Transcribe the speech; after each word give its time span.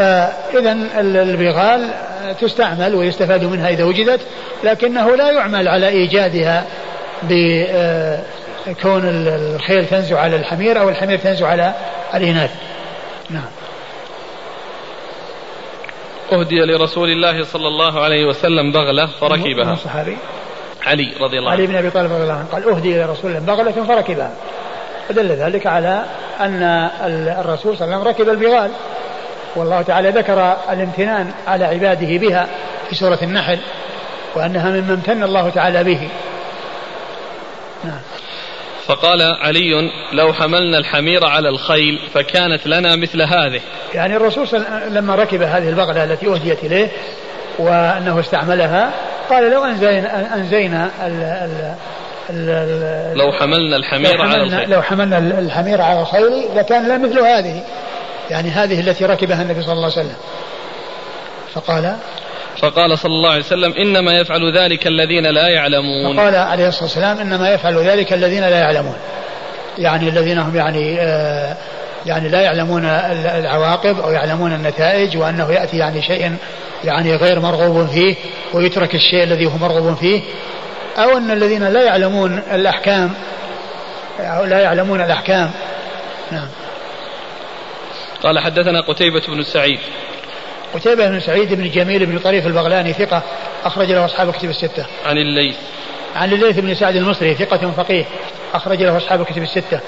فإذا 0.00 0.72
البغال 1.00 1.90
تستعمل 2.40 2.94
ويستفاد 2.94 3.44
منها 3.44 3.68
إذا 3.68 3.84
وجدت 3.84 4.20
لكنه 4.64 5.16
لا 5.16 5.30
يعمل 5.30 5.68
على 5.68 5.88
إيجادها 5.88 6.66
بكون 7.22 9.02
الخيل 9.04 9.86
تنزع 9.86 10.20
على 10.20 10.36
الحمير 10.36 10.80
أو 10.80 10.88
الحمير 10.88 11.18
تنزع 11.18 11.46
على 11.46 11.74
الإناث. 12.14 12.50
نعم. 13.30 13.50
أهدي 16.32 16.60
لرسول 16.64 17.08
الله 17.08 17.44
صلى 17.44 17.68
الله 17.68 18.00
عليه 18.00 18.24
وسلم 18.24 18.72
بغلة 18.72 19.06
فركبها. 19.06 19.72
الصحابي 19.72 20.16
علي 20.86 21.12
رضي 21.20 21.38
الله 21.38 21.50
عنه. 21.50 21.60
علي 21.60 21.66
بن 21.66 21.76
أبي 21.76 21.90
طالب 21.90 22.12
رضي 22.12 22.22
الله 22.22 22.34
عنه 22.34 22.46
قال 22.52 22.68
أهدي 22.68 22.94
إلى 22.96 23.04
رسول 23.12 23.30
الله 23.30 23.54
بغلة 23.54 23.84
فركبها. 23.84 24.30
فدل 25.08 25.28
ذلك 25.28 25.66
على 25.66 26.04
أن 26.40 26.62
الرسول 27.38 27.76
صلى 27.76 27.84
الله 27.84 27.96
عليه 27.96 28.08
وسلم 28.08 28.08
ركب 28.08 28.28
البغال. 28.28 28.70
والله 29.56 29.82
تعالى 29.82 30.10
ذكر 30.10 30.56
الامتنان 30.70 31.30
على 31.46 31.64
عباده 31.64 32.16
بها 32.18 32.46
في 32.88 32.94
سورة 32.94 33.18
النحل 33.22 33.58
وأنها 34.34 34.70
مما 34.70 34.94
امتن 34.94 35.22
الله 35.22 35.50
تعالى 35.50 35.84
به. 35.84 36.08
نعم. 37.84 38.00
فقال 38.86 39.22
علي 39.22 39.90
لو 40.12 40.32
حملنا 40.32 40.78
الحمير 40.78 41.26
على 41.26 41.48
الخيل 41.48 41.98
فكانت 42.14 42.66
لنا 42.66 42.96
مثل 42.96 43.22
هذه. 43.22 43.60
يعني 43.94 44.16
الرسول 44.16 44.46
لما 44.88 45.14
ركب 45.14 45.42
هذه 45.42 45.68
البغلة 45.68 46.04
التي 46.04 46.26
أهديت 46.26 46.64
إليه 46.64 46.88
وأنه 47.58 48.20
استعملها 48.20 48.90
قال 49.30 49.50
لو 49.50 49.64
أنزينا, 49.64 50.34
أنزينا 50.34 50.90
ال 51.06 51.22
ال 51.22 51.74
ال 52.30 53.18
لو 53.18 53.32
حملنا 53.32 53.76
الحمير 53.76 54.16
لو 54.16 54.22
حملنا 54.22 54.34
على 54.34 54.42
الخيل. 54.42 54.70
لو 54.70 54.82
حملنا 54.82 55.18
الحمير 55.18 55.82
على 55.82 56.00
الخيل 56.00 56.44
لكان 56.56 56.88
لا 56.88 56.98
مثل 56.98 57.18
هذه. 57.18 57.62
يعني 58.30 58.50
هذه 58.50 58.80
التي 58.80 59.04
ركبها 59.04 59.42
النبي 59.42 59.62
صلى 59.62 59.72
الله 59.72 59.84
عليه 59.84 59.92
وسلم. 59.92 60.16
فقال 61.54 61.96
فقال 62.58 62.98
صلى 62.98 63.12
الله 63.12 63.30
عليه 63.30 63.44
وسلم 63.44 63.72
إنما 63.72 64.12
يفعل 64.12 64.58
ذلك 64.58 64.86
الذين 64.86 65.26
لا 65.26 65.48
يعلمون. 65.48 66.16
فقال 66.16 66.34
عليه 66.34 66.68
الصلاة 66.68 66.84
والسلام 66.84 67.18
إنما 67.18 67.50
يفعل 67.50 67.78
ذلك 67.78 68.12
الذين 68.12 68.44
لا 68.44 68.58
يعلمون. 68.58 68.96
يعني 69.78 70.08
الذين 70.08 70.38
هم 70.38 70.56
يعني 70.56 71.00
آه 71.00 71.56
يعني 72.06 72.28
لا 72.28 72.40
يعلمون 72.40 72.84
العواقب 72.84 74.00
أو 74.00 74.10
يعلمون 74.10 74.52
النتائج 74.52 75.16
وأنه 75.16 75.52
يأتي 75.52 75.76
يعني 75.76 76.02
شيء 76.02 76.36
يعني 76.84 77.16
غير 77.16 77.40
مرغوب 77.40 77.86
فيه 77.86 78.16
ويترك 78.52 78.94
الشيء 78.94 79.22
الذي 79.22 79.46
هو 79.46 79.58
مرغوب 79.60 79.96
فيه. 79.96 80.20
أو 80.98 81.16
أن 81.16 81.30
الذين 81.30 81.68
لا 81.68 81.82
يعلمون 81.82 82.42
الأحكام 82.52 83.10
أو 84.20 84.44
لا 84.44 84.60
يعلمون 84.60 85.00
الأحكام. 85.00 85.50
نعم. 86.30 86.48
قال 88.22 88.38
حدثنا 88.38 88.80
قتيبة 88.80 89.22
بن 89.28 89.42
سعيد 89.42 89.78
قتيبة 90.74 91.08
بن 91.08 91.20
سعيد 91.20 91.54
بن 91.54 91.70
جميل 91.70 92.06
بن 92.06 92.18
طريف 92.18 92.46
البغلاني 92.46 92.92
ثقة 92.92 93.22
أخرج 93.64 93.92
له 93.92 94.04
أصحاب 94.04 94.32
كتب 94.32 94.50
الستة. 94.50 94.86
عن 95.06 95.18
الليث. 95.18 95.56
عن 96.16 96.32
الليث 96.32 96.58
بن 96.58 96.74
سعد 96.74 96.96
المصري 96.96 97.34
ثقة 97.34 97.70
فقيه 97.70 98.04
أخرج 98.54 98.82
له 98.82 98.96
أصحاب 98.96 99.24
كتب 99.24 99.42
الستة. 99.42 99.80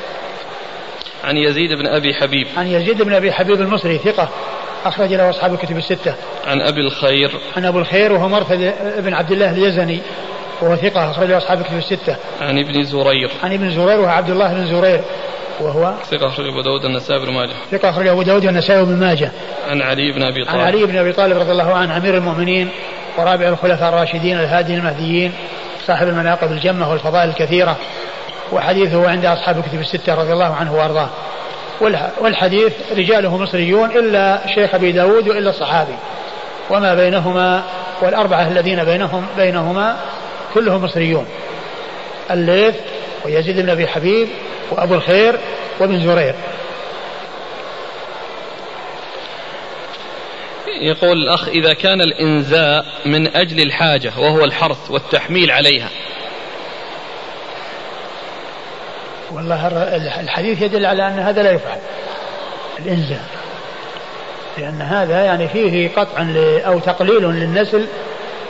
عن 1.24 1.36
يزيد 1.36 1.72
بن 1.72 1.86
أبي 1.86 2.14
حبيب. 2.14 2.46
عن 2.56 2.66
يزيد 2.66 3.02
بن 3.02 3.14
أبي 3.14 3.32
حبيب 3.32 3.60
المصري 3.60 3.98
ثقة 3.98 4.28
أخرج 4.84 5.14
له 5.14 5.30
أصحاب 5.30 5.54
الكتب 5.54 5.76
الستة. 5.76 6.14
عن 6.46 6.60
أبي 6.60 6.80
الخير. 6.80 7.30
عن 7.56 7.64
أبو 7.64 7.78
الخير 7.78 8.12
وهو 8.12 8.28
مرثد 8.28 8.74
بن 8.98 9.14
عبد 9.14 9.32
الله 9.32 9.50
اليزني 9.50 10.00
وهو 10.60 10.76
ثقة 10.76 11.10
أخرج 11.10 11.28
له 11.28 11.38
أصحاب 11.38 11.60
الكتب 11.60 11.76
الستة. 11.76 12.16
عن 12.40 12.58
ابن 12.58 12.82
زرير. 12.82 13.30
عن 13.42 13.52
ابن 13.52 13.70
زرير 13.70 14.00
وهو 14.00 14.10
عبد 14.10 14.30
الله 14.30 14.54
بن 14.54 14.66
زرير 14.66 15.00
وهو 15.60 15.94
ثقة 16.10 16.26
أخرج 16.26 16.46
أبو 16.46 16.60
داود 16.60 16.84
النسائي 16.84 17.20
بن 17.20 17.32
ماجه. 17.32 17.52
ثقة 17.70 17.90
أخرج 17.90 18.06
أبو 18.06 18.22
داود 18.22 18.44
النسائي 18.44 18.84
بن 18.84 18.96
ماجه. 18.96 19.30
عن 19.68 19.82
علي 19.82 20.12
بن 20.12 20.22
أبي 20.22 20.44
طالب 20.44 20.58
عن 20.58 20.66
علي 20.66 20.86
بن 20.86 20.98
أبي 20.98 21.12
طالب 21.12 21.38
رضي 21.38 21.52
الله 21.52 21.74
عنه 21.74 21.96
أمير 21.96 22.16
المؤمنين 22.16 22.68
ورابع 23.18 23.48
الخلفاء 23.48 23.88
الراشدين 23.88 24.38
الهادي 24.38 24.74
المهديين 24.74 25.32
صاحب 25.86 26.08
المناقب 26.08 26.52
الجمة 26.52 26.90
والفضائل 26.90 27.28
الكثيرة 27.28 27.76
وحديثه 28.52 29.10
عند 29.10 29.24
أصحاب 29.24 29.58
الكتب 29.58 29.80
الستة 29.80 30.14
رضي 30.14 30.32
الله 30.32 30.54
عنه 30.54 30.74
وأرضاه. 30.74 31.08
والحديث 32.20 32.72
رجاله 32.96 33.36
مصريون 33.36 33.90
إلا 33.90 34.40
شيخ 34.54 34.74
أبي 34.74 34.92
داود 34.92 35.28
وإلا 35.28 35.50
الصحابي. 35.50 35.94
وما 36.70 36.94
بينهما 36.94 37.62
والأربعة 38.02 38.48
الذين 38.48 38.84
بينهم 38.84 39.26
بينهما 39.36 39.96
كلهم 40.54 40.84
مصريون. 40.84 41.26
الليث 42.30 42.74
ويزيد 43.24 43.60
بن 43.60 43.70
أبي 43.70 43.86
حبيب 43.86 44.28
وأبو 44.70 44.94
الخير 44.94 45.38
وابن 45.80 46.00
زرير 46.00 46.34
يقول 50.80 51.22
الأخ 51.22 51.48
إذا 51.48 51.72
كان 51.72 52.00
الإنزاء 52.00 52.84
من 53.06 53.36
أجل 53.36 53.60
الحاجة 53.60 54.12
وهو 54.18 54.44
الحرث 54.44 54.90
والتحميل 54.90 55.50
عليها. 55.50 55.88
والله 59.32 59.68
الحديث 60.20 60.62
يدل 60.62 60.86
على 60.86 61.08
أن 61.08 61.18
هذا 61.18 61.42
لا 61.42 61.52
يفعل 61.52 61.78
الإنزاء. 62.78 63.24
لأن 64.58 64.82
هذا 64.82 65.24
يعني 65.24 65.48
فيه 65.48 65.88
قطع 65.96 66.26
أو 66.66 66.78
تقليل 66.78 67.22
للنسل 67.22 67.86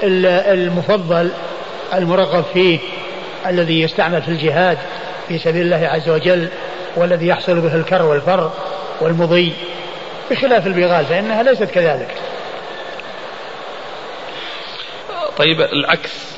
المفضل 0.03 1.31
المرغب 1.95 2.45
فيه. 2.55 2.79
الذي 3.47 3.81
يستعمل 3.81 4.23
في 4.23 4.29
الجهاد 4.29 4.79
في 5.29 5.39
سبيل 5.39 5.63
الله 5.63 5.89
عز 5.89 6.09
وجل 6.09 6.49
والذي 6.97 7.27
يحصل 7.27 7.61
به 7.61 7.75
الكر 7.75 8.03
والفر 8.03 8.51
والمضي 9.01 9.53
بخلاف 10.31 10.67
البغال 10.67 11.05
فإنها 11.05 11.43
ليست 11.43 11.65
كذلك. 11.65 12.15
طيب 15.39 15.61
العكس 15.61 16.33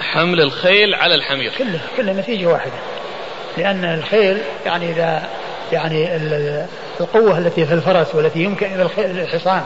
حمل 0.00 0.40
الخيل 0.40 0.94
على 0.94 1.14
الحمير. 1.14 1.52
كله 1.58 1.80
كله 1.96 2.12
نتيجة 2.12 2.46
واحدة. 2.46 2.72
لأن 3.58 3.84
الخيل 3.84 4.38
يعني 4.66 4.90
إذا 4.90 5.22
يعني 5.72 6.16
القوة 7.00 7.38
التي 7.38 7.66
في 7.66 7.74
الفرس 7.74 8.14
والتي 8.14 8.38
يمكن 8.38 8.66
الحصان 8.98 9.62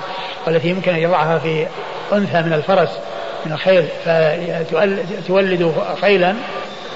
والتي 0.47 0.69
يمكن 0.69 0.93
أن 0.93 0.99
يضعها 0.99 1.39
في 1.39 1.67
أنثى 2.13 2.43
من 2.43 2.53
الفرس 2.53 2.99
من 3.47 3.53
الخيل 3.53 3.87
فتولد 4.05 5.75
خيلا 6.01 6.35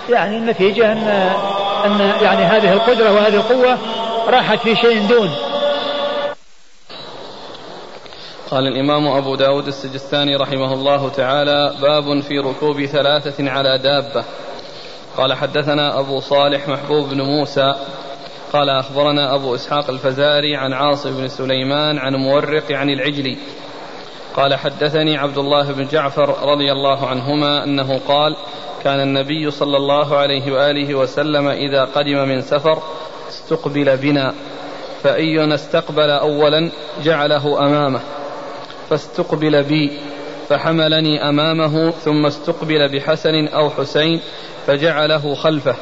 يعني 0.09 0.37
النتيجة 0.37 0.93
أن 0.93 0.99
أن 1.85 2.01
يعني 2.23 2.43
هذه 2.43 2.73
القدرة 2.73 3.13
وهذه 3.13 3.35
القوة 3.35 3.79
راحت 4.29 4.59
في 4.59 4.77
شيء 4.77 5.07
دون. 5.07 5.31
قال 8.51 8.67
الإمام 8.67 9.07
أبو 9.07 9.35
داود 9.35 9.67
السجستاني 9.67 10.37
رحمه 10.37 10.73
الله 10.73 11.09
تعالى 11.09 11.75
باب 11.83 12.21
في 12.21 12.39
ركوب 12.39 12.85
ثلاثة 12.85 13.51
على 13.51 13.79
دابة. 13.79 14.25
قال 15.17 15.35
حدثنا 15.35 16.01
أبو 16.01 16.21
صالح 16.21 16.69
محبوب 16.69 17.09
بن 17.09 17.21
موسى. 17.21 17.75
قال 18.53 18.71
أخبرنا 18.71 19.35
أبو 19.35 19.55
إسحاق 19.55 19.91
الفزاري 19.91 20.57
عن 20.57 20.73
عاصم 20.73 21.17
بن 21.17 21.29
سليمان 21.29 21.99
عن 21.99 22.15
مورق 22.15 22.73
عن 22.73 22.91
العجلي. 22.91 23.39
قال 24.37 24.55
حدثني 24.55 25.17
عبد 25.17 25.39
الله 25.39 25.73
بن 25.73 25.87
جعفر 25.87 26.29
رضي 26.43 26.73
الله 26.73 27.07
عنهما 27.07 27.65
أنه 27.65 28.01
قال 28.09 28.37
كان 28.84 29.00
النبي 29.00 29.50
صلى 29.50 29.77
الله 29.77 30.16
عليه 30.16 30.53
وآله 30.53 30.94
وسلم 30.94 31.49
إذا 31.49 31.84
قدم 31.84 32.28
من 32.28 32.41
سفر 32.41 32.83
استقبل 33.28 33.97
بنا 33.97 34.34
فأينا 35.03 35.55
استقبل 35.55 36.11
أولا 36.11 36.71
جعله 37.05 37.66
أمامه 37.66 38.00
فاستقبل 38.91 39.62
بي 39.62 40.00
فحملني 40.49 41.28
أمامه 41.28 41.91
ثم 41.91 42.27
استقبل 42.27 42.89
بحسن 42.89 43.47
أو 43.47 43.71
حسين 43.71 44.21
فجعله 44.66 45.34
خلفه 45.34 45.75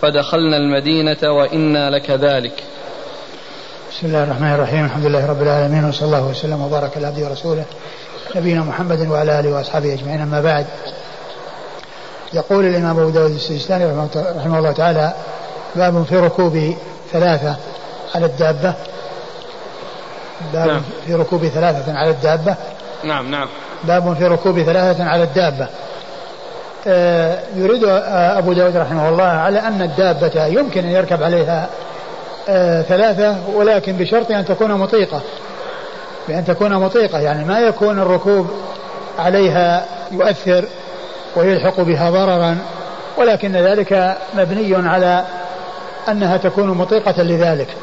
فدخلنا 0.00 0.56
المدينة 0.56 1.30
وإنا 1.30 1.90
لكذلك 1.90 2.64
بسم 3.90 4.06
الله 4.06 4.24
الرحمن 4.24 4.54
الرحيم 4.54 4.84
الحمد 4.84 5.06
لله 5.06 5.26
رب 5.26 5.42
العالمين 5.42 5.84
وصلى 5.84 6.06
الله 6.06 6.26
وسلم 6.26 6.62
وبارك 6.62 6.96
على 6.96 7.06
عبده 7.06 7.28
ورسوله 7.28 7.64
نبينا 8.36 8.60
محمد 8.60 9.08
وعلى 9.08 9.40
آله 9.40 9.52
وأصحابه 9.52 9.94
أجمعين 9.94 10.20
أما 10.20 10.40
بعد. 10.40 10.66
يقول 12.34 12.64
الإمام 12.64 12.98
أبو 12.98 13.10
داود 13.10 13.30
السجستاني 13.30 14.08
رحمه 14.36 14.58
الله 14.58 14.72
تعالى 14.72 15.12
باب 15.74 16.02
في 16.02 16.16
ركوب 16.16 16.74
ثلاثة 17.12 17.56
على 18.14 18.26
الدابة. 18.26 18.74
باب 20.52 20.68
نعم. 20.68 20.82
في 21.06 21.14
ركوب 21.14 21.46
ثلاثة 21.46 21.98
على 21.98 22.10
الدابة. 22.10 22.54
نعم 23.04 23.30
نعم. 23.30 23.48
باب 23.84 24.16
في 24.16 24.26
ركوب 24.26 24.62
ثلاثة 24.62 25.04
على 25.04 25.22
الدابة. 25.22 25.68
آه 26.86 27.38
يريد 27.56 27.84
أبو 27.84 28.52
داود 28.52 28.76
رحمه 28.76 29.08
الله 29.08 29.24
على 29.24 29.58
أن 29.58 29.82
الدابة 29.82 30.46
يمكن 30.46 30.84
أن 30.84 30.90
يركب 30.90 31.22
عليها 31.22 31.68
آه 32.48 32.82
ثلاثة 32.82 33.36
ولكن 33.54 33.96
بشرط 33.96 34.30
أن 34.30 34.44
تكون 34.44 34.72
مطيقة. 34.72 35.20
بأن 36.28 36.44
تكون 36.44 36.74
مطيقة 36.74 37.18
يعني 37.18 37.44
ما 37.44 37.60
يكون 37.60 37.98
الركوب 37.98 38.50
عليها 39.18 39.84
يؤثر 40.12 40.64
ويلحق 41.36 41.80
بها 41.80 42.10
ضررا 42.10 42.58
ولكن 43.18 43.56
ذلك 43.56 44.16
مبني 44.34 44.88
على 44.88 45.24
أنها 46.08 46.36
تكون 46.36 46.68
مطيقة 46.68 47.22
لذلك. 47.22 47.76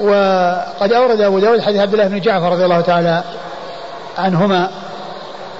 وقد 0.00 0.92
أورد 0.92 1.20
أبو 1.20 1.38
داود 1.38 1.60
حديث 1.60 1.80
عبد 1.80 1.92
الله 1.92 2.08
بن 2.08 2.20
جعفر 2.20 2.52
رضي 2.52 2.64
الله 2.64 2.80
تعالى 2.80 3.22
عنهما 4.18 4.70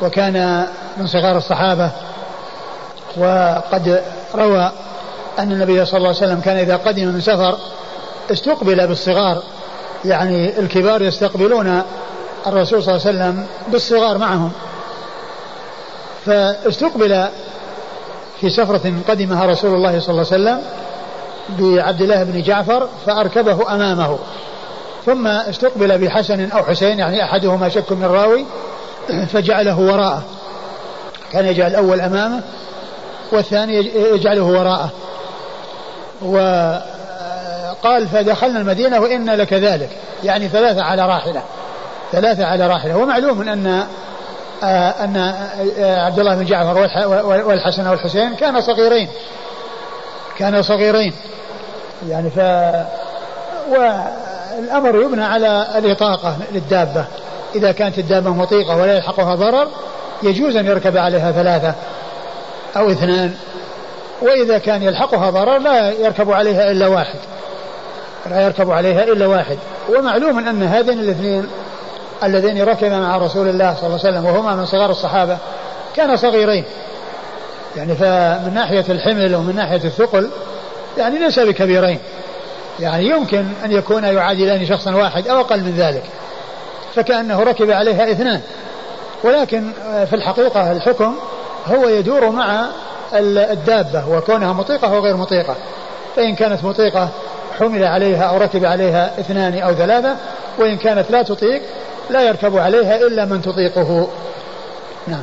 وكان 0.03 0.67
من 0.97 1.07
صغار 1.07 1.37
الصحابة 1.37 1.91
وقد 3.17 4.03
روى 4.35 4.73
أن 5.39 5.53
النبي 5.53 5.85
صلى 5.85 5.99
الله 5.99 6.09
عليه 6.09 6.19
وسلم 6.19 6.41
كان 6.41 6.57
إذا 6.57 6.77
قدم 6.77 7.07
من 7.07 7.21
سفر 7.21 7.59
استقبل 8.33 8.87
بالصغار 8.87 9.43
يعني 10.05 10.59
الكبار 10.59 11.03
يستقبلون 11.03 11.83
الرسول 12.47 12.83
صلى 12.83 12.95
الله 12.95 13.07
عليه 13.07 13.19
وسلم 13.19 13.47
بالصغار 13.69 14.19
معهم. 14.19 14.53
فاستقبل 16.26 17.29
في 18.41 18.50
سفرة 18.50 18.93
قدمها 19.09 19.47
رسول 19.47 19.75
الله 19.75 20.00
صلى 20.00 20.11
الله 20.11 20.26
عليه 20.32 20.43
وسلم 20.43 20.62
بعبد 21.49 22.03
الله 22.03 22.23
بن 22.23 22.43
جعفر 22.43 22.88
فأركبه 23.06 23.75
أمامه. 23.75 24.19
ثم 25.06 25.26
استقبل 25.26 25.99
بحسن 25.99 26.50
أو 26.50 26.62
حسين 26.62 26.99
يعني 26.99 27.25
أحدهما 27.25 27.69
شك 27.69 27.93
من 27.93 28.05
راوي 28.05 28.44
فجعله 29.29 29.81
وراءه. 29.81 30.23
كان 31.32 31.47
يجعل 31.47 31.71
الأول 31.71 32.00
أمامه 32.00 32.43
والثاني 33.32 33.77
يجعله 33.94 34.43
وراءه. 34.43 34.91
وقال 36.23 38.09
فدخلنا 38.09 38.61
المدينة 38.61 39.00
وإن 39.00 39.31
لك 39.31 39.53
ذلك. 39.53 39.91
يعني 40.25 40.49
ثلاثة 40.49 40.82
على 40.82 41.06
راحلة. 41.06 41.43
ثلاثة 42.12 42.44
على 42.44 42.67
راحلة. 42.67 42.97
ومعلوم 42.97 43.49
أن 43.49 43.87
أن 45.05 45.17
عبد 45.79 46.19
الله 46.19 46.35
بن 46.35 46.45
جعفر 46.45 46.79
والحسن 47.47 47.87
والحسين 47.87 48.35
كانا 48.35 48.61
صغيرين. 48.61 49.09
كانا 50.39 50.63
صغيرين. 50.63 51.13
يعني 52.09 52.31
ف 52.31 52.39
والأمر 53.69 55.01
يبنى 55.03 55.25
على 55.25 55.67
الإطاقة 55.79 56.37
للدابة. 56.53 57.05
إذا 57.55 57.73
كانت 57.73 57.99
الدابة 57.99 58.31
مطيقة 58.31 58.77
ولا 58.77 58.97
يلحقها 58.97 59.35
ضرر 59.35 59.69
يجوز 60.23 60.57
أن 60.57 60.67
يركب 60.67 60.97
عليها 60.97 61.33
ثلاثة 61.33 61.75
أو 62.77 62.91
اثنان. 62.91 63.35
وإذا 64.23 64.59
كان 64.59 64.83
يلحقها 64.83 65.31
ضرر 65.31 65.59
لا 65.59 65.91
يركب 65.91 66.33
عليها 66.33 66.71
إلا 66.71 66.87
واحد. 66.87 67.19
لا 68.31 68.41
يركب 68.41 68.71
عليها 68.71 69.03
إلا 69.05 69.27
واحد. 69.27 69.59
ومعلوم 69.89 70.39
أن 70.39 70.63
هذين 70.63 71.01
الاثنين 71.01 71.49
اللذين 72.23 72.63
ركبا 72.63 72.99
مع 72.99 73.17
رسول 73.17 73.49
الله 73.49 73.75
صلى 73.75 73.87
الله 73.87 74.01
عليه 74.05 74.19
وسلم 74.19 74.25
وهما 74.25 74.55
من 74.55 74.67
صغار 74.67 74.91
الصحابة 74.91 75.39
كانا 75.97 76.17
صغيرين. 76.17 76.65
يعني 77.77 77.95
فمن 77.95 78.55
ناحية 78.55 78.85
الحمل 78.89 79.35
ومن 79.35 79.57
ناحية 79.57 79.85
الثقل 79.85 80.31
يعني 80.99 81.19
ليس 81.19 81.39
بكبيرين. 81.39 81.99
يعني 82.81 83.09
يمكن 83.09 83.45
أن 83.65 83.73
يكون 83.73 84.05
يعادلان 84.05 84.67
شخصا 84.67 84.95
واحد 84.95 85.29
أو 85.29 85.41
أقل 85.41 85.61
من 85.61 85.75
ذلك. 85.77 86.03
فكأنه 86.95 87.43
ركب 87.43 87.71
عليها 87.71 88.11
اثنان. 88.11 88.41
ولكن 89.25 89.73
في 89.83 90.17
الحقيقة 90.17 90.73
الحكم 90.73 91.15
هو 91.67 91.89
يدور 91.89 92.31
مع 92.31 92.67
الدابة 93.15 94.09
وكونها 94.09 94.53
مطيقة 94.53 94.97
أو 94.97 95.01
غير 95.01 95.17
مطيقة. 95.17 95.57
فإن 96.17 96.35
كانت 96.35 96.65
مطيقة 96.65 97.09
حمل 97.59 97.85
عليها 97.85 98.23
أو 98.25 98.37
ركب 98.37 98.65
عليها 98.65 99.21
اثنان 99.21 99.59
أو 99.59 99.75
ثلاثة 99.75 100.17
وإن 100.59 100.77
كانت 100.77 101.11
لا 101.11 101.23
تطيق 101.23 101.63
لا 102.11 102.23
يركب 102.23 102.56
عليها 102.56 102.97
إلا 102.97 103.25
من 103.25 103.43
تطيقه. 103.43 104.09
نعم. 105.06 105.23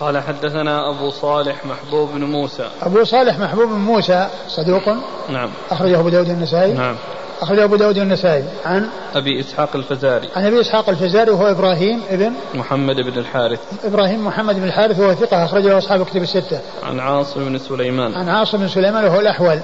قال 0.00 0.18
حدثنا 0.18 0.90
أبو 0.90 1.10
صالح 1.10 1.66
محبوب 1.66 2.10
بن 2.14 2.24
موسى. 2.24 2.70
أبو 2.82 3.04
صالح 3.04 3.38
محبوب 3.38 3.68
بن 3.68 3.78
موسى 3.78 4.28
صدوق؟ 4.48 4.88
نعم. 5.28 5.50
أخرجه 5.70 6.00
أبو 6.00 6.08
داود 6.08 6.28
النسائي. 6.28 6.72
نعم. 6.72 6.96
أخرجه 7.40 7.64
أبو 7.64 7.76
داود 7.76 7.98
النسائي. 7.98 8.44
عن؟ 8.64 8.88
أبي 9.14 9.40
إسحاق 9.40 9.76
الفزاري. 9.76 10.28
عن 10.36 10.46
أبي 10.46 10.60
إسحاق 10.60 10.88
الفزاري 10.88 11.30
وهو 11.30 11.50
إبراهيم 11.50 12.02
ابن؟ 12.10 12.32
محمد 12.54 12.96
بن 12.96 13.18
الحارث. 13.18 13.58
إبراهيم 13.84 14.26
محمد 14.26 14.54
بن 14.54 14.64
الحارث 14.64 14.98
وهو 14.98 15.14
ثقة 15.14 15.44
أخرجه 15.44 15.78
أصحاب 15.78 16.06
كتب 16.06 16.22
الستة. 16.22 16.60
عن 16.82 17.00
عاصم 17.00 17.44
بن 17.44 17.58
سليمان. 17.58 18.14
عن 18.14 18.28
عاصم 18.28 18.58
بن 18.58 18.68
سليمان 18.68 19.04
وهو 19.04 19.20
الأحول. 19.20 19.60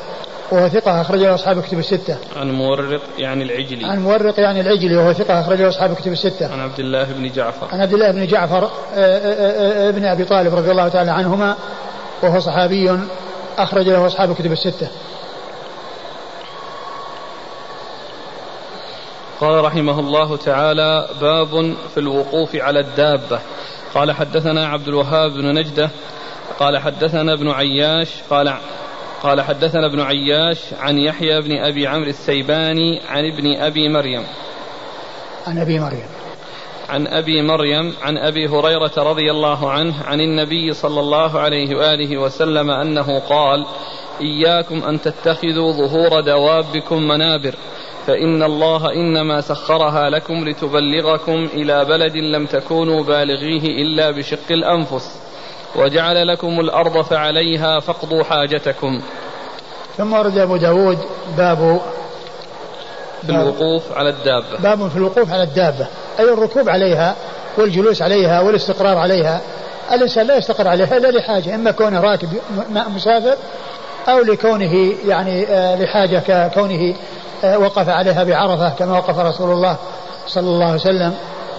وهو 0.51 0.69
ثقة 0.69 1.01
أخرجه 1.01 1.35
أصحاب 1.35 1.63
كتب 1.63 1.79
الستة. 1.79 2.17
عن 2.37 2.51
مورق 2.51 3.01
يعني 3.19 3.45
العجلي. 3.45 3.87
عن 3.87 3.99
مورق 3.99 4.41
يعني 4.41 4.61
العجلي 4.61 4.97
وهو 4.97 5.13
ثقة 5.13 5.41
أخرجه 5.41 5.69
أصحاب 5.69 5.95
كتب 5.95 6.13
الستة. 6.13 6.53
عن 6.53 6.61
عبد 6.61 6.81
الله 6.81 7.05
بن 7.05 7.33
جعفر. 7.33 7.69
عن 7.73 7.81
عبد 7.81 7.93
الله 7.93 8.11
بن 8.11 8.27
جعفر 8.27 8.65
آه، 8.65 8.69
آه، 8.95 9.87
آه، 9.87 9.89
ابن 9.89 10.05
أبي 10.05 10.25
طالب 10.25 10.55
رضي 10.55 10.71
الله 10.71 10.89
تعالى 10.89 11.11
عنهما 11.11 11.57
وهو 12.23 12.41
صحابي 12.41 12.99
أخرج 13.59 13.89
له 13.89 14.07
أصحاب 14.07 14.35
كتب 14.35 14.53
الستة. 14.53 14.89
قال 19.41 19.65
رحمه 19.65 20.01
الله 20.01 20.37
تعالى 20.37 21.09
باب 21.21 21.75
في 21.95 22.01
الوقوف 22.01 22.57
على 22.57 22.81
الدابة 22.81 23.41
قال 23.95 24.13
حدثنا 24.13 24.67
عبد 24.67 24.89
الوهاب 24.89 25.31
بن 25.31 25.55
نجدة 25.55 25.91
قال 26.59 26.79
حدثنا 26.79 27.33
ابن 27.33 27.51
عياش 27.51 28.09
قال 28.31 28.55
قال 29.23 29.41
حدثنا 29.41 29.87
ابن 29.87 30.01
عياش 30.01 30.59
عن 30.79 30.99
يحيى 30.99 31.41
بن 31.41 31.59
أبي 31.59 31.87
عمرو 31.87 32.11
السيباني 32.11 33.01
عن 33.09 33.25
ابن 33.25 33.57
أبي 33.57 33.89
مريم. 33.89 34.23
عن 35.47 35.59
أبي 35.59 35.79
مريم. 35.81 36.07
عن 36.89 37.07
أبي 37.07 37.43
مريم 37.43 37.95
عن 38.03 38.19
أبي 38.19 38.49
هريرة 38.49 38.93
رضي 38.97 39.31
الله 39.31 39.71
عنه 39.71 40.05
عن 40.05 40.21
النبي 40.21 40.73
صلى 40.73 41.01
الله 41.01 41.41
عليه 41.41 41.77
وآله 41.77 42.17
وسلم 42.17 42.71
أنه 42.71 43.19
قال 43.19 43.67
إياكم 44.21 44.83
أن 44.85 45.01
تتخذوا 45.01 45.73
ظهور 45.73 46.21
دوابكم 46.21 47.03
منابر 47.03 47.55
فإن 48.07 48.43
الله 48.43 48.93
إنما 48.93 49.41
سخرها 49.41 50.11
لكم 50.11 50.49
لتبلغكم 50.49 51.49
إلى 51.55 51.85
بلد 51.85 52.17
لم 52.17 52.47
تكونوا 52.47 53.03
بالغيه 53.03 53.83
إلا 53.83 54.11
بشق 54.11 54.51
الأنفس. 54.51 55.26
وجعل 55.79 56.29
لكم 56.29 56.61
الأرض 56.61 57.03
فعليها 57.03 57.81
فاقضوا 57.81 58.25
حاجتكم. 58.25 59.01
ثم 59.97 60.13
ورد 60.13 60.39
أبو 60.39 60.57
داود 60.57 60.99
باب 61.37 61.81
في 63.27 63.33
الوقوف 63.33 63.83
على 63.93 64.09
الدابة. 64.09 64.59
باب 64.59 64.89
في 64.89 64.97
الوقوف 64.97 65.33
على 65.33 65.43
الدابة. 65.43 65.87
أي 66.19 66.33
الركوب 66.33 66.69
عليها 66.69 67.17
والجلوس 67.59 68.03
عليها 68.03 68.41
والاستقرار 68.41 68.99
عليها. 68.99 69.41
الإنسان 69.93 70.27
لا 70.27 70.37
يستقر 70.37 70.69
عليها 70.69 70.97
إلا 70.97 71.09
لحاجة 71.09 71.55
إما 71.55 71.71
كونه 71.71 72.01
راكب 72.01 72.29
مسافر 72.71 73.37
أو 74.09 74.19
لكونه 74.19 74.95
يعني 75.07 75.47
آه، 75.47 75.77
لحاجة 75.77 76.19
ككونه 76.19 76.95
آه، 77.45 77.59
وقف 77.59 77.89
عليها 77.89 78.25
بعرفة 78.25 78.71
كما 78.71 78.99
وقف 78.99 79.19
رسول 79.19 79.53
الله 79.53 79.77
صلى 80.27 80.49
الله 80.49 80.65
عليه 80.65 80.75
وسلم 80.75 81.15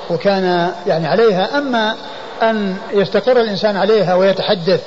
وكان 0.09 0.71
يعني 0.87 1.07
عليها. 1.07 1.57
أما 1.57 1.95
أن 2.43 2.75
يستقر 2.93 3.39
الإنسان 3.41 3.77
عليها 3.77 4.15
ويتحدث 4.15 4.81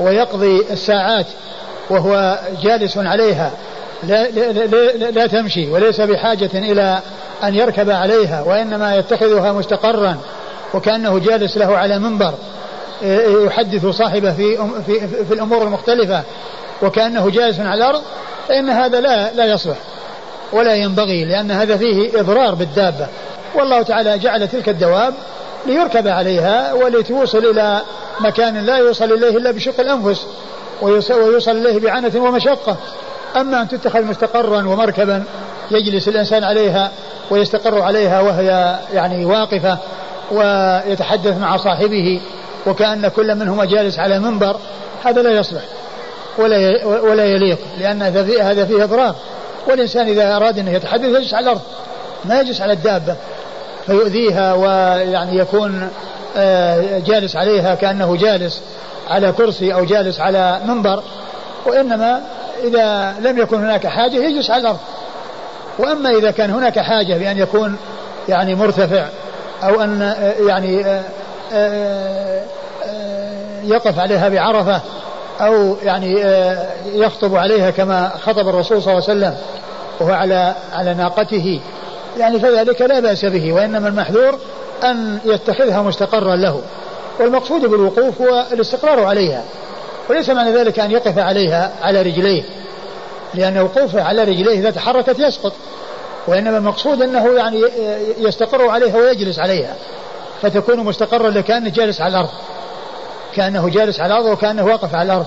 ويقضي 0.00 0.66
الساعات 0.70 1.26
وهو 1.90 2.38
جالس 2.62 2.98
عليها. 2.98 3.50
لا, 4.02 4.30
لا, 4.30 4.52
لا, 4.52 5.10
لا 5.10 5.26
تمشي 5.26 5.70
وليس 5.70 6.00
بحاجة 6.00 6.50
إلى 6.54 6.98
أن 7.44 7.54
يركب 7.54 7.90
عليها 7.90 8.42
وإنما 8.42 8.96
يتخذها 8.96 9.52
مستقرا 9.52 10.16
وكأنه 10.74 11.18
جالس 11.18 11.56
له 11.56 11.76
على 11.76 11.98
منبر 11.98 12.34
يحدث 13.46 13.86
صاحبه 13.86 14.32
في, 14.32 14.56
في, 14.86 15.24
في 15.24 15.34
الأمور 15.34 15.62
المختلفة 15.62 16.22
وكأنه 16.82 17.30
جالس 17.30 17.60
على 17.60 17.74
الأرض 17.74 18.02
فإن 18.48 18.70
هذا 18.70 19.00
لا, 19.00 19.32
لا 19.32 19.44
يصلح 19.44 19.76
ولا 20.52 20.74
ينبغي 20.74 21.24
لأن 21.24 21.50
هذا 21.50 21.76
فيه 21.76 22.20
إضرار 22.20 22.54
بالدابة. 22.54 23.06
والله 23.54 23.82
تعالى 23.82 24.18
جعل 24.18 24.48
تلك 24.48 24.68
الدواب 24.68 25.14
ليركب 25.66 26.08
عليها 26.08 26.72
ولتوصل 26.72 27.38
إلى 27.38 27.80
مكان 28.20 28.56
لا 28.56 28.76
يوصل 28.76 29.12
إليه 29.12 29.36
إلا 29.36 29.50
بشق 29.50 29.80
الأنفس 29.80 30.26
ويوصل 30.82 31.56
إليه 31.56 31.80
بعنة 31.80 32.12
ومشقة. 32.16 32.76
أما 33.36 33.62
أن 33.62 33.68
تتخذ 33.68 34.02
مستقرا 34.02 34.58
ومركبا 34.68 35.24
يجلس 35.70 36.08
الإنسان 36.08 36.44
عليها 36.44 36.90
ويستقر 37.30 37.82
عليها 37.82 38.20
وهي 38.20 38.78
يعني 38.92 39.24
واقفة 39.24 39.78
ويتحدث 40.32 41.36
مع 41.36 41.56
صاحبه 41.56 42.20
وكأن 42.66 43.08
كل 43.08 43.34
منهما 43.34 43.64
جالس 43.64 43.98
على 43.98 44.18
منبر 44.18 44.56
هذا 45.04 45.22
لا 45.22 45.30
يصلح 45.30 45.62
ولا 46.38 46.84
ولا 46.84 47.24
يليق 47.24 47.58
لأن 47.78 48.02
هذا 48.02 48.64
فيه 48.64 48.84
إضرار. 48.84 49.14
والإنسان 49.68 50.08
إذا 50.08 50.36
أراد 50.36 50.58
أن 50.58 50.68
يتحدث 50.68 51.04
يجلس 51.04 51.34
على 51.34 51.44
الأرض 51.44 51.60
ما 52.24 52.40
يجلس 52.40 52.60
على 52.60 52.72
الدابة. 52.72 53.16
فيؤذيها 53.86 54.52
ويعني 54.52 55.38
يكون 55.38 55.88
آه، 56.36 56.98
جالس 56.98 57.36
عليها 57.36 57.74
كأنه 57.74 58.16
جالس 58.16 58.62
على 59.08 59.32
كرسي 59.32 59.74
أو 59.74 59.84
جالس 59.84 60.20
على 60.20 60.60
منبر 60.66 61.02
وإنما 61.66 62.22
إذا 62.64 63.14
لم 63.20 63.38
يكن 63.38 63.56
هناك 63.56 63.86
حاجة 63.86 64.16
يجلس 64.16 64.50
على 64.50 64.60
الأرض. 64.60 64.78
وأما 65.78 66.10
إذا 66.10 66.30
كان 66.30 66.50
هناك 66.50 66.78
حاجة 66.78 67.14
بأن 67.14 67.38
يكون 67.38 67.76
يعني 68.28 68.54
مرتفع 68.54 69.06
أو 69.62 69.80
أن 69.80 70.02
آه، 70.02 70.32
يعني 70.48 70.84
آه، 71.52 72.42
يقف 73.64 73.98
عليها 73.98 74.28
بعرفة 74.28 74.80
أو 75.40 75.76
يعني 75.82 76.24
يخطب 76.86 77.36
عليها 77.36 77.70
كما 77.70 78.12
خطب 78.26 78.48
الرسول 78.48 78.82
صلى 78.82 78.92
الله 78.92 79.04
عليه 79.08 79.18
وسلم 79.18 79.36
وهو 80.00 80.12
على 80.12 80.54
على 80.72 80.94
ناقته. 80.94 81.60
يعني 82.18 82.40
فذلك 82.40 82.82
لا 82.82 83.00
بأس 83.00 83.24
به 83.24 83.52
وإنما 83.52 83.88
المحذور 83.88 84.38
أن 84.84 85.18
يتخذها 85.24 85.82
مستقرا 85.82 86.36
له. 86.36 86.62
والمقصود 87.20 87.60
بالوقوف 87.60 88.20
هو 88.20 88.44
الاستقرار 88.52 89.04
عليها 89.04 89.44
وليس 90.10 90.30
معنى 90.30 90.52
ذلك 90.52 90.78
أن 90.78 90.90
يقف 90.90 91.18
عليها 91.18 91.72
على 91.82 92.02
رجليه 92.02 92.42
لأن 93.34 93.58
وقوفه 93.58 94.02
على 94.02 94.24
رجليه 94.24 94.58
إذا 94.58 94.70
تحركت 94.70 95.18
يسقط 95.18 95.52
وإنما 96.26 96.58
المقصود 96.58 97.02
أنه 97.02 97.32
يعني 97.32 97.62
يستقر 98.18 98.68
عليها 98.68 98.96
ويجلس 98.96 99.38
عليها 99.38 99.74
فتكون 100.42 100.78
مستقرا 100.80 101.30
لكأنه 101.30 101.70
جالس 101.70 102.00
على 102.00 102.10
الأرض 102.10 102.30
كأنه 103.34 103.68
جالس 103.68 104.00
على 104.00 104.14
الأرض 104.14 104.32
وكأنه 104.32 104.64
واقف 104.64 104.94
على 104.94 105.12
الأرض. 105.12 105.26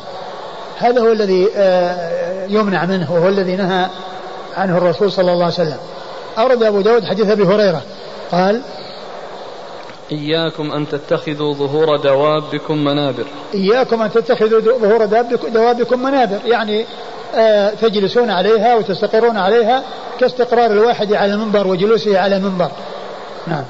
هذا 0.78 1.02
هو 1.02 1.12
الذي 1.12 1.50
آه، 1.56 2.46
يمنع 2.50 2.86
منه 2.86 3.14
وهو 3.14 3.28
الذي 3.28 3.56
نهى 3.56 3.88
عنه 4.58 4.78
الرسول 4.78 5.12
صلى 5.12 5.32
الله 5.32 5.44
عليه 5.44 5.54
وسلم. 5.54 5.78
أورد 6.38 6.64
أبو 6.64 6.82
داود 6.82 7.06
حديث 7.06 7.30
أبي 7.30 7.44
هريرة. 7.44 7.82
قال 8.32 8.62
إياكم 10.12 10.72
أن 10.72 10.88
تتخذوا 10.88 11.54
ظهور 11.54 11.98
دوابكم 11.98 12.78
منابر. 12.84 13.26
إياكم 13.54 14.02
أن 14.02 14.12
تتخذوا 14.12 14.60
ظهور 14.60 15.06
دوابكم 15.54 16.04
منابر. 16.04 16.40
يعني 16.46 16.86
آه 17.36 17.70
تجلسون 17.70 18.30
عليها 18.30 18.76
وتستقرون 18.76 19.38
عليها 19.38 19.84
كاستقرار 20.20 20.72
الواحد 20.72 21.14
على 21.14 21.34
المنبر 21.34 21.68
وجلوسه 21.68 22.20
على 22.20 22.38
المنبر. 22.38 22.72
نعم. 23.48 23.64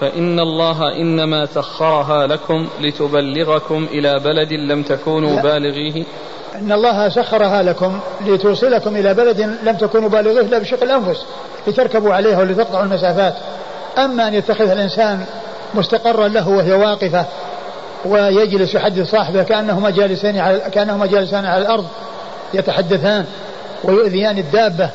فإن 0.00 0.40
الله 0.40 0.96
إنما 0.96 1.46
سخرها 1.46 2.26
لكم 2.26 2.68
لتبلغكم 2.80 3.86
إلى 3.90 4.18
بلد 4.18 4.52
لم 4.52 4.82
تكونوا 4.82 5.36
لا. 5.36 5.42
بالغيه. 5.42 6.04
إن 6.54 6.72
الله 6.72 7.08
سخرها 7.08 7.62
لكم 7.62 8.00
لتوصلكم 8.26 8.96
إلى 8.96 9.14
بلد 9.14 9.40
لم 9.62 9.76
تكونوا 9.76 10.08
بالغيه 10.08 10.42
لا 10.42 10.58
بشق 10.58 10.82
الأنفس 10.82 11.24
لتركبوا 11.66 12.14
عليها 12.14 12.38
ولتقطعوا 12.38 12.84
المسافات. 12.84 13.34
أما 13.98 14.28
أن 14.28 14.34
يتخذها 14.34 14.72
الإنسان 14.72 15.24
مستقرا 15.74 16.28
له 16.28 16.48
وهي 16.48 16.72
واقفة 16.72 17.24
ويجلس 18.04 18.74
يحدث 18.74 19.10
صاحبه 19.10 19.42
كأنهما 19.42 19.90
جالسان 19.90 20.38
على 20.38 20.58
كأنهما 20.58 21.06
جالسان 21.06 21.44
على 21.44 21.62
الأرض 21.62 21.86
يتحدثان 22.54 23.24
ويؤذيان 23.84 24.38
الدابة 24.38 24.88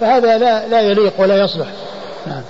فهذا 0.00 0.38
لا 0.38 0.68
لا 0.68 0.80
يليق 0.80 1.12
ولا 1.18 1.44
يصلح. 1.44 1.66
نعم. 2.26 2.42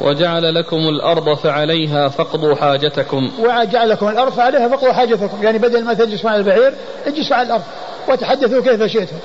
وجعل 0.00 0.54
لكم 0.54 0.76
الأرض 0.76 1.34
فعليها 1.34 2.08
فقضوا 2.08 2.54
حاجتكم. 2.54 3.30
وجعل 3.38 3.88
لكم 3.88 4.08
الأرض 4.08 4.32
فعليها 4.32 4.68
فقضوا 4.68 4.92
حاجتكم. 4.92 5.42
يعني 5.42 5.58
بدل 5.58 5.84
ما 5.84 5.94
تجلسوا 5.94 6.30
على 6.30 6.38
البعير 6.38 6.74
اجلسوا 7.06 7.36
على 7.36 7.46
الأرض 7.46 7.62
وتحدثوا 8.08 8.62
كيف 8.62 8.82
شئتم 8.82 9.16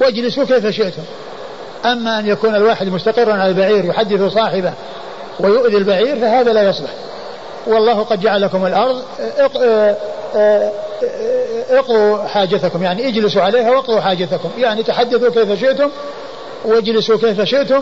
واجلسوا 0.00 0.44
كيف 0.44 0.66
شئتم. 0.66 1.02
أما 1.84 2.18
أن 2.18 2.26
يكون 2.26 2.54
الواحد 2.54 2.88
مستقرا 2.88 3.32
على 3.32 3.48
البعير 3.48 3.84
يحدث 3.84 4.32
صاحبه 4.32 4.72
ويؤذي 5.40 5.76
البعير 5.76 6.16
فهذا 6.16 6.52
لا 6.52 6.68
يصلح. 6.68 6.90
والله 7.66 8.02
قد 8.02 8.20
جعل 8.20 8.42
لكم 8.42 8.66
الأرض 8.66 9.02
اقضوا 11.70 12.24
حاجتكم. 12.26 12.82
يعني 12.82 13.08
اجلسوا 13.08 13.42
عليها 13.42 13.70
واقضوا 13.70 14.00
حاجتكم. 14.00 14.50
يعني 14.58 14.82
تحدثوا 14.82 15.30
كيف 15.30 15.60
شئتم 15.60 15.88
واجلسوا 16.64 17.18
كيف 17.18 17.42
شئتم 17.42 17.80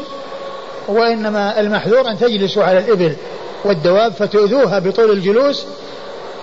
وإنما 0.89 1.61
المحذور 1.61 2.11
أن 2.11 2.19
تجلسوا 2.19 2.65
على 2.65 2.79
الإبل 2.79 3.17
والدواب 3.65 4.13
فتؤذوها 4.13 4.79
بطول 4.79 5.11
الجلوس 5.11 5.67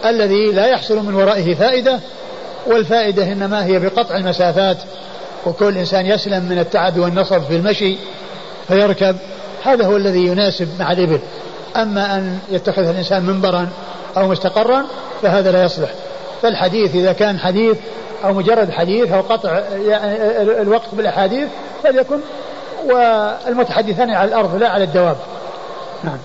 الذي 0.05 0.51
لا 0.51 0.65
يحصل 0.65 1.05
من 1.05 1.15
ورائه 1.15 1.55
فائدة 1.55 2.00
والفائدة 2.67 3.24
إنما 3.24 3.65
هي 3.65 3.79
بقطع 3.79 4.15
المسافات 4.15 4.77
وكل 5.45 5.77
إنسان 5.77 6.05
يسلم 6.05 6.45
من 6.45 6.60
التعب 6.60 7.00
والنصب 7.00 7.41
في 7.41 7.55
المشي 7.55 7.98
فيركب 8.67 9.15
هذا 9.63 9.86
هو 9.86 9.98
الذي 9.98 10.25
يناسب 10.25 10.67
مع 10.79 10.91
الإبل. 10.91 11.19
أما 11.75 12.15
أن 12.15 12.39
يتخذ 12.51 12.88
الإنسان 12.88 13.25
منبرا 13.25 13.69
أو 14.17 14.27
مستقرا 14.27 14.86
فهذا 15.21 15.51
لا 15.51 15.63
يصلح. 15.63 15.89
فالحديث 16.41 16.95
إذا 16.95 17.13
كان 17.13 17.39
حديث 17.39 17.77
أو 18.24 18.33
مجرد 18.33 18.71
حديث 18.71 19.12
أو 19.12 19.21
قطع 19.21 19.62
يعني 19.88 20.41
الوقت 20.41 20.88
بالأحاديث 20.93 21.48
فليكن 21.83 22.19
والمتحدثان 22.86 24.10
على 24.10 24.30
الأرض 24.30 24.56
لا 24.56 24.70
على 24.70 24.84
الدواب. 24.84 25.18
نعم. 26.04 26.18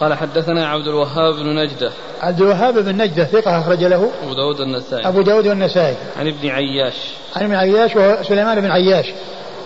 قال 0.00 0.14
حدثنا 0.14 0.68
عبد 0.68 0.86
الوهاب 0.86 1.34
بن 1.34 1.62
نجدة. 1.62 1.92
عبد 2.20 2.40
الوهاب 2.40 2.78
بن 2.78 3.02
نجدة 3.02 3.24
ثقة 3.24 3.60
أخرج 3.60 3.84
له. 3.84 4.10
أبو 4.22 4.34
داود 4.34 4.60
النسائي. 4.60 5.08
أبو 5.08 5.22
داود 5.22 5.46
والنسائي 5.46 5.96
عن 6.18 6.26
ابن 6.28 6.48
عياش. 6.48 6.94
عن 7.36 7.44
ابن 7.44 7.54
عياش 7.54 7.96
وهو 7.96 8.22
سليمان 8.22 8.60
بن 8.60 8.70
عياش 8.70 9.06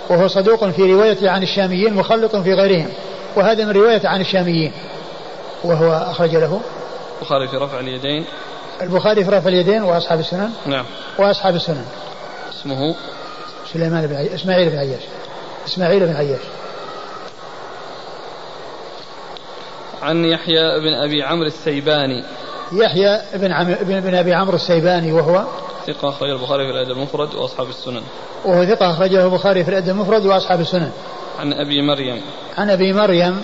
وهو 0.08 0.28
صدوق 0.28 0.68
في 0.68 0.92
روايته 0.92 1.30
عن 1.30 1.42
الشاميين 1.42 1.94
مخلط 1.94 2.36
في 2.36 2.54
غيرهم 2.54 2.88
وهذا 3.36 3.64
من 3.64 3.70
رواية 3.70 4.08
عن 4.08 4.20
الشاميين. 4.20 4.72
وهو 5.64 5.92
أخرج 5.92 6.36
له. 6.36 6.60
البخاري 7.20 7.48
في 7.48 7.56
رفع 7.56 7.80
اليدين. 7.80 8.24
البخاري 8.82 9.24
في 9.24 9.30
رفع 9.30 9.48
اليدين 9.48 9.82
وأصحاب 9.82 10.20
السنن. 10.20 10.50
نعم. 10.66 10.84
وأصحاب 11.18 11.54
السنن. 11.54 11.84
اسمه 12.62 12.94
سليمان 13.72 14.06
بن 14.06 14.16
عياش 14.16 14.32
إسماعيل 14.40 14.70
بن 14.70 14.78
عياش. 14.78 15.02
إسماعيل 15.66 16.06
بن 16.06 16.16
عياش. 16.16 16.40
عن 20.02 20.24
يحيى 20.24 20.80
بن 20.80 20.94
أبي 20.94 21.22
عمرو 21.22 21.46
السيباني. 21.46 22.24
يحيى 22.72 23.20
بن 23.34 23.52
عم... 23.52 23.74
بن, 23.80 24.00
بن 24.00 24.14
أبي 24.14 24.34
عمرو 24.34 24.56
السيباني 24.56 25.12
وهو 25.12 25.44
ثقة 25.86 26.08
أخرجه 26.08 26.32
البخاري 26.32 26.64
في 26.64 26.70
الأدب 26.70 26.90
المفرد 26.90 27.34
وأصحاب 27.34 27.68
السنن. 27.68 28.02
وهو 28.44 28.64
ثقة 28.64 28.90
أخرجه 28.90 29.24
البخاري 29.24 29.64
في 29.64 29.70
الأدب 29.70 29.88
المفرد 29.88 30.26
وأصحاب 30.26 30.60
السنن. 30.60 30.90
عن 31.38 31.52
أبي 31.52 31.82
مريم. 31.82 32.22
عن 32.58 32.70
أبي 32.70 32.92
مريم 32.92 33.42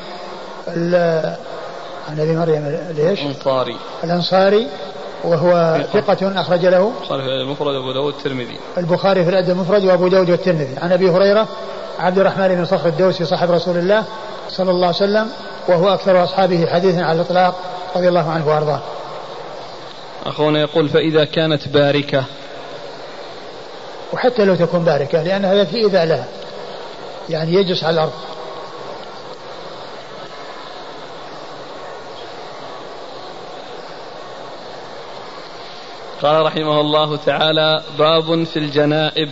ال... 0.68 0.94
عن 2.08 2.20
أبي 2.20 2.36
مريم 2.36 2.90
ليش؟ 2.96 3.20
الأنصاري. 3.20 3.76
الأنصاري. 4.04 4.66
وهو 5.24 5.80
ثقة 5.92 6.40
أخرج 6.40 6.66
له 6.66 6.92
البخاري 7.00 7.22
في 7.22 7.28
المفرد 7.28 7.74
وأبو 7.74 7.92
داود 7.92 8.14
والترمذي 8.14 8.58
البخاري 8.78 9.24
في 9.24 9.30
الأدب 9.30 9.50
المفرد 9.50 9.84
وأبو 9.84 10.08
داود 10.08 10.30
والترمذي 10.30 10.76
عن 10.82 10.92
أبي 10.92 11.10
هريرة 11.10 11.48
عبد 11.98 12.18
الرحمن 12.18 12.48
بن 12.48 12.64
صخر 12.64 12.88
الدوسي 12.88 13.24
صاحب 13.24 13.50
رسول 13.50 13.76
الله 13.76 14.04
صلى 14.48 14.70
الله 14.70 14.86
عليه 14.86 14.96
وسلم 14.96 15.28
وهو 15.68 15.94
أكثر 15.94 16.24
أصحابه 16.24 16.66
حديثا 16.66 17.00
على 17.00 17.20
الإطلاق 17.20 17.54
رضي 17.96 18.08
الله 18.08 18.30
عنه 18.30 18.48
وأرضاه. 18.48 18.80
أخونا 20.26 20.60
يقول 20.60 20.88
فإذا 20.88 21.24
كانت 21.24 21.68
باركة؟ 21.68 22.24
وحتى 24.12 24.44
لو 24.44 24.54
تكون 24.54 24.84
باركة 24.84 25.22
لأن 25.22 25.44
هذا 25.44 25.64
في 25.64 25.86
إذا 25.86 26.04
لها. 26.04 26.24
يعني 27.28 27.54
يجلس 27.54 27.84
على 27.84 27.94
الأرض. 27.94 28.12
قال 36.22 36.46
رحمه 36.46 36.80
الله 36.80 37.16
تعالى 37.16 37.82
باب 37.98 38.44
في 38.44 38.56
الجنائب. 38.56 39.28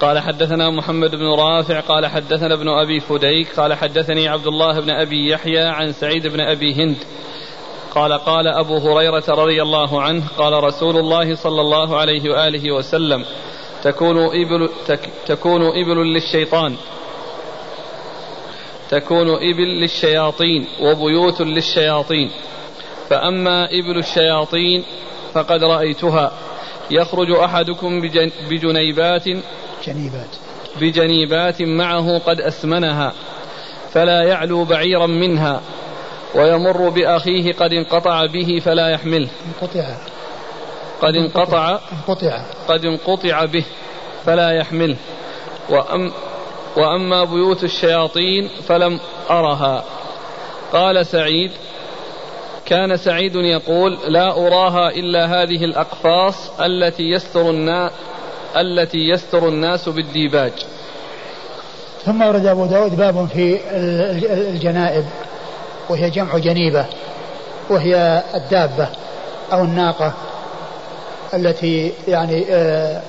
قال 0.00 0.18
حدثنا 0.18 0.70
محمد 0.70 1.10
بن 1.10 1.26
رافع 1.26 1.80
قال 1.80 2.06
حدثنا 2.06 2.54
ابن 2.54 2.68
أبي 2.68 3.00
فديك 3.00 3.60
قال 3.60 3.74
حدثني 3.74 4.28
عبد 4.28 4.46
الله 4.46 4.80
بن 4.80 4.90
أبي 4.90 5.30
يحيى 5.30 5.60
عن 5.60 5.92
سعيد 5.92 6.26
بن 6.26 6.40
أبي 6.40 6.74
هند. 6.74 6.96
قال 7.94 8.12
قال 8.12 8.46
أبو 8.46 8.76
هريرة 8.76 9.24
رضي 9.28 9.62
الله 9.62 10.02
عنه 10.02 10.22
قال 10.38 10.64
رسول 10.64 10.96
الله 10.96 11.34
صلى 11.34 11.60
الله 11.60 11.96
عليه 11.96 12.30
وآله 12.30 12.72
وسلم 12.72 13.24
تكون 13.82 14.16
إبل 14.18 14.70
تك 14.86 15.00
تكون 15.26 15.62
إبل 15.62 16.12
للشيطان 16.14 16.76
تكون 18.90 19.28
إبل 19.28 19.80
للشياطين 19.80 20.66
وبيوت 20.80 21.40
للشياطين. 21.40 22.30
فأما 23.08 23.64
إبل 23.64 23.98
الشياطين 23.98 24.84
فقد 25.34 25.64
رأيتها. 25.64 26.32
يخرج 26.90 27.30
أحدكم 27.30 28.00
بجنيبات 28.50 29.24
جنيبات. 29.86 30.36
بجنيبات 30.80 31.62
معه 31.62 32.18
قد 32.18 32.40
أسمنها 32.40 33.12
فلا 33.92 34.22
يعلو 34.22 34.64
بعيرا 34.64 35.06
منها 35.06 35.60
ويمر 36.34 36.88
بأخيه 36.88 37.52
قد 37.52 37.72
انقطع 37.72 38.26
به 38.26 38.62
فلا 38.64 38.88
يحمله 38.88 39.28
انقطع. 39.46 39.96
قد 41.02 41.14
انقطع 41.14 41.78
انقطع. 41.92 42.44
قد 42.68 42.84
انقطع 42.84 43.44
به 43.44 43.64
فلا 44.24 44.50
يحمله 44.50 44.96
وأم 45.68 46.12
وأما 46.76 47.24
بيوت 47.24 47.64
الشياطين 47.64 48.48
فلم 48.68 49.00
أرها. 49.30 49.84
قال 50.72 51.06
سعيد 51.06 51.50
كان 52.70 52.96
سعيد 52.96 53.34
يقول 53.34 53.98
لا 54.08 54.46
أراها 54.46 54.90
إلا 54.90 55.26
هذه 55.26 55.64
الأقفاص 55.64 56.60
التي 56.60 57.02
يستر 57.02 57.50
الناس 57.50 57.90
التي 58.56 58.98
يستر 58.98 59.48
الناس 59.48 59.88
بالديباج. 59.88 60.52
ثم 62.04 62.22
ورد 62.22 62.46
أبو 62.46 62.66
داود 62.66 62.96
باب 62.96 63.28
في 63.34 63.60
الجنائب 64.50 65.04
وهي 65.88 66.10
جمع 66.10 66.38
جنيبة 66.38 66.86
وهي 67.70 68.22
الدابة 68.34 68.88
أو 69.52 69.64
الناقة 69.64 70.12
التي 71.34 71.92
يعني 72.08 72.44
آه، 72.50 73.02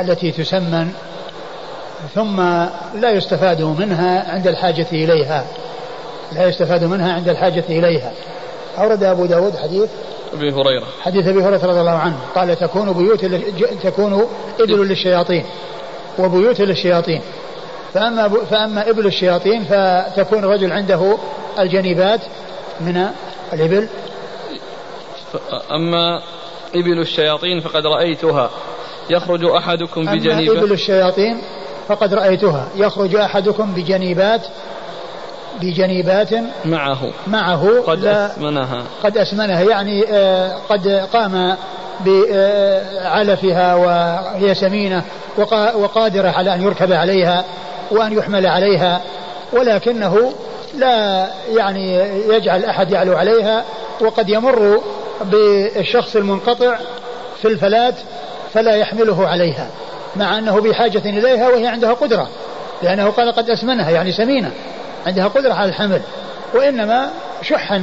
التي 0.00 0.30
تسمن 0.30 0.92
ثم 2.14 2.40
لا 3.00 3.10
يستفاد 3.10 3.62
منها 3.62 4.32
عند 4.32 4.46
الحاجة 4.46 4.86
إليها 4.92 5.44
لا 6.32 6.48
يستفاد 6.48 6.84
منها 6.84 7.12
عند 7.12 7.28
الحاجة 7.28 7.64
إليها. 7.68 8.12
أورد 8.78 9.02
أبو 9.02 9.26
داود 9.26 9.56
حديث 9.56 9.90
أبي 10.34 10.52
هريرة. 10.52 10.86
حديث 11.00 11.26
أبي 11.26 11.42
هريرة 11.42 11.66
رضي 11.66 11.80
الله 11.80 11.98
عنه. 11.98 12.16
قال 12.34 12.56
تكون 12.56 12.92
بيوت 12.92 13.24
تكون 13.82 14.26
إبل 14.60 14.88
للشياطين. 14.88 15.44
وبيوت 16.18 16.60
للشياطين. 16.60 17.20
فأما 17.94 18.28
فأما 18.28 18.90
إبل 18.90 19.06
الشياطين 19.06 19.64
فتكون 19.64 20.38
الرجل 20.38 20.72
عنده 20.72 21.16
الجنيبات 21.58 22.20
من 22.80 23.06
الإبل. 23.52 23.88
أما 25.72 26.22
إبل 26.74 26.98
الشياطين 26.98 27.60
فقد 27.60 27.86
رأيتها. 27.86 28.50
يخرج 29.10 29.44
أحدكم 29.44 30.04
بجنيبة 30.04 30.52
أما 30.52 30.62
إبل 30.62 30.72
الشياطين 30.72 31.42
فقد 31.88 32.14
رأيتها. 32.14 32.68
يخرج 32.76 33.14
أحدكم 33.16 33.74
بجنيبات 33.74 34.40
بجنيبات 35.60 36.30
معه. 36.64 37.10
معه. 37.26 37.82
قد 37.86 38.04
أسمنها. 38.04 38.82
قد 39.04 39.18
أسمنها. 39.18 39.62
يعني 39.62 40.04
آه، 40.08 40.56
قد 40.68 40.88
قام 41.12 41.56
بعلفها 42.00 43.74
وهي 43.74 44.54
سمينة 44.54 45.02
وقادرة 45.74 46.28
على 46.28 46.54
أن 46.54 46.62
يركب 46.62 46.92
عليها 46.92 47.44
وأن 47.90 48.12
يحمل 48.12 48.46
عليها 48.46 49.00
ولكنه 49.52 50.32
لا 50.78 51.26
يعني 51.56 51.94
يجعل 52.28 52.64
أحد 52.64 52.90
يعلو 52.90 53.16
عليها 53.16 53.64
وقد 54.00 54.28
يمر 54.28 54.80
بالشخص 55.24 56.16
المنقطع 56.16 56.76
في 57.42 57.48
الفلاة 57.48 57.94
فلا 58.54 58.74
يحمله 58.74 59.28
عليها 59.28 59.68
مع 60.16 60.38
أنه 60.38 60.60
بحاجة 60.60 61.02
إليها 61.04 61.48
وهي 61.48 61.66
عندها 61.66 61.92
قدرة 61.92 62.28
لأنه 62.82 63.10
قال 63.10 63.32
قد 63.32 63.50
أسمنها 63.50 63.90
يعني 63.90 64.12
سمينة. 64.12 64.50
عندها 65.06 65.28
قدرة 65.28 65.52
على 65.54 65.68
الحمل 65.68 66.00
وإنما 66.54 67.10
شحا 67.42 67.78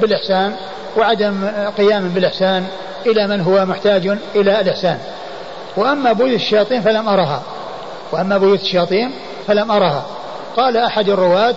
بالإحسان 0.00 0.56
وعدم 0.96 1.50
قيام 1.78 2.08
بالإحسان 2.08 2.66
إلى 3.06 3.26
من 3.26 3.40
هو 3.40 3.64
محتاج 3.64 4.06
إلى 4.34 4.60
الإحسان. 4.60 4.98
وأما 5.76 6.12
بيوت 6.12 6.32
الشياطين 6.32 6.82
فلم 6.82 7.08
أرها. 7.08 7.42
وأما 8.12 8.38
بيوت 8.38 8.60
الشياطين 8.60 9.10
فلم 9.46 9.70
أرها. 9.70 10.06
قال 10.56 10.76
أحد 10.76 11.08
الرواة 11.08 11.54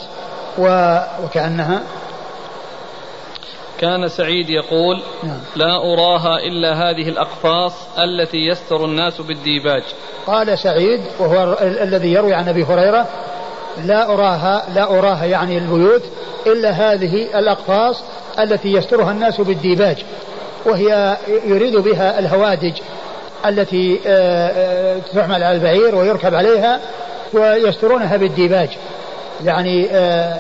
وكأنها 1.23 1.81
كان 3.79 4.07
سعيد 4.07 4.49
يقول 4.49 5.01
نعم. 5.23 5.39
لا 5.55 5.93
أراها 5.93 6.37
إلا 6.37 6.73
هذه 6.73 7.09
الأقفاص 7.09 7.73
التي 7.99 8.37
يستر 8.37 8.85
الناس 8.85 9.21
بالديباج. 9.21 9.83
قال 10.27 10.59
سعيد 10.59 11.01
وهو 11.19 11.57
الذي 11.61 12.13
يروي 12.13 12.33
عن 12.33 12.49
أبي 12.49 12.63
هريرة 12.63 13.07
لا 13.85 14.13
أراها 14.13 14.63
لا 14.75 14.83
أراها 14.83 15.25
يعني 15.25 15.57
البيوت 15.57 16.03
إلا 16.47 16.69
هذه 16.69 17.39
الأقفاص 17.39 18.03
التي 18.39 18.73
يسترها 18.73 19.11
الناس 19.11 19.41
بالديباج 19.41 19.97
وهي 20.65 21.17
يريد 21.45 21.75
بها 21.75 22.19
الهوادج 22.19 22.73
التي 23.45 23.99
آه، 24.07 24.47
آه، 24.47 24.99
تحمل 25.13 25.43
على 25.43 25.51
البعير 25.51 25.95
ويركب 25.95 26.35
عليها 26.35 26.79
ويسترونها 27.33 28.17
بالديباج 28.17 28.69
يعني 29.43 29.87
آه، 29.91 30.37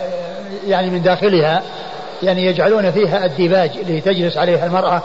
يعني 0.67 0.89
من 0.89 1.01
داخلها 1.01 1.63
يعني 2.23 2.45
يجعلون 2.45 2.91
فيها 2.91 3.25
الديباج 3.25 3.71
لتجلس 3.77 4.37
عليها 4.37 4.65
المرأة 4.65 5.01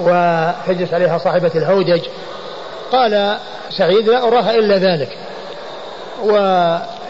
وتجلس 0.00 0.94
عليها 0.94 1.18
صاحبة 1.18 1.50
الهودج. 1.54 2.00
قال 2.92 3.36
سعيد 3.70 4.08
لا 4.08 4.28
أراها 4.28 4.54
إلا 4.54 4.78
ذلك 4.78 5.18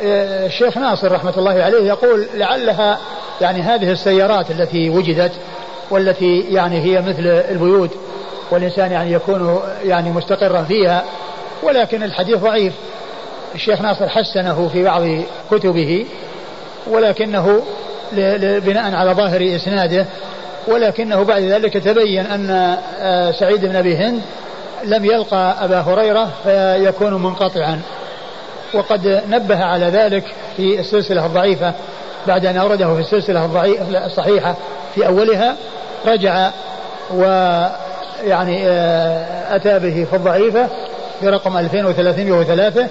والشيخ 0.03 0.79
ناصر 0.79 1.13
رحمة 1.13 1.35
الله 1.37 1.63
عليه 1.63 1.89
يقول 1.89 2.27
لعلها 2.35 2.99
يعني 3.41 3.63
هذه 3.63 3.93
السيارات 3.93 4.51
التي 4.51 4.91
وجدت 4.91 5.33
والتي 5.91 6.41
يعني 6.41 6.81
هي 6.81 7.01
مثل 7.01 7.27
البيوت 7.27 7.91
والإنسان 8.51 8.93
يعني 8.93 9.13
يكون 9.13 9.61
يعني 9.85 10.11
مستقرا 10.11 10.63
فيها 10.63 11.05
ولكن 11.63 12.03
الحديث 12.03 12.37
ضعيف. 12.37 12.73
الشيخ 13.55 13.81
ناصر 13.81 14.09
حسنه 14.09 14.69
في 14.73 14.85
بعض 14.85 15.03
كتبه 15.51 16.07
ولكنه 16.87 17.63
بناء 18.67 18.95
على 18.95 19.15
ظاهر 19.15 19.57
إسناده 19.57 20.07
ولكنه 20.69 21.23
بعد 21.23 21.43
ذلك 21.43 21.73
تبين 21.73 22.27
أن 22.27 22.77
آه، 23.01 23.31
سعيد 23.31 23.65
بن 23.65 23.77
أبي 23.77 23.97
هند 23.97 24.23
لم 24.85 25.05
يلقى 25.05 25.57
أبا 25.65 25.81
هريرة 25.81 26.31
فيكون 26.45 27.23
منقطعا. 27.23 27.81
وقد 28.75 29.23
نبه 29.29 29.65
على 29.65 29.87
ذلك 29.87 30.25
في 30.57 30.81
السلسلة 30.81 31.27
الضعيفة 31.27 31.73
بعد 32.27 32.47
أن 32.47 32.57
أورده 32.57 32.95
في 32.95 33.01
السلسلة 33.01 33.67
الصحيحة. 34.07 34.55
في 34.95 35.07
أولها 35.07 35.57
رجع 36.07 36.51
ويعني 37.15 38.69
آه، 38.69 39.57
أتى 39.57 39.79
به 39.79 40.07
في 40.11 40.17
الضعيفة 40.17 40.69
برقم 41.23 41.59
2303 41.59 42.89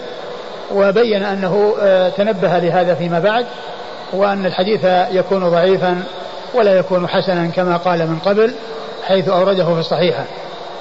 وبين 0.76 1.24
أنه 1.24 1.76
آه، 1.82 2.10
تنبه 2.10 2.60
لهذا 2.60 2.96
فيما 2.96 3.20
بعد 3.20 3.46
وأن 4.13 4.46
الحديث 4.46 4.86
يكون 5.12 5.50
ضعيفا 5.50 6.04
ولا 6.54 6.78
يكون 6.78 7.08
حسنا 7.08 7.48
كما 7.48 7.78
قال 7.78 8.00
من 8.00 8.20
قبل 8.26 8.54
حيث 9.08 9.30
أورده 9.30 9.74
في 9.74 9.80
الصحيحة. 9.80 10.24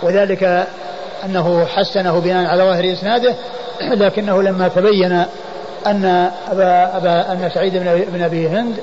وذلك 0.03 0.67
أنه 1.25 1.67
حسنه 1.67 2.21
بناء 2.21 2.47
على 2.47 2.63
ظاهر 2.63 2.93
إسناده 2.93 3.35
لكنه 3.81 4.43
لما 4.43 4.69
تبين 4.69 5.13
أن 5.87 6.31
أبا, 6.51 6.97
أبا 6.97 7.33
أن 7.33 7.51
سعيد 7.55 7.77
بن 8.13 8.23
أبي 8.23 8.49
هند 8.49 8.77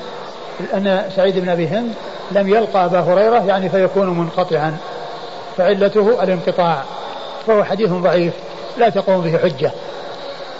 أن 0.74 1.04
سعيد 1.16 1.40
بن 1.40 1.50
أبي 1.50 1.68
هند 1.68 1.94
لم 2.32 2.50
يلقى 2.50 2.86
أبا 2.86 3.00
هريرة 3.00 3.46
يعني 3.46 3.70
فيكون 3.70 4.10
منقطعا. 4.20 4.78
فعلته 5.58 6.24
الانقطاع. 6.24 6.84
فهو 7.48 7.64
حديث 7.64 7.90
ضعيف. 7.90 8.34
لا 8.78 8.90
تقوم 8.90 9.22
به 9.22 9.38
حجة. 9.38 9.72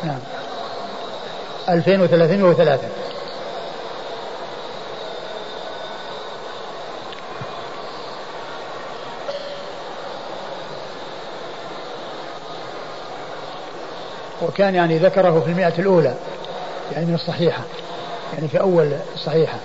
نعم. 0.04 0.20
2303 1.70 2.80
وكان 14.54 14.76
يعني 14.76 14.98
ذكره 14.98 15.40
في 15.40 15.52
المئة 15.52 15.74
الأولى 15.80 16.16
يعني 16.92 17.06
من 17.06 17.16
الصحيحة 17.16 17.64
يعني 18.34 18.48
في 18.48 18.60
أول 18.60 18.92
الصحيحة 19.16 19.58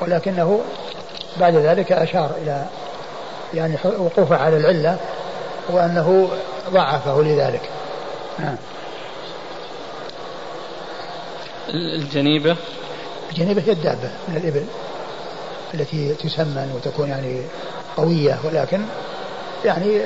ولكنه 0.00 0.60
بعد 1.40 1.54
ذلك 1.54 1.92
أشار 1.92 2.30
إلى 2.42 2.66
يعني 3.54 3.76
وقوفه 3.84 4.36
على 4.36 4.56
العلة 4.56 4.98
وأنه 5.70 6.28
ضعفه 6.70 7.22
لذلك. 7.22 7.60
نعم 8.38 8.56
الجنيبة؟ 11.68 12.56
الجنيبة 13.30 13.62
هي 13.66 13.72
الدابة 13.72 14.10
من 14.28 14.36
الإبل 14.36 14.64
التي 15.74 16.14
تسمن 16.14 16.72
وتكون 16.74 17.08
يعني 17.08 17.40
قوية 17.96 18.38
ولكن 18.44 18.80
يعني 19.64 20.00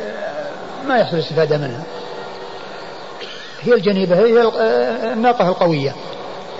ما 0.86 0.98
يحصل 0.98 1.16
الاستفادة 1.16 1.58
منها. 1.58 1.84
هي 3.62 3.74
الجنيبة 3.74 4.16
هي 4.16 4.42
الناقة 5.12 5.48
القوية. 5.48 5.94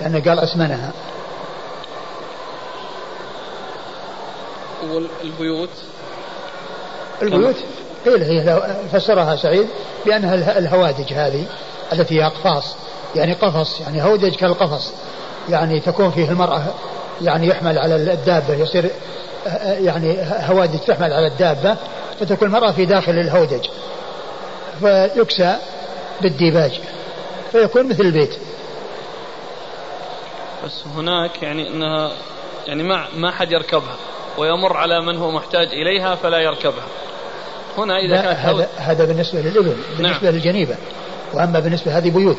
لأنه 0.01 0.19
قال 0.19 0.39
أسمنها. 0.39 0.91
والبيوت 4.91 5.69
البيوت. 7.21 7.55
قيل 8.05 8.23
هي 8.23 8.61
فسرها 8.93 9.35
سعيد 9.35 9.67
بأنها 10.05 10.57
الهوادج 10.57 11.13
هذه 11.13 11.45
التي 11.93 12.19
هي 12.19 12.25
أقفاص 12.25 12.75
يعني 13.15 13.33
قفص 13.33 13.81
يعني 13.81 14.03
هودج 14.03 14.35
كالقفص. 14.35 14.93
يعني 15.49 15.79
تكون 15.79 16.11
فيه 16.11 16.29
المرأة 16.29 16.63
يعني 17.21 17.47
يحمل 17.47 17.77
على 17.77 17.95
الدابة 17.95 18.53
يصير 18.53 18.91
يعني 19.63 20.17
هوادج 20.21 20.79
تحمل 20.79 21.13
على 21.13 21.27
الدابة 21.27 21.75
فتكون 22.19 22.47
المرأة 22.47 22.71
في 22.71 22.85
داخل 22.85 23.11
الهودج. 23.11 23.67
فيكسى 24.79 25.55
بالديباج 26.21 26.79
فيكون 27.51 27.89
مثل 27.89 28.03
البيت. 28.03 28.35
بس 30.65 30.83
هناك 30.95 31.43
يعني 31.43 31.67
إنها 31.67 32.11
يعني 32.67 32.83
ما 32.83 33.05
ما 33.17 33.31
حد 33.31 33.51
يركبها 33.51 33.95
ويمر 34.37 34.77
على 34.77 35.01
من 35.01 35.17
هو 35.17 35.31
محتاج 35.31 35.67
إليها 35.67 36.15
فلا 36.15 36.39
يركبها. 36.39 36.85
هنا 37.77 37.99
إذا 37.99 38.21
كانت 38.21 38.37
هذا 38.39 38.69
هذا 38.77 39.05
بالنسبة 39.05 39.39
للابل 39.39 39.75
بالنسبة 39.97 40.23
نعم. 40.23 40.35
للجنيبة 40.35 40.75
وأما 41.33 41.59
بالنسبة 41.59 41.97
هذه 41.97 42.09
بيوت. 42.09 42.37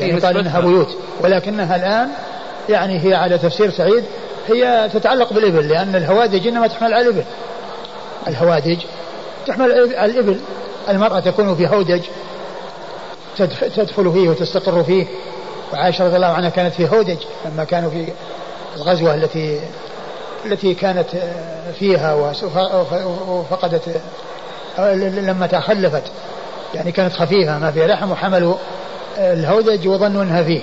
يعني 0.00 0.20
قال 0.20 0.36
إنها 0.38 0.60
بيوت 0.60 0.96
ولكنها 1.20 1.76
الآن 1.76 2.08
يعني 2.68 3.04
هي 3.04 3.14
على 3.14 3.38
تفسير 3.38 3.70
سعيد 3.70 4.04
هي 4.48 4.90
تتعلق 4.92 5.32
بالإبل 5.32 5.68
لأن 5.68 5.96
الهوادج 5.96 6.46
إنما 6.46 6.66
تحمل 6.66 6.94
على 6.94 7.08
الإبل. 7.08 7.24
الهوادج 8.28 8.78
تحمل 9.46 9.94
على 9.96 10.12
الإبل 10.12 10.40
المرأة 10.88 11.20
تكون 11.20 11.56
في 11.56 11.66
هودج 11.66 12.02
تدخل 13.76 14.12
فيه 14.12 14.28
وتستقر 14.28 14.84
فيه. 14.84 15.06
وعائشة 15.72 16.06
رضي 16.06 16.16
الله 16.16 16.26
عنها 16.26 16.48
كانت 16.48 16.74
في 16.74 16.88
هودج 16.88 17.16
لما 17.44 17.64
كانوا 17.64 17.90
في 17.90 18.12
الغزوة 18.76 19.14
التي 19.14 19.60
التي 20.46 20.74
كانت 20.74 21.08
فيها 21.78 22.14
وفقدت 23.28 24.00
لما 24.78 25.46
تخلفت. 25.46 26.02
يعني 26.74 26.92
كانت 26.92 27.12
خفيفة 27.12 27.58
ما 27.58 27.70
فيها 27.70 27.86
لحم 27.86 28.10
وحملوا 28.10 28.54
الهودج 29.18 29.88
وظنوا 29.88 30.22
إنها 30.22 30.42
فيه. 30.42 30.60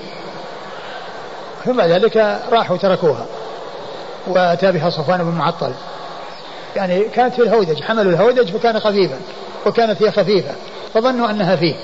ثم 1.65 1.77
بعد 1.77 1.89
ذلك 1.89 2.39
راحوا 2.51 2.77
تركوها. 2.77 3.25
وأتى 4.27 4.71
بها 4.71 4.89
صفوان 4.89 5.23
بن 5.23 5.37
معطل. 5.37 5.71
يعني 6.75 7.03
كانت 7.03 7.33
في 7.33 7.41
الهودج 7.41 7.83
حملوا 7.83 8.11
الهودج 8.11 8.51
فكان 8.51 8.79
خفيفا 8.79 9.17
وكانت 9.65 10.01
هي 10.03 10.11
خفيفة 10.11 10.51
فظنوا 10.93 11.29
أنها 11.29 11.55
فيه. 11.55 11.75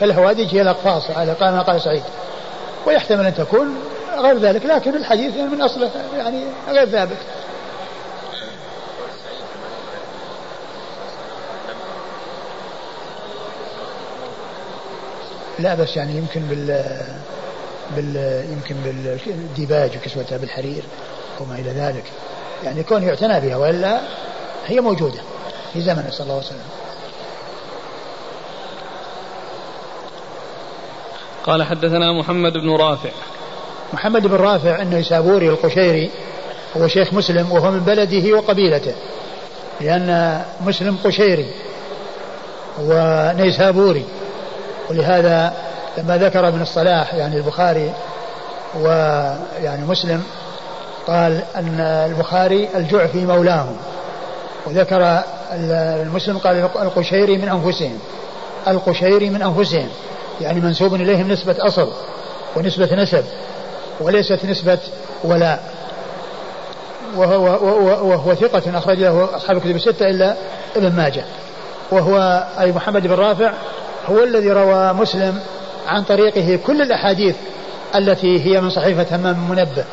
فالهوادج 0.00 0.54
هي 0.54 0.62
الاقفاص 0.62 1.10
على 1.10 1.36
ما 1.40 1.62
قال 1.62 1.80
سعيد. 1.80 2.02
ويحتمل 2.86 3.26
أن 3.26 3.34
تكون 3.34 3.76
غير 4.18 4.38
ذلك 4.38 4.66
لكن 4.66 4.96
الحديث 4.96 5.36
من 5.36 5.60
أصله 5.60 5.90
يعني 6.16 6.44
غير 6.68 6.88
ثابت. 6.88 7.16
لا 15.58 15.74
بس 15.74 15.96
يعني 15.96 16.16
يمكن 16.16 16.40
بال 16.40 16.84
بال 17.96 18.44
يمكن 18.52 18.76
بالديباج 19.26 19.96
وكسوتها 19.96 20.38
بالحرير 20.38 20.82
وما 21.40 21.54
إلى 21.54 21.70
ذلك. 21.70 22.04
يعني 22.64 22.82
كون 22.82 23.02
يعتنى 23.02 23.40
بها 23.40 23.56
وإلا 23.56 24.00
هي 24.66 24.80
موجودة 24.80 25.20
في 25.72 25.80
زمنه 25.80 26.10
صلى 26.10 26.20
الله 26.20 26.34
عليه 26.34 26.46
وسلم. 26.46 26.79
قال 31.46 31.62
حدثنا 31.62 32.12
محمد 32.12 32.52
بن 32.52 32.76
رافع. 32.76 33.10
محمد 33.92 34.26
بن 34.26 34.34
رافع 34.34 34.82
النيسابوري 34.82 35.48
القشيري 35.48 36.10
هو 36.76 36.88
شيخ 36.88 37.14
مسلم 37.14 37.52
وهو 37.52 37.70
من 37.70 37.80
بلده 37.80 38.36
وقبيلته 38.36 38.94
لأن 39.80 40.40
مسلم 40.60 40.96
قشيري 41.04 41.50
ونيسابوري 42.80 44.04
ولهذا 44.90 45.54
لما 45.98 46.18
ذكر 46.18 46.48
ابن 46.48 46.62
الصلاح 46.62 47.14
يعني 47.14 47.36
البخاري 47.36 47.92
ويعني 48.80 49.86
مسلم 49.86 50.22
قال 51.06 51.42
أن 51.56 51.80
البخاري 51.80 52.68
الجعفي 52.74 53.26
مولاهم 53.26 53.76
وذكر 54.66 55.22
المسلم 56.02 56.38
قال 56.38 56.56
القشيري 56.82 57.36
من 57.36 57.48
أنفسهم 57.48 57.98
القشيري 58.68 59.30
من 59.30 59.42
أنفسهم 59.42 59.88
يعني 60.40 60.60
منسوب 60.60 60.94
إليهم 60.94 61.28
نسبة 61.28 61.56
أصل 61.58 61.92
ونسبة 62.56 62.94
نسب 62.94 63.24
وليست 64.00 64.44
نسبة 64.44 64.78
ولاء 65.24 65.80
وهو, 67.16 67.44
وهو, 67.44 68.08
وهو 68.08 68.34
ثقة 68.34 68.78
أخرج 68.78 68.98
له 68.98 69.36
أصحاب 69.36 69.56
الكتب 69.56 69.76
الستة 69.76 70.10
إلا 70.10 70.36
ابن 70.76 70.96
ماجه. 70.96 71.24
وهو 71.90 72.46
أي 72.60 72.72
محمد 72.72 73.06
بن 73.06 73.14
رافع 73.14 73.52
هو 74.06 74.24
الذي 74.24 74.52
روى 74.52 74.92
مسلم 74.92 75.40
عن 75.88 76.02
طريقه 76.02 76.58
كل 76.66 76.82
الأحاديث 76.82 77.36
التي 77.94 78.46
هي 78.46 78.60
من 78.60 78.70
صحيفة 78.70 79.16
همام 79.16 79.50
منبه. 79.50 79.84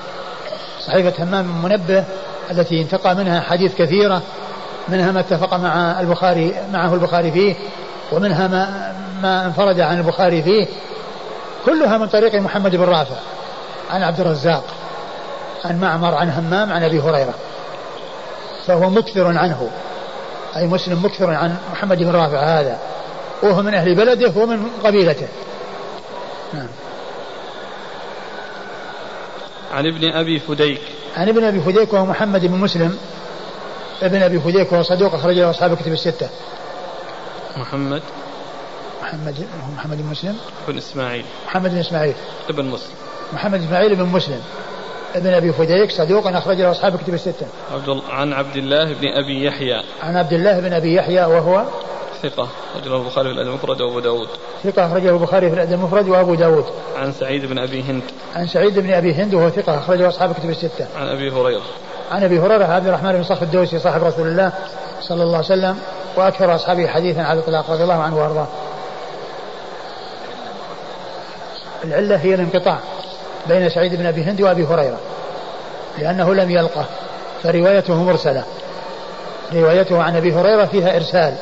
صحيفة 0.88 1.24
همام 1.24 1.64
منبه 1.64 2.04
التي 2.52 2.82
انتقى 2.82 3.16
منها 3.16 3.42
حديث 3.42 3.76
كثيرة 3.76 4.22
منها 4.90 5.12
ما 5.12 5.20
اتفق 5.20 5.54
مع 5.54 6.00
البخاري 6.00 6.54
معه 6.74 6.94
البخاري 6.94 7.32
فيه 7.32 7.56
ومنها 8.12 8.48
ما, 8.48 8.94
ما 9.22 9.46
انفرد 9.46 9.80
عن 9.80 9.98
البخاري 9.98 10.44
فيه 10.44 10.68
كلها 11.66 11.98
من 11.98 12.08
طريق 12.08 12.36
محمد 12.36 12.76
بن 12.76 12.84
رافع 12.84 13.16
عن 13.90 14.04
عبد 14.04 14.20
الرزاق 14.20 14.64
عن 15.66 15.80
معمر 15.80 16.16
عن 16.16 16.30
همام 16.30 16.74
عن 16.74 16.84
أبي 16.84 17.00
هريرة. 17.00 17.34
فهو 18.66 18.90
مكثر 18.90 19.38
عنه 19.38 19.70
أي 20.56 20.68
مسلم 20.68 21.06
مكثر 21.06 21.32
عن 21.32 21.58
محمد 21.72 21.98
بن 21.98 22.12
رافع 22.12 22.60
هذا. 22.60 22.80
وهو 23.44 23.62
من 23.62 23.74
أهل 23.74 23.96
بلده 23.96 24.42
ومن 24.42 24.68
قبيلته. 24.84 25.28
نعم. 26.54 26.68
عن 29.74 29.88
ابن 29.88 30.12
أبي 30.14 30.40
فديك. 30.40 30.82
عن 31.18 31.30
ابن 31.30 31.44
أبي 31.44 31.60
فديك 31.60 31.94
وهو 31.94 32.06
محمد 32.06 32.46
بن 32.46 32.58
مسلم. 32.58 32.98
ابن 34.02 34.24
أبي 34.24 34.40
فديك 34.40 34.72
وهو 34.72 34.84
صدوق 34.84 35.14
أخرج 35.14 35.40
له 35.40 35.50
أصحاب 35.50 35.74
الكتب 35.74 35.92
الستة. 35.92 36.30
محمد. 37.58 38.02
محمد 39.08 39.36
محمد 39.78 39.98
بن 39.98 40.06
مسلم؟ 40.12 40.36
بن 40.68 40.78
إسماعيل. 40.78 41.26
محمد 41.48 41.72
بن 41.72 41.78
إسماعيل. 41.78 42.14
ابن 42.50 42.66
مسلم. 42.66 42.96
محمد 43.34 43.64
إسماعيل 43.64 43.96
بن 43.96 44.04
مسلم. 44.04 44.42
ابن 45.16 45.34
أبي 45.34 45.54
فديك 45.54 45.92
صدوق 45.92 46.28
أخرج 46.28 46.62
له 46.62 46.72
أصحاب 46.72 46.96
الكتب 46.96 47.14
الستة. 47.14 47.48
عبد 47.74 48.02
عن 48.10 48.34
عبد 48.34 48.56
الله 48.56 48.94
بن 48.94 49.08
أبي 49.08 49.46
يحيى. 49.46 49.84
عن 50.04 50.18
عبد 50.18 50.34
الله 50.34 50.60
بن 50.60 50.74
أبي 50.74 50.96
يحيى 50.96 51.26
وهو؟ 51.26 51.64
ثقة. 52.24 52.48
أخرجه 52.76 52.96
البخاري 52.96 53.30
في 53.30 53.34
الأدب 53.34 53.50
المفرد 53.50 53.82
وأبو 53.82 54.00
داود. 54.00 54.28
ثقة 54.64 54.86
أخرجه 54.86 55.10
البخاري 55.10 55.50
في 55.50 55.56
الأدب 55.56 55.74
المفرد 55.74 56.10
وأبو 56.10 56.36
داود. 56.36 56.66
عن 56.96 57.12
سعيد 57.12 57.46
بن 57.46 57.60
أبي 57.60 57.84
هند. 57.84 58.04
عن 58.36 58.48
سعيد 58.48 58.80
بن 58.80 58.94
أبي 58.94 59.14
هند 59.14 59.34
وهو 59.34 59.50
ثقة 59.50 59.78
أخرجه 59.78 60.08
أصحاب 60.08 60.32
الكتب 60.32 60.50
الستة. 60.50 60.88
عن 60.98 61.08
أبي 61.08 61.32
هريرة. 61.32 61.66
عن 62.12 62.24
أبي 62.24 62.40
هريرة 62.40 62.66
عبد 62.66 62.88
الرحمن 62.88 63.12
بن 63.12 63.24
صخر 63.24 63.42
الدوسي 63.42 63.80
صاحب 63.80 64.04
رسول 64.04 64.28
الله 64.28 64.52
صلى 65.02 65.24
الله 65.24 65.38
عليه 65.38 65.46
وسلم 65.46 65.78
وأكثر 66.16 66.56
أصحابه 66.56 66.88
حديثا 66.88 67.22
على 67.22 67.40
الإطلاق 67.40 67.72
رضي 67.72 67.84
الله 67.84 68.04
عنه 68.04 68.18
وأرضاه. 68.18 68.48
العلة 71.88 72.16
هي 72.16 72.34
الانقطاع 72.34 72.80
بين 73.48 73.70
سعيد 73.70 73.96
بن 73.96 74.06
أبي 74.06 74.24
هند 74.24 74.42
وأبي 74.42 74.64
هريرة 74.64 75.00
لأنه 75.98 76.34
لم 76.34 76.52
يلقه 76.52 76.86
فروايته 77.44 78.04
مرسلة 78.04 78.46
روايته 79.54 80.04
عن 80.04 80.16
أبي 80.16 80.34
هريرة 80.34 80.66
فيها 80.66 80.96
إرسال. 80.96 81.38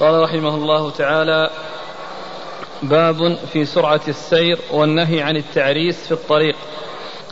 قال 0.00 0.22
رحمه 0.22 0.54
الله 0.54 0.90
تعالى 0.90 1.50
باب 2.82 3.38
في 3.52 3.64
سرعة 3.64 4.00
السير 4.08 4.58
والنهي 4.70 5.22
عن 5.22 5.36
التعريس 5.36 6.06
في 6.06 6.12
الطريق. 6.12 6.56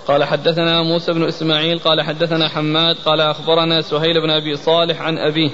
قال 0.06 0.24
حدثنا 0.24 0.82
موسى 0.82 1.12
بن 1.12 1.24
إسماعيل 1.24 1.78
قال 1.78 2.02
حدثنا 2.02 2.48
حماد 2.48 2.96
قال 2.96 3.20
أخبرنا 3.20 3.82
سهيل 3.82 4.20
بن 4.20 4.30
أبي 4.30 4.56
صالح 4.56 5.02
عن 5.02 5.18
أبيه. 5.18 5.50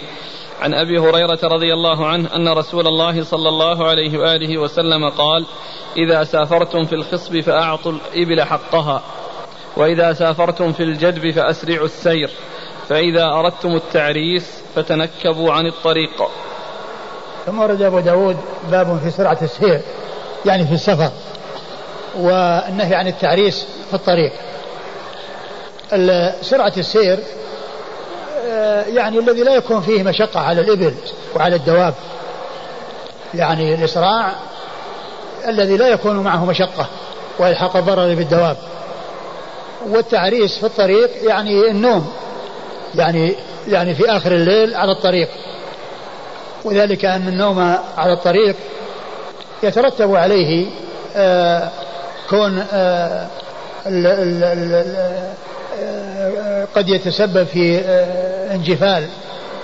عن 0.65 0.75
أبي 0.75 0.99
هريرة 0.99 1.39
رضي 1.43 1.75
الله 1.75 2.07
عنه 2.07 2.37
أن 2.37 2.49
رسول 2.49 2.87
الله 2.87 3.25
صلى 3.25 3.49
الله 3.49 3.89
عليه 3.89 4.19
وآله 4.19 4.59
وسلم 4.59 5.09
قال 5.09 5.47
إذا 5.97 6.25
سافرتم 6.25 6.85
في 6.85 6.95
الخصب 6.95 7.41
فأعطوا 7.41 7.93
الإبل 7.93 8.43
حقها 8.43 9.03
وإذا 9.77 10.13
سافرتم 10.13 10.73
في 10.73 10.83
الجدب 10.83 11.31
فأسرعوا 11.31 11.85
السير 11.85 12.31
فإذا 12.89 13.25
أردتم 13.25 13.77
التعريس 13.77 14.63
فتنكبوا 14.75 15.53
عن 15.53 15.67
الطريق. 15.67 16.23
ثم 17.47 17.59
ورد 17.59 17.83
أبو 17.83 18.01
داود 18.01 18.37
باب 18.71 19.01
في 19.05 19.11
سرعة 19.11 19.39
السير 19.43 19.81
يعني 20.47 20.67
في 20.67 20.73
السفر 20.73 21.11
والنهي 22.17 22.95
عن 22.95 23.07
التعريس 23.07 23.67
في 23.89 23.95
الطريق. 23.95 24.33
سرعة 26.43 26.73
السير 26.77 27.19
يعني 28.89 29.19
الذي 29.19 29.43
لا 29.43 29.55
يكون 29.55 29.81
فيه 29.81 30.03
مشقة 30.03 30.41
على 30.41 30.61
الإبل 30.61 30.95
وعلى 31.37 31.57
الدواب. 31.57 31.95
يعني 33.35 33.75
الإسراع 33.75 34.33
الذي 35.49 35.77
لا 35.77 35.89
يكون 35.89 36.17
معه 36.17 36.45
مشقة 36.45 36.87
ويلحق 37.39 37.77
الضرر 37.77 38.15
بالدواب. 38.15 38.57
والتعريس 39.87 40.59
في 40.59 40.67
الطريق 40.67 41.11
يعني 41.23 41.71
النوم 41.71 42.13
يعني 42.95 43.35
يعني 43.69 43.95
في 43.95 44.11
آخر 44.11 44.33
الليل 44.33 44.75
على 44.75 44.93
الطريق. 44.93 45.29
وذلك 46.65 47.05
أن 47.05 47.29
النوم 47.29 47.77
على 47.97 48.13
الطريق 48.13 48.57
يترتب 49.63 50.15
عليه 50.15 50.67
آه 51.17 51.71
كون 52.31 52.65
آه 52.73 53.27
ال 53.87 54.07
ال 54.07 54.45
ال 54.45 54.85
قد 56.77 56.89
يتسبب 56.89 57.45
في 57.45 57.79
آه، 57.79 58.55
انجفال 58.55 59.07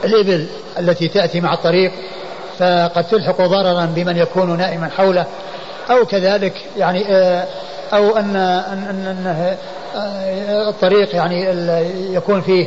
الإبل 0.04 0.46
التي 0.78 1.08
تأتي 1.08 1.40
مع 1.40 1.54
الطريق 1.54 1.92
فقد 2.58 3.04
تلحق 3.04 3.40
ضررا 3.40 3.84
بمن 3.84 4.16
يكون 4.16 4.58
نائما 4.58 4.88
حوله 4.88 5.26
أو 5.90 6.06
كذلك 6.06 6.52
يعني 6.76 7.04
آه، 7.08 7.44
أو 7.92 8.16
أن 8.16 8.36
أن 8.36 9.06
أن 9.06 9.56
آه، 9.96 10.68
الطريق 10.68 11.14
يعني 11.14 11.44
يكون 12.14 12.40
فيه 12.40 12.66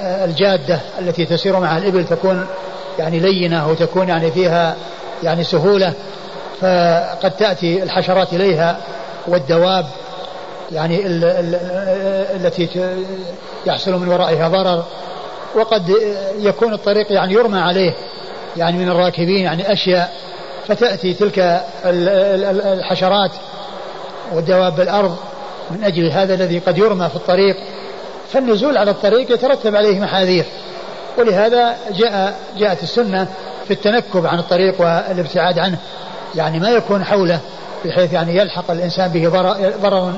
الجادة 0.00 0.80
التي 0.98 1.24
تسير 1.24 1.60
مع 1.60 1.78
الإبل 1.78 2.04
تكون 2.04 2.46
يعني 2.98 3.20
لينة 3.20 3.68
وتكون 3.68 4.08
يعني 4.08 4.30
فيها 4.30 4.76
يعني 5.22 5.44
سهولة 5.44 5.92
فقد 6.60 7.30
تأتي 7.38 7.82
الحشرات 7.82 8.32
إليها 8.32 8.78
والدواب 9.28 9.86
يعني 10.72 11.06
ال 11.06 11.24
ال 11.24 11.54
التي 12.46 12.68
يحصل 13.66 13.92
من 13.92 14.08
ورائها 14.08 14.48
ضرر. 14.48 14.84
وقد 15.54 15.94
يكون 16.38 16.72
الطريق 16.72 17.12
يعني 17.12 17.34
يرمى 17.34 17.58
عليه 17.58 17.94
يعني 18.56 18.78
من 18.78 18.88
الراكبين 18.88 19.44
يعني 19.44 19.72
أشياء. 19.72 20.12
فتأتي 20.68 21.14
تلك 21.14 21.62
الحشرات 21.84 23.30
ودواب 24.32 24.80
الأرض 24.80 25.16
من 25.70 25.84
أجل 25.84 26.10
هذا 26.10 26.34
الذي 26.34 26.58
قد 26.58 26.78
يرمى 26.78 27.08
في 27.08 27.16
الطريق. 27.16 27.56
فالنزول 28.32 28.76
على 28.76 28.90
الطريق 28.90 29.32
يترتب 29.32 29.76
عليه 29.76 30.00
محاذير. 30.00 30.44
ولهذا 31.18 31.76
جاء 31.90 32.34
جاءت 32.58 32.82
السنة 32.82 33.28
في 33.66 33.70
التنكب 33.70 34.26
عن 34.26 34.38
الطريق 34.38 34.80
والابتعاد 34.80 35.58
عنه. 35.58 35.78
يعني 36.34 36.60
ما 36.60 36.70
يكون 36.70 37.04
حوله 37.04 37.40
بحيث 37.84 38.12
يعني 38.12 38.36
يلحق 38.36 38.70
الإنسان 38.70 39.08
به 39.08 39.28
ضرر 39.82 40.12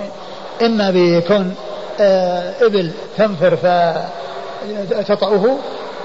إما 0.63 0.91
بكون 0.95 1.55
آه، 2.01 2.55
إبل 2.61 2.91
تنفر 3.19 3.57
فتطأه 3.57 5.57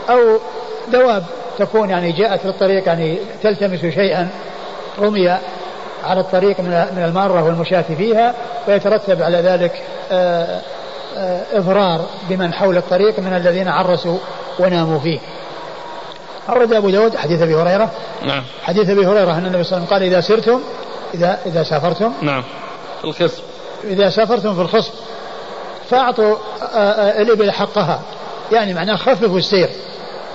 أو 0.10 0.40
دواب 0.88 1.24
تكون 1.60 1.90
يعني 1.90 2.12
جاءت 2.12 2.46
للطريق 2.46 2.88
يعني 2.88 3.18
تلتمس 3.44 3.80
شيئا 3.80 4.30
رمي 5.00 5.30
على 6.04 6.20
الطريق 6.20 6.60
من 6.60 7.04
المارة 7.08 7.44
والمشاة 7.44 7.86
فيها 7.98 8.34
ويترتب 8.68 9.22
على 9.22 9.38
ذلك 9.38 9.82
آه، 10.12 10.62
آه، 11.18 11.42
إضرار 11.54 12.06
بمن 12.30 12.54
حول 12.54 12.78
الطريق 12.78 13.20
من 13.20 13.34
الذين 13.34 13.68
عرسوا 13.68 14.18
وناموا 14.60 15.00
فيه. 15.00 15.20
أورد 16.50 16.74
أبو 16.74 16.90
داود 16.90 17.16
حديث 17.16 17.42
أبي 17.42 17.56
هريرة. 17.56 17.90
نعم. 18.26 18.44
حديث 18.64 18.90
أبي 18.90 19.06
هريرة 19.06 19.38
أن 19.38 19.46
النبي 19.46 19.64
صلى 19.64 19.78
الله 19.78 19.86
عليه 19.86 19.86
وسلم 19.86 19.86
قال 19.86 20.04
إذا 20.04 20.22
سرتم 20.22 20.62
إذا 21.14 21.40
إذا 21.46 21.64
سافرتم 21.64 22.14
نعم. 22.22 22.44
في 23.02 23.08
الخصم 23.08 23.44
إذا 23.86 24.10
سافرتم 24.10 24.56
في 24.56 24.62
الخصم 24.62 24.94
فأعطوا 25.90 26.36
آه، 26.62 26.66
آه، 26.66 27.22
الإبل 27.22 27.52
حقها. 27.52 28.02
يعني 28.52 28.74
معناه 28.74 28.96
خففوا 28.96 29.38
السير 29.38 29.70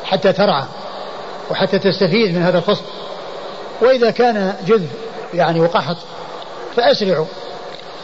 حتى 0.05 0.33
ترعى 0.33 0.65
وحتى 1.51 1.79
تستفيد 1.79 2.35
من 2.35 2.43
هذا 2.43 2.59
الخصم. 2.59 2.85
وإذا 3.81 4.11
كان 4.11 4.55
جذب 4.67 4.91
يعني 5.35 5.61
وقحط 5.61 5.97
فأسرعوا 6.77 7.27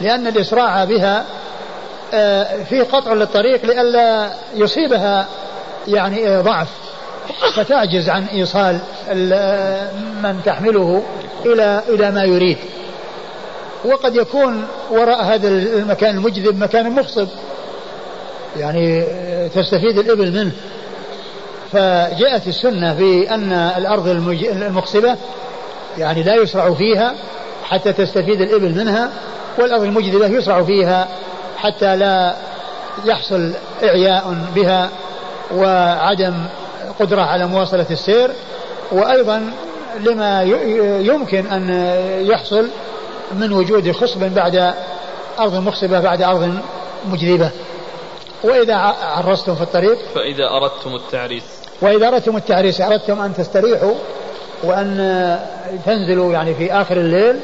لأن 0.01 0.27
الإسراع 0.27 0.85
بها 0.85 1.25
آه، 2.13 2.63
فيه 2.63 2.83
قطع 2.83 3.13
للطريق 3.13 3.65
لئلا 3.65 4.29
يصيبها 4.55 5.27
يعني 5.87 6.41
ضعف. 6.41 6.67
فتعجز 7.55 8.09
عن 8.09 8.25
إيصال 8.25 8.79
من 10.23 10.41
تحمله 10.45 11.03
إلى 11.45 11.81
إلى 11.89 12.11
ما 12.11 12.23
يريد. 12.23 12.57
وقد 13.85 14.15
يكون 14.15 14.67
وراء 14.91 15.23
هذا 15.23 15.47
المكان 15.47 16.17
المجذب 16.17 16.59
مكان 16.59 16.91
مخصب. 16.91 17.27
يعني 18.57 19.03
تستفيد 19.55 19.97
الإبل 19.99 20.31
منه. 20.31 20.51
فجاءت 21.71 22.47
السنة 22.47 22.93
بأن 22.93 23.53
الأرض 23.53 24.07
المخصبة 24.07 25.17
يعني 25.97 26.23
لا 26.23 26.35
يسرع 26.35 26.73
فيها 26.73 27.13
حتى 27.63 27.93
تستفيد 27.93 28.41
الإبل 28.41 28.75
منها 28.75 29.09
والأرض 29.59 29.83
المجذبة 29.83 30.27
يسرع 30.27 30.63
فيها 30.63 31.07
حتى 31.57 31.95
لا 31.95 32.35
يحصل 33.05 33.53
إعياء 33.83 34.35
بها 34.55 34.89
وعدم 35.55 36.33
قدرة 36.99 37.21
على 37.21 37.47
مواصلة 37.47 37.85
السير. 37.91 38.31
وأيضا 38.91 39.51
لما 39.99 40.43
يمكن 41.01 41.47
أن 41.47 41.69
يحصل 42.25 42.67
من 43.33 43.53
وجود 43.53 43.91
خصب 43.91 44.19
بعد 44.19 44.73
أرض 45.39 45.55
مخصبة 45.55 45.99
بعد 45.99 46.21
أرض 46.21 46.59
مجذبة 47.05 47.51
وإذا 48.43 48.75
عرستم 49.01 49.55
في 49.55 49.61
الطريق 49.61 49.97
فإذا 50.15 50.49
أردتم 50.49 50.95
التعريس. 50.95 51.43
وإذا 51.81 52.07
أردتم 52.07 52.37
التعريس 52.37 52.81
أردتم 52.81 53.21
أن 53.21 53.33
تستريحوا 53.33 53.93
وأن 54.63 55.39
تنزلوا 55.85 56.33
يعني 56.33 56.55
في 56.55 56.73
آخر 56.73 56.97
الليل 56.97 57.39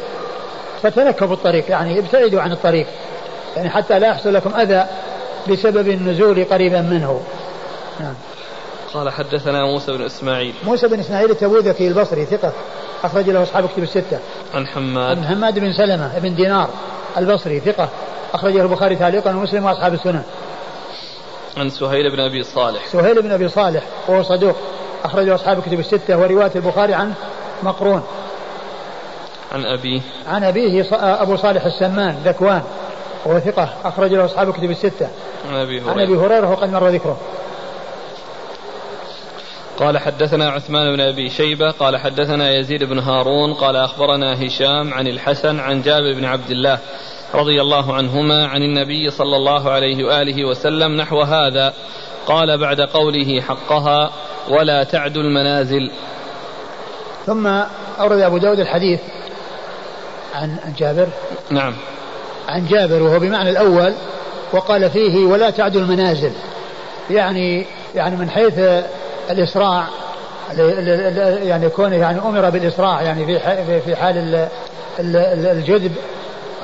فتنكبوا 0.83 1.35
الطريق 1.35 1.69
يعني 1.69 1.99
ابتعدوا 1.99 2.41
عن 2.41 2.51
الطريق. 2.51 2.87
يعني 3.55 3.69
حتى 3.69 3.99
لا 3.99 4.07
يحصل 4.07 4.33
لكم 4.33 4.53
أذى 4.59 4.85
بسبب 5.49 5.87
النزول 5.89 6.43
قريبا 6.43 6.81
منه. 6.81 7.21
نعم. 7.99 8.13
قال 8.93 9.09
حدثنا 9.09 9.65
موسى 9.65 9.91
بن 9.91 10.01
إسماعيل. 10.05 10.53
موسى 10.63 10.87
بن 10.87 10.99
إسماعيل 10.99 11.31
التبوذكي 11.31 11.87
البصري 11.87 12.25
ثقة. 12.25 12.53
أخرج 13.03 13.29
له 13.29 13.43
أصحاب 13.43 13.69
كتب 13.69 13.83
الستة. 13.83 14.19
عن 14.53 14.67
حماد. 14.67 15.17
عن 15.17 15.25
حماد 15.25 15.59
بن 15.59 15.73
سلمة 15.73 16.19
بن 16.19 16.35
دينار 16.35 16.69
البصري 17.17 17.59
ثقة. 17.59 17.89
أخرجه 18.33 18.61
البخاري 18.61 18.95
تعليقا 18.95 19.35
ومسلم 19.35 19.65
وأصحاب 19.65 19.93
السنن. 19.93 20.23
عن 21.57 21.69
سهيل 21.69 22.11
بن 22.11 22.19
أبي 22.19 22.43
صالح. 22.43 22.87
سهيل 22.87 23.21
بن 23.21 23.31
أبي 23.31 23.49
صالح 23.49 23.83
وهو 24.07 24.23
صدوق. 24.23 24.55
أخرجه 25.03 25.35
أصحاب 25.35 25.61
كتب 25.61 25.79
الستة 25.79 26.17
ورواية 26.17 26.51
البخاري 26.55 26.93
عن 26.93 27.13
مقرون. 27.63 28.03
عن 29.51 29.65
أبيه 29.65 30.01
عن 30.27 30.43
أبيه 30.43 30.85
أبو 30.91 31.35
صالح 31.35 31.65
السمان 31.65 32.15
ذكوان. 32.25 32.61
وهو 33.25 33.39
ثقة. 33.39 33.69
أخرج 33.85 34.13
له 34.13 34.25
أصحاب 34.25 34.53
كتب 34.53 34.71
الستة. 34.71 35.07
عن 35.49 35.55
أبي 35.55 35.81
هريرة. 35.81 35.91
عن 35.91 35.99
أبي 35.99 36.15
هريرة 36.15 36.51
وقد 36.51 36.69
مر 36.69 36.87
ذكره. 36.87 37.17
قال 39.79 39.97
حدثنا 39.97 40.49
عثمان 40.49 40.95
بن 40.95 41.01
أبي 41.01 41.29
شيبة 41.29 41.71
قال 41.71 41.97
حدثنا 41.97 42.51
يزيد 42.51 42.83
بن 42.83 42.99
هارون 42.99 43.53
قال 43.53 43.75
أخبرنا 43.75 44.45
هشام 44.45 44.93
عن 44.93 45.07
الحسن 45.07 45.59
عن 45.59 45.81
جابر 45.81 46.13
بن 46.13 46.25
عبد 46.25 46.49
الله 46.49 46.79
رضي 47.33 47.61
الله 47.61 47.93
عنهما 47.93 48.47
عن 48.47 48.61
النبي 48.61 49.09
صلى 49.09 49.35
الله 49.35 49.71
عليه 49.71 50.03
وآله 50.03 50.45
وسلم 50.45 50.95
نحو 50.95 51.21
هذا 51.21 51.73
قال 52.27 52.57
بعد 52.57 52.81
قوله 52.81 53.41
حقها 53.41 54.11
ولا 54.49 54.83
تعد 54.83 55.17
المنازل 55.17 55.91
ثم 57.25 57.47
أورد 57.99 58.19
أبو 58.19 58.37
داود 58.37 58.59
الحديث 58.59 58.99
عن 60.33 60.57
جابر. 60.77 61.07
نعم. 61.49 61.73
عن 62.47 62.67
جابر 62.67 63.03
وهو 63.03 63.19
بمعنى 63.19 63.49
الأول 63.49 63.93
وقال 64.53 64.89
فيه 64.89 65.25
ولا 65.25 65.49
تعد 65.49 65.75
المنازل 65.75 66.31
يعني 67.09 67.65
يعني 67.95 68.15
من 68.15 68.29
حيث 68.29 68.59
الإسراع 69.29 69.87
يعني 71.43 71.69
كونه 71.69 71.95
يعني 71.95 72.19
أمر 72.19 72.49
بالإسراع 72.49 73.01
يعني 73.01 73.25
في 73.25 73.39
في 73.81 73.95
حال 73.95 74.47
الجذب 74.99 75.91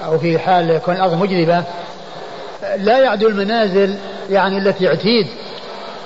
أو 0.06 0.20
في 0.20 0.40
حال 0.40 0.82
كون 0.86 0.96
الأرض 0.96 1.14
مجذبة. 1.14 1.64
لا 2.78 3.00
يعدو 3.00 3.28
المنازل 3.28 3.96
يعني 4.30 4.58
التي 4.58 4.88
اعتيد 4.88 5.28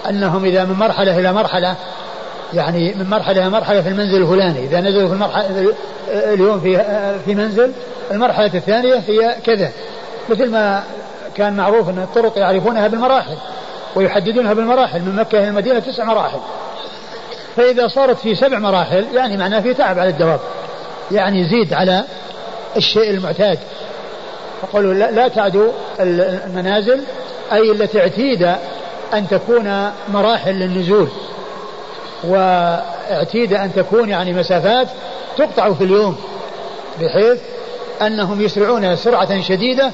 أنهم 0.09 0.45
إذا 0.45 0.65
من 0.65 0.73
مرحلة 0.73 1.19
إلى 1.19 1.33
مرحلة 1.33 1.75
يعني 2.53 2.93
من 2.93 3.09
مرحلة 3.09 3.41
إلى 3.41 3.49
مرحلة 3.49 3.81
في 3.81 3.89
المنزل 3.89 4.21
الفلاني. 4.21 4.59
إذا 4.59 4.81
نزلوا 4.81 5.07
في 5.07 5.13
المرحلة 5.13 5.73
اليوم 6.09 6.59
في 6.59 6.83
في 7.25 7.35
منزل 7.35 7.71
المرحلة 8.11 8.51
الثانية 8.53 8.95
هي 9.07 9.35
كذا. 9.45 9.71
مثل 10.29 10.51
ما 10.51 10.83
كان 11.35 11.53
معروف 11.53 11.89
أن 11.89 11.97
الطرق 11.97 12.37
يعرفونها 12.37 12.87
بالمراحل. 12.87 13.35
ويحددونها 13.95 14.53
بالمراحل 14.53 15.01
من 15.01 15.15
مكة 15.15 15.37
إلى 15.37 15.47
المدينة 15.47 15.79
تسع 15.79 16.03
مراحل. 16.03 16.39
فإذا 17.55 17.87
صارت 17.87 18.17
في 18.17 18.35
سبع 18.35 18.59
مراحل 18.59 19.05
يعني 19.13 19.37
معناه 19.37 19.59
في 19.59 19.73
تعب 19.73 19.99
على 19.99 20.09
الدواب. 20.09 20.39
يعني 21.11 21.39
يزيد 21.39 21.73
على 21.73 22.03
الشيء 22.77 23.09
المعتاد. 23.09 23.59
فقالوا 24.61 24.93
لا, 24.93 25.11
لا 25.11 25.27
تعدوا 25.27 25.71
المنازل 25.99 27.03
أي 27.51 27.71
التي 27.71 27.99
اعتيد 28.01 28.43
أن 29.13 29.27
تكون 29.27 29.91
مراحل 30.13 30.53
للنزول. 30.53 31.07
واعتيد 32.23 33.53
أن 33.53 33.73
تكون 33.73 34.09
يعني 34.09 34.33
مسافات 34.33 34.87
تقطع 35.37 35.73
في 35.73 35.83
اليوم 35.83 36.17
بحيث 37.01 37.39
أنهم 38.01 38.41
يسرعون 38.41 38.95
سرعة 38.95 39.41
شديدة 39.41 39.91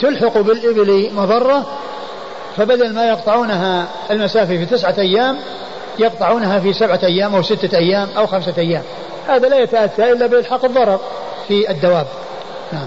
تلحق 0.00 0.38
بالإبل 0.38 1.10
مضرة 1.14 1.66
فبدل 2.56 2.94
ما 2.94 3.08
يقطعونها 3.08 3.88
المسافة 4.10 4.56
في 4.56 4.66
تسعة 4.66 4.94
أيام 4.98 5.36
يقطعونها 5.98 6.60
في 6.60 6.72
سبعة 6.72 7.00
أيام 7.02 7.34
أو 7.34 7.42
ستة 7.42 7.78
أيام 7.78 8.08
أو 8.16 8.26
خمسة 8.26 8.54
أيام 8.58 8.82
هذا 9.28 9.48
لا 9.48 9.56
يتأتى 9.56 10.12
إلا 10.12 10.26
بإلحاق 10.26 10.64
الضرر 10.64 11.00
في 11.48 11.70
الدواب 11.70 12.06
نعم 12.72 12.86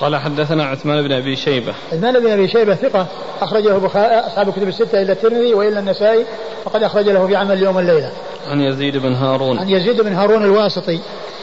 قال 0.00 0.16
حدثنا 0.16 0.64
عثمان 0.64 1.02
بن 1.02 1.12
أبي 1.12 1.36
شيبة. 1.36 1.74
عثمان 1.92 2.20
بن 2.20 2.30
أبي 2.30 2.48
شيبة 2.48 2.74
ثقة 2.74 3.06
أخرجه 3.42 3.86
أصحاب 4.26 4.48
الكتب 4.48 4.68
الستة 4.68 5.02
إلا 5.02 5.12
الترمذي 5.12 5.54
وإلا 5.54 5.78
النسائي 5.78 6.24
فقد 6.64 6.82
أخرج 6.82 7.08
له 7.08 7.26
في 7.26 7.36
عمل 7.36 7.52
اليوم 7.52 7.76
والليله. 7.76 8.12
عن 8.50 8.60
يزيد 8.60 8.96
بن 8.96 9.12
هارون. 9.12 9.58
عن 9.58 9.68
يزيد 9.68 10.00
بن 10.00 10.12
هارون 10.12 10.44
الواسطي 10.44 10.98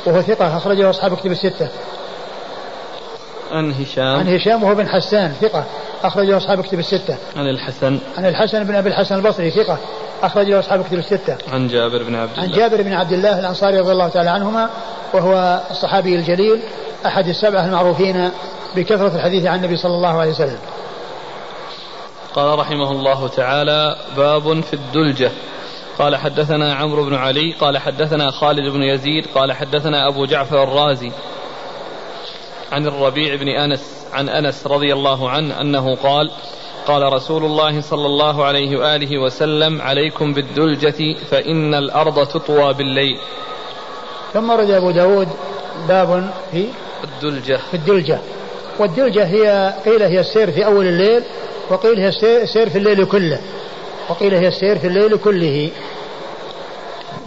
وهو 0.05 0.21
ثقة 0.21 0.57
أخرجه 0.57 0.89
أصحاب 0.89 1.13
الكتب 1.13 1.31
الستة. 1.31 1.67
عن 3.53 3.71
هشام. 3.71 4.19
عن 4.19 4.35
هشام 4.35 4.63
وهو 4.63 4.75
بن 4.75 4.87
حسان 4.87 5.33
ثقة 5.41 5.65
أخرج 6.03 6.25
له 6.25 6.37
أصحاب 6.37 6.61
كتب 6.61 6.79
الستة. 6.79 7.17
عن 7.35 7.47
الحسن. 7.47 7.99
عن 8.17 8.25
الحسن 8.25 8.63
بن 8.63 8.75
أبي 8.75 8.89
الحسن 8.89 9.15
البصري 9.15 9.51
ثقة 9.51 9.77
أخرج 10.23 10.47
له 10.47 10.59
أصحاب 10.59 10.83
كتب 10.83 10.97
الستة. 10.97 11.37
عن 11.53 11.67
جابر 11.67 12.03
بن 12.03 12.15
عبد 12.15 12.31
الله. 12.31 12.43
عن 12.43 12.51
جابر 12.51 12.81
بن 12.81 12.93
عبد 12.93 13.11
الله 13.11 13.39
الأنصاري 13.39 13.79
رضي 13.79 13.91
الله 13.91 14.07
تعالى 14.07 14.29
عنهما 14.29 14.69
وهو 15.13 15.61
الصحابي 15.71 16.15
الجليل 16.15 16.59
أحد 17.05 17.27
السبعة 17.27 17.65
المعروفين 17.65 18.29
بكثرة 18.75 19.15
الحديث 19.15 19.45
عن 19.45 19.59
النبي 19.59 19.77
صلى 19.77 19.95
الله 19.95 20.19
عليه 20.19 20.31
وسلم 20.31 20.57
قال 22.35 22.59
رحمه 22.59 22.91
الله 22.91 23.27
تعالى 23.27 23.95
باب 24.17 24.61
في 24.61 24.73
الدلجة 24.73 25.31
قال 25.99 26.15
حدثنا 26.15 26.73
عمرو 26.73 27.05
بن 27.05 27.15
علي 27.15 27.53
قال 27.53 27.77
حدثنا 27.77 28.31
خالد 28.31 28.73
بن 28.73 28.83
يزيد 28.83 29.27
قال 29.35 29.53
حدثنا 29.53 30.07
أبو 30.07 30.25
جعفر 30.25 30.63
الرازي 30.63 31.11
عن 32.73 32.87
الربيع 32.87 33.35
بن 33.35 33.47
أنس 33.47 34.05
عن 34.13 34.29
أنس 34.29 34.67
رضي 34.67 34.93
الله 34.93 35.29
عنه 35.29 35.61
أنه 35.61 35.95
قال 35.95 36.31
قال 36.85 37.13
رسول 37.13 37.45
الله 37.45 37.81
صلى 37.81 38.05
الله 38.05 38.45
عليه 38.45 38.77
وآله 38.77 39.17
وسلم 39.17 39.81
عليكم 39.81 40.33
بالدلجة 40.33 41.19
فإن 41.31 41.73
الأرض 41.73 42.27
تطوى 42.27 42.73
بالليل. 42.73 43.17
ثم 44.33 44.51
رد 44.51 44.69
أبو 44.71 44.91
داود 44.91 45.27
باب 45.87 46.29
في 46.51 46.67
الدلجة. 47.03 47.59
في 47.71 47.73
الدلجة. 47.73 48.19
والدلجة 48.79 49.23
هي 49.25 49.73
قيل 49.85 50.03
هي 50.03 50.19
السير 50.19 50.51
في 50.51 50.65
أول 50.65 50.87
الليل 50.87 51.23
وقيل 51.69 51.99
هي 51.99 52.07
السير 52.43 52.69
في 52.69 52.77
الليل 52.77 53.05
كله. 53.05 53.39
وقيل 54.09 54.33
هي 54.33 54.47
السير 54.47 54.79
في 54.79 54.87
الليل 54.87 55.17
كله. 55.17 55.71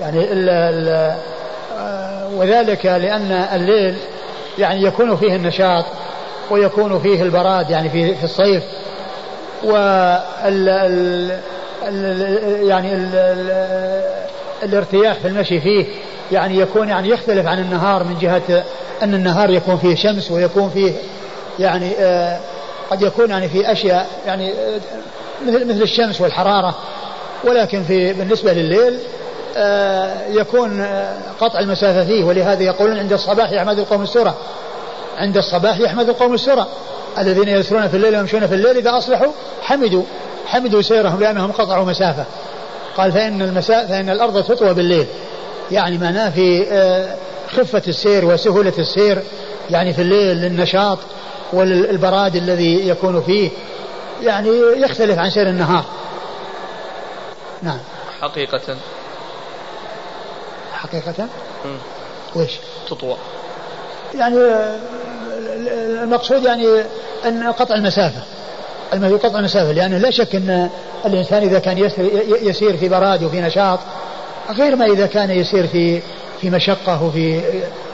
يعني 0.00 0.32
ال 0.32 0.48
ال 0.48 1.16
وذلك 2.34 2.86
لأن 2.86 3.32
الليل 3.32 3.96
يعني 4.58 4.82
يكون 4.82 5.16
فيه 5.16 5.36
النشاط 5.36 5.84
ويكون 6.50 7.00
فيه 7.00 7.22
البراد 7.22 7.70
يعني 7.70 7.88
في 7.88 8.14
في 8.14 8.24
الصيف. 8.24 8.62
ال 10.44 11.40
يعني 12.68 12.94
ال 12.94 13.14
ال 13.14 14.16
الارتياح 14.62 15.14
في 15.14 15.28
المشي 15.28 15.60
فيه 15.60 15.86
يعني 16.32 16.58
يكون 16.58 16.88
يعني 16.88 17.08
يختلف 17.08 17.46
عن 17.46 17.58
النهار 17.58 18.04
من 18.04 18.18
جهة 18.18 18.64
أن 19.02 19.14
النهار 19.14 19.50
يكون 19.50 19.76
فيه 19.76 19.94
شمس 19.94 20.30
ويكون 20.30 20.70
فيه 20.70 20.92
يعني 21.58 21.92
آه 21.98 22.40
قد 22.90 23.02
يكون 23.02 23.30
يعني 23.30 23.48
في 23.48 23.72
أشياء 23.72 24.06
يعني 24.26 24.52
آه 24.52 24.80
مثل 25.46 25.68
مثل 25.68 25.82
الشمس 25.82 26.20
والحرارة. 26.20 26.74
ولكن 27.44 27.82
في 27.82 28.12
بالنسبة 28.12 28.52
لليل 28.52 28.98
يكون 30.28 30.80
آه 30.80 31.18
قطع 31.40 31.58
المسافة 31.58 32.04
فيه 32.04 32.24
ولهذا 32.24 32.62
يقولون 32.62 32.98
عند 32.98 33.12
الصباح 33.12 33.52
يحمد 33.52 33.78
القوم 33.78 34.02
السرى 34.02 34.34
عند 35.18 35.36
الصباح 35.36 35.78
يحمد 35.78 36.08
القوم 36.08 36.34
السرى 36.34 36.66
الذين 37.18 37.48
يسرون 37.48 37.88
في 37.88 37.96
الليل 37.96 38.16
ويمشون 38.16 38.46
في 38.46 38.54
الليل 38.54 38.76
إذا 38.76 38.98
أصبحوا 38.98 39.32
حمدوا 39.62 40.02
حمدوا 40.46 40.82
سيرهم 40.82 41.20
لأنهم 41.20 41.52
قطعوا 41.52 41.84
مسافة. 41.84 42.24
قال 42.96 43.12
فإن 43.12 43.42
المساء 43.42 43.86
فإن 43.86 44.10
الأرض 44.10 44.44
تطوى 44.44 44.74
بالليل. 44.74 45.06
يعني 45.70 45.98
معناه 45.98 46.30
في 46.30 46.66
خفة 47.56 47.82
السير 47.88 48.24
وسهولة 48.24 48.72
السير 48.78 49.22
يعني 49.70 49.92
في 49.92 50.02
الليل 50.02 50.36
للنشاط 50.36 50.98
والبراد 51.52 52.36
الذي 52.36 52.88
يكون 52.88 53.22
فيه 53.22 53.50
يعني 54.22 54.48
يختلف 54.76 55.18
عن 55.18 55.30
سير 55.30 55.48
النهار. 55.48 55.84
نعم. 57.62 57.78
حقيقة. 58.20 58.76
حقيقة؟ 60.86 61.28
وش 62.36 62.50
تطوى. 62.90 63.16
يعني 64.14 64.36
المقصود 66.02 66.44
يعني 66.44 66.66
أن 67.24 67.52
قطع 67.52 67.74
المسافة. 67.74 68.22
قطع 69.16 69.38
المسافة 69.38 69.72
لأنه 69.72 69.98
لا 69.98 70.10
شك 70.10 70.34
أن 70.34 70.70
الإنسان 71.06 71.42
إذا 71.42 71.58
كان 71.58 71.78
يسير 72.42 72.76
في 72.76 72.88
براد 72.88 73.24
وفي 73.24 73.40
نشاط 73.40 73.78
غير 74.50 74.76
ما 74.76 74.86
إذا 74.86 75.06
كان 75.06 75.30
يسير 75.30 75.66
في 75.66 76.02
في 76.40 76.50
مشقة 76.50 77.02
وفي 77.02 77.40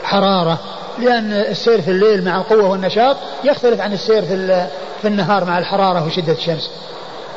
حرارة 0.03 0.59
لأن 0.99 1.33
السير 1.33 1.81
في 1.81 1.91
الليل 1.91 2.23
مع 2.25 2.37
القوة 2.37 2.69
والنشاط 2.69 3.17
يختلف 3.43 3.81
عن 3.81 3.93
السير 3.93 4.21
في 4.21 4.67
في 5.01 5.07
النهار 5.07 5.45
مع 5.45 5.59
الحرارة 5.59 6.05
وشدة 6.05 6.33
الشمس. 6.33 6.69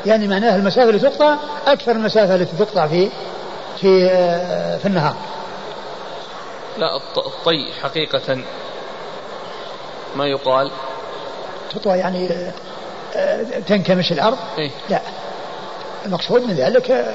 يعني 0.06 0.28
معناه 0.28 0.56
المسافة 0.56 0.90
التي 0.90 1.08
تقطع 1.08 1.34
أكثر 1.66 1.92
المسافة 1.92 2.34
التي 2.34 2.56
تقطع 2.56 2.86
في 2.86 3.08
في 3.80 4.08
في 4.78 4.86
النهار. 4.86 5.14
لا 6.78 6.96
الطي 7.16 7.72
حقيقة. 7.82 8.38
ما 10.16 10.26
يقال؟ 10.26 10.70
تطوى 11.70 11.98
يعني 11.98 12.28
تنكمش 13.66 14.12
الأرض؟ 14.12 14.38
إيه؟ 14.58 14.70
لا. 14.90 15.00
المقصود 16.06 16.42
من 16.42 16.54
ذلك 16.54 17.06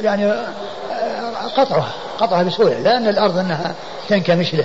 يعني 0.00 0.32
قطعها 1.56 1.92
قطعها 2.18 2.42
بسهولة. 2.42 2.78
لا 2.78 2.96
أن 2.96 3.08
الأرض 3.08 3.38
أنها 3.38 3.74
تنكمش 4.08 4.54
له. 4.54 4.64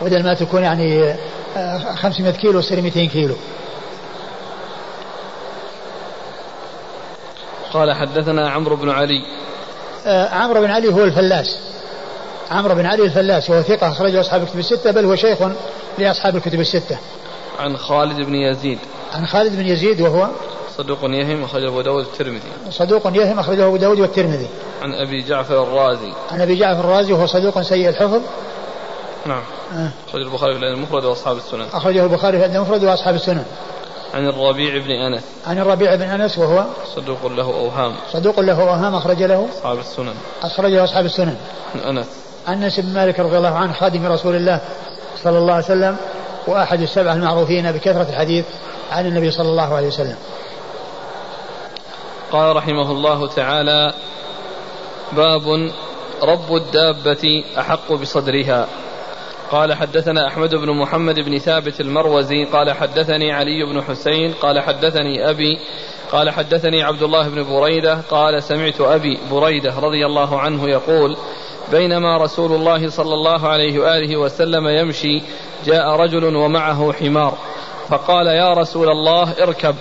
بدل 0.00 0.24
ما 0.24 0.34
تكون 0.34 0.62
يعني 0.62 1.16
500 1.96 2.32
كيلو 2.32 2.60
تصير 2.60 2.80
200 2.80 3.04
كيلو. 3.04 3.34
قال 7.72 7.92
حدثنا 7.92 8.50
عمرو 8.50 8.76
بن 8.76 8.90
علي. 8.90 9.26
عمرو 10.06 10.60
بن 10.60 10.70
علي 10.70 10.94
هو 10.94 11.04
الفلاس. 11.04 11.58
عمرو 12.50 12.74
بن 12.74 12.86
علي 12.86 13.04
الفلاس 13.04 13.50
وهو 13.50 13.62
ثقة 13.62 13.88
أخرجه 13.88 14.20
أصحاب 14.20 14.42
الكتب 14.42 14.58
الستة 14.58 14.90
بل 14.90 15.04
هو 15.04 15.16
شيخ 15.16 15.38
لأصحاب 15.98 16.36
الكتب 16.36 16.60
الستة. 16.60 16.98
عن 17.58 17.76
خالد 17.76 18.26
بن 18.26 18.34
يزيد. 18.34 18.78
عن 19.14 19.26
خالد 19.26 19.56
بن 19.56 19.66
يزيد 19.66 20.00
وهو 20.00 20.28
صدوق 20.78 20.98
يهم 21.04 21.44
أخرجه 21.44 21.68
أبو 21.68 21.80
داود 21.80 22.04
الترمذي. 22.04 22.52
صدوق 22.70 23.16
يهم 23.16 23.38
أخرجه 23.38 23.66
أبو 23.66 23.76
داود 23.76 24.00
والترمذي. 24.00 24.48
عن 24.82 24.94
أبي 24.94 25.22
جعفر 25.22 25.62
الرازي. 25.62 26.12
عن 26.30 26.40
أبي 26.40 26.54
جعفر 26.58 26.80
الرازي 26.80 27.12
وهو 27.12 27.26
صدوق 27.26 27.62
سيء 27.62 27.88
الحفظ. 27.88 28.20
نعم. 29.26 29.42
آه. 29.74 29.90
أخرج 30.08 30.22
البخاري 30.22 30.52
في 30.52 30.58
الأدب 30.58 30.76
المفرد 30.76 31.04
وأصحاب 31.04 31.36
السنن. 31.36 31.66
أخرجه 31.72 32.04
البخاري 32.04 32.38
في 32.38 32.44
الأدب 32.44 32.56
المفرد 32.56 32.84
وأصحاب 32.84 33.14
السنن. 33.14 33.44
عن 34.14 34.28
الربيع 34.28 34.78
بن 34.78 34.90
أنس. 34.90 35.22
عن 35.46 35.58
الربيع 35.58 35.94
بن 35.94 36.02
أنس 36.02 36.38
وهو 36.38 36.64
صدوق 36.96 37.26
له 37.26 37.44
أوهام. 37.44 37.94
صدوق 38.12 38.40
له 38.40 38.62
أوهام 38.62 38.94
أخرج 38.94 39.22
له 39.22 39.48
أصحاب 39.58 39.78
السنن. 39.78 40.14
أخرجه 40.42 40.84
أصحاب 40.84 41.04
السنن. 41.04 41.36
عن 41.74 41.96
أنس. 41.96 42.23
أنس 42.48 42.80
بن 42.80 42.94
مالك 42.94 43.20
رضي 43.20 43.36
الله 43.36 43.54
عنه 43.54 43.72
خادم 43.72 44.06
رسول 44.06 44.36
الله 44.36 44.60
صلى 45.22 45.38
الله 45.38 45.54
عليه 45.54 45.64
وسلم 45.64 45.96
وأحد 46.46 46.80
السبعة 46.80 47.14
المعروفين 47.14 47.72
بكثرة 47.72 48.08
الحديث 48.10 48.44
عن 48.90 49.06
النبي 49.06 49.30
صلى 49.30 49.48
الله 49.48 49.74
عليه 49.74 49.86
وسلم. 49.86 50.16
قال 52.32 52.56
رحمه 52.56 52.90
الله 52.90 53.28
تعالى 53.28 53.92
باب 55.12 55.70
رب 56.22 56.54
الدابة 56.54 57.44
أحق 57.58 57.92
بصدرها. 57.92 58.68
قال 59.50 59.74
حدثنا 59.74 60.28
أحمد 60.28 60.54
بن 60.54 60.70
محمد 60.70 61.20
بن 61.20 61.38
ثابت 61.38 61.80
المروزي 61.80 62.44
قال 62.44 62.72
حدثني 62.72 63.32
علي 63.32 63.64
بن 63.64 63.82
حسين 63.82 64.32
قال 64.32 64.60
حدثني 64.60 65.30
أبي 65.30 65.58
قال 66.12 66.30
حدثني 66.30 66.82
عبد 66.82 67.02
الله 67.02 67.28
بن 67.28 67.42
بريدة 67.42 68.00
قال 68.10 68.42
سمعت 68.42 68.80
أبي 68.80 69.18
بريدة 69.30 69.78
رضي 69.78 70.06
الله 70.06 70.40
عنه 70.40 70.68
يقول 70.68 71.16
بينما 71.70 72.18
رسول 72.18 72.52
الله 72.52 72.90
صلى 72.90 73.14
الله 73.14 73.48
عليه 73.48 73.78
وآله 73.78 74.16
وسلم 74.16 74.68
يمشي 74.68 75.22
جاء 75.66 75.90
رجل 75.90 76.36
ومعه 76.36 76.92
حمار 76.92 77.34
فقال 77.88 78.26
يا 78.26 78.54
رسول 78.54 78.88
الله 78.88 79.32
اركب 79.42 79.74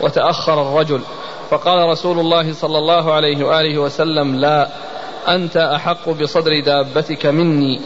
وتأخر 0.00 0.62
الرجل 0.62 1.00
فقال 1.50 1.88
رسول 1.88 2.18
الله 2.18 2.52
صلى 2.52 2.78
الله 2.78 3.12
عليه 3.12 3.44
وآله 3.44 3.78
وسلم 3.78 4.36
لا 4.36 4.68
أنت 5.28 5.56
أحق 5.56 6.08
بصدر 6.08 6.60
دابتك 6.60 7.26
مني 7.26 7.80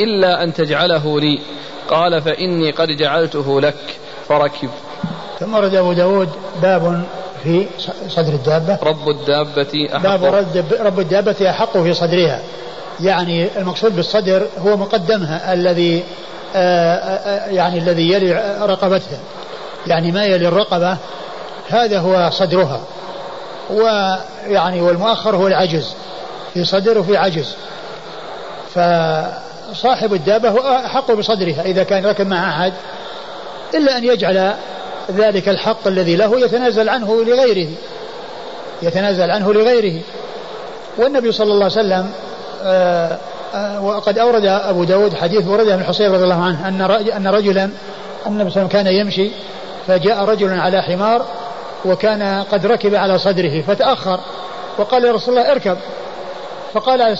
إلا 0.00 0.42
أن 0.42 0.54
تجعله 0.54 1.20
لي 1.20 1.40
قال 1.88 2.22
فإني 2.22 2.70
قد 2.70 2.88
جعلته 2.88 3.60
لك 3.60 3.98
فركب. 4.28 4.68
ثم 5.40 5.56
رد 5.56 5.74
أبو 5.74 5.92
داود 5.92 6.28
باب 6.62 7.04
في 7.42 7.66
صدر 8.08 8.32
الدابة. 8.32 8.78
رب 8.82 9.08
الدابة 9.08 9.88
أحق. 9.96 10.02
باب 10.02 10.44
رب 10.80 11.00
الدابة 11.00 11.50
أحق 11.50 11.78
في 11.78 11.94
صدرها. 11.94 12.42
يعني 13.02 13.48
المقصود 13.58 13.96
بالصدر 13.96 14.46
هو 14.58 14.76
مقدمها 14.76 15.52
الذي 15.52 16.04
آآ 16.54 17.18
آآ 17.26 17.50
يعني 17.50 17.78
الذي 17.78 18.12
يلي 18.12 18.56
رقبتها. 18.60 19.18
يعني 19.86 20.12
ما 20.12 20.24
يلي 20.24 20.48
الرقبة 20.48 20.96
هذا 21.68 21.98
هو 21.98 22.30
صدرها. 22.30 22.80
ويعني 23.70 24.80
والمؤخر 24.80 25.36
هو 25.36 25.46
العجز. 25.46 25.94
في 26.54 26.64
صدر 26.64 26.98
وفي 26.98 27.16
عجز. 27.16 27.56
فصاحب 28.74 30.14
الدابة 30.14 30.48
هو 30.48 30.58
أحق 30.58 31.12
بصدرها 31.12 31.62
إذا 31.62 31.82
كان 31.82 32.06
ركب 32.06 32.26
مع 32.26 32.48
أحد 32.48 32.72
إلا 33.74 33.98
أن 33.98 34.04
يجعل 34.04 34.54
ذلك 35.10 35.48
الحق 35.48 35.86
الذي 35.86 36.16
له 36.16 36.40
يتنازل 36.40 36.88
عنه 36.88 37.24
لغيره. 37.24 37.68
يتنازل 38.82 39.30
عنه 39.30 39.52
لغيره. 39.52 40.00
والنبي 40.98 41.32
صلى 41.32 41.52
الله 41.52 41.64
عليه 41.64 41.74
وسلم 41.74 42.10
وقد 43.82 44.18
أورد 44.18 44.44
أبو 44.44 44.84
داود 44.84 45.14
حديث 45.14 45.46
ورده 45.46 45.76
من 45.76 45.82
الحصير 45.82 46.10
رضي 46.10 46.24
الله 46.24 46.44
عنه 46.44 46.68
أن 46.68 46.80
أن 47.16 47.28
رجلا 47.28 47.70
النبي 48.26 48.50
صلى 48.50 48.68
كان 48.68 48.86
يمشي 48.86 49.30
فجاء 49.86 50.24
رجل 50.24 50.60
على 50.60 50.82
حمار 50.82 51.24
وكان 51.84 52.44
قد 52.52 52.66
ركب 52.66 52.94
على 52.94 53.18
صدره 53.18 53.62
فتأخر 53.62 54.20
وقال 54.78 55.04
يا 55.04 55.12
رسول 55.12 55.38
الله 55.38 55.52
اركب. 55.52 55.76
فقال 56.74 57.16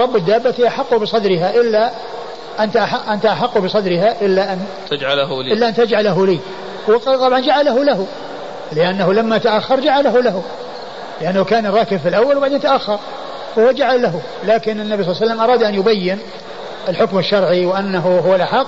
رب 0.00 0.16
الدابة 0.16 0.66
أحق 0.66 0.94
بصدرها 0.94 1.54
إلا 1.54 1.90
أنت 2.60 2.76
أنت 3.08 3.26
أحق 3.26 3.58
بصدرها 3.58 4.14
إلا 4.22 4.52
أن 4.52 4.58
تجعله 4.90 5.42
لي. 5.42 5.52
إلا 5.52 5.68
أن 5.68 5.74
تجعله 5.74 6.26
لي. 6.26 6.38
هو 6.90 6.98
طبعا 6.98 7.40
جعله 7.40 7.84
له 7.84 8.06
لأنه 8.72 9.12
لما 9.12 9.38
تأخر 9.38 9.80
جعله 9.80 10.20
له 10.20 10.42
لأنه 11.20 11.44
كان 11.44 11.66
راكب 11.66 11.96
في 11.96 12.08
الأول 12.08 12.36
وبعدين 12.36 12.60
تأخر. 12.60 12.98
فهو 13.56 13.72
جعل 13.72 14.02
له. 14.02 14.22
لكن 14.44 14.80
النبي 14.80 15.02
صلى 15.04 15.12
الله 15.12 15.22
عليه 15.22 15.32
وسلم 15.32 15.40
أراد 15.40 15.62
أن 15.62 15.74
يبين 15.74 16.18
الحكم 16.88 17.18
الشرعي 17.18 17.66
وأنه 17.66 18.22
هو 18.26 18.34
الأحق 18.34 18.66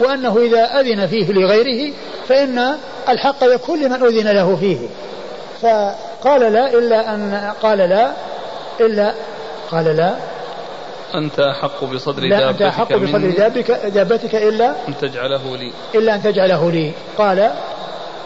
وأنه 0.00 0.38
إذا 0.38 0.80
أذن 0.80 1.06
فيه 1.06 1.32
لغيره 1.32 1.92
فإن 2.28 2.76
الحق 3.08 3.36
يكون 3.42 3.82
لمن 3.82 4.02
أذن 4.02 4.28
له 4.28 4.56
فيه. 4.56 4.78
فقال 5.62 6.52
لا 6.52 6.70
إلا 6.78 7.14
أن 7.14 7.52
قال 7.62 7.78
لا 7.78 8.12
إلا 8.80 9.14
قال 9.70 9.96
لا. 9.96 10.14
أنت 11.14 11.40
أحق 11.40 11.84
بصدر 11.84 12.22
لا 12.22 12.38
دابتك 12.38 12.62
أنت 12.62 12.74
أحق 12.74 12.96
بصدر 12.96 13.30
دابتك, 13.30 13.70
دابتك 13.70 14.34
إلا 14.34 14.74
أن 14.88 14.94
تجعله 15.00 15.56
لي. 15.56 15.72
إلا 15.94 16.14
أن 16.14 16.22
تجعله 16.22 16.70
لي. 16.70 16.92
قال 17.18 17.50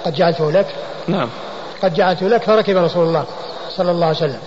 قد 0.04 0.14
جعلته 0.14 0.52
لك. 0.52 0.66
نعم. 1.08 1.28
قد 1.82 1.94
جعلته 1.94 2.28
لك 2.28 2.42
فركب 2.42 2.76
رسول 2.76 3.06
الله 3.06 3.24
صلى 3.76 3.90
الله 3.90 4.06
عليه 4.06 4.16
وسلم. 4.16 4.40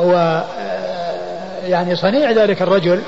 هو 0.00 0.44
يعني 1.64 1.96
صنيع 1.96 2.30
ذلك 2.30 2.62
الرجل 2.62 3.02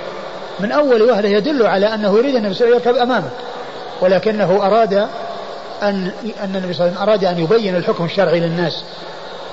من 0.60 0.72
أول 0.72 1.02
وهلة 1.02 1.28
يدل 1.28 1.66
على 1.66 1.94
أنه 1.94 2.18
يريد 2.18 2.36
أن 2.36 2.54
يركب 2.60 2.96
أمامه 2.96 3.30
ولكنه 4.00 4.66
أراد 4.66 4.94
أن 5.82 6.10
أن 6.42 6.56
النبي 6.56 6.72
صلى 6.72 6.86
الله 6.86 7.00
عليه 7.00 7.02
وسلم 7.02 7.02
أراد 7.08 7.24
أن 7.24 7.38
يبين 7.38 7.76
الحكم 7.76 8.04
الشرعي 8.04 8.40
للناس 8.40 8.84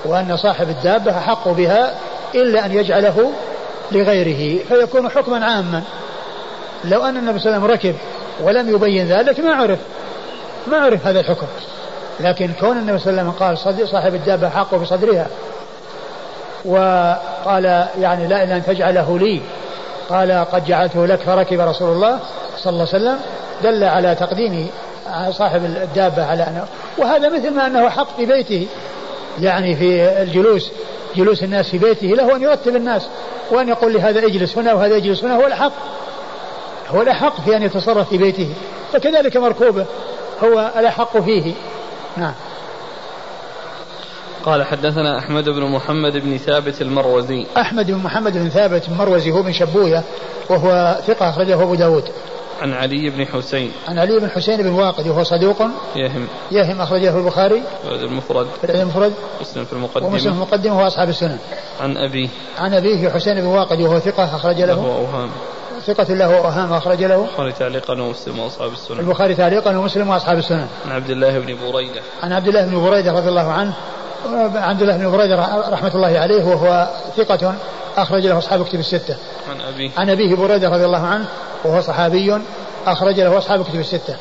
وأن 0.05 0.37
صاحب 0.37 0.69
الدابة 0.69 1.17
أحق 1.17 1.47
بها 1.47 1.93
إلا 2.35 2.65
أن 2.65 2.71
يجعله 2.71 3.31
لغيره 3.91 4.63
فيكون 4.63 5.09
حكما 5.09 5.45
عاما. 5.45 5.83
لو 6.83 7.03
أن 7.03 7.17
النبي 7.17 7.39
صلى 7.39 7.55
الله 7.55 7.63
عليه 7.63 7.73
وسلم 7.75 7.91
ركب 7.91 7.95
ولم 8.41 8.75
يبين 8.75 9.07
ذلك 9.07 9.39
ما 9.39 9.55
عرف 9.55 9.79
ما 10.67 10.77
عرف 10.77 11.07
هذا 11.07 11.19
الحكم. 11.19 11.47
لكن 12.19 12.51
كون 12.59 12.77
النبي 12.77 12.99
صلى 12.99 13.09
الله 13.09 13.21
عليه 13.21 13.31
وسلم 13.31 13.75
قال 13.77 13.87
صاحب 13.87 14.15
الدابة 14.15 14.49
حق 14.49 14.75
بصدرها 14.75 15.27
وقال 16.65 17.87
يعني 17.99 18.27
لا 18.27 18.43
إلا 18.43 18.55
أن 18.55 18.63
تجعله 18.65 19.19
لي. 19.19 19.41
قال 20.09 20.45
قد 20.51 20.65
جعلته 20.65 21.05
لك 21.05 21.19
فركب 21.19 21.59
رسول 21.59 21.91
الله 21.91 22.19
صلى 22.57 22.73
الله 22.73 22.87
عليه 22.93 23.03
وسلم 23.03 23.19
دل 23.63 23.83
على 23.83 24.15
تقديم 24.15 24.69
صاحب 25.31 25.65
الدابة 25.65 26.25
على 26.25 26.43
أنه 26.43 26.65
وهذا 26.97 27.29
مثل 27.29 27.53
ما 27.53 27.67
أنه 27.67 27.89
حق 27.89 28.17
في 28.17 28.25
بيته 28.25 28.67
يعني 29.39 29.75
في 29.75 30.21
الجلوس 30.21 30.71
جلوس 31.15 31.43
الناس 31.43 31.69
في 31.69 31.77
بيته 31.77 32.07
له 32.07 32.35
أن 32.35 32.41
يرتب 32.41 32.75
الناس 32.75 33.07
وأن 33.51 33.69
يقول 33.69 33.93
لهذا 33.93 34.25
اجلس 34.25 34.57
هنا 34.57 34.73
وهذا 34.73 34.95
يجلس 34.95 35.23
هنا 35.23 35.35
هو 35.35 35.47
الأحق 35.47 35.71
هو 36.89 37.01
الأحق 37.01 37.41
في 37.41 37.55
أن 37.55 37.63
يتصرف 37.63 38.09
في 38.09 38.17
بيته 38.17 38.49
فكذلك 38.93 39.37
مركوبه 39.37 39.85
هو 40.43 40.71
الأحق 40.77 41.17
فيه. 41.17 41.53
نعم. 42.17 42.33
قال 44.45 44.63
حدثنا 44.63 45.19
أحمد 45.19 45.49
بن 45.49 45.61
محمد 45.61 46.17
بن 46.17 46.37
ثابت 46.37 46.81
المروزي. 46.81 47.45
أحمد 47.57 47.91
بن 47.91 47.97
محمد 47.97 48.33
بن 48.33 48.49
ثابت 48.49 48.87
المروزي 48.87 49.31
هو 49.31 49.43
من 49.43 49.53
شبوية 49.53 50.03
وهو 50.49 50.97
ثقة 51.07 51.29
أخرجه 51.29 51.53
أبو 51.53 51.75
داود. 51.75 52.03
عن 52.61 52.73
علي 52.73 53.09
بن 53.09 53.25
حسين. 53.25 53.71
عن 53.87 53.99
علي 53.99 54.19
بن 54.19 54.29
حسين 54.29 54.57
بن 54.57 54.69
واقد 54.69 55.07
وهو 55.07 55.23
صدوق. 55.23 55.61
يهم. 55.95 56.27
يهم 56.51 56.81
أخرجه 56.81 57.17
البخاري. 57.17 57.63
المفرد. 57.85 58.47
المفرد. 58.69 59.13
مسلم 59.41 59.65
في 59.65 59.73
المقدمة. 59.73 60.07
ومسلم 60.07 60.31
في 60.31 60.37
المقدمة 60.37 60.77
وهو 60.77 60.87
أصحاب 60.87 61.09
السنن. 61.09 61.37
عن 61.81 61.97
أبيه. 61.97 62.27
عن 62.57 62.73
أبيه 62.73 63.09
حسين 63.09 63.41
بن 63.41 63.45
واقد 63.45 63.81
وهو 63.81 63.99
ثقة 63.99 64.35
أخرج 64.35 64.61
له. 64.61 64.65
له 64.65 64.95
أوهام 64.95 65.29
ثقة 65.85 66.13
له 66.13 66.29
وأوهام 66.29 66.73
أخرج 66.73 67.03
له. 67.03 67.15
البخاري 67.15 67.51
تعليقا 67.51 68.01
ومسلم 68.01 68.39
وأصحاب 68.39 68.71
السنن. 68.71 68.99
البخاري 68.99 69.35
تعليقا 69.35 69.77
ومسلم 69.77 70.09
وأصحاب 70.09 70.37
السنن. 70.37 70.67
عن 70.85 70.91
عبد 70.91 71.09
الله 71.09 71.39
بن 71.39 71.55
بريدة. 71.71 72.01
عن 72.23 72.33
عبد 72.33 72.47
الله 72.47 72.65
بن 72.65 72.83
بريدة 72.83 73.11
رضي 73.11 73.29
الله 73.29 73.51
عنه. 73.51 73.73
عبد 74.55 74.81
الله 74.81 74.97
بن 74.97 75.11
بريدة 75.11 75.35
رحمة 75.69 75.95
الله 75.95 76.19
عليه 76.19 76.43
وهو 76.43 76.87
ثقة 77.17 77.53
أخرج 77.97 78.27
له 78.27 78.37
أصحاب 78.37 78.65
كتب 78.65 78.79
الستة. 78.79 79.15
عن 79.49 79.61
أبيه. 79.61 79.91
عن 79.97 80.09
أبيه 80.09 80.35
بريدة 80.35 80.69
رضي 80.69 80.85
الله 80.85 81.07
عنه 81.07 81.25
وهو 81.63 81.81
صحابي 81.81 82.37
أخرج 82.87 83.19
له 83.19 83.37
أصحاب 83.37 83.63
كتب 83.63 83.79
الستة. 83.79 84.15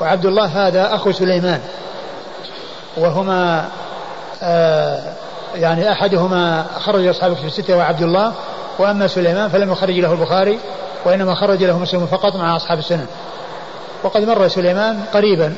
وعبد 0.00 0.26
الله 0.26 0.44
هذا 0.44 0.94
أخو 0.94 1.12
سليمان. 1.12 1.60
وهما 2.96 3.68
آه 4.42 5.00
يعني 5.54 5.92
أحدهما 5.92 6.66
خرج 6.78 7.06
أصحاب 7.06 7.36
كتب 7.36 7.46
الستة 7.46 7.76
وعبد 7.76 8.02
الله 8.02 8.32
وأما 8.78 9.06
سليمان 9.06 9.48
فلم 9.48 9.72
يخرج 9.72 9.98
له 9.98 10.12
البخاري 10.12 10.58
وإنما 11.04 11.34
خرج 11.34 11.64
له 11.64 11.78
مسلم 11.78 12.06
فقط 12.06 12.36
مع 12.36 12.56
أصحاب 12.56 12.78
السنن 12.78 13.06
وقد 14.02 14.24
مر 14.24 14.48
سليمان 14.48 15.04
قريبا. 15.14 15.54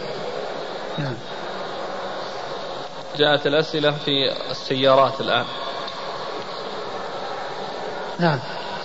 نعم. 0.98 1.14
جاءت 3.16 3.46
الأسئلة 3.46 3.90
في 3.90 4.32
السيارات 4.50 5.20
الآن. 5.20 5.44
نعم. 8.18 8.38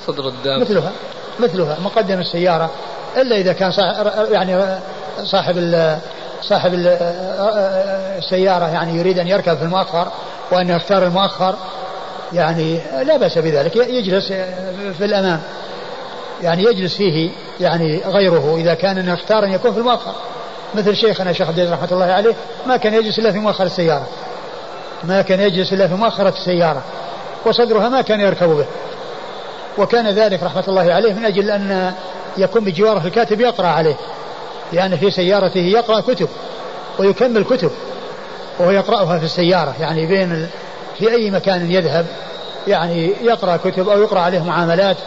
صدر 0.07 0.27
الدابة 0.27 0.61
مثلها. 0.61 0.91
مثلها. 1.39 1.77
مقدم 1.79 2.19
السيارة. 2.19 2.69
إلا 3.17 3.35
إذا 3.35 3.53
كان 3.53 3.71
صاحب 3.71 4.31
يعني 4.31 4.79
صاحب 5.23 5.57
ال 5.57 5.99
صاحب 6.41 6.73
ال 6.73 6.87
السيارة 8.17 8.65
يعني 8.65 8.99
يريد 8.99 9.19
أن 9.19 9.27
يركب 9.27 9.57
في 9.57 9.63
المؤخر 9.63 10.07
وأن 10.51 10.69
يختار 10.69 11.03
المؤخر 11.03 11.55
يعني 12.33 12.81
لا 13.03 13.17
بأس 13.17 13.37
بذلك. 13.37 13.75
يجلس 13.75 14.27
في 14.97 15.05
الأمام. 15.05 15.41
يعني 16.41 16.63
يجلس 16.63 16.97
فيه 16.97 17.31
يعني 17.59 18.01
غيره 18.05 18.55
إذا 18.57 18.73
كان 18.73 19.09
يختار 19.09 19.43
أن 19.43 19.51
يكون 19.51 19.73
في 19.73 19.79
المؤخر. 19.79 20.15
مثل 20.75 20.95
شيخنا 20.95 21.33
شيخ 21.33 21.47
عبد 21.47 21.59
رحمة 21.59 21.87
الله 21.91 22.05
عليه 22.05 22.33
ما 22.67 22.77
كان 22.77 22.93
يجلس 22.93 23.19
إلا 23.19 23.31
في 23.31 23.39
مؤخر 23.39 23.63
السيارة. 23.63 24.07
ما 25.03 25.21
كان 25.21 25.39
يجلس 25.39 25.73
إلا 25.73 25.87
في 25.87 25.93
مؤخرة 25.93 26.29
السيارة. 26.29 26.81
وصدرها 27.45 27.89
ما 27.89 28.01
كان 28.01 28.19
يركب 28.19 28.49
به. 28.49 28.65
وكان 29.77 30.09
ذلك 30.09 30.43
رحمة 30.43 30.63
الله 30.67 30.93
عليه 30.93 31.13
من 31.13 31.25
أجل 31.25 31.51
أن 31.51 31.93
يكون 32.37 32.63
بجواره 32.63 33.07
الكاتب 33.07 33.41
يقرأ 33.41 33.67
عليه. 33.67 33.95
لأن 34.73 34.97
في 34.97 35.11
سيارته 35.11 35.59
يقرأ 35.59 36.01
كتب 36.01 36.29
ويكمل 36.99 37.43
كتب 37.43 37.71
وهو 38.59 38.71
يقرأها 38.71 39.19
في 39.19 39.25
السيارة. 39.25 39.75
يعني 39.79 40.05
بين 40.05 40.47
في 40.97 41.11
أي 41.11 41.31
مكان 41.31 41.71
يذهب 41.71 42.05
يعني 42.67 43.13
يقرأ 43.21 43.57
كتب 43.57 43.89
أو 43.89 44.01
يقرأ 44.01 44.19
عليه 44.19 44.43
معاملات. 44.43 44.97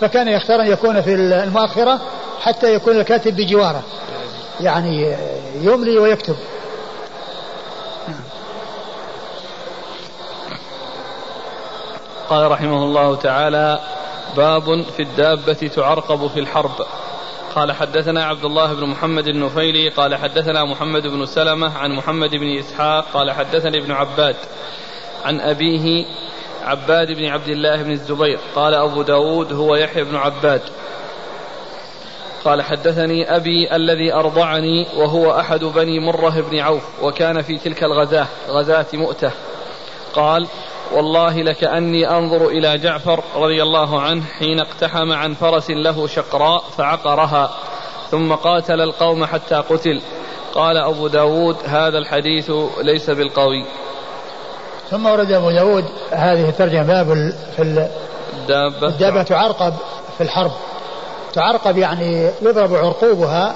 فكان 0.00 0.28
يختار 0.28 0.60
أن 0.60 0.66
يكون 0.66 1.02
في 1.02 1.14
المؤخرة 1.14 2.00
حتى 2.40 2.74
يكون 2.74 2.96
الكاتب 2.96 3.36
بجواره. 3.36 3.82
يعني 4.60 5.16
يملي 5.60 5.98
ويكتب. 5.98 6.36
قال 12.28 12.50
رحمه 12.50 12.84
الله 12.84 13.16
تعالى 13.16 13.80
باب 14.36 14.82
في 14.96 15.02
الدابة 15.02 15.70
تعرقب 15.76 16.26
في 16.26 16.40
الحرب. 16.40 16.86
قال 17.54 17.72
حدثنا 17.72 18.24
عبد 18.24 18.44
الله 18.44 18.74
بن 18.74 18.86
محمد 18.86 19.26
النفيلي 19.26 19.88
قال 19.88 20.16
حدثنا 20.16 20.64
محمد 20.64 21.02
بن 21.02 21.26
سلمة 21.26 21.78
عن 21.78 21.92
محمد 21.92 22.30
بن 22.30 22.58
إسحاق 22.58 23.04
قال 23.14 23.30
حدثني 23.30 23.78
ابن 23.78 23.92
عباد 23.92 24.36
عن 25.24 25.40
أبيه 25.40 26.06
عباد 26.64 27.12
بن 27.12 27.24
عبد 27.24 27.48
الله 27.48 27.82
بن 27.82 27.90
الزبير 27.90 28.38
قال 28.54 28.74
أبو 28.74 29.02
داود 29.02 29.52
هو 29.52 29.76
يحيى 29.76 30.04
بن 30.04 30.16
عباد. 30.16 30.62
قال 32.44 32.62
حدثني 32.62 33.36
أبي 33.36 33.76
الذي 33.76 34.14
أرضعني 34.14 34.86
وهو 34.96 35.40
أحد 35.40 35.64
بني 35.64 36.00
مرة 36.00 36.44
بن 36.50 36.58
عوف 36.58 36.82
وكان 37.02 37.42
في 37.42 37.58
تلك 37.58 37.82
الغزاة 37.82 38.26
غزاة 38.48 38.86
مؤتة. 38.92 39.30
قال 40.14 40.46
والله 40.92 41.42
لكأني 41.42 42.10
أنظر 42.10 42.48
إلى 42.48 42.78
جعفر 42.78 43.22
رضي 43.36 43.62
الله 43.62 44.00
عنه 44.00 44.24
حين 44.38 44.60
اقتحم 44.60 45.12
عن 45.12 45.34
فرس 45.34 45.70
له 45.70 46.06
شقراء 46.06 46.64
فعقرها 46.78 47.50
ثم 48.10 48.32
قاتل 48.32 48.80
القوم 48.80 49.24
حتى 49.24 49.54
قتل. 49.54 50.00
قال 50.54 50.76
أبو 50.76 51.08
داود 51.08 51.56
هذا 51.64 51.98
الحديث 51.98 52.52
ليس 52.82 53.10
بالقوي. 53.10 53.64
ثم 54.90 55.06
ورد 55.06 55.32
أبو 55.32 55.50
داود 55.50 55.84
هذه 56.10 56.48
الترجمة 56.48 56.82
باب 56.82 57.34
في 57.56 57.62
الدابة 57.62 58.88
الدابة 58.88 59.22
تعرقب 59.22 59.74
في 60.18 60.24
الحرب. 60.24 60.52
تعرقب 61.34 61.78
يعني 61.78 62.30
يضرب 62.42 62.74
عرقوبها 62.74 63.54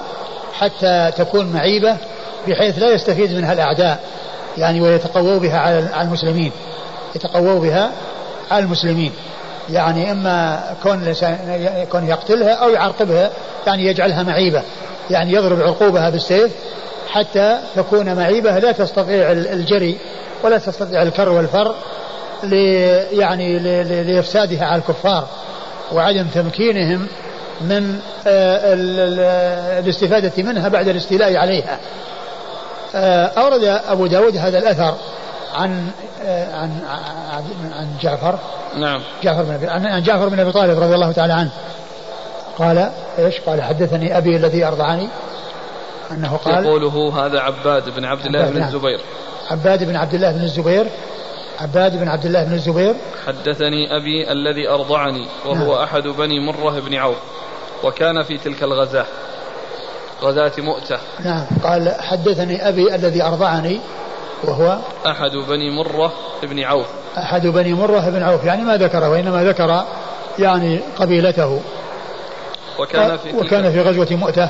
حتى 0.53 1.11
تكون 1.17 1.45
معيبة 1.45 1.97
بحيث 2.47 2.79
لا 2.79 2.93
يستفيد 2.93 3.31
منها 3.31 3.53
الأعداء 3.53 4.03
يعني 4.57 4.81
ويتقووا 4.81 5.39
بها 5.39 5.59
على 5.59 6.01
المسلمين. 6.01 6.51
يتقووا 7.15 7.59
بها 7.59 7.91
على 8.51 8.63
المسلمين. 8.63 9.11
يعني 9.69 10.11
إما 10.11 10.63
كون 10.83 11.13
كون 11.91 12.07
يقتلها 12.07 12.53
أو 12.53 12.69
يعرقبها 12.69 13.29
يعني 13.67 13.85
يجعلها 13.85 14.23
معيبة. 14.23 14.61
يعني 15.09 15.33
يضرب 15.33 15.61
عرقوبها 15.61 16.09
بالسيف 16.09 16.51
حتى 17.09 17.59
تكون 17.75 18.15
معيبة 18.15 18.59
لا 18.59 18.71
تستطيع 18.71 19.31
الجري 19.31 19.97
ولا 20.43 20.57
تستطيع 20.57 21.01
الكر 21.01 21.29
والفر 21.29 21.75
لي 22.43 22.73
يعني 23.11 23.59
لإفسادها 24.03 24.65
على 24.65 24.81
الكفار 24.81 25.27
وعدم 25.91 26.27
تمكينهم 26.27 27.07
من 27.61 27.99
آه، 28.27 28.73
الاستفادة 29.79 30.43
منها 30.43 30.69
بعد 30.69 30.87
الاستيلاء 30.87 31.35
عليها. 31.35 31.79
آه، 32.95 33.25
أورد 33.25 33.63
أبو 33.63 34.07
داود 34.07 34.37
هذا 34.37 34.57
الأثر 34.57 34.95
عن 35.55 35.87
آه، 36.25 36.55
عن 36.55 36.81
عن 37.73 37.87
جعفر. 38.01 38.39
نعم. 38.77 39.01
جعفر 39.23 39.43
بن 39.43 39.69
عن 39.69 40.03
جعفر 40.03 40.29
بن 40.29 40.39
أبي 40.39 40.51
طالب 40.51 40.79
رضي 40.79 40.95
الله 40.95 41.11
تعالى 41.11 41.33
عنه. 41.33 41.51
قال 42.59 42.91
إيش؟ 43.19 43.39
قال 43.39 43.61
حدثني 43.61 44.17
أبي 44.17 44.35
الذي 44.35 44.65
أرضعني. 44.65 45.07
أنه 46.11 46.37
قال 46.37 46.65
يقوله 46.65 47.25
هذا 47.25 47.39
عباد 47.39 47.89
بن 47.89 48.05
عبد 48.05 48.25
الله 48.25 48.49
بن 48.49 48.59
نعم. 48.59 48.67
الزبير. 48.67 48.99
عباد 49.51 49.83
بن 49.83 49.95
عبد 49.95 50.13
الله 50.13 50.31
بن 50.31 50.41
الزبير 50.41 50.85
عباد 51.59 51.99
بن 51.99 52.07
عبد 52.07 52.25
الله 52.25 52.43
بن 52.43 52.53
الزبير. 52.53 52.95
حدثني 53.27 53.97
أبي 53.97 54.31
الذي 54.31 54.69
أرضعني 54.69 55.27
وهو 55.45 55.73
نعم. 55.73 55.83
أحد 55.83 56.03
بني 56.03 56.39
مرة 56.39 56.79
بن 56.79 56.95
عوف 56.95 57.17
وكان 57.83 58.23
في 58.23 58.37
تلك 58.37 58.63
الغزاة 58.63 59.05
غزاة 60.21 60.51
مؤتة. 60.57 60.97
نعم. 61.19 61.45
قال 61.63 61.95
حدثني 61.99 62.67
أبي 62.67 62.95
الذي 62.95 63.23
أرضعني 63.23 63.79
وهو 64.43 64.79
أحد 65.07 65.31
بني 65.31 65.71
مرة 65.77 66.13
بن 66.43 66.63
عوف. 66.63 66.87
أحد 67.17 67.47
بني 67.47 67.73
مرة 67.73 68.09
بن 68.09 68.23
عوف. 68.23 68.43
يعني 68.43 68.61
ما 68.61 68.77
ذكر 68.77 69.09
وإنما 69.09 69.43
ذكر 69.43 69.83
يعني 70.39 70.79
قبيلته. 70.99 71.61
وكان 72.79 73.17
في 73.17 73.33
وكان 73.33 73.71
في 73.71 73.81
غزوة 73.81 74.07
مؤتة 74.11 74.49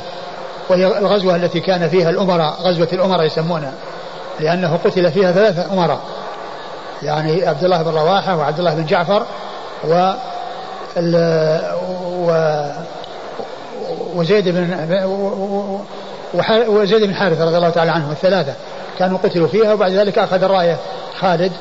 وهي 0.69 0.97
الغزوة 0.97 1.35
التي 1.35 1.59
كان 1.59 1.89
فيها 1.89 2.09
الأمراء 2.09 2.53
غزوة 2.61 2.87
الأمراء 2.93 3.25
يسمونها 3.25 3.73
لأنه 4.39 4.79
قتل 4.85 5.11
فيها 5.11 5.31
ثلاثة 5.31 5.73
أمراء. 5.73 5.99
يعني 7.03 7.47
عبد 7.47 7.63
الله 7.63 7.81
بن 7.81 7.91
رواحة 7.91 8.37
وعبد 8.37 8.59
الله 8.59 8.73
بن 8.73 8.85
جعفر 8.85 9.25
و 9.83 10.13
و 12.17 12.53
وزيد 14.15 14.49
بن 14.49 14.87
وزيد 16.67 17.03
بن 17.03 17.15
حارثة 17.15 17.45
رضي 17.45 17.57
الله 17.57 17.69
تعالى 17.69 17.91
عنهم 17.91 18.11
الثلاثة 18.11 18.53
كانوا 18.99 19.17
قتلوا 19.17 19.47
فيها 19.47 19.73
وبعد 19.73 19.91
ذلك 19.91 20.17
أخذ 20.17 20.43
الراية 20.43 20.77
خالد 21.19 21.51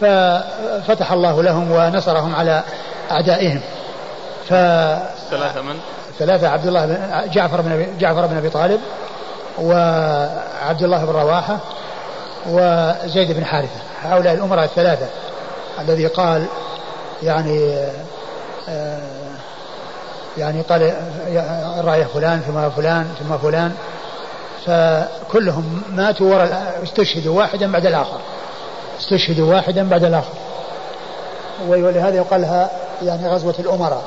ففتح 0.00 1.12
الله 1.12 1.42
لهم 1.42 1.70
ونصرهم 1.70 2.36
على 2.36 2.62
أعدائهم 3.10 3.60
ف 4.48 4.54
ثلاثة 5.30 5.62
من؟ 5.62 5.76
ثلاثة 6.18 6.48
عبد 6.48 6.66
الله 6.66 6.86
بن 6.86 7.30
جعفر 7.30 7.60
بن 7.60 7.86
جعفر 7.98 8.26
بن 8.26 8.36
أبي 8.36 8.50
طالب 8.50 8.80
وعبد 9.58 10.82
الله 10.82 11.04
بن 11.04 11.12
رواحة 11.12 11.58
وزيد 12.46 13.32
بن 13.32 13.44
حارثة 13.44 13.89
هؤلاء 14.02 14.34
الأمراء 14.34 14.64
الثلاثة 14.64 15.06
الذي 15.80 16.06
قال 16.06 16.46
يعني 17.22 17.74
آه، 18.68 18.98
يعني 20.38 20.62
قال 20.62 20.94
الراية 21.78 22.04
فلان 22.04 22.40
ثم 22.40 22.70
فلان 22.70 23.14
ثم 23.20 23.38
فلان 23.38 23.74
فكلهم 24.66 25.82
ماتوا 25.90 26.34
وراء 26.34 26.80
استشهدوا 26.82 27.38
واحدا 27.38 27.72
بعد 27.72 27.86
الآخر 27.86 28.18
استشهدوا 29.00 29.54
واحدا 29.54 29.88
بعد 29.88 30.04
الآخر. 30.04 30.32
ولهذا 31.68 32.16
يقال 32.16 32.40
لها 32.40 32.70
يعني 33.02 33.28
غزوة 33.28 33.54
الأمراء 33.58 34.02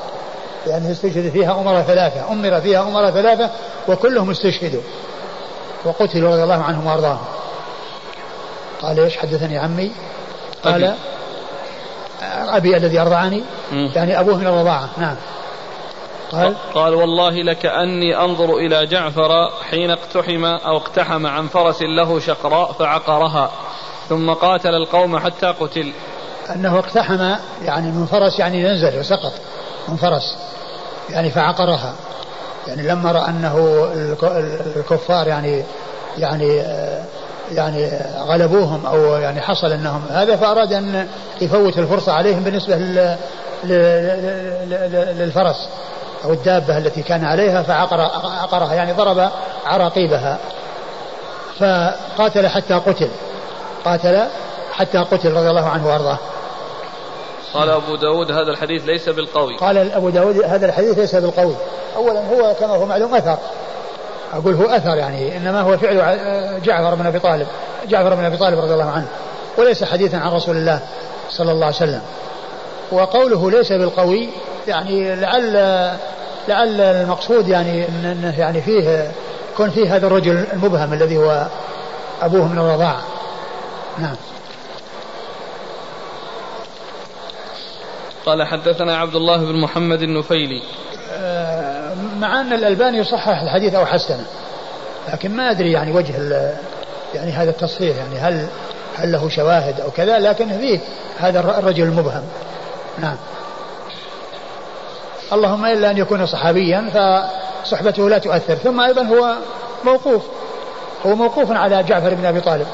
لأنه 0.66 0.90
استشهد 0.90 1.30
فيها 1.30 1.60
أمراء 1.60 1.82
ثلاثة 1.82 2.32
أمر 2.32 2.60
فيها 2.60 2.82
أمراء 2.82 3.10
ثلاثة 3.10 3.50
وكلهم 3.88 4.30
استشهدوا 4.30 4.82
وقتلوا 5.84 6.30
رضي 6.30 6.42
الله 6.42 6.62
عنهم 6.62 6.86
وأرضاهم. 6.86 7.24
قال 8.84 9.00
إيش 9.00 9.16
حدثني 9.16 9.58
عمي؟ 9.58 9.92
قال 10.64 10.84
أبي, 10.84 10.96
أبي 12.56 12.76
الذي 12.76 13.00
أرضعني. 13.00 13.42
يعني 13.72 14.20
أبوه 14.20 14.36
من 14.36 14.46
الرضاعة. 14.46 14.88
نعم. 14.98 15.16
قال 16.32 16.54
قال 16.74 16.94
والله 16.94 17.42
لكأني 17.42 18.16
أنظر 18.16 18.56
إلى 18.56 18.86
جعفر 18.86 19.50
حين 19.70 19.90
اقتحم 19.90 20.44
أو 20.44 20.76
اقتحم 20.76 21.26
عن 21.26 21.46
فرس 21.46 21.82
له 21.82 22.20
شقراء 22.20 22.72
فعقرها 22.72 23.50
ثم 24.08 24.30
قاتل 24.30 24.74
القوم 24.74 25.18
حتى 25.18 25.46
قتل. 25.46 25.92
أنه 26.50 26.78
اقتحم 26.78 27.34
يعني 27.62 27.90
من 27.90 28.06
فرس 28.06 28.38
يعني 28.38 28.60
ينزل 28.62 28.98
وسقط 28.98 29.32
من 29.88 29.96
فرس 29.96 30.36
يعني 31.10 31.30
فعقرها. 31.30 31.94
يعني 32.66 32.82
لما 32.82 33.12
رأى 33.12 33.28
أنه 33.28 33.88
الكفار 34.76 35.26
يعني 35.26 35.64
يعني 36.18 36.62
يعني 37.50 37.90
غلبوهم 38.18 38.86
أو 38.86 39.16
يعني 39.16 39.40
حصل 39.40 39.72
إنهم 39.72 40.02
هذا 40.10 40.36
فأراد 40.36 40.72
أن 40.72 41.08
يفوت 41.40 41.78
الفرصة 41.78 42.12
عليهم 42.12 42.44
بالنسبة 42.44 42.76
للفرس 45.12 45.68
أو 46.24 46.32
الدابة 46.32 46.78
التي 46.78 47.02
كان 47.02 47.24
عليها 47.24 47.62
فعقر 47.62 48.00
عقرها 48.42 48.74
يعني 48.74 48.92
ضرب 48.92 49.30
عراقيبها 49.66 50.38
فقاتل 51.58 52.48
حتى 52.48 52.74
قتل 52.74 53.08
قاتل 53.84 54.26
حتى 54.72 54.98
قتل 54.98 55.32
رضي 55.32 55.50
الله 55.50 55.68
عنه 55.68 55.88
وأرضاه. 55.88 56.18
قال 57.54 57.70
أبو 57.70 57.96
داود 57.96 58.32
هذا 58.32 58.50
الحديث 58.50 58.84
ليس 58.84 59.08
بالقوي 59.08 59.56
قال 59.56 59.92
أبو 59.92 60.10
داود 60.10 60.42
هذا 60.44 60.66
الحديث 60.66 60.98
ليس 60.98 61.14
بالقوي 61.14 61.54
أولا 61.96 62.20
هو 62.20 62.54
كما 62.60 62.74
هو 62.76 62.86
معلوم 62.86 63.14
أثر. 63.14 63.38
أقول 64.34 64.54
هو 64.54 64.64
أثر 64.64 64.96
يعني 64.96 65.36
إنما 65.36 65.60
هو 65.60 65.78
فعل 65.78 66.18
جعفر 66.64 66.94
بن 66.94 67.06
أبي 67.06 67.18
طالب 67.18 67.46
جعفر 67.88 68.14
بن 68.14 68.24
أبي 68.24 68.36
طالب 68.36 68.58
رضي 68.58 68.72
الله 68.72 68.90
عنه 68.90 69.06
وليس 69.58 69.84
حديثا 69.84 70.16
عن 70.16 70.32
رسول 70.32 70.56
الله 70.56 70.80
صلى 71.30 71.52
الله 71.52 71.66
عليه 71.66 71.76
وسلم. 71.76 72.00
وقوله 72.92 73.50
ليس 73.50 73.72
بالقوي 73.72 74.28
يعني 74.68 75.16
لعل 75.16 75.52
لعل 76.48 76.80
المقصود 76.80 77.48
يعني 77.48 77.88
انه 77.88 78.38
يعني 78.38 78.62
فيه 78.62 79.12
يكون 79.52 79.70
فيه 79.70 79.96
هذا 79.96 80.06
الرجل 80.06 80.44
المبهم 80.52 80.92
الذي 80.92 81.16
هو 81.16 81.46
أبوه 82.22 82.48
من 82.48 82.58
الرضاعة. 82.58 83.02
نعم. 83.98 84.16
قال 88.26 88.46
حدثنا 88.46 88.96
عبد 88.96 89.14
الله 89.14 89.36
بن 89.36 89.60
محمد 89.60 90.02
النفيلي. 90.02 90.62
آه، 91.12 91.63
مع 92.18 92.40
أن 92.40 92.52
الألباني 92.52 92.98
يصحح 92.98 93.42
الحديث 93.42 93.74
أو 93.74 93.86
حسنه 93.86 94.24
لكن 95.12 95.36
ما 95.36 95.50
أدري 95.50 95.72
يعني 95.72 95.92
وجه 95.92 96.14
يعني 97.14 97.32
هذا 97.32 97.50
التصحيح 97.50 97.96
يعني 97.96 98.18
هل 98.18 98.46
هل 98.96 99.12
له 99.12 99.28
شواهد 99.28 99.80
أو 99.80 99.90
كذا 99.90 100.18
لكن 100.18 100.58
فيه 100.58 100.80
هذا 101.18 101.40
الرجل 101.40 101.82
المبهم. 101.82 102.22
نعم. 102.98 103.16
اللهم 105.32 105.66
إلا 105.66 105.90
أن 105.90 105.96
يكون 105.96 106.26
صحابيا 106.26 106.90
فصحبته 107.64 108.08
لا 108.08 108.18
تؤثر. 108.18 108.54
ثم 108.54 108.80
أيضا 108.80 109.02
هو 109.02 109.34
موقوف. 109.84 110.22
هو 111.06 111.14
موقوف 111.14 111.52
على 111.52 111.82
جعفر 111.82 112.14
بن 112.14 112.26
أبي 112.26 112.40
طالب 112.40 112.66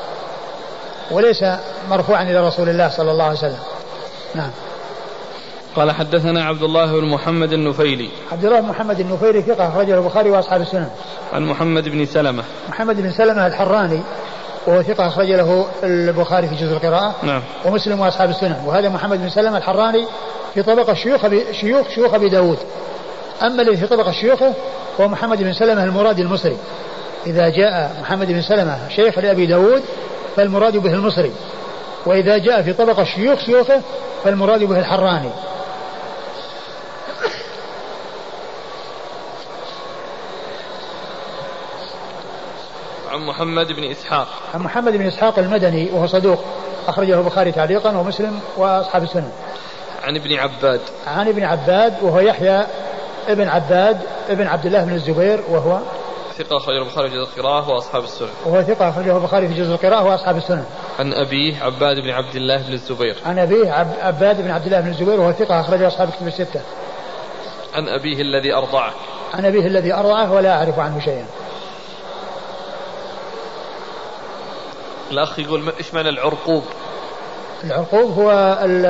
وليس 1.10 1.44
مرفوعا 1.90 2.22
إلى 2.22 2.46
رسول 2.46 2.68
الله 2.68 2.88
صلى 2.88 3.10
الله 3.10 3.24
عليه 3.24 3.38
وسلم. 3.38 3.58
نعم. 4.34 4.50
قال 5.76 5.90
حدثنا 5.90 6.44
عبد 6.44 6.62
الله 6.62 7.00
بن 7.00 7.04
محمد 7.04 7.52
النفيلي. 7.52 8.08
عبد 8.32 8.44
الله 8.44 8.60
بن 8.60 8.68
محمد 8.68 9.00
النفيلي 9.00 9.42
ثقة 9.42 9.68
أخرجه 9.68 9.98
البخاري 9.98 10.30
وأصحاب 10.30 10.60
السنن. 10.60 10.88
عن 11.32 11.46
محمد 11.46 11.88
بن 11.88 12.04
سلمة. 12.04 12.44
محمد 12.68 13.00
بن 13.00 13.10
سلمة 13.10 13.46
الحراني 13.46 14.00
وهو 14.66 14.82
ثقة 14.82 15.06
أخرج 15.06 15.30
له 15.30 15.66
البخاري 15.82 16.48
في 16.48 16.54
جزء 16.54 16.72
القراءة 16.72 17.14
نعم. 17.22 17.42
ومسلم 17.64 18.00
وأصحاب 18.00 18.30
السنن. 18.30 18.62
وهذا 18.66 18.88
محمد 18.88 19.18
بن 19.20 19.28
سلمة 19.28 19.56
الحراني 19.56 20.06
في 20.54 20.62
طبقة 20.62 20.94
شيوخ 20.94 21.20
شيوخ 21.60 21.88
شيوخ 21.94 22.14
أبي 22.14 22.28
داود. 22.28 22.58
أما 23.42 23.62
الذي 23.62 23.76
في 23.76 23.86
طبقة 23.86 24.12
شيوخه 24.12 24.54
هو 25.00 25.08
محمد 25.08 25.42
بن 25.42 25.52
سلمة 25.52 25.84
المرادي 25.84 26.22
المصري. 26.22 26.56
إذا 27.26 27.48
جاء 27.48 27.96
محمد 28.00 28.26
بن 28.26 28.42
سلمة 28.42 28.78
شيخ 28.96 29.18
لأبي 29.18 29.46
داود 29.46 29.82
فالمراد 30.36 30.76
به 30.76 30.94
المصري. 30.94 31.32
وإذا 32.06 32.38
جاء 32.38 32.62
في 32.62 32.72
طبقة 32.72 33.04
شيوخ 33.04 33.38
شيوخه 33.38 33.80
فالمراد 34.24 34.64
به 34.64 34.78
الحراني. 34.78 35.30
عن 43.20 43.26
محمد 43.26 43.72
بن 43.72 43.90
إسحاق 43.90 44.28
عن 44.54 44.60
محمد 44.60 44.92
بن 44.92 45.06
إسحاق 45.06 45.38
المدني 45.38 45.90
وهو 45.92 46.06
صدوق 46.06 46.38
أخرجه 46.88 47.20
البخاري 47.20 47.52
تعليقا 47.52 47.96
ومسلم 47.96 48.40
وأصحاب 48.56 49.02
السنن 49.02 49.30
عن 50.02 50.16
ابن 50.16 50.32
عباد 50.34 50.80
عن 51.06 51.28
ابن 51.28 51.42
عباد 51.42 51.94
وهو 52.02 52.20
يحيى 52.20 52.66
ابن 53.28 53.48
عباد 53.48 54.00
ابن 54.28 54.46
عبد 54.46 54.66
الله 54.66 54.84
بن 54.84 54.94
الزبير 54.94 55.40
وهو 55.50 55.78
ثقة 56.38 56.56
أخرجه 56.56 56.78
البخاري 56.78 57.10
في 57.10 57.16
جزء 57.16 57.38
القراءة 57.38 57.70
وأصحاب 57.70 58.04
السنن. 58.04 58.28
وهو 58.46 58.62
ثقة 58.62 58.88
أخرجه 58.88 59.16
البخاري 59.16 59.48
في 59.48 59.54
جزء 59.54 59.72
القراءة 59.72 60.04
وأصحاب 60.04 60.36
السنن. 60.36 60.64
عن 60.98 61.12
أبيه 61.12 61.62
عباد 61.62 61.96
بن 61.96 62.10
عبد 62.10 62.36
الله 62.36 62.56
بن 62.56 62.72
الزبير. 62.72 63.16
عن 63.26 63.38
أبيه 63.38 63.72
عباد 64.02 64.42
بن 64.42 64.50
عبد 64.50 64.66
الله 64.66 64.80
بن 64.80 64.88
الزبير 64.88 65.20
وهو 65.20 65.32
ثقة 65.32 65.60
أخرجه 65.60 65.86
أصحاب 65.86 66.08
الكتب 66.08 66.26
الستة. 66.26 66.60
عن 67.74 67.88
أبيه 67.88 68.22
الذي 68.22 68.54
أرضعه. 68.54 68.92
عن 69.34 69.44
أبيه 69.44 69.66
الذي 69.66 69.94
أرضعه 69.94 70.32
ولا 70.32 70.56
أعرف 70.56 70.78
عنه 70.78 71.00
شيئا. 71.00 71.26
الأخ 75.11 75.38
يقول 75.38 75.72
إيش 75.78 75.94
معنى 75.94 76.08
العرقوب؟ 76.08 76.64
العرقوب 77.64 78.18
هو 78.18 78.58
ال 78.62 78.86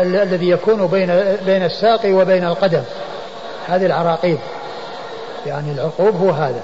ال 0.00 0.16
الذي 0.16 0.50
يكون 0.50 0.86
بين 0.86 1.36
بين 1.46 1.64
الساق 1.64 2.00
وبين 2.06 2.44
القدم. 2.44 2.82
هذه 3.66 3.86
العراقيب. 3.86 4.38
يعني 5.46 5.72
العقوب 5.72 6.16
هو 6.16 6.30
هذا. 6.30 6.62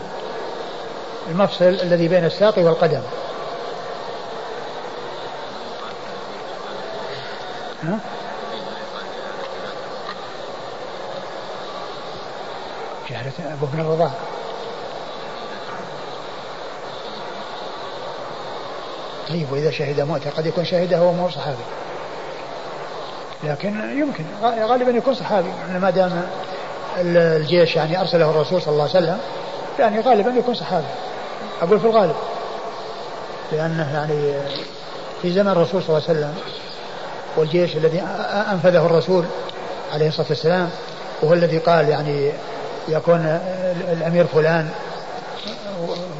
المفصل 1.30 1.64
الذي 1.64 2.08
بين 2.08 2.24
الساق 2.24 2.58
والقدم. 2.58 3.02
ها؟ 7.84 7.98
شهادة 13.08 13.54
أبو 13.54 13.66
بن 13.66 13.80
الرضاع 13.80 14.10
طيب 19.28 19.52
وإذا 19.52 19.70
شهد 19.70 20.00
موته 20.00 20.30
قد 20.30 20.46
يكون 20.46 20.64
شهده 20.64 20.98
هو 20.98 21.12
مو 21.12 21.30
صحابي. 21.30 21.56
لكن 23.44 23.98
يمكن 23.98 24.24
غالبا 24.42 24.90
يكون 24.90 25.14
صحابي. 25.14 25.48
يعني 25.68 25.78
ما 25.78 25.90
دام 25.90 26.22
الجيش 26.98 27.76
يعني 27.76 28.00
أرسله 28.00 28.30
الرسول 28.30 28.62
صلى 28.62 28.72
الله 28.72 28.82
عليه 28.82 28.92
وسلم 28.92 29.18
يعني 29.78 30.00
غالبا 30.00 30.30
يكون 30.30 30.54
صحابي. 30.54 30.86
أقول 31.62 31.80
في 31.80 31.86
الغالب. 31.86 32.16
لأنه 33.52 33.94
يعني 33.94 34.34
في 35.22 35.32
زمن 35.32 35.48
الرسول 35.48 35.82
صلى 35.82 35.88
الله 35.88 36.08
عليه 36.08 36.18
وسلم 36.18 36.34
والجيش 37.36 37.76
الذي 37.76 38.02
أنفذه 38.52 38.86
الرسول 38.86 39.24
عليه 39.94 40.08
الصلاة 40.08 40.26
والسلام 40.28 40.70
وهو 41.22 41.32
الذي 41.32 41.58
قال 41.58 41.88
يعني 41.88 42.32
يكون 42.88 43.40
الأمير 43.92 44.26
فلان 44.26 44.70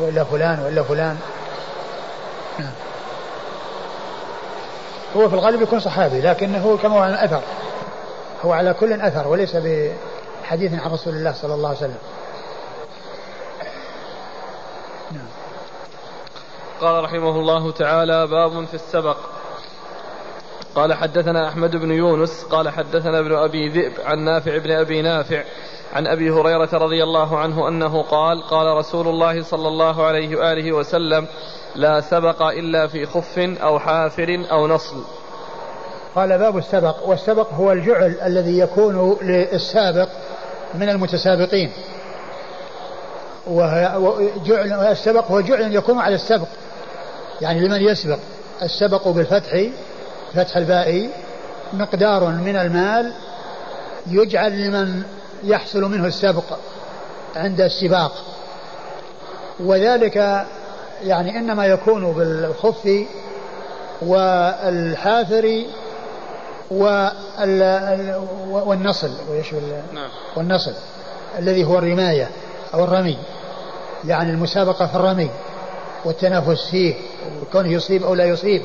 ولا 0.01 0.25
فلان 0.25 0.61
ولا 0.65 0.83
فلان. 0.83 1.17
نعم. 2.59 2.73
هو 5.17 5.29
في 5.29 5.35
الغالب 5.35 5.63
يكون 5.63 5.81
صحابي 5.81 6.21
لكنه 6.21 6.77
كما 6.77 6.95
هو 6.95 6.99
عن 6.99 7.13
أثر 7.13 7.43
هو 8.45 8.53
على 8.53 8.75
كل 8.75 8.93
أثر 8.93 9.29
وليس 9.29 9.57
بحديث 9.57 10.73
عن 10.73 10.91
رسول 10.91 11.15
الله 11.15 11.33
صلى 11.33 11.55
الله 11.55 11.69
عليه 11.69 11.79
وسلم. 11.79 11.99
نعم. 15.13 15.27
قال 16.81 17.05
رحمه 17.05 17.41
الله 17.41 17.73
تعالى 17.73 18.27
باب 18.27 18.65
في 18.65 18.75
السبق. 18.75 19.17
قال 20.75 20.95
حدثنا 20.95 21.49
أحمد 21.49 21.77
بن 21.77 21.91
يونس 21.91 22.45
قال 22.45 22.69
حدثنا 22.69 23.19
ابن 23.19 23.35
أبي 23.35 23.69
ذئب 23.69 23.93
عن 24.05 24.19
نافع 24.19 24.59
بن 24.59 24.71
أبي 24.71 25.03
نافع 25.03 25.45
عن 25.93 26.07
أبي 26.07 26.31
هريرة 26.31 26.69
رضي 26.73 27.03
الله 27.03 27.39
عنه 27.39 27.69
أنه 27.69 28.03
قال 28.03 28.43
قال 28.43 28.77
رسول 28.77 29.09
الله 29.09 29.43
صلى 29.43 29.69
الله 29.69 30.07
عليه 30.07 30.37
وآله 30.37 30.73
وسلم 30.73 31.27
لا 31.77 32.01
سبق 32.01 32.43
إلا 32.43 32.87
في 32.87 33.07
خف 33.07 33.39
أو 33.39 33.79
حافر 33.79 34.47
أو 34.51 34.67
نصل. 34.67 35.05
قال 36.15 36.39
باب 36.39 36.57
السبق 36.59 37.09
والسبق 37.09 37.53
هو 37.53 37.73
الجعل 37.73 38.17
الذي 38.27 38.59
يكون 38.59 39.17
للسابق 39.23 40.09
من 40.75 40.89
المتسابقين. 40.89 41.73
وجعل 43.47 44.73
السبق 44.73 45.31
هو 45.31 45.41
جعل 45.41 45.75
يكون 45.75 45.99
على 45.99 46.15
السبق 46.15 46.49
يعني 47.41 47.69
لمن 47.69 47.83
يسبق 47.83 48.19
السبق 48.63 49.09
بالفتح 49.09 49.67
فتح 50.35 50.57
الباء 50.57 51.11
مقدار 51.73 52.25
من 52.25 52.57
المال 52.57 53.13
يجعل 54.07 54.67
لمن 54.67 55.03
يحصل 55.45 55.81
منه 55.81 56.07
السبق 56.07 56.45
عند 57.37 57.61
السباق 57.61 58.13
وذلك 59.61 60.47
يعني 61.03 61.39
إنما 61.39 61.67
يكون 61.67 62.13
بالخف 62.13 62.89
والحافر 64.03 65.65
والنصل 68.51 69.11
نعم. 69.93 70.09
والنصل 70.37 70.73
الذي 71.39 71.65
هو 71.65 71.79
الرماية 71.79 72.29
أو 72.75 72.85
الرمي 72.85 73.19
يعني 74.05 74.31
المسابقة 74.31 74.87
في 74.87 74.95
الرمي 74.95 75.31
والتنافس 76.05 76.71
فيه 76.71 76.95
وكونه 77.43 77.69
يصيب 77.69 78.03
أو 78.03 78.15
لا 78.15 78.25
يصيب 78.25 78.63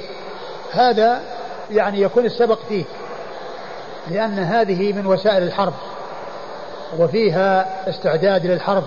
هذا 0.71 1.21
يعني 1.71 2.01
يكون 2.01 2.25
السبق 2.25 2.59
فيه 2.69 2.85
لأن 4.11 4.39
هذه 4.39 4.93
من 4.93 5.05
وسائل 5.05 5.43
الحرب 5.43 5.73
وفيها 6.99 7.89
استعداد 7.89 8.45
للحرب 8.45 8.83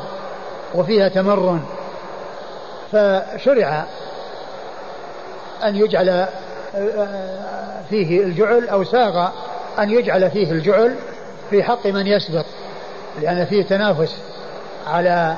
وفيها 0.74 1.08
تمرن 1.08 1.60
فشرع 2.92 3.84
أن 5.64 5.76
يجعل 5.76 6.08
آه، 6.08 6.28
آه، 6.74 7.82
فيه 7.90 8.22
الجعل 8.22 8.68
أو 8.68 8.84
ساغ 8.84 9.28
أن 9.78 9.90
يجعل 9.90 10.30
فيه 10.30 10.52
الجعل 10.52 10.96
في 11.50 11.62
حق 11.62 11.86
من 11.86 12.06
يسبق 12.06 12.44
لأن 13.20 13.44
فيه 13.44 13.62
تنافس 13.62 14.16
على 14.86 15.36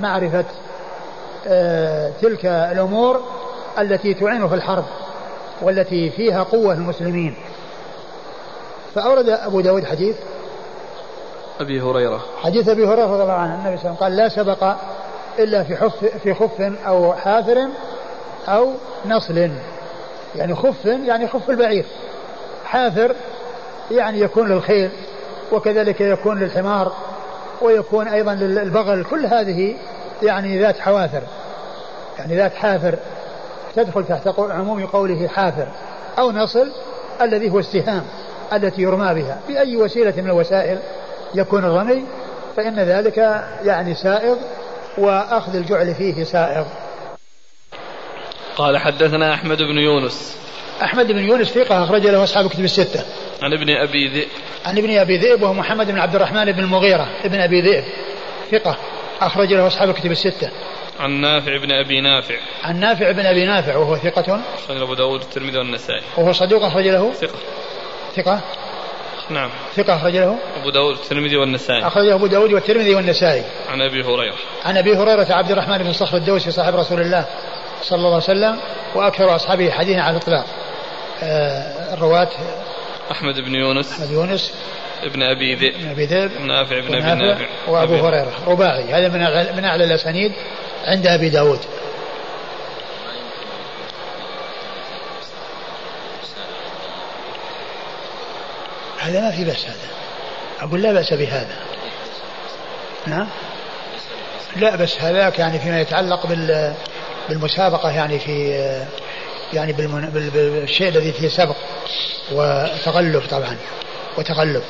معرفة 0.00 0.44
آه، 1.46 2.10
تلك 2.22 2.46
الأمور 2.46 3.20
التي 3.78 4.14
تعين 4.14 4.48
في 4.48 4.54
الحرب 4.54 4.84
والتي 5.62 6.10
فيها 6.10 6.42
قوة 6.42 6.74
المسلمين. 6.74 7.34
فأورد 8.94 9.28
أبو 9.28 9.60
داود 9.60 9.84
حديث. 9.84 10.16
أبي 11.60 11.80
هريرة. 11.80 12.20
حديث 12.42 12.68
أبي 12.68 12.86
هريرة 12.86 13.06
رضي 13.06 13.22
الله 13.22 13.32
عنه 13.32 13.54
النبي 13.54 13.76
صلى 13.76 13.90
الله 13.90 14.02
عليه 14.02 14.04
وسلم 14.04 14.04
قال 14.04 14.16
لا 14.16 14.28
سبق 14.28 14.76
إلا 15.38 15.64
في 15.64 15.76
حف 15.76 16.04
في 16.04 16.34
خف 16.34 16.60
أو 16.86 17.14
حافر 17.14 17.68
أو 18.48 18.72
نصل. 19.06 19.50
يعني 20.36 20.54
خف 20.54 20.84
يعني 20.84 21.28
خف 21.28 21.50
البعير. 21.50 21.84
حافر 22.64 23.14
يعني 23.90 24.20
يكون 24.20 24.48
للخيل 24.48 24.90
وكذلك 25.52 26.00
يكون 26.00 26.38
للحمار 26.38 26.92
ويكون 27.62 28.08
أيضا 28.08 28.34
للبغل. 28.34 29.04
كل 29.04 29.26
هذه 29.26 29.76
يعني 30.22 30.60
ذات 30.60 30.78
حواثر 30.78 31.22
يعني 32.18 32.36
ذات 32.36 32.54
حافر 32.54 32.98
تدخل 33.76 34.04
تحت 34.04 34.28
عموم 34.38 34.86
قوله 34.86 35.28
حافر 35.28 35.66
أو 36.18 36.32
نصل 36.32 36.72
الذي 37.22 37.50
هو 37.50 37.58
السهام 37.58 38.02
التي 38.52 38.82
يرمى 38.82 39.14
بها. 39.14 39.38
بأي 39.48 39.76
وسيلة 39.76 40.14
من 40.16 40.26
الوسائل 40.26 40.78
يكون 41.34 41.64
الرمي 41.64 42.04
فإن 42.56 42.80
ذلك 42.80 43.16
يعني 43.64 43.94
سائغ 43.94 44.36
وأخذ 44.98 45.56
الجعل 45.56 45.94
فيه 45.94 46.24
سائغ 46.24 46.64
قال 48.56 48.78
حدثنا 48.78 49.34
أحمد 49.34 49.58
بن 49.58 49.78
يونس. 49.78 50.38
أحمد 50.82 51.06
بن 51.06 51.18
يونس 51.18 51.48
ثقة 51.48 51.84
أخرج 51.84 52.06
له 52.06 52.24
أصحاب 52.24 52.48
كتب 52.48 52.64
الستة. 52.64 53.04
عن 53.42 53.52
ابن 53.52 53.70
أبي 53.70 54.08
ذئب. 54.08 54.28
عن 54.64 54.78
ابن 54.78 54.98
أبي 54.98 55.18
ذئب 55.18 55.42
وهو 55.42 55.52
محمد 55.52 55.86
بن 55.86 55.98
عبد 55.98 56.14
الرحمن 56.14 56.52
بن 56.52 56.58
المغيرة. 56.58 57.08
ابن 57.24 57.40
أبي 57.40 57.60
ذئب 57.60 57.84
ثقة 58.50 58.76
أخرج 59.20 59.52
له 59.52 59.66
أصحاب 59.66 59.90
الكتب 59.90 60.10
الستة. 60.10 60.50
عن 61.00 61.10
نافع 61.10 61.56
بن 61.56 61.72
أبي 61.72 62.00
نافع. 62.00 62.34
عن 62.62 62.80
نافع 62.80 63.12
بن 63.12 63.26
أبي 63.26 63.44
نافع 63.44 63.76
وهو 63.76 63.96
ثقة. 63.96 64.40
أخرج 64.54 64.82
أبو 64.82 64.94
داود 64.94 65.20
الترمذي 65.20 65.58
والنسائي. 65.58 66.02
وهو 66.16 66.32
صدوق 66.32 66.64
أخرج 66.64 66.88
له 66.88 67.12
ثقة. 67.12 67.38
ثقة. 68.16 68.40
نعم. 69.30 69.50
ثقة 69.76 69.96
أخرج 69.96 70.16
له؟ 70.16 70.38
أبو 70.60 70.70
داود 70.70 70.96
الترمذي 70.96 71.36
والنسائي. 71.36 71.86
أخرجه 71.86 72.14
أبو 72.14 72.26
داود 72.26 72.52
والترمذي 72.52 72.94
والنسائي. 72.94 73.44
عن 73.68 73.82
أبي 73.82 74.02
هريرة. 74.02 74.36
عن 74.64 74.76
أبي 74.76 74.96
هريرة 74.96 75.26
عبد 75.30 75.50
الرحمن 75.50 75.78
بن 75.78 75.92
صخر 75.92 76.16
الدوسي 76.16 76.50
صاحب 76.50 76.74
رسول 76.74 77.00
الله 77.00 77.24
صلى 77.82 77.96
الله 77.96 78.14
عليه 78.14 78.16
وسلم 78.16 78.56
وأكثر 78.94 79.36
أصحابه 79.36 79.70
حديثا 79.70 80.00
على 80.00 80.16
الإطلاق. 80.16 80.44
آه 81.22 81.94
الرواة 81.94 82.28
أحمد 83.10 83.34
بن 83.40 83.54
يونس. 83.54 83.92
أحمد 83.92 84.10
يونس. 84.10 84.54
ابن 85.02 85.22
أبي 85.22 85.54
ذئب. 85.54 85.74
ابن 85.74 85.90
أبي 85.90 86.04
ذئب. 86.06 86.30
نافع 86.40 86.80
بن 86.80 86.94
أبي 86.94 87.24
نافع. 87.24 87.46
وأبو 87.68 87.94
هريرة. 87.94 88.32
رباعي. 88.46 88.84
هذا 88.84 89.08
من 89.08 89.56
من 89.56 89.64
أعلى 89.64 89.84
الأسانيد 89.84 90.32
عند 90.84 91.06
أبي 91.06 91.28
داود. 91.28 91.60
هذا 99.06 99.20
ما 99.20 99.30
في 99.30 99.44
بأس 99.44 99.64
هذا. 99.64 99.88
أقول 100.60 100.82
لا 100.82 100.92
بأس 100.92 101.12
بهذا. 101.12 101.56
نعم 103.06 103.28
لا 104.56 104.76
بس 104.76 105.00
هذاك 105.00 105.38
يعني 105.38 105.58
فيما 105.58 105.80
يتعلق 105.80 106.26
بال 106.26 106.74
بالمسابقة 107.28 107.90
يعني 107.90 108.18
في 108.18 108.48
يعني 109.52 109.72
بالشيء 109.72 110.88
الذي 110.88 111.12
فيه 111.12 111.28
سبق 111.28 111.56
وتغلب 112.32 113.22
طبعا 113.30 113.56
وتغلب. 114.18 114.62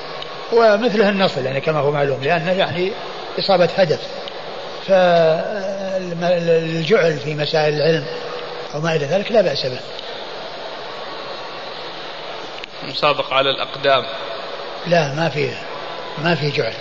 ومثله 0.53 1.09
النصل 1.09 1.45
يعني 1.47 1.61
كما 1.61 1.79
هو 1.79 1.91
معلوم 1.91 2.23
لأنه 2.23 2.53
يعني 2.53 2.93
إصابة 3.39 3.69
هدف. 3.77 4.01
فالجعل 6.07 6.39
في 7.19 7.35
مسائل 7.35 7.75
العلم 7.75 8.05
أو 8.75 8.81
ما 8.81 8.97
إلى 8.97 9.07
ذلك 9.07 9.33
لا 9.33 9.41
بأس 9.41 9.67
به. 9.67 9.79
مسابقة 12.87 13.35
على 13.35 13.51
الأقدام؟ 13.51 14.05
لا 14.87 15.15
ما 15.15 15.29
في 15.29 15.51
ما 16.19 16.35
في 16.35 16.51
جعل 16.51 16.73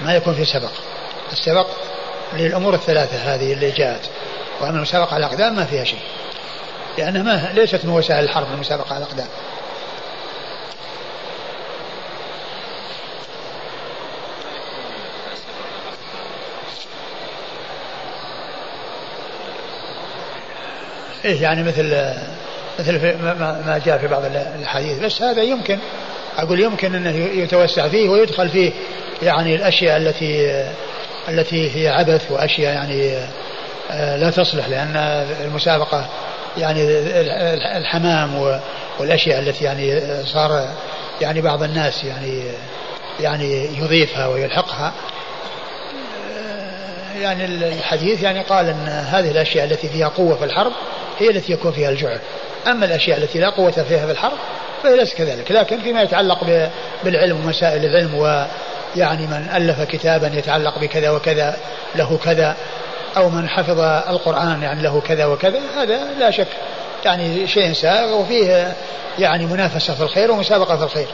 ما 0.00 0.16
يكون 0.16 0.34
في 0.34 0.44
سبق. 0.44 0.70
السبق 1.32 1.66
للأمور 2.32 2.74
الثلاثة 2.74 3.16
هذه 3.16 3.52
اللي 3.52 3.70
جاءت 3.70 4.10
وأما 4.60 4.76
المسابقة 4.76 5.14
على 5.14 5.26
الأقدام 5.26 5.56
ما 5.56 5.64
فيها 5.64 5.84
شيء 5.84 6.00
لأنها 6.98 7.22
ما 7.22 7.52
ليست 7.52 7.84
من 7.84 7.90
وسائل 7.90 8.24
الحرب 8.24 8.46
المسابقة 8.54 8.94
على 8.94 9.04
الأقدام. 9.04 9.28
إيه 21.24 21.42
يعني 21.42 21.62
مثل 21.62 22.14
مثل 22.78 23.16
ما 23.66 23.80
جاء 23.86 23.98
في 23.98 24.06
بعض 24.06 24.22
الحديث 24.60 24.98
بس 24.98 25.22
هذا 25.22 25.42
يمكن 25.42 25.78
أقول 26.38 26.60
يمكن 26.60 26.94
أنه 26.94 27.10
يتوسع 27.16 27.88
فيه 27.88 28.08
ويدخل 28.08 28.48
فيه 28.48 28.72
يعني 29.22 29.54
الأشياء 29.54 29.96
التي 29.96 30.64
التي 31.28 31.76
هي 31.76 31.88
عبث 31.88 32.30
وأشياء 32.30 32.74
يعني 32.74 33.16
آه، 33.90 34.16
لا 34.16 34.30
تصلح 34.30 34.68
لأن 34.68 34.96
المسابقة 35.44 36.06
يعني 36.58 36.82
الحمام 37.76 38.58
والأشياء 38.98 39.40
التي 39.40 39.64
يعني 39.64 40.00
صار 40.24 40.68
يعني 41.20 41.40
بعض 41.40 41.62
الناس 41.62 42.04
يعني 42.04 42.42
يعني 43.20 43.78
يضيفها 43.78 44.26
ويلحقها. 44.26 44.92
يعني 47.20 47.44
الحديث 47.44 48.22
يعني 48.22 48.42
قال 48.42 48.68
أن 48.68 48.88
هذه 48.88 49.30
الأشياء 49.30 49.64
التي 49.64 49.88
فيها 49.88 50.08
قوة 50.08 50.36
في 50.36 50.44
الحرب 50.44 50.72
هي 51.18 51.30
التي 51.30 51.52
يكون 51.52 51.72
فيها 51.72 51.90
الجعل. 51.90 52.18
أما 52.66 52.86
الأشياء 52.86 53.18
التي 53.18 53.38
لا 53.38 53.50
قوة 53.50 53.70
فيها 53.70 54.06
في 54.06 54.12
الحرب 54.12 54.38
فهي 54.82 54.96
ليست 54.96 55.16
كذلك. 55.16 55.52
لكن 55.52 55.80
فيما 55.80 56.02
يتعلق 56.02 56.68
بالعلم 57.04 57.36
ومسائل 57.44 57.84
العلم 57.84 58.14
ويعني 58.14 59.26
من 59.26 59.48
ألف 59.54 59.82
كتابا 59.82 60.30
يتعلق 60.34 60.78
بكذا 60.78 61.10
وكذا 61.10 61.56
له 61.94 62.18
كذا 62.24 62.56
أو 63.16 63.30
من 63.30 63.48
حفظ 63.48 63.80
القرآن 63.80 64.62
يعني 64.62 64.82
له 64.82 65.00
كذا 65.00 65.26
وكذا 65.26 65.60
هذا 65.76 65.98
لا 66.18 66.30
شك 66.30 66.48
يعني 67.04 67.46
شيء 67.46 67.72
سائغ 67.72 68.20
وفيه 68.20 68.76
يعني 69.18 69.46
منافسة 69.46 69.94
في 69.94 70.00
الخير 70.00 70.30
ومسابقة 70.30 70.76
في 70.76 70.84
الخير. 70.84 71.08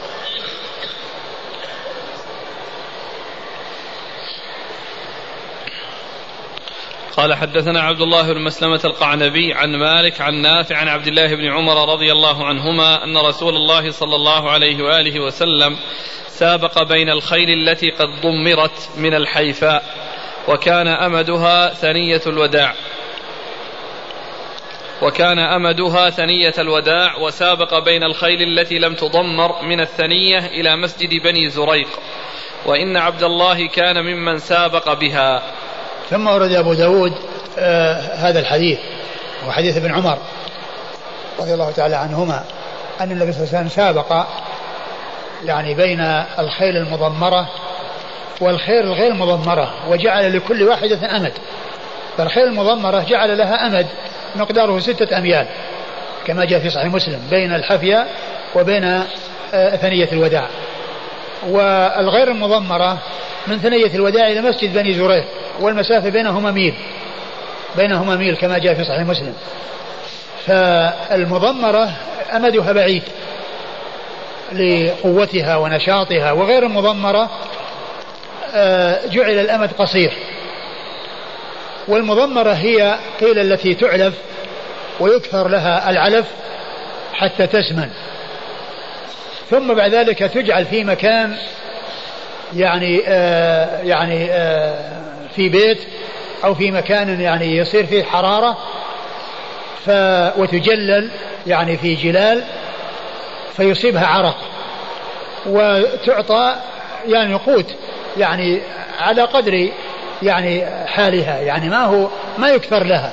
قال 7.17 7.33
حدثنا 7.33 7.81
عبد 7.81 8.01
الله 8.01 8.33
بن 8.33 8.41
مسلمة 8.41 8.81
القعنبي 8.85 9.53
عن 9.53 9.75
مالك 9.75 10.21
عن 10.21 10.33
نافع 10.33 10.77
عن 10.77 10.87
عبد 10.87 11.07
الله 11.07 11.35
بن 11.35 11.45
عمر 11.45 11.93
رضي 11.93 12.11
الله 12.11 12.45
عنهما 12.45 13.03
أن 13.03 13.17
رسول 13.17 13.55
الله 13.55 13.91
صلى 13.91 14.15
الله 14.15 14.51
عليه 14.51 14.83
وآله 14.83 15.19
وسلم 15.19 15.77
سابق 16.27 16.83
بين 16.83 17.09
الخيل 17.09 17.49
التي 17.49 17.89
قد 17.89 18.09
ضمرت 18.21 18.89
من 18.97 19.13
الحيفاء 19.13 19.83
وكان 20.47 20.87
أمدها 20.87 21.73
ثنية 21.73 22.21
الوداع. 22.27 22.73
وكان 25.01 25.39
أمدها 25.39 26.09
ثنية 26.09 26.53
الوداع 26.57 27.17
وسابق 27.17 27.79
بين 27.79 28.03
الخيل 28.03 28.41
التي 28.41 28.79
لم 28.79 28.95
تضمر 28.95 29.61
من 29.61 29.81
الثنية 29.81 30.45
إلى 30.45 30.75
مسجد 30.75 31.23
بني 31.23 31.49
زريق. 31.49 31.87
وإن 32.65 32.97
عبد 32.97 33.23
الله 33.23 33.67
كان 33.67 34.05
ممن 34.05 34.37
سابق 34.37 34.93
بها. 34.93 35.41
ثم 36.09 36.27
ورد 36.27 36.51
أبو 36.51 36.73
داود 36.73 37.13
آه 37.59 37.93
هذا 38.01 38.39
الحديث 38.39 38.79
وحديث 39.47 39.77
ابن 39.77 39.93
عمر 39.93 40.17
رضي 41.39 41.53
الله 41.53 41.71
تعالى 41.71 41.95
عنهما 41.95 42.43
أن 43.01 43.11
النبي 43.11 43.31
صلى 43.31 43.43
الله 43.43 43.57
عليه 43.57 43.67
وسلم 43.67 43.83
سابق 43.83 44.25
يعني 45.45 45.73
بين 45.73 46.01
الخيل 46.39 46.77
المضمرة 46.77 47.49
والخيل 48.41 48.83
الغير 48.83 49.13
مضمرة 49.13 49.73
وجعل 49.89 50.37
لكل 50.37 50.63
واحدة 50.63 51.17
أمد. 51.17 51.33
فالخيل 52.17 52.43
المضمرة 52.43 52.99
جعل 52.99 53.37
لها 53.37 53.67
أمد 53.67 53.87
مقداره 54.35 54.79
ستة 54.79 55.17
أميال 55.17 55.47
كما 56.25 56.45
جاء 56.45 56.59
في 56.59 56.69
صحيح 56.69 56.85
مسلم 56.85 57.19
بين 57.29 57.53
الحفية 57.55 58.07
وبين 58.55 58.83
آه، 59.53 59.75
ثنية 59.75 60.11
الوداع. 60.11 60.47
والغير 61.47 62.31
المضمرة 62.31 62.97
من 63.47 63.59
ثنية 63.59 63.95
الوداع 63.95 64.27
إلى 64.27 64.41
مسجد 64.41 64.73
بني 64.73 64.93
زريق 64.93 65.25
والمسافة 65.59 66.09
بينهما 66.09 66.51
ميل. 66.51 66.73
بينهما 67.77 68.15
ميل 68.15 68.35
كما 68.35 68.57
جاء 68.57 68.73
في 68.73 68.83
صحيح 68.83 69.01
مسلم. 69.01 69.33
فالمضمرة 70.45 71.89
أمدها 72.35 72.71
بعيد 72.71 73.03
لقوتها 74.51 75.55
ونشاطها 75.55 76.31
وغير 76.31 76.63
المضمرة 76.63 77.29
آه، 78.53 79.05
جعل 79.07 79.39
الأمد 79.39 79.71
قصير. 79.71 80.13
والمضمرة 81.87 82.51
هي 82.51 82.95
قيل 83.21 83.39
التي 83.39 83.73
تعلف 83.73 84.13
ويكثر 84.99 85.47
لها 85.47 85.89
العلف 85.89 86.25
حتى 87.13 87.47
تسمن 87.47 87.89
ثم 89.49 89.73
بعد 89.73 89.95
ذلك 89.95 90.19
تجعل 90.19 90.65
في 90.65 90.83
مكان 90.83 91.37
يعني 92.55 93.03
آه 93.07 93.81
يعني 93.81 94.31
آه 94.31 95.14
في 95.35 95.49
بيت 95.49 95.79
أو 96.43 96.55
في 96.55 96.71
مكان 96.71 97.21
يعني 97.21 97.57
يصير 97.57 97.85
فيه 97.85 98.03
حرارة 98.03 98.57
ف 99.85 99.89
وتجلل 100.39 101.09
يعني 101.47 101.77
في 101.77 101.95
جلال 101.95 102.43
فيصيبها 103.53 104.07
عرق 104.07 104.37
وتعطى 105.45 106.55
يعني 107.07 107.33
قوت 107.33 107.75
يعني 108.17 108.61
على 108.99 109.21
قدر 109.21 109.69
يعني 110.23 110.65
حالها 110.87 111.39
يعني 111.41 111.69
ما 111.69 111.85
هو 111.85 112.07
ما 112.37 112.49
يكثر 112.49 112.83
لها. 112.83 113.11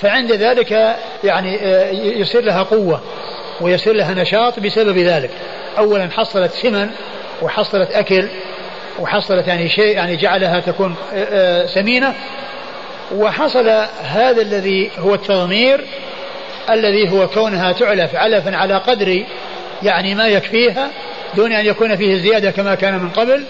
فعند 0.00 0.32
ذلك 0.32 0.96
يعني 1.24 1.58
آه، 1.62 1.90
يصير 1.90 2.44
لها 2.44 2.62
قوة 2.62 3.00
ويصير 3.60 3.92
لها 3.92 4.14
نشاط 4.14 4.60
بسبب 4.60 4.98
ذلك. 4.98 5.30
أولا 5.78 6.10
حصلت 6.10 6.52
سمن 6.52 6.90
وحصلت 7.42 7.90
أكل 7.90 8.28
وحصلت 8.98 9.48
يعني 9.48 9.68
شيء 9.68 9.96
يعني 9.96 10.16
جعلها 10.16 10.60
تكون 10.60 10.94
آه، 11.14 11.62
آه، 11.62 11.66
سمينة. 11.66 12.14
وحصل 13.14 13.68
هذا 14.02 14.42
الذي 14.42 14.90
هو 14.98 15.14
التضمير 15.14 15.84
الذي 16.70 17.10
هو 17.10 17.28
كونها 17.28 17.72
تعلف 17.72 18.14
علفا 18.14 18.56
على 18.56 18.74
قدر 18.76 19.24
يعني 19.82 20.14
ما 20.14 20.26
يكفيها 20.26 20.90
دون 21.34 21.52
أن 21.52 21.66
يكون 21.66 21.96
فيه 21.96 22.16
زيادة 22.16 22.50
كما 22.50 22.74
كان 22.74 22.98
من 22.98 23.10
قبل 23.10 23.44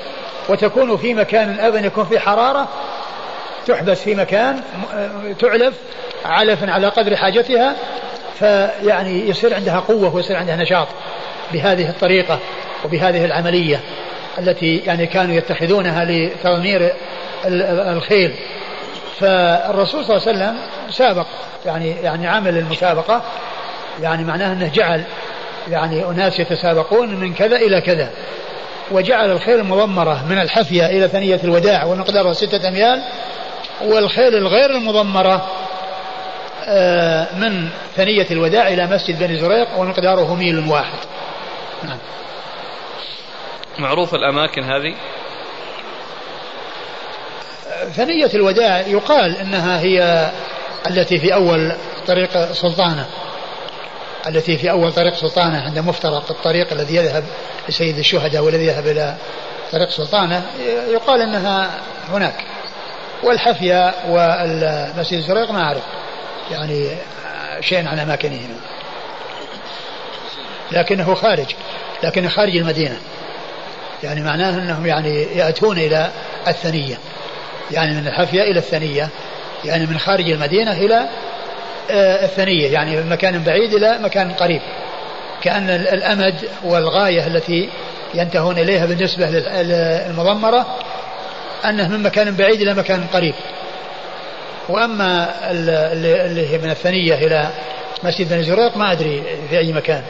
وتكون 0.48 0.96
في 0.96 1.14
مكان 1.14 1.60
أيضا 1.60 1.78
يكون 1.78 2.04
فيه 2.04 2.18
حرارة 2.18 2.68
تحبس 3.66 4.02
في 4.02 4.14
مكان 4.14 4.60
آه، 4.94 5.32
تعلف 5.40 5.74
علفا 6.24 6.70
على 6.70 6.88
قدر 6.88 7.16
حاجتها 7.16 7.76
فيعني 8.38 9.28
يصير 9.28 9.54
عندها 9.54 9.80
قوة 9.80 10.14
ويصير 10.14 10.36
عندها 10.36 10.56
نشاط 10.56 10.88
بهذه 11.52 11.88
الطريقة 11.88 12.38
وبهذه 12.84 13.24
العملية. 13.24 13.80
التي 14.38 14.76
يعني 14.76 15.06
كانوا 15.06 15.34
يتخذونها 15.34 16.04
لتضمير 16.04 16.92
الخيل. 17.96 18.34
فالرسول 19.20 20.04
صلى 20.04 20.16
الله 20.16 20.28
عليه 20.28 20.38
وسلم 20.38 20.56
سابق 20.90 21.26
يعني 21.66 21.90
يعني 21.90 22.26
عمل 22.26 22.58
المسابقة. 22.58 23.22
يعني 24.02 24.24
معناه 24.24 24.52
أنه 24.52 24.70
جعل 24.74 25.02
يعني 25.70 26.04
أناس 26.04 26.40
يتسابقون 26.40 27.14
من 27.14 27.34
كذا 27.34 27.56
إلى 27.56 27.80
كذا. 27.80 28.10
وجعل 28.90 29.30
الخيل 29.30 29.60
المضمرة 29.60 30.24
من 30.28 30.38
الحفية 30.38 30.86
إلى 30.86 31.08
ثنية 31.08 31.40
الوداع 31.44 31.84
ومقدارها 31.84 32.32
ستة 32.32 32.68
أميال 32.68 33.02
والخيل 33.84 34.34
الغير 34.34 34.70
المضمرة 34.70 35.48
آه، 36.64 37.34
من 37.34 37.68
ثنية 37.96 38.26
الوداع 38.30 38.68
إلى 38.68 38.86
مسجد 38.86 39.18
بني 39.18 39.36
زريق 39.36 39.68
ومقداره 39.78 40.34
ميل 40.34 40.58
واحد. 40.68 40.98
نعم. 41.84 41.98
معروف 43.78 44.14
الأماكن 44.14 44.62
هذه؟ 44.64 44.94
ثنية 47.92 48.30
الوداع 48.34 48.80
يقال 48.80 49.36
إنها 49.36 49.80
هي 49.80 50.30
التي 50.90 51.18
في 51.18 51.34
أول 51.34 51.72
طريق 52.06 52.52
سلطانة 52.52 53.06
التي 54.26 54.58
في 54.58 54.70
أول 54.70 54.92
طريق 54.92 55.14
سلطانة 55.14 55.60
عند 55.60 55.78
مفترق 55.78 56.30
الطريق 56.30 56.72
الذي 56.72 56.96
يذهب 56.96 57.24
لسيد 57.68 57.98
الشهداء 57.98 58.42
والذي 58.42 58.66
يذهب 58.66 58.86
إلى 58.86 59.16
طريق 59.72 59.90
سلطانة 59.90 60.42
يقال 60.88 61.20
إنها 61.20 61.70
هناك. 62.08 62.44
والحفية 63.22 63.94
والمسجد 64.08 65.18
الزريق 65.18 65.50
ما 65.50 65.62
أعرف 65.62 65.82
يعني 66.50 66.88
شيء 67.60 67.88
عن 67.88 67.98
اماكنهما 67.98 68.56
لكنه 70.72 71.14
خارج 71.14 71.54
لكنه 72.02 72.28
خارج 72.28 72.56
المدينة. 72.56 72.96
يعني 74.02 74.22
معناه 74.22 74.50
أنهم 74.50 74.86
يعني 74.86 75.22
يأتون 75.22 75.78
إلى 75.78 76.10
الثنية. 76.48 76.98
يعني 77.70 77.94
من 77.94 78.06
الحفية 78.06 78.42
إلى 78.42 78.58
الثنية. 78.58 79.08
يعني 79.64 79.86
من 79.86 79.98
خارج 79.98 80.30
المدينة 80.30 80.72
إلى 80.72 81.08
آه، 81.90 82.24
الثنية. 82.24 82.72
يعني 82.72 82.96
من 82.96 83.08
مكان 83.08 83.42
بعيد 83.42 83.74
إلى 83.74 83.98
مكان 83.98 84.32
قريب. 84.32 84.60
كأن 85.42 85.70
الأمد 85.70 86.48
والغاية 86.64 87.26
التي 87.26 87.68
ينتهون 88.14 88.58
إليها 88.58 88.86
بالنسبة 88.86 89.26
للمضمرة 89.62 90.66
أنه 91.64 91.88
من 91.88 92.02
مكان 92.02 92.36
بعيد 92.36 92.60
إلى 92.60 92.74
مكان 92.74 93.04
قريب. 93.12 93.34
وأما 94.68 95.34
اللي 95.50 96.50
هي 96.50 96.58
من 96.58 96.70
الثنية 96.70 97.14
إلى 97.14 97.50
مسجد 98.02 98.28
بني 98.28 98.42
زريق 98.42 98.76
ما 98.76 98.92
أدري 98.92 99.22
في 99.50 99.58
أي 99.58 99.72
مكان. 99.72 100.02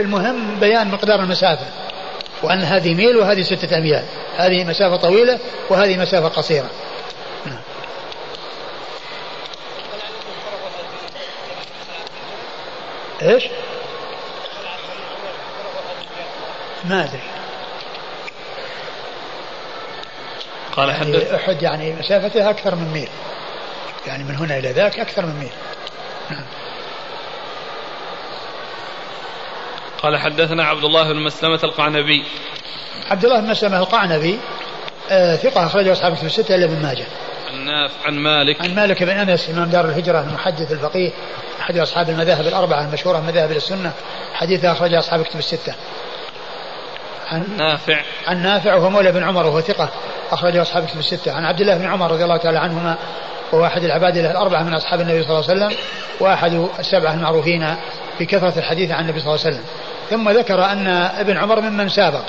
المهم 0.00 0.60
بيان 0.60 0.88
مقدار 0.88 1.20
المسافة. 1.20 1.66
وأن 2.42 2.62
هذه 2.62 2.94
ميل 2.94 3.16
وهذه 3.16 3.42
ستة 3.42 3.78
أميال. 3.78 4.04
هذه 4.36 4.64
مسافة 4.64 4.96
طويلة 4.96 5.38
وهذه 5.70 5.96
مسافة 5.96 6.28
قصيرة. 6.28 6.70
نعم. 7.46 7.58
إيش؟ 13.22 13.44
ما 16.84 17.04
أدري. 17.04 17.20
قال 20.72 20.88
يعني 20.88 21.36
أحد 21.36 21.62
يعني 21.62 21.92
مسافتها 21.92 22.50
أكثر 22.50 22.74
من 22.74 22.92
ميل. 22.92 23.08
يعني 24.06 24.24
من 24.24 24.36
هنا 24.36 24.58
إلى 24.58 24.72
ذاك 24.72 24.98
أكثر 24.98 25.26
من 25.26 25.34
ميل. 25.34 25.52
نعم. 26.30 26.44
قال 30.08 30.18
حدثنا 30.18 30.64
عبد 30.64 30.84
الله 30.84 31.12
بن 31.12 31.18
مسلمة 31.18 31.60
القعنبي 31.64 32.24
عبد 33.10 33.24
الله 33.24 33.40
بن 33.40 33.50
مسلمة 33.50 33.78
القعنبي 33.78 34.38
آه 35.10 35.36
ثقة 35.36 35.66
أخرجه 35.66 35.92
أصحاب 35.92 36.14
كتب 36.16 36.26
الستة 36.26 36.54
إلا 36.54 36.64
ابن 36.64 36.82
ماجه. 36.82 37.06
عن 37.50 37.88
عن 38.04 38.14
مالك 38.14 38.60
عن 38.60 38.74
مالك 38.74 39.02
بن 39.02 39.10
أنس 39.10 39.50
إمام 39.50 39.68
دار 39.68 39.84
الهجرة 39.84 40.20
المحدث 40.20 40.72
الفقيه 40.72 41.10
أحد 41.60 41.78
أصحاب 41.78 42.10
المذاهب 42.10 42.46
الأربعة 42.46 42.84
المشهورة 42.84 43.18
من 43.18 43.26
مذاهب 43.26 43.50
السنة 43.50 43.92
حديث 44.34 44.64
أخرجه 44.64 44.98
أصحاب 44.98 45.22
كتب 45.22 45.38
الستة. 45.38 45.74
عن 47.30 47.44
نافع 47.56 48.02
عن 48.26 48.42
نافع 48.42 48.74
وهو 48.74 48.90
مولى 48.90 49.12
بن 49.12 49.22
عمر 49.22 49.46
وهو 49.46 49.60
ثقة 49.60 49.88
أخرجه 50.30 50.62
أصحاب 50.62 50.86
كتب 50.86 50.98
الستة. 50.98 51.32
عن 51.32 51.44
عبد 51.44 51.60
الله 51.60 51.76
بن 51.76 51.86
عمر 51.86 52.10
رضي 52.10 52.24
الله 52.24 52.36
تعالى 52.36 52.58
عنهما 52.58 52.96
وهو 53.52 53.66
أحد 53.66 53.84
العباد 53.84 54.16
الأربعة 54.16 54.62
من 54.62 54.74
أصحاب 54.74 55.00
النبي 55.00 55.22
صلى 55.22 55.38
الله 55.38 55.50
عليه 55.50 55.66
وسلم 55.66 55.78
وأحد 56.20 56.68
السبعة 56.78 57.14
المعروفين 57.14 57.74
بكثرة 58.20 58.58
الحديث 58.58 58.90
عن 58.90 59.04
النبي 59.04 59.20
صلى 59.20 59.34
الله 59.34 59.44
عليه 59.44 59.56
وسلم. 59.56 59.64
ثم 60.10 60.30
ذكر 60.30 60.64
أن 60.64 60.86
ابن 60.88 61.36
عمر 61.36 61.60
ممن 61.60 61.88
سابق 61.88 62.24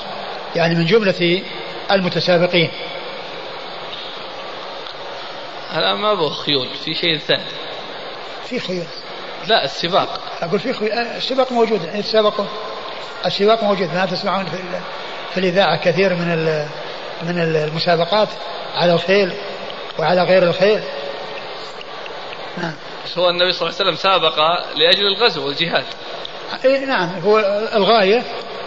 يعني 0.56 0.74
من 0.74 0.86
جملة 0.86 1.42
المتسابقين. 1.90 2.70
هذا 5.70 5.94
ما 5.94 6.08
هو 6.08 6.30
خيول؟ 6.30 6.68
في 6.84 6.94
شيء 6.94 7.18
ثاني. 7.18 7.42
في 8.44 8.60
خيول. 8.60 8.86
لا 9.48 9.64
السباق. 9.64 10.20
أقول 10.42 10.60
في 10.60 10.72
خيول. 10.72 10.92
السباق 10.92 11.52
موجود. 11.52 11.84
يعني 11.84 11.98
يتسابقون 11.98 12.48
السباق 13.26 13.64
موجود. 13.64 13.94
ما 13.94 14.06
تسمعون 14.06 14.44
في, 14.44 14.56
في 15.34 15.40
الإذاعة 15.40 15.76
كثير 15.76 16.14
من 16.14 16.66
من 17.22 17.38
المسابقات 17.38 18.28
على 18.74 18.92
الخيل 18.92 19.32
وعلى 19.98 20.22
غير 20.22 20.42
الخيل. 20.42 20.80
نعم. 22.58 22.74
هو 23.18 23.30
النبي 23.30 23.52
صلى 23.52 23.68
الله 23.68 23.80
عليه 23.80 23.90
وسلم 23.90 23.96
سابق 23.96 24.38
لأجل 24.76 25.06
الغزو 25.06 25.46
والجهاد. 25.46 25.84
إيه 25.84 26.29
نعم. 26.86 27.10
هو 27.24 27.38
الغاية 27.74 28.22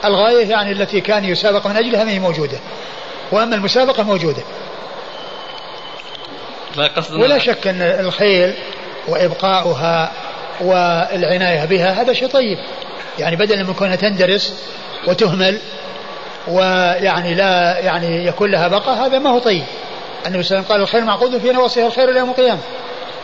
الغاية 0.06 0.50
يعني 0.50 0.72
التي 0.72 1.02
كان 1.02 1.26
يسابق 1.26 1.68
من 1.68 1.78
أجلها 1.78 2.04
ما 2.04 2.12
هي 2.12 2.20
موجودة. 2.20 2.58
وأما 3.32 3.56
المسابقة 3.56 4.04
موجودة. 4.04 4.44
لا 6.76 6.88
قصد 6.88 7.16
ولا 7.16 7.38
شك 7.38 7.68
أن 7.68 7.82
الخيل 7.82 8.54
وإبقاؤها 9.08 10.12
والعناية 10.62 11.66
بها 11.66 12.02
هذا 12.02 12.14
شيء 12.14 12.28
طيب. 12.28 12.58
يعني 13.20 13.36
بدلا 13.36 13.64
من 13.64 13.74
كونها 13.74 13.96
تندرس 13.96 14.54
وتهمل 15.08 15.60
ويعني 16.48 17.34
لا 17.34 17.80
يعني 17.80 18.26
يكون 18.26 18.52
لها 18.52 18.68
بقاء 18.68 19.06
هذا 19.06 19.20
ما 19.20 19.30
هو 19.30 19.40
طيب. 19.40 19.64
النبي 20.26 20.44
صلى 20.44 20.58
الله 20.58 20.68
عليه 20.70 20.74
وسلم 20.74 20.74
قال 20.74 20.82
الخير 20.82 21.02
معقود 21.02 21.38
في 21.38 21.52
نواصيها 21.52 21.88
الخير 21.88 22.10
إلى 22.10 22.20
يوم 22.20 22.30
القيامة. 22.30 22.62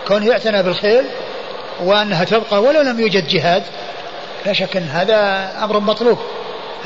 كونه 0.07 0.27
يعتنى 0.27 0.63
بالخيل 0.63 1.03
وأنها 1.83 2.23
تبقى 2.23 2.61
ولو 2.61 2.81
لم 2.81 2.99
يوجد 2.99 3.27
جهاد 3.27 3.63
لا 4.45 4.53
شك 4.53 4.77
إن 4.77 4.87
هذا 4.87 5.49
أمر 5.63 5.79
مطلوب. 5.79 6.17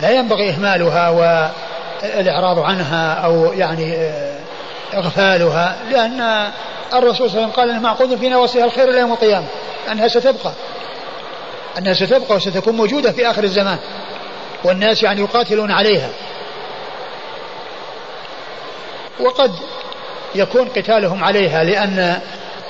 لا 0.02 0.12
ينبغي 0.12 0.50
إهمالها 0.50 1.10
والاعراض 1.10 2.60
عنها 2.60 3.14
أو 3.14 3.54
يعني 3.54 3.94
آه، 3.94 4.40
إغفالها 4.94 5.78
لأن 5.92 6.52
الرسول 6.94 7.30
صلى 7.30 7.38
الله 7.38 7.42
عليه 7.42 7.44
وسلم 7.44 7.52
قال 7.52 7.70
انه 7.70 7.80
معقود 7.80 8.16
في 8.16 8.30
نواصيها 8.30 8.66
الخير 8.66 8.90
إلى 8.90 9.00
يوم 9.00 9.14
القيامة 9.14 9.46
أنها 9.92 10.08
ستبقى. 10.08 10.52
أنها 11.78 11.94
ستبقى 11.94 12.36
وستكون 12.36 12.76
موجودة 12.76 13.12
في 13.12 13.30
آخر 13.30 13.44
الزمان 13.44 13.78
والناس 14.64 15.04
يعني 15.04 15.22
يقاتلون 15.22 15.72
عليها. 15.72 16.10
وقد 19.20 19.52
يكون 20.36 20.68
قتالهم 20.68 21.24
عليها 21.24 21.64
لأن 21.64 22.20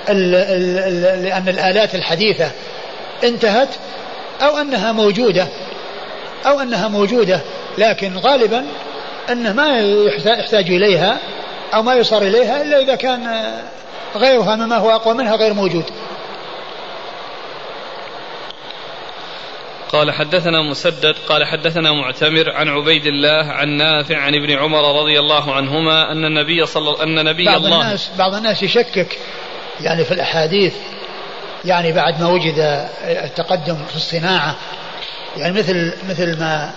ال 0.10 0.36
ال 0.36 1.24
لأن 1.24 1.50
الآلات 1.50 1.96
الحديثة 1.96 2.52
انتهت 3.24 3.70
أو 4.44 4.58
أنها 4.58 4.92
موجودة 4.92 5.48
أو 6.46 6.60
أنها 6.60 6.88
موجودة 6.88 7.42
لكن 7.78 8.18
غالبا 8.18 8.66
أنه 9.32 9.54
ما 9.54 9.80
يحتاج 10.38 10.72
إليها 10.72 11.20
أو 11.74 11.84
ما 11.84 11.96
يصار 11.96 12.22
إليها 12.22 12.62
إلا 12.62 12.80
إذا 12.80 12.96
كان 12.96 13.54
غيرها 14.16 14.56
مما 14.56 14.78
هو 14.78 14.92
أقوى 14.92 15.14
منها 15.14 15.36
غير 15.36 15.54
موجود. 15.54 15.86
قال 19.94 20.12
حدثنا 20.12 20.62
مسدد 20.62 21.16
قال 21.30 21.46
حدثنا 21.46 21.92
معتمر 21.92 22.52
عن 22.52 22.70
عبيد 22.70 23.06
الله 23.06 23.52
عن 23.52 23.70
نافع 23.70 24.18
عن 24.18 24.36
ابن 24.36 24.52
عمر 24.52 25.02
رضي 25.02 25.20
الله 25.20 25.54
عنهما 25.54 26.12
أن 26.12 26.26
النبي 26.26 26.66
صلى 26.66 27.04
أن 27.04 27.26
نبي 27.26 27.46
بعض 27.46 27.66
الله 27.66 27.82
الناس 27.82 28.10
بعض 28.18 28.34
الناس 28.34 28.64
يشكك 28.64 29.18
يعني 29.82 30.06
في 30.06 30.14
الأحاديث 30.14 30.74
يعني 31.66 31.92
بعد 31.92 32.22
ما 32.22 32.28
وجد 32.28 32.88
التقدم 33.04 33.76
في 33.90 33.96
الصناعة 33.96 34.56
يعني 35.38 35.60
مثل 35.60 35.94
مثل 36.10 36.40
ما 36.40 36.72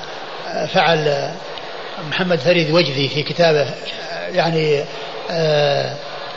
فعل 0.66 1.30
محمد 2.08 2.38
فريد 2.38 2.70
وجدي 2.70 3.08
في 3.08 3.22
كتابه 3.22 3.70
يعني 4.32 4.84
آه، 5.30 5.94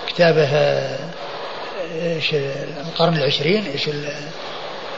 كتابه 0.08 0.48
آه، 0.54 0.98
إيش 2.02 2.34
القرن 2.78 3.18
العشرين 3.18 3.66
إيش 3.66 3.90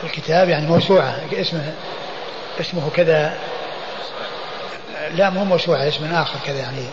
الكتاب 0.04 0.50
يعني 0.50 0.68
موسوعة 0.68 1.16
اسمه 1.34 1.74
اسمه 2.60 2.90
كذا 2.90 3.34
لا 5.16 5.30
مو 5.30 5.44
موسوعة 5.44 5.88
اسم 5.88 6.14
آخر 6.14 6.40
كذا 6.46 6.60
يعني 6.60 6.86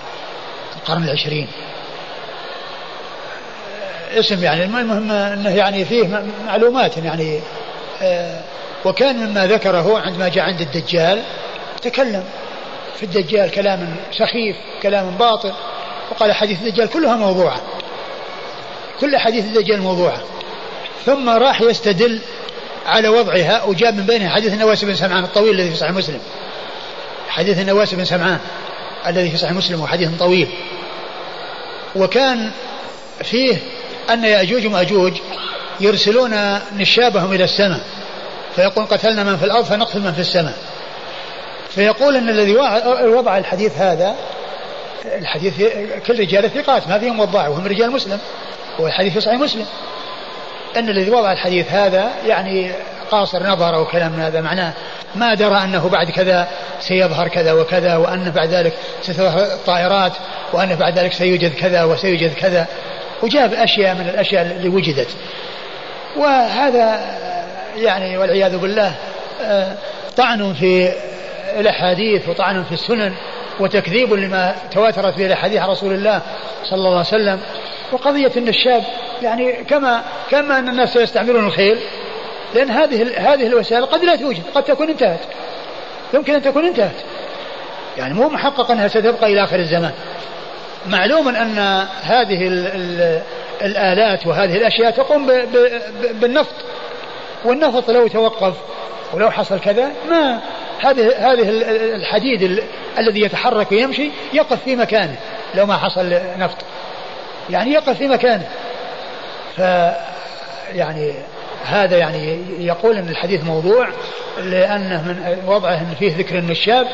القرن 0.77 1.03
العشرين. 1.03 1.49
اسم 4.11 4.45
يعني 4.45 4.65
المهم 4.65 5.11
إنه 5.11 5.51
يعني 5.51 5.85
فيه 5.85 6.25
معلومات 6.47 6.97
يعني 6.97 7.41
آه، 8.03 8.41
وكان 8.85 9.17
مما 9.17 9.47
ذكره 9.47 9.99
عندما 9.99 10.29
جاء 10.29 10.45
عند 10.45 10.61
الدجال 10.61 11.23
تكلم 11.83 12.25
في 12.97 13.03
الدجال 13.03 13.51
كلام 13.51 13.97
سخيف 14.13 14.57
كلام 14.83 15.11
باطل 15.11 15.53
وقال 16.11 16.33
حديث 16.33 16.63
الدجال 16.63 16.91
كلها 16.91 17.17
موضوعة 17.17 17.61
كل 19.01 19.17
حديث 19.17 19.45
الدجال 19.45 19.83
موضوعة. 19.83 20.23
ثم 21.07 21.29
راح 21.29 21.61
يستدل 21.61 22.21
على 22.87 23.09
وضعها 23.09 23.65
وجاب 23.65 23.97
من 23.97 24.07
بينها 24.07 24.29
حديث 24.29 24.53
النواس 24.53 24.85
بن 24.85 24.95
سمعان 24.95 25.25
الطويل 25.25 25.55
الذي 25.55 25.71
في 25.71 25.77
صحيح 25.77 25.93
مسلم. 25.93 26.21
حديث 27.29 27.59
النواس 27.59 27.95
بن 27.95 28.05
سمعان 28.05 28.39
الذي 29.07 29.31
في 29.31 29.37
صحيح 29.37 29.53
مسلم 29.53 29.81
وحديث 29.81 30.09
طويل. 30.19 30.49
وكان 31.97 32.51
فيه 33.23 33.57
أن 34.11 34.25
يأجوج 34.25 34.67
ومأجوج 34.67 35.13
يرسلون 35.81 36.59
نشابهم 36.77 37.33
إلى 37.33 37.45
السماء. 37.45 37.81
فيقول 38.57 38.85
قتلنا 38.85 39.25
من 39.25 39.37
في 39.37 39.45
الأرض 39.45 39.65
فنقتل 39.65 40.01
من 40.01 40.13
في 40.13 40.21
السماء. 40.21 40.55
فيقول 41.71 42.17
أن 42.17 42.29
الذي 42.29 42.57
وضع 43.07 43.39
الحديث 43.39 43.79
هذا 43.79 44.17
الحديث 45.05 45.63
كل 46.07 46.21
رجال 46.21 46.51
ثقات 46.51 46.89
ما 46.89 46.99
فيهم 46.99 47.21
وضاع 47.21 47.49
وهم 47.49 47.67
رجال 47.67 47.91
مسلم 47.91 48.19
والحديث 48.79 49.13
في 49.13 49.21
صحيح 49.21 49.41
مسلم. 49.41 49.67
أن 50.77 50.89
الذي 50.89 51.11
وضع 51.11 51.33
الحديث 51.33 51.73
هذا 51.73 52.11
يعني 52.27 52.73
قاصر 53.11 53.43
نظر 53.43 53.75
أو 53.75 53.85
كلام 53.87 54.21
هذا 54.21 54.41
معناه 54.41 54.73
ما 55.15 55.35
درى 55.35 55.65
أنه 55.65 55.89
بعد 55.89 56.11
كذا 56.11 56.49
سيظهر 56.81 57.29
كذا 57.29 57.53
وكذا 57.53 57.97
وأنه 57.97 58.31
بعد 58.31 58.49
ذلك 58.49 58.73
ستظهر 59.03 59.43
الطائرات 59.43 60.13
وأنه 60.53 60.75
بعد 60.75 60.99
ذلك 60.99 61.13
سيوجد 61.13 61.55
كذا 61.55 61.85
وسيوجد 61.85 62.35
كذا. 62.35 62.67
وجاب 63.23 63.55
أشياء 63.55 63.95
من 63.95 64.09
الأشياء 64.09 64.43
اللي 64.43 64.69
وجدت. 64.69 65.17
وهذا 66.17 67.01
يعني 67.77 68.19
والعياذ 68.19 68.59
بالله 68.59 68.95
آه، 69.43 69.77
طعن 70.17 70.55
في 70.55 70.93
الأحاديث 71.61 72.29
وطعن 72.29 72.65
في 72.65 72.73
السنن 72.73 73.15
وتكذيب 73.61 74.13
لما 74.13 74.55
تواترت 74.71 75.17
به 75.17 75.27
الأحاديث 75.27 75.61
عن 75.61 75.69
رسول 75.69 75.93
الله 75.93 76.23
صلى 76.65 76.79
الله 76.79 76.91
عليه 76.91 77.01
وسلم. 77.01 77.41
وقضية 77.93 78.33
أن 78.37 78.49
الشاب 78.49 78.83
يعني 79.23 79.53
كما 79.53 80.03
كما 80.31 80.59
أن 80.59 80.69
الناس 80.69 80.97
يستعملون 80.97 81.47
الخيل 81.47 81.79
لأن 82.55 82.71
هذه 82.71 83.33
هذه 83.33 83.47
الوسائل 83.47 83.87
قد 83.87 84.05
لا 84.05 84.17
توجد 84.17 84.43
قد 84.55 84.63
تكون 84.63 84.89
انتهت. 84.89 85.21
يمكن 86.15 86.35
أن 86.35 86.43
تكون 86.43 86.65
انتهت. 86.65 86.97
يعني 87.99 88.15
مو 88.15 88.29
محقق 88.29 88.71
أنها 88.71 88.89
ستبقى 88.89 89.33
إلى 89.33 89.45
آخر 89.45 89.59
الزمان. 89.59 89.93
معلوم 90.87 91.29
أن 91.29 91.59
هذه 92.03 92.47
ال 92.47 92.67
ال 92.67 93.23
الآلات 93.63 94.27
وهذه 94.27 94.57
الأشياء 94.57 94.91
تقوم 94.91 95.27
ب 95.27 95.31
ب 95.31 96.21
بالنفط. 96.21 96.55
والنفط 97.45 97.91
لو 97.91 98.09
توقف 98.09 98.55
ولو 99.13 99.31
حصل 99.31 99.61
كذا 99.61 99.93
ما 100.11 100.41
هذه 100.81 101.33
هذه 101.33 101.49
الحديد 101.95 102.63
الذي 102.99 103.21
يتحرك 103.21 103.73
ويمشي 103.73 104.11
يقف 104.33 104.65
في 104.65 104.77
مكانه 104.77 105.17
لو 105.55 105.67
ما 105.67 105.77
حصل 105.77 106.21
نفط. 106.39 106.57
يعني 107.51 107.73
يقف 107.73 107.99
في 107.99 108.09
مكانه. 108.09 108.49
ف 109.57 109.59
يعني 110.75 111.15
هذا 111.65 111.99
يعني 111.99 112.39
يقول 112.59 112.97
إن 112.97 113.09
الحديث 113.09 113.45
موضوع 113.45 113.89
لأنه 114.39 115.03
من 115.03 115.43
وضعه 115.47 115.75
إن 115.75 115.95
فيه 115.99 116.17
ذكر 116.17 116.39
النشاب 116.39 116.87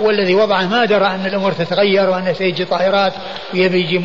والذي 0.00 0.34
وضعه 0.34 0.66
ما 0.66 0.84
درى 0.84 1.06
أن 1.06 1.26
الأمور 1.26 1.52
تتغير 1.52 2.10
وأن 2.10 2.34
سيجي 2.34 2.64
طائرات 2.64 3.12
ويبي 3.54 3.80
يجي 3.80 4.00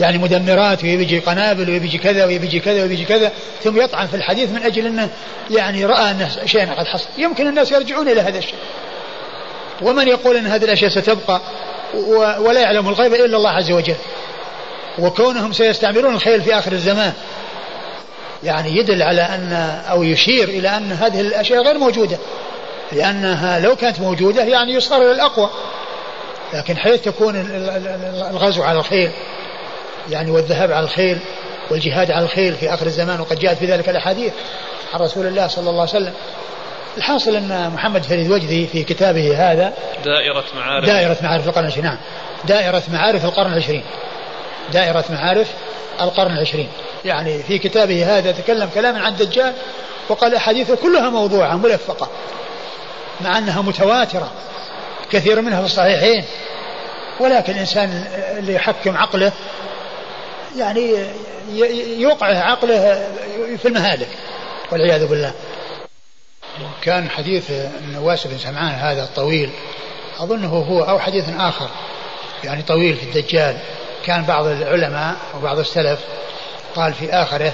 يعني 0.00 0.18
مدمرات 0.18 0.84
ويبي 0.84 1.02
يجي 1.02 1.18
قنابل 1.18 1.70
ويبي 1.70 1.86
يجي 1.86 1.98
كذا 1.98 2.24
ويبي 2.24 2.46
يجي 2.46 2.60
كذا 2.60 2.82
ويبي 2.82 2.94
يجي 2.94 3.04
كذا. 3.04 3.32
ثم 3.62 3.80
يطعن 3.80 4.06
في 4.06 4.16
الحديث 4.16 4.50
من 4.50 4.62
أجل 4.62 4.86
أنه 4.86 5.08
يعني 5.50 5.84
رأى 5.84 6.10
أن 6.10 6.28
شيئا 6.46 6.74
قد 6.74 6.86
حصل. 6.86 7.08
يمكن 7.18 7.46
الناس 7.46 7.72
يرجعون 7.72 8.08
إلى 8.08 8.20
هذا 8.20 8.38
الشيء. 8.38 8.58
ومن 9.82 10.08
يقول 10.08 10.36
أن 10.36 10.46
هذه 10.46 10.64
الأشياء 10.64 10.90
ستبقى 10.90 11.40
ولا 12.40 12.60
يعلم 12.60 12.88
الغيب 12.88 13.14
إلا 13.14 13.36
الله 13.36 13.50
عز 13.50 13.70
وجل. 13.70 13.96
وكونهم 14.98 15.52
سيستعملون 15.52 16.14
الخيل 16.14 16.42
في 16.42 16.58
آخر 16.58 16.72
الزمان. 16.72 17.12
يعني 18.42 18.76
يدل 18.76 19.02
على 19.02 19.22
أن 19.22 19.52
أو 19.90 20.02
يشير 20.02 20.48
إلى 20.48 20.76
أن 20.76 20.92
هذه 20.92 21.20
الأشياء 21.20 21.62
غير 21.62 21.78
موجودة. 21.78 22.18
لأنها 22.92 23.58
لو 23.58 23.76
كانت 23.76 24.00
موجودة 24.00 24.42
يعني 24.42 24.72
يصار 24.72 25.02
إلى 25.02 25.12
الأقوى. 25.12 25.50
لكن 26.54 26.76
حيث 26.76 27.00
تكون 27.00 27.36
الغزو 28.30 28.62
على 28.62 28.78
الخيل 28.78 29.10
يعني 30.10 30.30
والذهاب 30.30 30.72
على 30.72 30.84
الخيل 30.84 31.18
والجهاد 31.70 32.10
على 32.10 32.24
الخيل 32.24 32.54
في 32.54 32.74
آخر 32.74 32.86
الزمان 32.86 33.20
وقد 33.20 33.38
جاءت 33.38 33.58
في 33.58 33.66
ذلك 33.66 33.88
الأحاديث 33.88 34.32
عن 34.94 35.00
رسول 35.00 35.26
الله 35.26 35.46
صلى 35.46 35.70
الله 35.70 35.80
عليه 35.80 35.90
وسلم. 35.90 36.12
الحاصل 36.96 37.36
أن 37.36 37.70
محمد 37.74 38.02
فريد 38.02 38.30
وجدي 38.30 38.66
في 38.66 38.84
كتابه 38.84 39.52
هذا 39.52 39.72
دائرة 40.04 40.44
معارف. 40.56 40.86
دائرة 40.86 41.16
معارف 41.22 41.48
القرن 41.48 41.64
العشرين 41.64 41.84
نعم. 41.84 41.98
دائرة 42.44 42.82
معارف 42.92 43.24
القرن 43.24 43.52
العشرين. 43.52 43.82
دائرة 44.72 45.04
معارف 45.10 45.48
القرن 46.00 46.32
العشرين. 46.32 46.68
يعني 47.04 47.42
في 47.42 47.58
كتابه 47.58 48.18
هذا 48.18 48.32
تكلم 48.32 48.70
كلاما 48.74 49.00
عن 49.00 49.12
الدجال 49.12 49.52
وقال 50.08 50.34
أحاديثه 50.34 50.76
كلها 50.76 51.10
موضوعة 51.10 51.56
ملفقة. 51.56 52.08
مع 53.24 53.38
أنها 53.38 53.62
متواترة 53.62 54.32
كثير 55.10 55.40
منها 55.40 55.60
في 55.60 55.66
الصحيحين. 55.66 56.24
ولكن 57.20 57.52
الإنسان 57.52 58.04
اللي 58.38 58.54
يحكم 58.54 58.96
عقله 58.96 59.32
يعني 60.58 60.94
يوقع 61.98 62.26
عقله 62.26 63.08
في 63.56 63.68
المهالك 63.68 64.08
والعياذ 64.72 65.06
بالله. 65.06 65.32
كان 66.82 67.10
حديث 67.10 67.50
النواس 67.50 68.26
بن 68.26 68.38
سمعان 68.38 68.74
هذا 68.74 69.02
الطويل 69.02 69.50
أظنه 70.18 70.48
هو 70.48 70.82
أو 70.82 70.98
حديث 70.98 71.24
آخر 71.38 71.68
يعني 72.44 72.62
طويل 72.62 72.96
في 72.96 73.02
الدجال. 73.02 73.56
كان 74.06 74.24
بعض 74.24 74.46
العلماء 74.46 75.16
وبعض 75.36 75.58
السلف 75.58 76.00
قال 76.76 76.94
في 76.94 77.12
آخره 77.12 77.52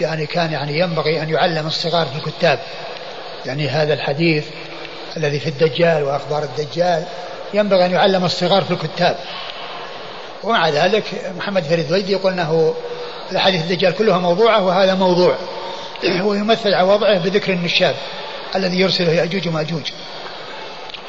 يعني 0.00 0.26
كان 0.26 0.52
يعني 0.52 0.78
ينبغي 0.78 1.22
أن 1.22 1.30
يعلم 1.30 1.66
الصغار 1.66 2.06
في 2.06 2.16
الكتاب. 2.16 2.58
يعني 3.46 3.68
هذا 3.68 3.94
الحديث 3.94 4.44
الذي 5.16 5.40
في 5.40 5.48
الدجال 5.48 6.02
وأخبار 6.02 6.42
الدجال 6.42 7.04
ينبغي 7.54 7.86
أن 7.86 7.92
يعلم 7.92 8.24
الصغار 8.24 8.62
في 8.64 8.70
الكتاب. 8.70 9.16
ومع 10.42 10.68
ذلك 10.68 11.32
محمد 11.36 11.62
فريد 11.62 11.92
ويدي 11.92 12.12
يقول 12.12 12.32
أنه 12.32 12.74
الأحاديث 13.32 13.62
الدجال 13.62 13.94
كلها 13.94 14.18
موضوعة 14.18 14.62
وهذا 14.62 14.94
موضوع. 14.94 15.36
ويمثل 16.26 16.74
على 16.74 16.88
وضعه 16.88 17.18
بذكر 17.18 17.52
النشاب 17.52 17.94
الذي 18.56 18.80
يرسله 18.80 19.12
يأجوج 19.12 19.48
ومأجوج. 19.48 19.90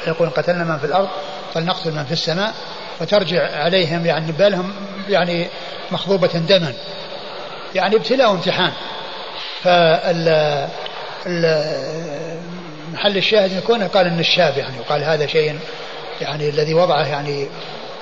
يقول 0.06 0.30
قتلنا 0.30 0.64
من 0.64 0.78
في 0.78 0.84
الأرض 0.84 1.08
فلنقتل 1.54 1.92
من 1.92 2.04
في 2.04 2.12
السماء 2.12 2.54
وترجع 3.00 3.62
عليهم 3.62 4.06
يعني 4.06 4.32
بالهم 4.32 4.74
يعني 5.08 5.48
مخضوبة 5.90 6.28
دما. 6.28 6.72
يعني 7.74 7.96
ابتلاء 7.96 8.30
وامتحان. 8.30 8.72
فال 9.62 10.68
محل 12.96 13.16
الشاهد 13.16 13.52
يكون 13.52 13.82
قال 13.82 14.06
النشاب 14.06 14.58
يعني 14.58 14.80
وقال 14.80 15.04
هذا 15.04 15.26
شيء 15.26 15.58
يعني 16.20 16.48
الذي 16.48 16.74
وضعه 16.74 17.06
يعني 17.06 17.48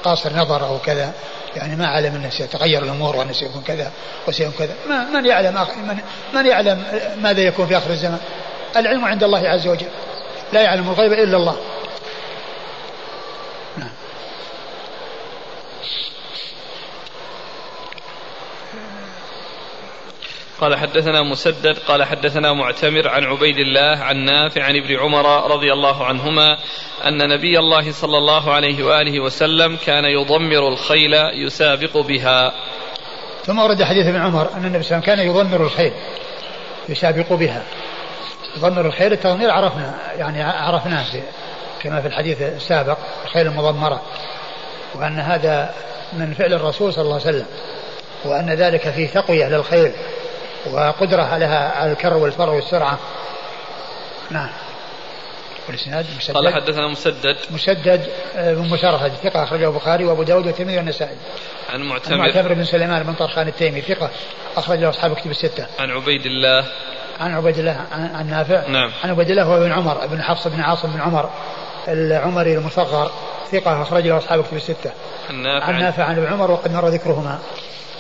قاصر 0.05 0.37
نظر 0.37 0.67
أو 0.67 0.79
كذا 0.79 1.13
يعني 1.57 1.77
ما 1.77 1.87
علم 1.87 2.15
إنه 2.15 2.31
سيتغير 2.31 2.83
الأمور 2.83 3.17
وإنه 3.17 3.33
سيكون 3.33 3.63
كذا 3.63 3.93
وسيكون 4.29 4.53
كذا. 4.59 4.75
ما 4.89 5.21
من 5.21 5.27
يعلم 5.27 5.55
من, 5.55 5.97
من 6.35 6.47
يعلم 6.47 6.83
ماذا 7.23 7.41
يكون 7.41 7.67
في 7.67 7.77
آخر 7.77 7.91
الزمان؟ 7.91 8.19
العلم 8.77 9.05
عند 9.05 9.25
الله 9.25 9.49
عز 9.49 9.67
وجل. 9.67 9.87
لا 10.53 10.63
يعلم 10.63 10.89
الغيب 10.89 11.13
إلا 11.13 11.37
الله. 11.37 11.57
قال 20.61 20.77
حدثنا 20.77 21.23
مسدد 21.23 21.79
قال 21.79 22.05
حدثنا 22.05 22.53
معتمر 22.53 23.09
عن 23.09 23.25
عبيد 23.25 23.59
الله 23.59 23.99
عن 23.99 24.17
نافع 24.17 24.63
عن 24.63 24.77
ابن 24.77 24.97
عمر 24.97 25.51
رضي 25.51 25.73
الله 25.73 26.05
عنهما 26.05 26.59
أن 27.07 27.29
نبي 27.29 27.59
الله 27.59 27.93
صلى 27.93 28.19
الله 28.19 28.53
عليه 28.53 28.85
وآله 28.85 29.21
وسلم 29.21 29.77
كان 29.77 30.05
يضمر 30.05 30.69
الخيل 30.69 31.15
يسابق 31.15 31.97
بها. 31.97 32.53
ثم 33.45 33.59
ورد 33.59 33.83
حديث 33.83 34.07
ابن 34.07 34.21
عمر 34.21 34.49
أن 34.55 34.65
النبي 34.65 34.83
صلى 34.83 34.97
الله 34.97 35.11
عليه 35.11 35.23
وسلم 35.23 35.35
كان 35.35 35.47
يضمر 35.47 35.67
الخيل 35.67 35.93
يسابق 36.89 37.33
بها. 37.33 37.63
يضمر 38.57 38.87
الخيل 38.87 39.13
التضمير 39.13 39.51
عرفنا 39.51 39.95
يعني 40.17 40.43
عرفناه 40.43 41.03
في 41.03 41.23
كما 41.83 42.01
في 42.01 42.09
الحديث 42.09 42.43
السابق 42.43 42.99
الخيل 43.25 43.47
المضمرة 43.47 44.03
وأن 44.95 45.19
هذا 45.19 45.75
من 46.13 46.35
فعل 46.35 46.53
الرسول 46.53 46.93
صلى 46.93 47.03
الله 47.03 47.15
عليه 47.15 47.25
وسلم 47.25 47.47
وأن 48.25 48.51
ذلك 48.51 48.91
فيه 48.91 49.09
تقوية 49.09 49.49
للخيل. 49.49 49.93
وقدرة 50.73 51.23
عليها 51.23 51.71
على 51.71 51.93
الكر 51.93 52.15
والفر 52.15 52.51
والسرعة. 52.51 52.99
نعم. 54.31 54.51
والإسناد 55.69 56.07
مسدد. 56.17 56.37
قال 56.37 56.55
حدثنا 56.55 56.89
مسدد. 56.89 57.37
مسدد 57.51 58.09
آه، 58.37 58.55
بن 58.55 58.69
مسرهد 58.69 59.13
ثقة 59.23 59.43
أخرجه 59.43 59.69
البخاري 59.69 60.05
وأبو 60.05 60.23
داود 60.23 60.47
والترمذي 60.47 60.77
والنسائي. 60.77 61.17
عن 61.73 61.83
معتمر. 61.83 62.17
معتمر 62.17 62.55
بن 62.55 62.65
سليمان 62.65 63.03
بن 63.03 63.15
طرخان 63.15 63.49
التيمي 63.49 63.81
ثقة 63.81 64.11
أخرج 64.57 64.79
له 64.79 64.89
أصحاب 64.89 65.15
كتب 65.15 65.31
الستة. 65.31 65.67
عن 65.79 65.91
عبيد 65.91 66.27
الله. 66.27 66.65
عن 67.21 67.35
عبيد 67.35 67.59
الله 67.59 67.81
عن, 67.93 68.15
عن 68.15 68.31
نافع. 68.31 68.69
نعم. 68.69 68.91
عن 69.05 69.11
عبيد 69.11 69.31
الله 69.31 69.43
هو 69.43 69.61
بن 69.61 69.73
عمر 69.73 70.07
بن 70.07 70.23
حفص 70.23 70.49
بن 70.49 70.61
عاصم 70.61 70.93
بن 70.93 71.01
عمر 71.01 71.31
العمري 71.89 72.55
المصغر 72.55 73.11
ثقة 73.53 73.83
أخرج 73.83 74.07
له 74.07 74.19
أصحاب 74.19 74.45
كتب 74.45 74.57
الستة. 74.57 74.93
عن 75.31 75.43
نافع. 75.43 75.67
عن 75.67 75.79
نافع 75.79 76.05
عن 76.05 76.19
ابن 76.19 76.33
عمر 76.33 76.51
وقد 76.51 76.73
مر 76.73 76.89
ذكرهما. 76.89 77.39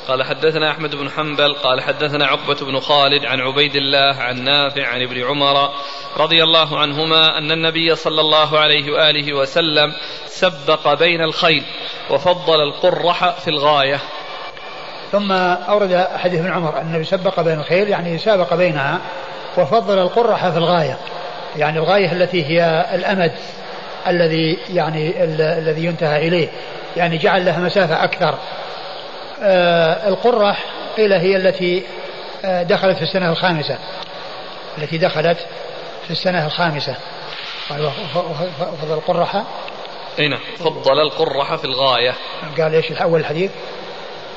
قال 0.08 0.22
حدثنا 0.22 0.70
أحمد 0.70 0.94
بن 0.94 1.10
حنبل 1.10 1.54
قال 1.54 1.80
حدثنا 1.80 2.26
عقبة 2.26 2.66
بن 2.66 2.80
خالد 2.80 3.24
عن 3.24 3.40
عبيد 3.40 3.76
الله 3.76 4.16
عن 4.18 4.44
نافع 4.44 4.86
عن 4.86 5.02
ابن 5.02 5.24
عمر 5.24 5.70
رضي 6.16 6.42
الله 6.42 6.78
عنهما 6.78 7.38
أن 7.38 7.52
النبي 7.52 7.94
صلى 7.94 8.20
الله 8.20 8.58
عليه 8.58 8.92
وآله 8.92 9.34
وسلم 9.34 9.92
سبق 10.26 10.94
بين 10.94 11.20
الخيل 11.20 11.64
وفضل 12.10 12.62
القرح 12.62 13.38
في 13.38 13.48
الغاية. 13.48 14.00
ثم 15.12 15.32
أورد 15.32 16.08
حديث 16.16 16.40
ابن 16.40 16.52
عمر 16.52 16.80
أن 16.80 16.86
النبي 16.86 17.04
سبق 17.04 17.40
بين 17.40 17.60
الخيل 17.60 17.88
يعني 17.88 18.18
سابق 18.18 18.54
بينها 18.54 19.00
وفضل 19.58 19.98
القرح 19.98 20.48
في 20.48 20.58
الغاية 20.58 20.98
يعني 21.56 21.78
الغاية 21.78 22.12
التي 22.12 22.44
هي 22.44 22.86
الأمد 22.94 23.32
الذي 24.06 24.58
يعني 24.68 25.24
الذي 25.58 25.84
ينتهى 25.84 26.28
إليه 26.28 26.48
يعني 26.96 27.18
جعل 27.18 27.44
لها 27.44 27.60
مسافة 27.60 28.04
أكثر. 28.04 28.38
آه، 29.44 30.08
القرح 30.08 30.64
قيل 30.96 31.12
هي 31.12 31.36
التي 31.36 31.82
آه، 32.44 32.62
دخلت 32.62 32.96
في 32.96 33.02
السنة 33.02 33.30
الخامسة. 33.30 33.78
التي 34.78 34.98
دخلت 34.98 35.38
في 36.04 36.10
السنة 36.10 36.46
الخامسة. 36.46 36.94
قال 37.70 37.90
فضل 38.82 38.94
القرح 38.94 39.42
أي 40.18 40.28
نعم. 40.28 40.40
فضل 40.58 41.00
القرح 41.00 41.54
في 41.54 41.64
الغاية. 41.64 42.14
قال 42.58 42.74
إيش 42.74 42.90
الأول 42.90 43.20
الحديث؟ 43.20 43.50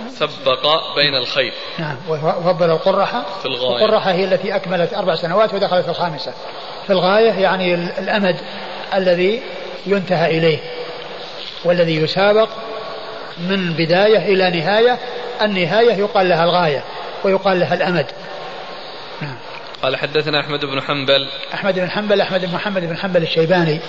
سبق 0.09 0.95
بين 0.95 1.15
الخيل 1.15 1.53
نعم. 1.77 1.97
وفضل 2.09 2.69
القرح 2.69 3.21
في 3.39 3.45
الغاية. 3.45 3.85
القرحة 3.85 4.11
هي 4.11 4.23
التي 4.23 4.55
أكملت 4.55 4.93
أربع 4.93 5.15
سنوات 5.15 5.53
ودخلت 5.53 5.83
في 5.85 5.91
الخامسة. 5.91 6.33
في 6.87 6.93
الغاية 6.93 7.31
يعني 7.31 7.73
الأمد 7.73 8.39
الذي 8.93 9.41
ينتهى 9.85 10.37
إليه 10.37 10.59
والذي 11.65 11.95
يسابق 11.95 12.49
من 13.39 13.73
بداية 13.73 14.17
إلى 14.17 14.59
نهاية 14.59 14.97
النهاية 15.41 15.93
يقال 15.93 16.29
لها 16.29 16.43
الغاية 16.43 16.83
ويقال 17.23 17.59
لها 17.59 17.73
الأمد 17.73 18.05
نعم. 19.21 19.37
قال 19.83 19.95
حدثنا 19.95 20.39
أحمد 20.39 20.59
بن 20.65 20.81
حنبل 20.81 21.29
أحمد 21.53 21.79
بن 21.79 21.89
حنبل 21.89 22.21
أحمد 22.21 22.41
بن 22.45 22.53
محمد 22.53 22.81
بن 22.81 22.97
حنبل 22.97 23.23
الشيباني 23.23 23.79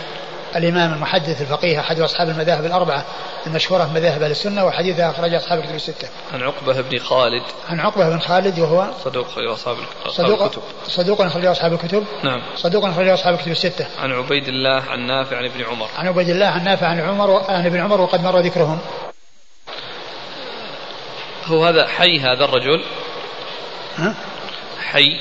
الإمام 0.56 0.92
المحدث 0.92 1.42
الفقيه 1.42 1.80
أحد 1.80 2.00
أصحاب 2.00 2.28
المذاهب 2.28 2.64
الأربعة 2.64 3.04
المشهورة 3.46 3.84
في 3.84 3.90
مذاهب 3.90 4.22
أهل 4.22 4.30
السنة 4.30 4.64
وحديثه 4.64 5.10
أخرج 5.10 5.34
أصحاب 5.34 5.58
الكتب 5.58 5.74
الستة. 5.74 6.08
عن 6.32 6.42
عقبة 6.42 6.80
بن 6.80 6.98
خالد. 6.98 7.42
عن 7.68 7.80
عقبة 7.80 8.08
بن 8.08 8.18
خالد 8.18 8.58
وهو 8.58 8.90
صدوق 9.04 9.26
أخرج 9.26 9.46
أصحاب 9.46 9.76
الكتب. 10.18 10.62
صدوق 10.86 11.20
أخرج 11.22 11.46
أصحاب 11.46 11.72
الكتب. 11.72 12.04
نعم. 12.24 12.42
صدوق 12.56 12.84
أخرج 12.84 13.08
أصحاب 13.08 13.34
الكتب 13.34 13.50
الستة. 13.50 13.86
عن 14.02 14.12
عبيد 14.12 14.48
الله 14.48 14.82
عن 14.90 15.06
نافع 15.06 15.36
عن 15.36 15.44
ابن 15.44 15.64
عمر. 15.64 15.88
عن 15.98 16.08
عبيد 16.08 16.28
الله 16.28 16.46
عن 16.46 16.64
نافع 16.64 16.86
عن 16.86 17.00
عمر 17.00 17.50
عن 17.50 17.66
ابن 17.66 17.80
عمر 17.80 18.00
وقد 18.00 18.22
مر 18.22 18.38
ذكرهم. 18.38 18.78
هو 21.48 21.64
هذا 21.64 21.86
حي 21.86 22.20
هذا 22.20 22.44
الرجل. 22.44 22.84
ها؟ 23.96 24.14
حي. 24.80 25.20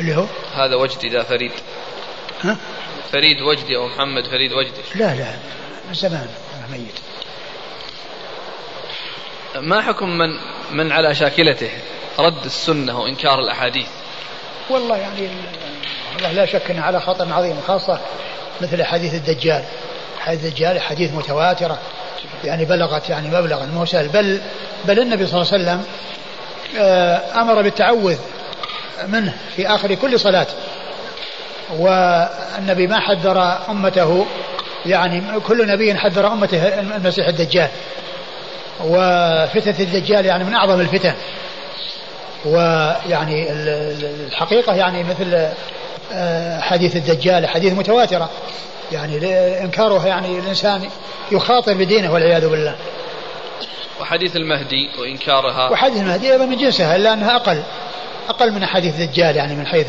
اللي 0.00 0.16
هو؟ 0.16 0.26
هذا 0.54 0.76
وجدي 0.76 1.08
ذا 1.08 1.22
فريد. 1.22 1.52
ها؟ 2.42 2.56
فريد 3.12 3.42
وجدي 3.42 3.76
أو 3.76 3.88
محمد 3.88 4.26
فريد 4.26 4.52
وجدي. 4.52 4.80
لا 4.94 5.14
لا 5.14 5.34
من 5.88 5.94
زمان 5.94 6.28
ميت. 6.70 7.00
ما 9.56 9.82
حكم 9.82 10.18
من 10.18 10.28
من 10.70 10.92
على 10.92 11.14
شاكلته؟ 11.14 11.70
رد 12.18 12.44
السنة 12.44 13.00
وإنكار 13.00 13.40
الأحاديث. 13.40 13.88
والله 14.70 14.96
يعني 14.96 15.28
والله 16.14 16.32
لا 16.32 16.46
شك 16.46 16.70
أنه 16.70 16.82
على 16.82 17.00
خطر 17.00 17.32
عظيم 17.32 17.60
خاصة 17.66 18.00
مثل 18.60 18.84
حديث 18.84 19.14
الدجال. 19.14 19.64
حديث 20.20 20.44
الدجال 20.44 20.80
حديث 20.80 21.12
متواترة. 21.12 21.78
يعني 22.44 22.64
بلغت 22.64 23.08
يعني 23.08 23.28
مبلغا 23.28 23.66
مو 23.66 23.84
سهل. 23.84 24.08
بل 24.08 24.40
بل 24.84 25.00
النبي 25.00 25.26
صلى 25.26 25.42
الله 25.42 25.52
عليه 25.52 25.62
وسلم 25.64 25.84
آه، 26.78 27.40
أمر 27.40 27.62
بالتعوذ 27.62 28.16
منه 29.08 29.32
في 29.56 29.68
آخر 29.68 29.94
كل 29.94 30.20
صلاة. 30.20 30.46
والنبي 31.78 32.86
ما 32.86 33.00
حذر 33.00 33.58
أمته 33.68 34.26
يعني 34.86 35.22
كل 35.46 35.66
نبي 35.66 35.94
حذر 35.94 36.26
أمته 36.26 36.80
المسيح 36.80 37.28
الدجال. 37.28 37.68
وفتنة 38.84 39.80
الدجال 39.80 40.26
يعني 40.26 40.44
من 40.44 40.54
أعظم 40.54 40.80
الفتن. 40.80 41.14
ويعني 42.44 43.46
الحقيقة 44.26 44.74
يعني 44.74 45.04
مثل 45.04 45.48
آه، 46.12 46.60
حديث 46.60 46.96
الدجال 46.96 47.46
حديث 47.46 47.72
متواترة. 47.72 48.30
يعني 48.92 49.16
إنكارها 49.64 50.06
يعني 50.06 50.38
الإنسان 50.38 50.88
يخاطر 51.32 51.74
بدينه 51.74 52.12
والعياذ 52.12 52.48
بالله. 52.48 52.76
وحديث 54.00 54.36
المهدي 54.36 54.90
وإنكارها. 55.00 55.70
وحديث 55.70 56.00
المهدي 56.00 56.32
أيضا 56.32 56.44
من 56.44 56.56
جنسها 56.56 56.96
إلا 56.96 57.12
أنها 57.12 57.36
أقل. 57.36 57.62
أقل 58.28 58.52
من 58.52 58.66
حديث 58.66 59.00
الدجال 59.00 59.36
يعني 59.36 59.54
من 59.54 59.66
حيث 59.66 59.86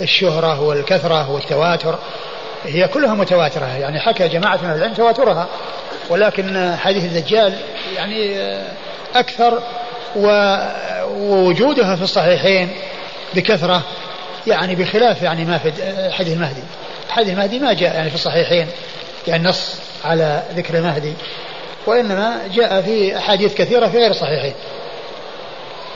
الشهرة 0.00 0.60
والكثرة 0.60 1.30
والتواتر. 1.30 1.98
هي 2.64 2.88
كلها 2.88 3.14
متواترة. 3.14 3.66
يعني 3.66 4.00
حكى 4.00 4.28
جماعة 4.28 4.58
من 4.62 4.70
العلم 4.70 4.94
تواترها. 4.94 5.48
ولكن 6.10 6.76
حديث 6.76 7.04
الدجال 7.04 7.54
يعني 7.96 8.48
أكثر 9.14 9.62
ووجودها 10.16 11.96
في 11.96 12.02
الصحيحين 12.02 12.68
بكثرة 13.34 13.82
يعني 14.46 14.74
بخلاف 14.74 15.22
يعني 15.22 15.44
ما 15.44 15.58
في 15.58 15.72
حديث 16.12 16.32
المهدي. 16.32 16.62
حديث 17.10 17.28
المهدي 17.28 17.58
ما 17.58 17.72
جاء 17.72 17.94
يعني 17.94 18.08
في 18.08 18.14
الصحيحين 18.14 18.68
يعني 19.28 19.48
نص 19.48 19.80
على 20.04 20.42
ذكر 20.54 20.74
المهدي 20.74 21.14
وإنما 21.86 22.48
جاء 22.52 22.82
في 22.82 23.16
أحاديث 23.16 23.54
كثيرة 23.54 23.86
في 23.86 23.98
غير 23.98 24.10
الصحيحين. 24.10 24.54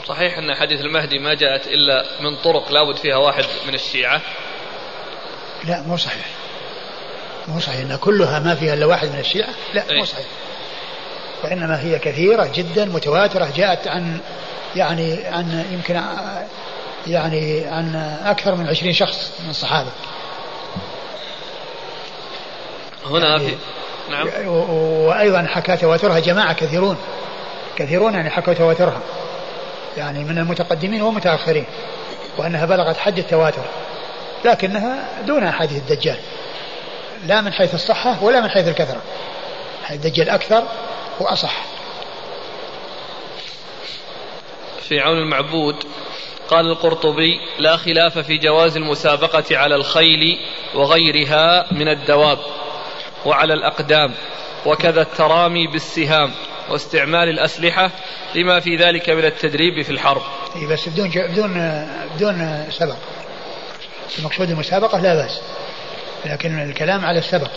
صحيح 0.08 0.38
أن 0.38 0.54
حديث 0.54 0.80
المهدي 0.80 1.18
ما 1.18 1.34
جاءت 1.34 1.66
إلا 1.66 2.04
من 2.20 2.36
طرق 2.36 2.72
لابد 2.72 2.96
فيها 2.96 3.16
واحد 3.16 3.44
من 3.66 3.74
الشيعة. 3.74 4.20
لا 5.64 5.82
مو 5.82 5.96
صحيح. 5.96 6.26
مو 7.48 7.60
صحيح 7.60 7.80
أن 7.80 7.96
كلها 7.96 8.38
ما 8.38 8.54
فيها 8.54 8.74
إلا 8.74 8.86
واحد 8.86 9.08
من 9.08 9.18
الشيعة؟ 9.18 9.50
لا 9.74 9.84
مو 9.84 9.90
إيه. 9.90 10.04
صحيح. 10.04 10.26
وإنما 11.44 11.80
هي 11.80 11.98
كثيرة 11.98 12.50
جدا 12.54 12.84
متواترة 12.84 13.48
جاءت 13.56 13.88
عن 13.88 14.20
يعني 14.76 15.26
عن 15.26 15.64
يمكن 15.72 16.00
يعني 17.06 17.64
عن 17.64 17.96
أكثر 18.24 18.54
من 18.54 18.68
عشرين 18.68 18.92
شخص 18.92 19.32
من 19.44 19.50
الصحابة. 19.50 19.90
هنا 23.06 23.28
يعني 23.28 23.48
في 23.48 23.56
نعم. 24.10 24.28
وأيضا 24.46 25.42
حكى 25.42 25.76
تواترها 25.76 26.18
جماعة 26.18 26.52
كثيرون. 26.52 26.96
كثيرون 27.76 28.14
يعني 28.14 28.30
حكوا 28.30 28.52
تواترها. 28.52 29.00
يعني 29.96 30.24
من 30.24 30.38
المتقدمين 30.38 31.02
والمتأخرين 31.02 31.66
وأنها 32.38 32.66
بلغت 32.66 32.96
حد 32.96 33.18
التواتر. 33.18 33.62
لكنها 34.44 35.22
دون 35.26 35.44
أحاديث 35.44 35.78
الدجال. 35.78 36.18
لا 37.26 37.40
من 37.40 37.52
حيث 37.52 37.74
الصحة 37.74 38.24
ولا 38.24 38.40
من 38.40 38.48
حيث 38.48 38.68
الكثرة. 38.68 39.00
الدجال 39.90 40.28
أكثر 40.28 40.62
وأصح. 41.20 41.64
في 44.88 45.00
عون 45.00 45.18
المعبود 45.18 45.84
قال 46.48 46.66
القرطبي 46.66 47.40
لا 47.58 47.76
خلاف 47.76 48.18
في 48.18 48.38
جواز 48.38 48.76
المسابقة 48.76 49.58
على 49.58 49.74
الخيل 49.74 50.38
وغيرها 50.74 51.72
من 51.72 51.88
الدواب. 51.88 52.38
وعلى 53.24 53.54
الأقدام 53.54 54.14
وكذا 54.66 55.02
الترامي 55.02 55.66
بالسهام 55.66 56.34
واستعمال 56.70 57.28
الأسلحة 57.28 57.90
لما 58.34 58.60
في 58.60 58.76
ذلك 58.76 59.10
من 59.10 59.24
التدريب 59.24 59.82
في 59.82 59.90
الحرب. 59.90 60.22
إيه 60.56 60.66
بس 60.66 60.88
بدون 60.88 61.08
بدون 61.08 61.52
بدون 62.16 62.66
سبق. 62.70 62.96
المقصود 64.18 64.50
المسابقة 64.50 65.00
لا 65.00 65.14
بأس 65.14 65.40
لكن 66.24 66.58
الكلام 66.58 67.04
على 67.04 67.18
السبق. 67.18 67.50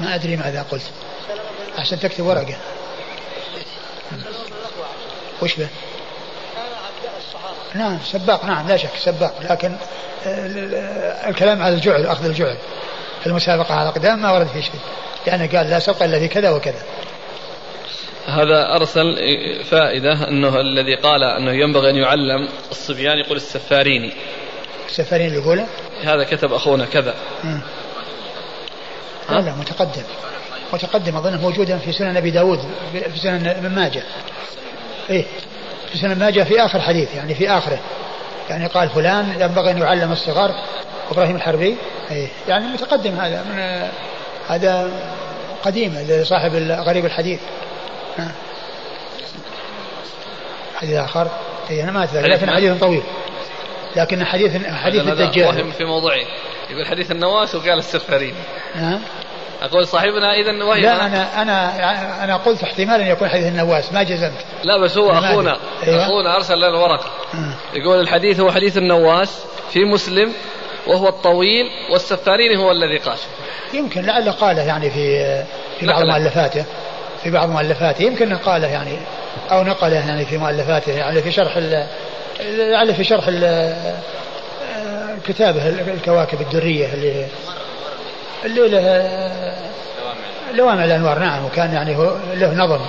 ما 0.00 0.14
أدري 0.14 0.36
ماذا 0.36 0.62
قلت. 0.62 0.90
أحسن 1.78 2.00
تكتب 2.00 2.24
ورقة. 2.24 2.56
وش 5.42 5.56
به؟ 5.56 5.68
نعم 7.74 7.98
سباق 8.04 8.44
نعم 8.44 8.68
لا 8.68 8.76
شك 8.76 8.96
سباق 8.98 9.34
لكن 9.50 9.76
الكلام 11.28 11.62
على 11.62 11.74
الجعل 11.74 12.06
أخذ 12.06 12.24
الجعل 12.24 12.56
المسابقة 13.26 13.74
على 13.74 13.82
الأقدام 13.82 14.22
ما 14.22 14.32
ورد 14.32 14.46
فيه 14.46 14.60
شيء 14.60 14.80
لأنه 15.26 15.58
قال 15.58 15.70
لا 15.70 15.78
سبق 15.78 16.02
إلا 16.02 16.18
في 16.18 16.28
كذا 16.28 16.50
وكذا. 16.50 16.82
هذا 18.26 18.74
أرسل 18.76 19.16
فائدة 19.64 20.28
أنه 20.28 20.60
الذي 20.60 20.94
قال 20.94 21.22
أنه 21.24 21.52
ينبغي 21.52 21.90
أن 21.90 21.96
يعلم 21.96 22.48
الصبيان 22.70 23.18
يقول 23.18 23.36
السفاريني. 23.36 24.12
السفاريني 24.88 25.28
اللي 25.28 25.40
يقوله؟ 25.40 25.66
هذا 26.02 26.24
كتب 26.24 26.52
أخونا 26.52 26.84
كذا. 26.84 27.14
لا 29.30 29.54
متقدم. 29.54 30.02
متقدم 30.72 31.16
أظنه 31.16 31.40
موجودا 31.40 31.78
في 31.78 31.92
سنن 31.92 32.16
أبي 32.16 32.30
داود 32.30 32.60
في 32.92 33.18
سنن 33.18 33.46
ابن 33.46 33.68
ماجه. 33.68 34.02
إيه. 35.10 35.24
سنن 35.94 36.18
ماجه 36.18 36.42
في 36.42 36.64
آخر 36.64 36.80
حديث 36.80 37.14
يعني 37.14 37.34
في 37.34 37.50
آخره. 37.50 37.78
يعني 38.50 38.66
قال 38.66 38.88
فلان 38.88 39.40
ينبغي 39.40 39.70
أن 39.70 39.78
يعلم 39.78 40.12
الصغار 40.12 40.54
إبراهيم 41.10 41.36
الحربي. 41.36 41.76
إيه. 42.10 42.28
يعني 42.48 42.66
متقدم 42.66 43.20
هذا 43.20 43.42
من 43.42 43.88
هذا 44.48 44.90
قديم 45.64 46.06
صاحب 46.22 46.54
غريب 46.70 47.04
الحديث. 47.04 47.40
حديث 50.76 50.94
آخر. 50.96 51.28
إيه 51.70 51.84
أنا 51.84 51.92
ما 51.92 52.04
أتذكر 52.04 52.28
لكن 52.28 52.50
حديث 52.50 52.80
طويل. 52.80 53.02
لكن 53.96 54.24
حديث 54.24 54.66
حديث 54.66 55.02
الدجال. 55.02 55.46
وهم 55.46 55.70
في 55.70 55.84
موضوعه 55.84 56.18
يقول 56.70 56.86
حديث 56.86 57.10
النواس 57.10 57.54
وقال 57.54 57.78
السفارين. 57.78 58.34
أقول 59.62 59.86
صاحبنا 59.86 60.34
اذا 60.34 60.64
وهي 60.64 60.80
لا 60.80 61.06
أنا 61.06 61.42
أنا 61.42 62.24
أنا 62.24 62.36
قلت 62.36 62.62
احتمال 62.62 63.00
ان 63.00 63.06
يكون 63.06 63.28
حديث 63.28 63.46
النواس 63.46 63.92
ما 63.92 64.02
جزمت. 64.02 64.44
لا 64.64 64.78
بس 64.78 64.98
هو 64.98 65.10
أخونا. 65.10 65.58
أيوة. 65.86 66.06
أخونا 66.06 66.36
أرسل 66.36 66.56
لنا 66.56 66.78
ورقة. 66.78 67.10
يقول 67.74 68.00
الحديث 68.00 68.40
هو 68.40 68.50
حديث 68.50 68.76
النواس 68.76 69.44
في 69.70 69.84
مسلم 69.84 70.32
وهو 70.86 71.08
الطويل 71.08 71.66
والسفارين 71.92 72.56
هو 72.58 72.70
الذي 72.70 72.98
قال 72.98 73.18
يمكن 73.74 74.06
لعل 74.06 74.30
قاله 74.30 74.62
يعني 74.62 74.90
في 74.90 75.44
في 75.80 75.86
بعض 75.86 76.02
مؤلفاته. 76.02 76.64
في 77.22 77.30
بعض 77.30 77.48
مؤلفاته. 77.48 78.02
يمكن 78.02 78.36
قاله 78.36 78.66
يعني 78.66 78.98
أو 79.50 79.62
نقله 79.62 79.96
يعني 79.96 80.24
في 80.24 80.38
مؤلفاته 80.38 80.92
يعني 80.92 81.22
في 81.22 81.32
شرح 81.32 81.58
لعل 82.40 82.94
في 82.94 83.04
شرح 83.04 83.30
كتابه 85.26 85.68
الكواكب 85.68 86.40
الدرية 86.40 86.94
اللي 86.94 87.26
اللي 88.44 88.68
له 88.68 88.78
لوامع. 90.54 90.84
الانوار 90.84 91.18
نعم 91.18 91.44
وكان 91.44 91.72
يعني 91.72 91.96
هو 91.96 92.16
له 92.34 92.54
نظم 92.54 92.80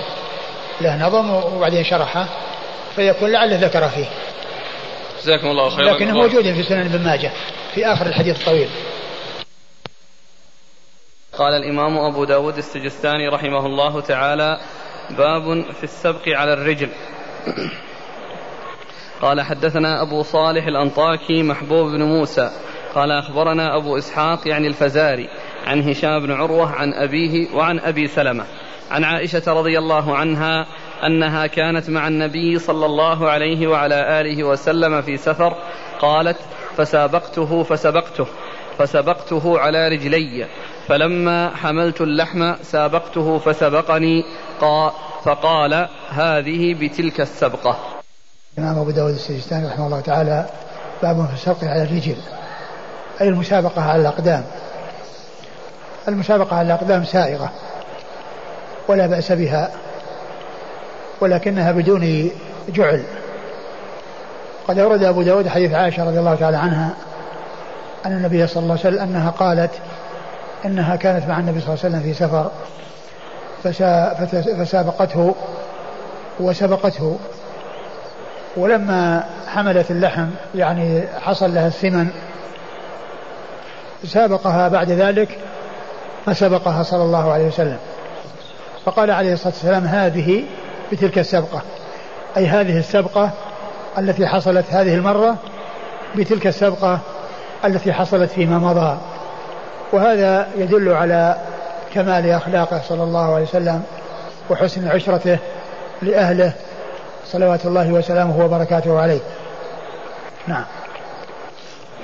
له 0.80 1.06
نظم 1.06 1.30
وبعدين 1.30 1.84
شرحه 1.84 2.28
فيكون 2.96 3.32
لعله 3.32 3.56
ذكر 3.56 3.88
فيه. 3.88 4.06
جزاكم 5.22 5.46
الله 5.46 5.70
خيرا. 5.70 5.92
لكنه 5.92 6.12
موجود 6.12 6.42
في 6.42 6.62
سنن 6.62 6.94
ابن 6.94 7.04
ماجه 7.04 7.30
في 7.74 7.86
آخر 7.86 8.06
الحديث 8.06 8.40
الطويل. 8.40 8.68
قال 11.38 11.52
الإمام 11.52 11.98
أبو 11.98 12.24
داود 12.24 12.56
السجستاني 12.56 13.28
رحمه 13.28 13.66
الله 13.66 14.00
تعالى 14.00 14.60
باب 15.10 15.72
في 15.72 15.84
السبق 15.84 16.28
على 16.28 16.52
الرجل. 16.52 16.88
قال 19.22 19.40
حدثنا 19.40 20.02
أبو 20.02 20.22
صالح 20.22 20.66
الأنطاكي 20.66 21.42
محبوب 21.42 21.90
بن 21.90 22.02
موسى. 22.02 22.50
قال 22.94 23.10
أخبرنا 23.10 23.76
أبو 23.76 23.98
إسحاق 23.98 24.48
يعني 24.48 24.66
الفزاري 24.66 25.28
عن 25.66 25.88
هشام 25.88 26.20
بن 26.20 26.32
عروة 26.32 26.70
عن 26.70 26.92
أبيه 26.94 27.54
وعن 27.54 27.78
أبي 27.78 28.06
سلمة. 28.06 28.44
عن 28.90 29.04
عائشة 29.04 29.42
رضي 29.46 29.78
الله 29.78 30.16
عنها 30.16 30.66
أنها 31.06 31.46
كانت 31.46 31.90
مع 31.90 32.08
النبي 32.08 32.58
صلى 32.58 32.86
الله 32.86 33.30
عليه 33.30 33.66
وعلى 33.66 34.20
آله 34.20 34.44
وسلم 34.44 35.02
في 35.02 35.16
سفر 35.16 35.54
قالت 36.00 36.36
فسابقته 36.76 37.62
فسبقته 37.62 38.26
فسبقته 38.78 39.58
على 39.58 39.88
رجلي 39.88 40.46
فلما 40.88 41.56
حملت 41.56 42.00
اللحم 42.00 42.54
سابقته 42.62 43.38
فسبقني 43.38 44.24
فقال 45.24 45.88
هذه 46.10 46.74
بتلك 46.74 47.20
السبقة. 47.20 47.78
الإمام 48.58 48.78
أبو 48.78 48.90
داود 48.90 49.12
السجستاني 49.14 49.66
رحمه 49.66 49.86
الله 49.86 50.00
تعالى 50.00 50.46
باب 51.02 51.26
في 51.26 51.34
السبق 51.34 51.64
على 51.64 51.82
الرجل. 51.82 52.16
أي 53.20 53.28
المسابقة 53.28 53.90
على 53.90 54.00
الأقدام. 54.02 54.44
المسابقة 56.08 56.56
على 56.56 56.66
الأقدام 56.66 57.04
سائغة. 57.04 57.52
ولا 58.88 59.06
بأس 59.06 59.32
بها. 59.32 59.70
ولكنها 61.20 61.72
بدون 61.72 62.30
جعل. 62.68 63.02
قد 64.68 64.78
أورد 64.78 65.02
أبو 65.02 65.22
داود 65.22 65.48
حديث 65.48 65.72
عائشة 65.72 66.04
رضي 66.04 66.18
الله 66.18 66.34
تعالى 66.34 66.56
عنها 66.56 66.90
أن 68.06 68.12
النبي 68.12 68.46
صلى 68.46 68.62
الله 68.62 68.78
عليه 68.84 68.88
وسلم 68.88 69.02
أنها 69.02 69.30
قالت 69.30 69.70
إنها 70.64 70.96
كانت 70.96 71.28
مع 71.28 71.38
النبي 71.38 71.60
صلى 71.60 71.74
الله 71.74 71.84
عليه 71.84 71.96
وسلم 71.96 72.02
في 72.02 72.14
سفر. 72.14 72.50
فسابقته 74.64 75.34
وسبقته. 76.40 77.18
ولما 78.56 79.24
حملت 79.46 79.90
اللحم 79.90 80.26
يعني 80.54 81.02
حصل 81.20 81.54
لها 81.54 81.66
الثمن 81.66 82.10
سابقها 84.04 84.68
بعد 84.68 84.90
ذلك 84.90 85.38
فسبقها 86.26 86.82
صلى 86.82 87.02
الله 87.02 87.32
عليه 87.32 87.46
وسلم. 87.46 87.78
فقال 88.84 89.10
عليه 89.10 89.32
الصلاة 89.32 89.52
والسلام 89.52 89.84
هذه 89.84 90.44
بتلك 90.92 91.18
السبقة. 91.18 91.62
أي 92.36 92.46
هذه 92.46 92.78
السبقة 92.78 93.30
التي 93.98 94.26
حصلت 94.26 94.64
هذه 94.70 94.94
المرة 94.94 95.36
بتلك 96.16 96.46
السبقة 96.46 96.98
التي 97.64 97.92
حصلت 97.92 98.30
فيما 98.30 98.58
مضى. 98.58 98.98
وهذا 99.92 100.48
يدل 100.56 100.88
على 100.88 101.36
كمال 101.94 102.30
أخلاقه 102.30 102.80
صلى 102.88 103.02
الله 103.02 103.34
عليه 103.34 103.44
وسلم 103.44 103.82
وحسن 104.50 104.88
عشرته 104.88 105.38
لأهله 106.02 106.52
صلوات 107.26 107.66
الله 107.66 107.92
وسلامه 107.92 108.44
وبركاته 108.44 109.00
عليه. 109.00 109.20
نعم. 110.46 110.64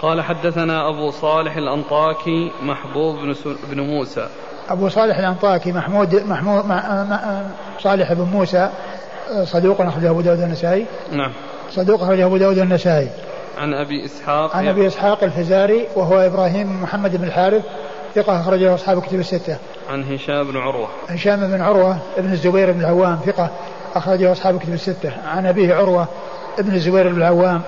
قال 0.02 0.23
حدثنا 0.23 0.89
أبو 0.89 1.10
صالح 1.10 1.56
الأنطاكي 1.56 2.52
محبوب 2.62 3.16
بن, 3.16 3.35
بن 3.70 3.81
موسى 3.81 4.28
أبو 4.68 4.89
صالح 4.89 5.18
الأنطاكي 5.18 5.73
محمود 5.73 6.14
محمود 6.14 6.64
صالح 7.78 8.12
بن 8.12 8.23
موسى 8.23 8.70
صدوق 9.44 9.81
أخرجه 9.81 10.10
أبو 10.10 10.20
داود 10.20 10.40
النسائي 10.40 10.86
نعم 11.12 11.32
صدوق 11.70 12.02
أخرجه 12.02 12.27
أبو 12.27 12.36
داود 12.36 12.59
النسائي 12.59 13.09
عن 13.59 13.74
أبي 13.74 14.05
إسحاق 14.05 14.56
عن 14.56 14.68
أبي 14.68 14.86
إسحاق 14.86 15.24
الفزاري 15.24 15.86
وهو 15.97 16.18
إبراهيم 16.18 16.82
محمد 16.82 17.16
بن 17.16 17.24
الحارث 17.24 17.64
ثقة 18.14 18.40
أخرجه 18.40 18.74
أصحاب 18.74 19.02
كتب 19.02 19.20
الستة. 19.20 19.56
عن 19.90 20.05
هشام 20.05 20.44
بن 20.44 20.56
عروة. 20.56 20.89
هشام 21.09 21.47
بن 21.47 21.60
عروة 21.60 21.98
ابن 22.16 22.32
الزبير 22.32 22.73
بن 22.73 22.81
العوام 22.81 23.18
ثقة 23.27 23.51
أخرجه 23.94 24.32
أصحاب 24.32 24.59
كتب 24.59 24.73
الستة. 24.73 25.12
عن 25.27 25.47
أبيه 25.47 25.74
عروة 25.74 26.09
ابن 26.59 26.74
الزبير 26.74 27.09
بن 27.09 27.16
العوام 27.16 27.62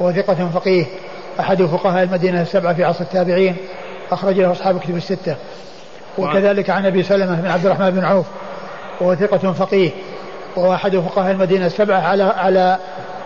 وهو 0.00 0.12
ثقة 0.12 0.48
فقيه 0.54 0.86
أحد 1.40 1.62
فقهاء 1.62 2.02
المدينة 2.02 2.42
السبعة 2.42 2.74
في 2.74 2.84
عصر 2.84 3.00
التابعين 3.00 3.56
أخرج 4.12 4.40
له 4.40 4.52
أصحاب 4.52 4.80
كتب 4.80 4.96
الستة. 4.96 5.36
وكذلك 6.18 6.70
عن 6.70 6.86
أبي 6.86 7.02
سلمة 7.02 7.40
بن 7.40 7.50
عبد 7.50 7.66
الرحمن 7.66 7.90
بن 7.90 8.04
عوف 8.04 8.26
وهو 9.00 9.14
ثقة 9.14 9.52
فقيه 9.52 9.90
وهو 10.56 10.74
أحد 10.74 10.96
فقهاء 10.96 11.32
المدينة 11.32 11.66
السبعة 11.66 12.00
على 12.00 12.22
على 12.22 12.78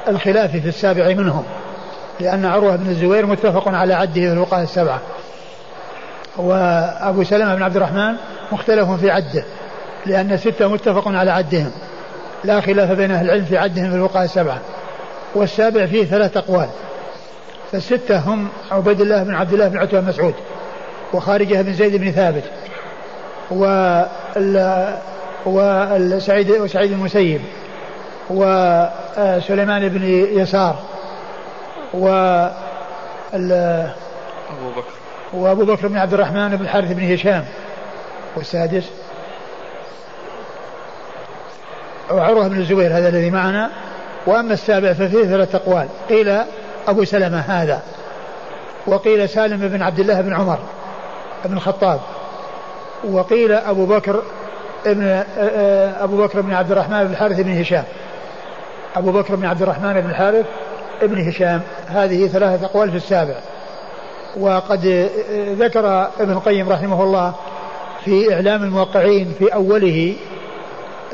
الخلاف 0.08 0.50
في 0.50 0.68
السابع 0.68 1.08
منهم 1.08 1.44
لأن 2.20 2.44
عروة 2.44 2.76
بن 2.76 2.90
الزبير 2.90 3.26
متفق 3.26 3.68
على 3.68 3.94
عده 3.94 4.12
في 4.12 4.32
الفقهاء 4.32 4.62
السبعة. 4.62 5.00
وأبو 6.36 7.24
سلمة 7.24 7.54
بن 7.54 7.62
عبد 7.62 7.76
الرحمن 7.76 8.14
مختلف 8.52 8.90
في 8.90 9.10
عده 9.10 9.44
لأن 10.06 10.36
ستة 10.36 10.68
متفق 10.68 11.08
على 11.08 11.30
عدهم 11.30 11.70
لا 12.44 12.60
خلاف 12.60 12.90
بين 12.90 13.10
أهل 13.10 13.24
العلم 13.24 13.44
في 13.44 13.58
عدهم 13.58 13.90
في 13.90 13.96
الفقهاء 13.96 14.24
السبعة. 14.24 14.58
والسابع 15.34 15.86
فيه 15.86 16.04
ثلاث 16.04 16.36
أقوال. 16.36 16.68
فالستة 17.72 18.18
هم 18.18 18.48
عبيد 18.70 19.00
الله 19.00 19.22
بن 19.22 19.34
عبد 19.34 19.52
الله 19.52 19.68
بن 19.68 19.78
عتبة 19.78 20.00
مسعود 20.00 20.34
وخارجة 21.12 21.62
بن 21.62 21.72
زيد 21.72 21.96
بن 21.96 22.10
ثابت 22.10 22.44
وسعيد 25.46 26.50
وسعيد 26.50 26.92
المسيب 26.92 27.40
وسليمان 28.30 29.88
بن 29.88 30.04
يسار 30.40 30.76
و 31.94 32.08
أبو 33.34 34.70
بكر. 34.76 34.92
وأبو 35.32 35.64
بكر 35.64 35.88
بن 35.88 35.96
عبد 35.96 36.14
الرحمن 36.14 36.56
بن 36.56 36.64
الحارث 36.64 36.92
بن 36.92 37.12
هشام 37.12 37.44
والسادس. 38.36 38.84
وعروة 42.10 42.48
بن 42.48 42.56
الزبير 42.56 42.96
هذا 42.96 43.08
الذي 43.08 43.30
معنا. 43.30 43.70
وأما 44.26 44.52
السابع 44.52 44.92
ففيه 44.92 45.24
ثلاثة 45.24 45.58
أقوال. 45.58 45.88
قيل 46.08 46.38
أبو 46.88 47.04
سلمة 47.04 47.38
هذا. 47.38 47.82
وقيل 48.86 49.28
سالم 49.28 49.68
بن 49.68 49.82
عبد 49.82 49.98
الله 49.98 50.20
بن 50.20 50.32
عمر 50.32 50.58
بن 51.44 51.56
الخطاب. 51.56 52.00
وقيل 53.10 53.52
أبو 53.52 53.86
بكر 53.86 54.22
ابن 54.86 55.24
أبو 56.00 56.16
بكر 56.16 56.40
بن 56.40 56.54
عبد 56.54 56.72
الرحمن 56.72 57.04
بن 57.04 57.10
الحارث 57.10 57.40
بن 57.40 57.60
هشام. 57.60 57.84
أبو 58.96 59.12
بكر 59.12 59.34
بن 59.34 59.46
عبد 59.46 59.62
الرحمن 59.62 60.00
بن 60.00 60.10
الحارث 60.10 60.46
ابن 61.02 61.28
هشام. 61.28 61.60
هذه 61.86 62.26
ثلاثة 62.26 62.66
أقوال 62.66 62.90
في 62.90 62.96
السابع. 62.96 63.34
وقد 64.40 65.10
ذكر 65.58 66.10
ابن 66.20 66.32
القيم 66.32 66.68
رحمه 66.68 67.02
الله 67.02 67.34
في 68.04 68.34
إعلام 68.34 68.62
الموقعين 68.62 69.34
في 69.38 69.54
أوله 69.54 70.16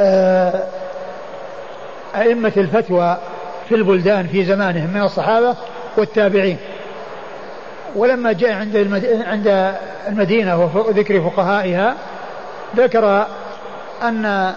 آه، 0.00 0.62
أئمة 2.14 2.52
الفتوى 2.56 3.16
في 3.68 3.74
البلدان 3.74 4.26
في 4.26 4.44
زمانهم 4.44 4.90
من 4.90 5.02
الصحابة 5.02 5.56
والتابعين. 5.96 6.58
ولما 7.96 8.32
جاء 8.32 8.52
عند 8.52 8.76
عند 9.26 9.74
المدينة 10.08 10.64
وذكر 10.74 11.20
فقهائها 11.20 11.94
ذكر 12.76 13.26
أن 14.02 14.52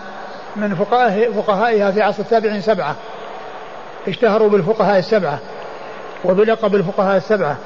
من 0.56 0.76
فقهائها 1.36 1.92
في 1.92 2.02
عصر 2.02 2.24
التابعين 2.24 2.62
سبعة. 2.62 2.96
اشتهروا 4.08 4.50
بالفقهاء 4.50 5.00
السبعة 5.00 5.40
وبلقب 6.26 6.76
الفقهاء 6.76 7.18
السبعة 7.18 7.58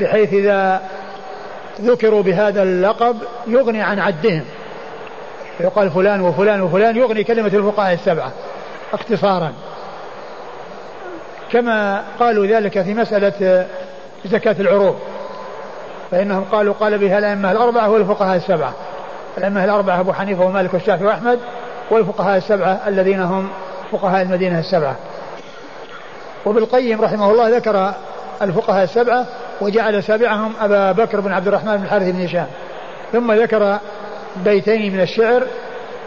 بحيث 0.00 0.34
إذا 0.34 0.82
ذكروا 1.80 2.22
بهذا 2.22 2.62
اللقب 2.62 3.16
يغني 3.46 3.82
عن 3.82 3.98
عدهم. 3.98 4.44
يقال 5.60 5.90
فلان 5.90 6.20
وفلان 6.20 6.60
وفلان 6.60 6.96
يغني 6.96 7.24
كلمة 7.24 7.46
الفقهاء 7.46 7.94
السبعة 7.94 8.32
اختصارا. 8.92 9.52
كما 11.52 12.02
قالوا 12.20 12.46
ذلك 12.46 12.82
في 12.82 12.94
مسألة 12.94 13.66
زكاة 14.24 14.56
العروض. 14.60 14.96
فإنهم 16.10 16.44
قالوا 16.44 16.74
قال 16.74 16.98
بها 16.98 17.18
الأئمة 17.18 17.52
الأربعة 17.52 17.90
والفقهاء 17.90 18.36
السبعة. 18.36 18.72
الأئمة 19.38 19.64
الأربعة 19.64 20.00
أبو 20.00 20.12
حنيفة 20.12 20.44
ومالك 20.44 20.74
والشافعي 20.74 21.06
وأحمد 21.06 21.38
والفقهاء 21.90 22.36
السبعة 22.36 22.80
الذين 22.86 23.20
هم 23.20 23.48
فقهاء 23.92 24.22
المدينة 24.22 24.58
السبعة. 24.58 24.96
وبالقيم 26.46 27.00
رحمه 27.00 27.30
الله 27.30 27.48
ذكر 27.48 27.92
الفقهاء 28.42 28.84
السبعة 28.84 29.26
وجعل 29.60 30.02
سابعهم 30.02 30.52
أبا 30.60 30.92
بكر 30.92 31.20
بن 31.20 31.32
عبد 31.32 31.48
الرحمن 31.48 31.76
بن 31.76 31.82
الحارث 31.84 32.08
بن 32.08 32.24
هشام. 32.24 32.46
ثم 33.12 33.32
ذكر 33.32 33.78
بيتين 34.44 34.92
من 34.92 35.00
الشعر. 35.00 35.42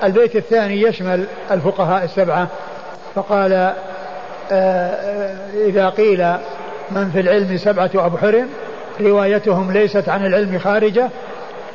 البيت 0.04 0.36
الثاني 0.36 0.82
يشمل 0.82 1.26
الفقهاء 1.52 2.04
السبعة. 2.04 2.48
فقال 3.16 3.54
آه، 3.54 3.58
آه، 3.58 3.91
إذا 5.68 5.90
قيل 5.90 6.28
من 6.92 7.10
في 7.10 7.20
العلم 7.20 7.58
سبعة 7.58 7.92
أبحر 7.96 8.46
روايتهم 9.02 9.72
ليست 9.72 10.10
عن 10.10 10.26
العلم 10.26 10.60
خارجة 10.60 11.10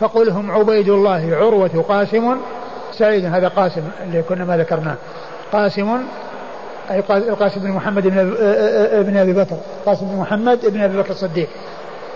فقل 0.01 0.31
هم 0.31 0.51
عبيد 0.51 0.89
الله 0.89 1.36
عروة 1.36 1.85
قاسم 1.89 2.36
سعيد 2.93 3.24
هذا 3.24 3.48
قاسم 3.48 3.82
اللي 4.03 4.23
كنا 4.23 4.44
ما 4.44 4.57
ذكرناه. 4.57 4.94
قاسم 5.53 5.98
أي 6.90 7.03
القاسم 7.11 7.61
بن 7.61 7.70
محمد 7.70 8.07
بن 8.07 8.36
ابن 8.93 9.16
أبي 9.16 9.32
بكر 9.32 9.57
قاسم 9.86 10.07
بن 10.07 10.16
محمد 10.16 10.66
بن 10.66 10.81
أبي 10.81 10.98
بكر 10.98 11.11
الصديق. 11.11 11.48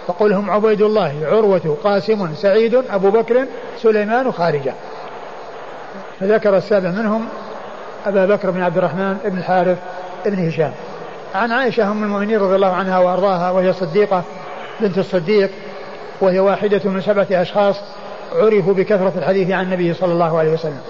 فقل 0.07 0.33
هم 0.33 0.51
عبيد 0.51 0.83
الله 0.83 1.15
عروة 1.23 1.77
قاسم 1.85 2.35
سعيد 2.35 2.75
أبو 2.75 3.11
بكر 3.11 3.47
سليمان 3.77 4.33
خارجة. 4.33 4.75
فذكر 6.21 6.57
السابع 6.57 6.91
منهم 6.91 7.29
أبا 8.07 8.27
بكر 8.27 8.51
بن 8.51 8.63
عبد 8.63 8.77
الرحمن 8.77 9.17
بن 9.25 9.39
الحارث 9.39 9.79
بن 10.29 10.49
هشام. 10.49 10.73
عن 11.35 11.53
عائشة 11.53 11.91
أم 11.91 12.05
المؤمنين 12.05 12.41
رضي 12.41 12.55
الله 12.55 12.73
عنها 12.73 12.99
وأرضاها 12.99 13.51
وهي 13.51 13.73
صديقة 13.73 14.25
بنت 14.81 14.99
الصديق 14.99 15.51
وهي 16.21 16.41
واحدة 16.41 16.91
من 16.91 17.01
سبعة 17.01 17.27
أشخاص 17.31 17.77
عرفوا 18.33 18.75
بكثرة 18.75 19.13
الحديث 19.17 19.51
عن 19.51 19.65
النبي 19.65 19.95
صلى 19.95 20.13
الله 20.13 20.39
عليه 20.39 20.53
وسلم. 20.53 20.81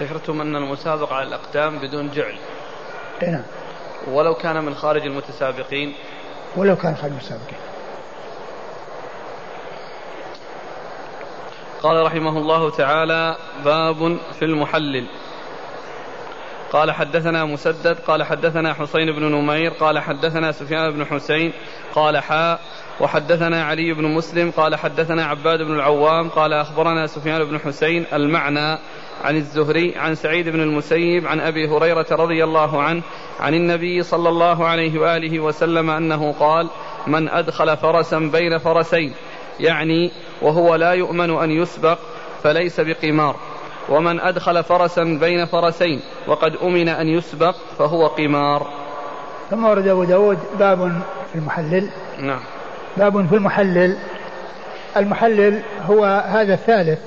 ذكرتم 0.00 0.40
أن 0.40 0.56
المسابقة 0.56 1.14
على 1.14 1.28
الأقدام 1.28 1.78
بدون 1.78 2.10
جعل. 2.10 2.34
نعم. 3.22 3.42
ولو 4.12 4.34
كان 4.34 4.64
من 4.64 4.74
خارج 4.74 5.02
المتسابقين. 5.02 5.94
ولو 6.56 6.76
كان 6.76 6.96
خارج 6.96 7.10
المتسابقين. 7.10 7.71
قال 11.82 12.02
رحمه 12.02 12.38
الله 12.38 12.70
تعالى 12.70 13.36
باب 13.64 14.16
في 14.38 14.44
المحلل. 14.44 15.06
قال 16.72 16.92
حدثنا 16.92 17.44
مسدد 17.44 17.98
قال 18.06 18.22
حدثنا 18.22 18.74
حسين 18.74 19.12
بن 19.12 19.24
نمير 19.24 19.70
قال 19.70 19.98
حدثنا 19.98 20.52
سفيان 20.52 20.90
بن 20.90 21.04
حسين 21.04 21.52
قال 21.94 22.18
حاء 22.18 22.60
وحدثنا 23.00 23.64
علي 23.64 23.92
بن 23.92 24.04
مسلم 24.04 24.50
قال 24.50 24.76
حدثنا 24.76 25.24
عباد 25.24 25.62
بن 25.62 25.74
العوام 25.74 26.28
قال 26.28 26.52
أخبرنا 26.52 27.06
سفيان 27.06 27.44
بن 27.44 27.58
حسين 27.58 28.06
المعنى 28.12 28.78
عن 29.24 29.36
الزهري 29.36 29.96
عن 29.96 30.14
سعيد 30.14 30.48
بن 30.48 30.60
المسيب 30.60 31.26
عن 31.26 31.40
أبي 31.40 31.68
هريرة 31.68 32.06
رضي 32.10 32.44
الله 32.44 32.82
عنه 32.82 33.02
عن 33.40 33.54
النبي 33.54 34.02
صلى 34.02 34.28
الله 34.28 34.66
عليه 34.66 35.00
وآله 35.00 35.40
وسلم 35.40 35.90
أنه 35.90 36.32
قال 36.32 36.68
من 37.06 37.28
أدخل 37.28 37.76
فرسا 37.76 38.18
بين 38.18 38.58
فرسين 38.58 39.14
يعني 39.60 40.10
وهو 40.42 40.74
لا 40.74 40.92
يؤمن 40.92 41.30
أن 41.30 41.50
يسبق 41.50 41.98
فليس 42.42 42.80
بقمار. 42.80 43.36
ومن 43.88 44.20
أدخل 44.20 44.64
فرسا 44.64 45.04
بين 45.04 45.46
فرسين 45.46 46.00
وقد 46.26 46.56
أمن 46.56 46.88
أن 46.88 47.08
يسبق 47.08 47.54
فهو 47.78 48.06
قمار. 48.06 48.66
ثم 49.50 49.64
ورد 49.64 49.88
أبو 49.88 50.04
داود 50.04 50.38
باب 50.58 51.02
في 51.32 51.38
المحلل. 51.38 51.88
نعم. 52.18 52.40
باب 52.96 53.26
في 53.26 53.34
المحلل. 53.34 53.96
المحلل 54.96 55.62
هو 55.86 56.04
هذا 56.04 56.54
الثالث 56.54 56.98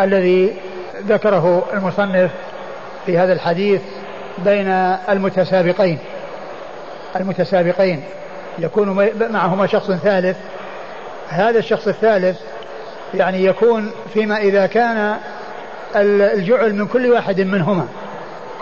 الذي 0.00 0.56
ذكره 1.06 1.64
المصنف 1.72 2.30
في 3.06 3.18
هذا 3.18 3.32
الحديث 3.32 3.80
بين 4.38 4.68
المتسابقين. 5.08 5.98
المتسابقين. 7.16 8.02
يكون 8.58 9.10
معهما 9.30 9.66
شخص 9.66 9.90
ثالث 9.90 10.36
هذا 11.32 11.58
الشخص 11.58 11.88
الثالث 11.88 12.40
يعني 13.14 13.44
يكون 13.44 13.90
فيما 14.14 14.38
إذا 14.38 14.66
كان 14.66 15.16
الجعل 15.96 16.74
من 16.74 16.86
كل 16.86 17.12
واحد 17.12 17.40
منهما. 17.40 17.88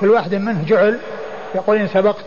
كل 0.01 0.11
واحد 0.11 0.35
منه 0.35 0.65
جعل. 0.67 0.99
يقول 1.55 1.77
إن 1.77 1.87
سبقت 1.87 2.25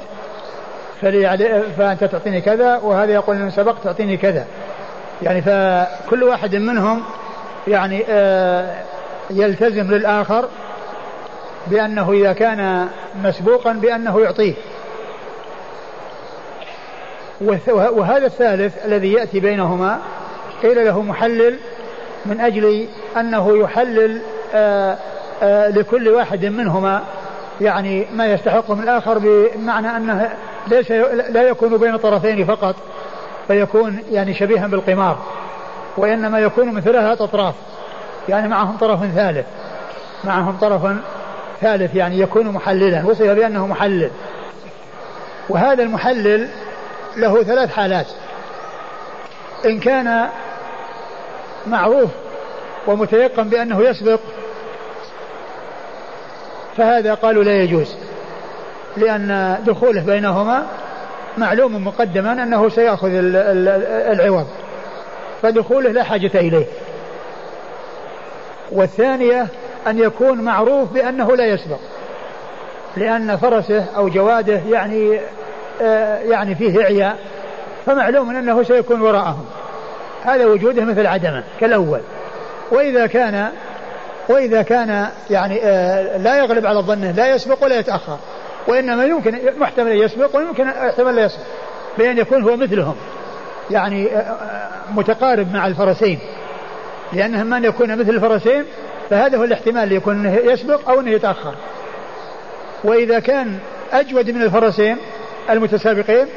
فأنت 1.77 2.03
تعطيني 2.03 2.41
كذا 2.41 2.77
وهذا 2.77 3.13
يقول 3.13 3.35
إن 3.35 3.49
سبقت 3.49 3.83
تعطيني 3.83 4.17
كذا. 4.17 4.45
يعني 5.21 5.41
فكل 5.41 6.23
واحد 6.23 6.55
منهم 6.55 7.03
يعني 7.67 8.03
آه، 8.09 8.75
يلتزم 9.29 9.91
للآخر 9.91 10.49
بأنه 11.67 12.11
إذا 12.11 12.33
كان 12.33 12.87
مسبوقا 13.23 13.73
بأنه 13.73 14.21
يعطيه. 14.21 14.53
وهذا 17.71 18.25
الثالث 18.25 18.85
الذي 18.85 19.13
يأتي 19.13 19.39
بينهما 19.39 19.99
قيل 20.63 20.85
له 20.85 21.01
محلل 21.01 21.57
من 22.25 22.41
أجل 22.41 22.87
أنه 23.17 23.57
يحلل 23.57 24.21
آآ 24.53 24.97
آآ 25.43 25.69
لكل 25.69 26.09
واحد 26.09 26.45
منهما 26.45 27.03
يعني 27.61 28.07
ما 28.13 28.25
يستحق 28.25 28.71
من 28.71 28.83
الآخر 28.83 29.17
بمعنى 29.17 29.97
أنه 29.97 30.29
ليس 30.67 30.91
لا 31.29 31.41
يكون 31.41 31.77
بين 31.77 31.97
طرفين 31.97 32.45
فقط 32.45 32.75
فيكون 33.47 33.99
يعني 34.11 34.33
شبيها 34.33 34.67
بالقمار 34.67 35.17
وإنما 35.97 36.39
يكون 36.39 36.73
من 36.73 36.81
ثلاثة 36.81 37.23
أطراف 37.23 37.53
يعني 38.29 38.47
معهم 38.47 38.77
طرف 38.77 38.99
ثالث 39.15 39.45
معهم 40.23 40.57
طرف 40.61 40.95
ثالث 41.61 41.95
يعني 41.95 42.19
يكون 42.19 42.47
محللا 42.47 43.05
وصف 43.05 43.25
بأنه 43.25 43.67
محلل. 43.67 44.11
وهذا 45.49 45.83
المحلل 45.83 46.47
له 47.17 47.43
ثلاث 47.43 47.73
حالات 47.73 48.07
إن 49.65 49.79
كان 49.79 50.29
معروف 51.67 52.09
ومتيقن 52.87 53.49
بأنه 53.49 53.81
يسبق 53.81 54.19
فهذا 56.77 57.13
قالوا 57.13 57.43
لا 57.43 57.63
يجوز 57.63 57.95
لأن 58.97 59.57
دخوله 59.65 60.01
بينهما 60.01 60.67
معلوم 61.37 61.87
مقدما 61.87 62.31
أنه 62.31 62.69
سيأخذ 62.69 63.09
العوض 63.13 64.47
فدخوله 65.41 65.91
لا 65.91 66.03
حاجة 66.03 66.31
إليه. 66.35 66.65
والثانية 68.71 69.47
أن 69.87 69.99
يكون 69.99 70.41
معروف 70.41 70.93
بأنه 70.93 71.35
لا 71.35 71.45
يسبق 71.45 71.79
لأن 72.97 73.37
فرسه 73.37 73.85
أو 73.97 74.09
جواده 74.09 74.61
يعني 74.69 75.19
آه 75.81 76.17
يعني 76.17 76.55
فيه 76.55 76.83
إعياء 76.83 77.17
فمعلوم 77.85 78.35
أنه 78.35 78.63
سيكون 78.63 79.01
وراءهم. 79.01 79.45
هذا 80.25 80.45
وجوده 80.45 80.85
مثل 80.85 81.07
عدمه 81.07 81.43
كالأول. 81.59 81.99
وإذا 82.71 83.07
كان 83.07 83.49
وإذا 84.29 84.61
كان 84.61 85.07
يعني 85.29 85.59
آه 85.63 86.17
لا 86.17 86.37
يغلب 86.37 86.65
على 86.65 86.79
ظنه 86.79 87.11
لا 87.11 87.35
يسبق 87.35 87.63
ولا 87.63 87.79
يتأخر. 87.79 88.17
وإنما 88.67 89.05
يمكن 89.05 89.39
محتمل 89.57 90.01
يسبق 90.01 90.35
ويمكن 90.35 90.67
يحتمل 90.67 91.15
لا 91.15 91.25
يسبق 91.25 91.43
بأن 91.97 92.17
يكون 92.17 92.43
هو 92.43 92.57
مثلهم. 92.57 92.95
يعني 93.71 94.07
آه, 94.07 94.19
آه، 94.19 94.69
متقارب 94.93 95.53
مع 95.53 95.67
الفرسين. 95.67 96.19
لأنه 97.13 97.43
من 97.43 97.65
يكون 97.65 97.97
مثل 97.97 98.09
الفرسين 98.09 98.65
فهذا 99.09 99.37
هو 99.37 99.43
الاحتمال 99.43 99.91
يكون 99.91 100.25
أنه 100.25 100.51
يسبق 100.51 100.89
أو 100.89 100.99
أنه 100.99 101.11
يتأخر. 101.11 101.55
وإذا 102.83 103.19
كان 103.19 103.59
أجود 103.93 104.29
من 104.29 104.41
الفرسين 104.41 104.97
المتسابقين 105.49 106.27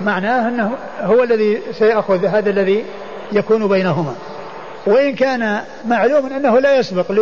معناه 0.00 0.48
أنه 0.48 0.70
هو 1.00 1.22
الذي 1.22 1.60
سيأخذ 1.72 2.26
هذا 2.26 2.50
الذي 2.50 2.84
يكون 3.32 3.68
بينهما. 3.68 4.14
وإن 4.86 5.14
كان 5.14 5.60
معلوم 5.88 6.26
أنه 6.26 6.60
لا 6.60 6.76
يسبق 6.76 7.12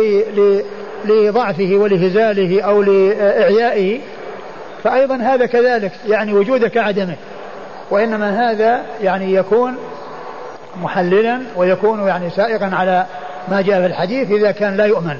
لضعفه 1.05 1.75
ولهزاله 1.75 2.61
أو 2.61 2.81
لإعيائه 2.81 3.99
فأيضا 4.83 5.15
هذا 5.15 5.45
كذلك 5.45 5.91
يعني 6.07 6.33
وجوده 6.33 6.67
كعدمه 6.67 7.15
وإنما 7.91 8.51
هذا 8.51 8.81
يعني 9.01 9.33
يكون 9.33 9.77
محللا 10.81 11.39
ويكون 11.55 12.07
يعني 12.07 12.29
سائقا 12.29 12.71
على 12.73 13.05
ما 13.47 13.61
جاء 13.61 13.79
في 13.81 13.85
الحديث 13.85 14.31
إذا 14.31 14.51
كان 14.51 14.77
لا 14.77 14.85
يؤمن. 14.85 15.17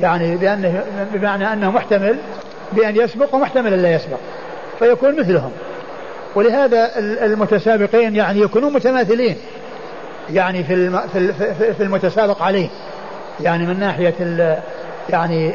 يعني 0.00 0.36
بأنه 0.36 0.82
بمعنى 1.14 1.52
أنه 1.52 1.70
محتمل 1.70 2.16
بأن 2.72 2.96
يسبق 2.96 3.34
ومحتمل 3.34 3.72
أن 3.72 3.82
لا 3.82 3.94
يسبق 3.94 4.18
فيكون 4.78 5.20
مثلهم. 5.20 5.52
ولهذا 6.34 6.90
المتسابقين 6.98 8.16
يعني 8.16 8.40
يكونون 8.40 8.72
متماثلين. 8.72 9.36
يعني 10.30 10.64
في 10.64 10.90
في 11.74 11.82
المتسابق 11.82 12.42
عليه. 12.42 12.68
يعني 13.40 13.66
من 13.66 13.80
ناحية 13.80 14.14
يعني 15.10 15.52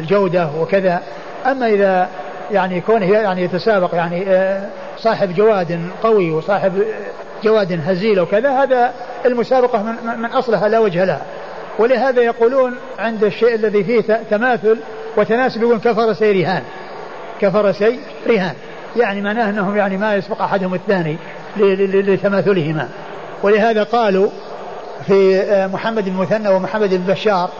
الجودة 0.00 0.48
وكذا. 0.60 1.02
أما 1.46 1.66
إذا 1.66 2.08
يعني 2.50 2.80
كونه 2.80 3.06
يعني 3.06 3.42
يتسابق 3.42 3.94
يعني 3.94 4.24
آه، 4.28 4.68
صاحب 4.98 5.34
جواد 5.34 5.80
قوي 6.02 6.30
وصاحب 6.30 6.84
جواد 7.44 7.80
هزيل 7.86 8.20
وكذا 8.20 8.50
هذا 8.50 8.92
المسابقة 9.26 9.82
من, 9.82 10.18
من 10.18 10.30
أصلها 10.30 10.68
لا 10.68 10.78
وجه 10.78 11.04
لها. 11.04 11.22
ولهذا 11.78 12.22
يقولون 12.22 12.74
عند 12.98 13.24
الشيء 13.24 13.54
الذي 13.54 13.84
فيه 13.84 14.00
تماثل 14.30 14.78
وتناسب 15.16 15.62
يقول 15.62 15.78
كفرسي 15.78 16.42
رهان 16.42 16.62
كفرسي 17.40 17.98
رهان 18.26 18.54
يعني 18.96 19.22
معناه 19.22 19.50
أنهم 19.50 19.76
يعني 19.76 19.96
ما 19.96 20.14
يسبق 20.14 20.42
أحدهم 20.42 20.74
الثاني 20.74 21.16
لتماثلهما. 21.56 22.88
ولهذا 23.44 23.82
قالوا 23.82 24.28
في 25.06 25.40
آه، 25.40 25.66
محمد 25.66 26.04
بن 26.04 26.12
مثنى 26.12 26.48
ومحمد 26.48 26.94
بن 26.94 27.12
بشار 27.12 27.50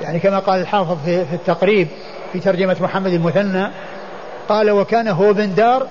يعني 0.00 0.20
كما 0.20 0.38
قال 0.38 0.60
الحافظ 0.60 0.96
في, 1.04 1.24
في 1.24 1.34
التقريب 1.34 1.88
في 2.32 2.40
ترجمة 2.40 2.76
محمد 2.80 3.12
المثنى 3.12 3.70
قال 4.48 4.70
وكان 4.70 5.08
هو 5.08 5.32
بن 5.32 5.54
دار 5.54 5.86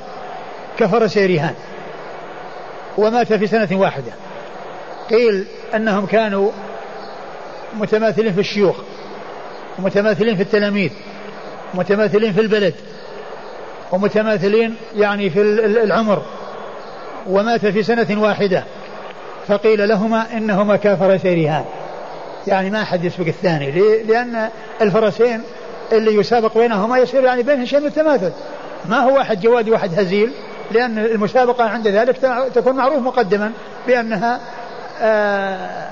كفرسي 0.78 1.26
رهان 1.26 1.54
ومات 2.98 3.34
في 3.34 3.48
سنة 3.48 3.68
واحدة. 3.72 4.12
قيل 5.10 5.46
أنهم 5.76 6.06
كانوا 6.06 6.52
متماثلين 7.74 8.34
في 8.34 8.40
الشيوخ 8.40 8.76
ومتماثلين 9.80 10.36
في 10.36 10.42
التلاميذ 10.42 10.92
متماثلين 11.74 12.34
في 12.34 12.42
البلد 12.42 12.74
ومتماثلين 13.92 14.76
يعني 14.96 15.30
في 15.30 15.42
العمر 15.84 16.22
ومات 17.28 17.66
في 17.66 17.84
سنة 17.84 18.22
واحدة. 18.22 18.64
فقيل 19.50 19.90
لهما 19.90 20.26
إنهما 20.34 20.76
كافرسي 20.76 21.46
رهان 21.46 21.66
يعني 22.48 22.70
ما 22.70 22.82
أحد 22.82 23.04
يسبق 23.04 23.28
الثاني. 23.28 23.72
لأن 24.04 24.50
الفرسين 24.82 25.42
اللي 25.92 26.16
يسابق 26.16 26.58
بينهما 26.58 26.98
يصير 26.98 27.24
يعني 27.24 27.44
بينهم 27.44 27.66
شيء 27.66 27.80
من 27.80 27.88
التماثل. 27.88 28.32
ما 28.90 28.98
هو 28.98 29.16
واحد 29.16 29.42
جواد 29.42 29.70
وواحد 29.70 30.00
هزيل. 30.00 30.32
لأن 30.72 30.98
المسابقة 30.98 31.64
عند 31.64 31.88
ذلك 31.88 32.18
تكون 32.56 32.76
معروف 32.76 32.98
مقدما 32.98 33.52
بأنها 33.88 34.40
آه، 35.02 35.90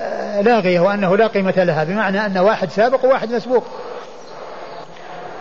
آه، 0.00 0.40
لاغية 0.40 0.80
وأنه 0.80 1.16
لا 1.16 1.26
قيمة 1.26 1.54
لها 1.56 1.84
بمعنى 1.84 2.26
أن 2.26 2.38
واحد 2.38 2.70
سابق 2.70 3.04
وواحد 3.04 3.32
مسبوق. 3.32 3.64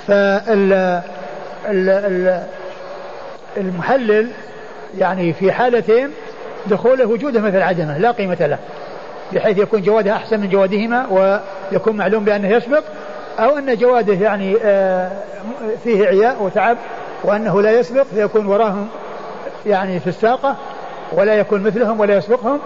فال 0.08 1.02
المحلل 3.58 4.30
يعني 4.98 5.34
في 5.34 5.52
حالتين 5.52 6.10
دخوله 6.68 7.06
وجوده 7.06 7.42
مثل 7.42 7.62
عدمه 7.62 7.98
لا 7.98 8.12
قيمة 8.12 8.38
له 8.40 8.58
بحيث 9.34 9.58
يكون 9.58 9.82
جوادها 9.82 10.14
أحسن 10.14 10.40
من 10.40 10.50
جوادهما 10.50 11.08
ويكون 11.72 11.98
معلوم 11.98 12.24
بأنه 12.24 12.48
يسبق 12.48 12.84
أو 13.40 13.58
أن 13.58 13.78
جواده 13.78 14.14
يعني 14.14 14.58
آه، 14.64 15.12
فيه 15.84 16.08
عياء 16.08 16.44
وتعب 16.44 16.78
وأنه 17.24 17.62
لا 17.62 17.80
يسبق 17.80 18.04
فيكون 18.04 18.46
وراهم 18.46 18.88
يعني 19.66 20.00
في 20.00 20.08
الساقة 20.08 20.56
ولا 21.12 21.34
يكون 21.36 21.62
مثلهم 21.64 22.00
ولا 22.00 22.18
يسبقهم 22.18 22.60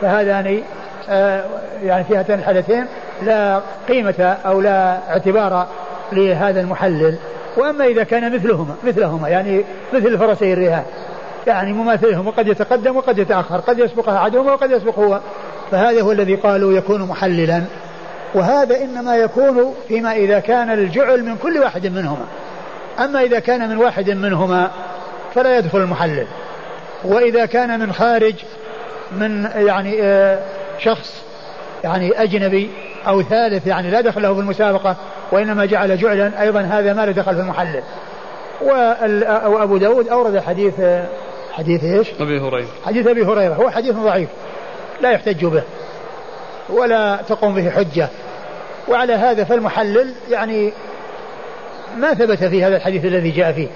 فهذان 0.00 0.62
آه، 1.08 1.44
يعني 1.82 2.04
في 2.04 2.16
هاتين 2.16 2.38
الحالتين 2.38 2.86
لا 3.22 3.60
قيمة 3.88 4.36
أو 4.46 4.60
لا 4.60 4.98
اعتبار 5.10 5.66
لهذا 6.12 6.60
المحلل. 6.60 7.18
وأما 7.56 7.86
إذا 7.86 8.04
كان 8.04 8.34
مثلهما 8.34 8.74
مثلهما 8.84 9.28
يعني 9.28 9.64
مثل 9.92 10.06
الفرسي 10.06 10.52
الرهان. 10.52 10.84
يعني 11.46 11.72
مماثلهم 11.72 12.26
وقد 12.26 12.48
يتقدم 12.48 12.96
وقد 12.96 13.18
يتأخر 13.18 13.56
قد 13.56 13.78
يسبق 13.78 14.08
أحدهما 14.08 14.52
وقد 14.52 14.70
يسبق 14.70 14.98
هو. 14.98 15.20
فهذا 15.70 16.02
هو 16.02 16.12
الذي 16.12 16.34
قالوا 16.34 16.72
يكون 16.72 17.02
محللا. 17.02 17.62
وهذا 18.34 18.76
إنما 18.76 19.16
يكون 19.16 19.74
فيما 19.88 20.12
إذا 20.12 20.38
كان 20.38 20.70
الجعل 20.70 21.24
من 21.24 21.36
كل 21.36 21.58
واحد 21.58 21.86
منهما. 21.86 22.26
أما 22.98 23.22
إذا 23.22 23.38
كان 23.38 23.68
من 23.68 23.76
واحد 23.76 24.10
منهما 24.10 24.70
فلا 25.34 25.58
يدخل 25.58 25.78
المحلل. 25.78 26.26
وإذا 27.04 27.46
كان 27.46 27.80
من 27.80 27.92
خارج 27.92 28.34
من 29.12 29.48
يعني 29.54 30.02
آه، 30.02 30.38
شخص 30.78 31.24
يعني 31.84 32.22
أجنبي 32.22 32.70
أو 33.06 33.22
ثالث 33.22 33.66
يعني 33.66 33.90
لا 33.90 34.00
دخل 34.00 34.22
له 34.22 34.34
في 34.34 34.40
المسابقة 34.40 34.96
وإنما 35.32 35.64
جعل 35.64 35.98
جعلا 35.98 36.42
أيضا 36.42 36.60
هذا 36.60 36.92
ما 36.92 37.06
له 37.06 37.12
دخل 37.12 37.34
في 37.34 37.40
المحلل. 37.40 37.82
وأبو 39.46 39.76
داود 39.76 40.08
أورد 40.08 40.38
حديث 40.38 40.74
حديث 41.56 41.84
إيش؟ 41.84 42.08
أبي 42.20 42.40
هريرة. 42.40 42.68
حديث 42.86 43.06
أبي 43.06 43.24
هريرة. 43.24 43.54
هو 43.54 43.70
حديث 43.70 43.94
ضعيف. 43.94 44.28
لا 45.00 45.10
يحتج 45.10 45.44
به. 45.44 45.62
ولا 46.68 47.18
تقوم 47.28 47.54
به 47.54 47.70
حجة. 47.70 48.08
وعلى 48.88 49.12
هذا 49.12 49.44
فالمحلل 49.44 50.14
يعني 50.30 50.72
ما 51.98 52.14
ثبت 52.14 52.44
في 52.44 52.64
هذا 52.64 52.76
الحديث 52.76 53.04
الذي 53.04 53.30
جاء 53.30 53.52
فيه 53.52 53.68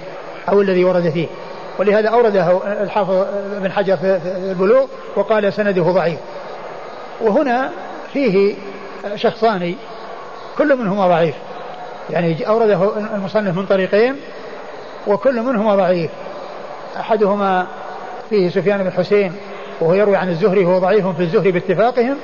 أو 0.49 0.61
الذي 0.61 0.85
ورد 0.85 1.11
فيه. 1.11 1.27
ولهذا 1.79 2.09
أورده 2.09 2.61
الحافظ 2.83 3.27
بن 3.63 3.73
حجر 3.73 3.97
في 3.97 4.21
البلوغ 4.37 4.87
وقال 5.17 5.53
سنده 5.53 5.83
ضعيف. 5.83 6.19
وهنا 7.21 7.71
فيه 8.13 8.55
شخصان 9.15 9.75
كل 10.59 10.77
منهما 10.77 11.09
ضعيف. 11.09 11.35
يعني 12.11 12.49
أورده 12.49 12.91
المصنف 13.15 13.57
من 13.57 13.67
طريقين 13.67 14.17
وكل 15.07 15.43
منهما 15.43 15.77
ضعيف. 15.77 16.11
أحدهما 16.97 17.67
فيه 18.31 18.49
سفيان 18.49 18.83
بن 18.83 18.93
حسين 18.93 19.37
وهو 19.81 19.95
يروي 19.95 20.17
عن 20.17 20.29
الزهري 20.29 20.65
وهو 20.65 20.79
ضعيف 20.79 21.07
في 21.07 21.23
الزهري 21.23 21.53
باتفاقهم. 21.53 22.17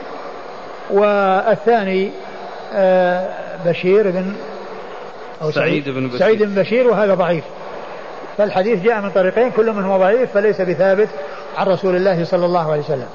والثاني 0.90 2.12
آه، 2.72 3.28
بشير 3.66 4.10
بن 4.10 4.36
أو 5.42 5.50
سعيد 5.50 5.88
بن 5.88 6.06
بشير. 6.06 6.18
سعيد 6.18 6.42
بن 6.42 6.54
بشير 6.54 6.88
وهذا 6.88 7.14
ضعيف. 7.14 7.44
فالحديث 8.38 8.82
جاء 8.82 9.00
من 9.00 9.10
طريقين 9.10 9.50
كل 9.50 9.72
منهما 9.72 9.98
ضعيف 9.98 10.32
فليس 10.32 10.60
بثابت 10.60 11.08
عن 11.56 11.66
رسول 11.66 11.96
الله 11.96 12.24
صلى 12.24 12.46
الله 12.46 12.72
عليه 12.72 12.82
وسلم. 12.82 13.08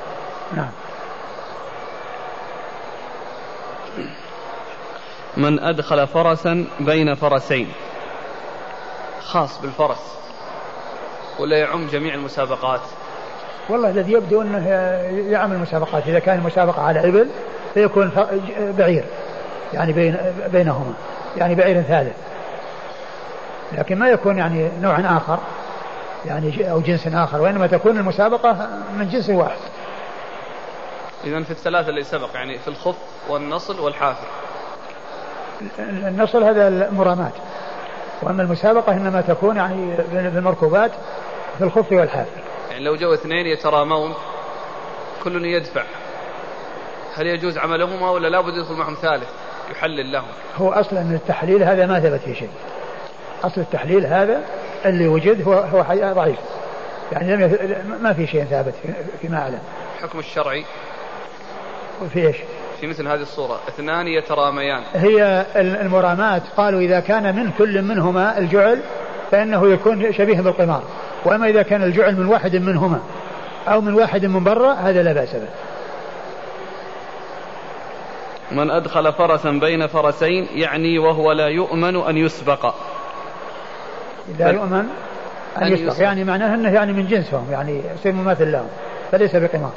نعم. 0.56 0.72
من 5.38 5.60
أدخل 5.60 6.08
فرسا 6.08 6.66
بين 6.80 7.16
فرسين. 7.16 7.72
خاص 9.22 9.62
بالفرس. 9.62 10.19
ولا 11.40 11.58
يعم 11.58 11.88
جميع 11.88 12.14
المسابقات؟ 12.14 12.82
والله 13.70 13.90
الذي 13.90 14.12
يبدو 14.12 14.42
أنه 14.42 14.68
يعم 15.32 15.52
المسابقات. 15.52 16.08
إذا 16.08 16.20
كان 16.20 16.40
المسابقة 16.40 16.82
على 16.82 17.08
إبل 17.10 17.30
فيكون 17.74 18.12
بعير 18.78 19.06
يعني 19.74 19.94
بين 19.94 20.18
بينهما 20.52 20.94
يعني 21.38 21.56
بعير 21.56 21.82
ثالث. 21.82 22.18
لكن 23.72 24.00
ما 24.00 24.10
يكون 24.10 24.38
يعني 24.38 24.70
نوع 24.82 25.00
آخر 25.18 25.40
يعني 26.26 26.72
أو 26.72 26.82
جنس 26.82 27.08
آخر 27.08 27.42
وإنما 27.42 27.68
تكون 27.68 27.98
المسابقة 27.98 28.70
من 28.98 29.10
جنس 29.10 29.30
واحد. 29.30 29.58
إذا 31.24 31.44
في 31.44 31.52
الثلاثة 31.52 31.90
اللي 31.90 32.04
سبق 32.04 32.30
يعني 32.34 32.58
في 32.58 32.68
الخف 32.68 32.96
والنصل 33.30 33.80
والحافر. 33.80 34.28
النصل 35.80 36.44
هذا 36.44 36.68
المرامات. 36.68 37.34
وأما 38.22 38.44
المسابقة 38.44 38.92
إنما 38.92 39.22
تكون 39.22 39.56
يعني 39.56 39.96
بالمركوبات 40.14 40.92
في 41.60 41.66
الخف 41.66 41.92
والحافر 41.92 42.42
يعني 42.72 42.84
لو 42.84 42.96
جو 42.96 43.14
اثنين 43.14 43.46
يترامون 43.46 44.14
كل 45.24 45.46
يدفع. 45.46 45.84
هل 47.16 47.28
يجوز 47.28 47.58
عملهما 47.58 48.12
ولا 48.12 48.28
لابد 48.28 48.54
يدخل 48.54 48.74
معهم 48.74 48.94
ثالث؟ 48.94 49.30
يحلل 49.72 50.12
لهم. 50.12 50.28
هو 50.56 50.72
أصلا 50.72 51.02
التحليل 51.02 51.64
هذا 51.64 51.86
ما 51.86 52.00
ثبت 52.00 52.20
في 52.20 52.36
شيء. 52.36 52.50
أصل 53.44 53.62
التحليل 53.62 54.06
هذا 54.06 54.44
اللي 54.86 55.08
وجد 55.08 55.48
هو 55.48 55.54
هو 55.54 55.86
ضعيف. 56.14 56.40
يعني 57.12 57.36
لم 57.36 57.42
يث... 57.42 57.62
ما 58.02 58.14
في 58.14 58.28
شيء 58.28 58.44
ثابت 58.44 58.74
فيما 59.22 59.38
أعلم. 59.38 59.60
الحكم 59.98 60.20
الشرعي؟ 60.20 60.66
في 62.14 62.28
إيش؟ 62.28 62.38
في 62.82 62.88
مثل 62.88 63.08
هذه 63.08 63.22
الصورة. 63.22 63.60
اثنان 63.70 64.08
يتراميان 64.08 64.84
هي 64.94 65.46
المرامات 65.56 66.44
قالوا 66.58 66.80
إذا 66.80 67.00
كان 67.00 67.36
من 67.36 67.52
كل 67.52 67.82
منهما 67.82 68.38
الجعل 68.38 68.82
فإنه 69.32 69.74
يكون 69.74 70.12
شبيه 70.14 70.42
بالقمار. 70.42 70.84
وأما 71.26 71.48
إذا 71.48 71.62
كان 71.62 71.84
الجعل 71.84 72.16
من 72.16 72.26
واحد 72.26 72.56
منهما 72.56 73.00
أو 73.68 73.82
من 73.82 73.94
واحد 73.94 74.26
من 74.26 74.44
برا 74.44 74.74
هذا 74.74 75.04
لا 75.04 75.14
بأس 75.14 75.36
به. 75.36 75.50
من 78.52 78.72
أدخل 78.72 79.14
فرسا 79.14 79.52
بين 79.52 79.88
فرسين 79.88 80.48
يعني 80.54 81.00
وهو 81.00 81.32
لا 81.32 81.48
يؤمن 81.48 81.96
أن 81.96 82.18
يسبق. 82.18 82.74
لا 84.40 84.50
يؤمن 84.50 84.86
أن, 85.58 85.64
أن 85.64 85.74
يسبق. 85.74 86.04
يعني 86.04 86.24
معناه 86.24 86.56
أنه 86.56 86.74
يعني 86.74 86.94
من 86.94 87.08
جنسهم 87.08 87.52
يعني 87.52 87.82
يصير 87.96 88.14
مماثل 88.14 88.52
لهم 88.52 88.68
فليس 89.12 89.36
بقمار. 89.36 89.72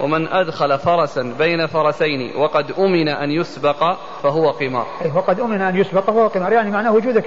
ومن 0.00 0.28
أدخل 0.28 0.78
فرسا 0.78 1.34
بين 1.38 1.66
فرسين 1.66 2.36
وقد 2.36 2.72
أمن 2.78 3.08
أن 3.08 3.30
يسبق 3.30 3.96
فهو 4.22 4.50
قمار. 4.50 4.86
أي 5.04 5.10
وقد 5.10 5.40
أمن 5.40 5.60
أن 5.60 5.76
يسبق 5.76 6.00
فهو 6.00 6.26
قمار. 6.26 6.52
يعني 6.52 6.70
معناه 6.70 6.92
وجوده 6.92 7.20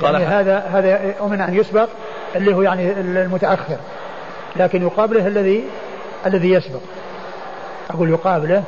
كعدم 0.00 0.20
يعني 0.20 0.34
هذا 0.34 0.58
هذا 0.58 1.14
أمن 1.20 1.40
أن 1.40 1.54
يسبق 1.54 1.88
اللي 2.36 2.54
هو 2.54 2.62
يعني 2.62 2.92
المتأخر. 2.92 3.76
لكن 4.56 4.82
يقابله 4.82 5.26
الذي 5.26 5.64
الذي 6.26 6.50
يسبق. 6.50 6.80
أقول 7.90 8.10
يقابله 8.10 8.62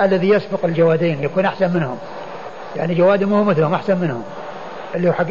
الذي 0.00 0.28
يسبق 0.28 0.64
الجوادين 0.64 1.24
يكون 1.24 1.44
أحسن 1.44 1.74
منهم. 1.74 1.98
يعني 2.76 2.94
جواد 2.94 3.24
مو 3.24 3.44
مثلهم 3.44 3.74
أحسن 3.74 3.98
منهم. 3.98 4.22
اللي 4.94 5.08
هو 5.08 5.12
حق 5.12 5.26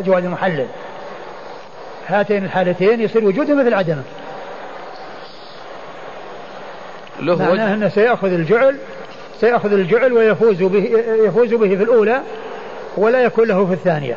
جواد 0.00 0.24
المحلل. 0.24 0.66
هاتين 2.08 2.44
الحالتين 2.44 3.00
يصير 3.00 3.24
وجوده 3.24 3.54
مثل 3.54 3.74
عدمه. 3.74 4.02
له 7.20 7.36
معناه 7.36 7.74
أنه 7.74 7.88
سيأخذ 7.88 8.32
الجعل 8.32 8.76
سيأخذ 9.40 9.72
الجعل 9.72 10.12
ويفوز 10.12 10.62
به 10.62 10.90
يفوز 11.24 11.54
به 11.54 11.76
في 11.76 11.82
الأولى 11.82 12.20
ولا 12.96 13.22
يكون 13.22 13.48
له 13.48 13.66
في 13.66 13.72
الثانية. 13.72 14.16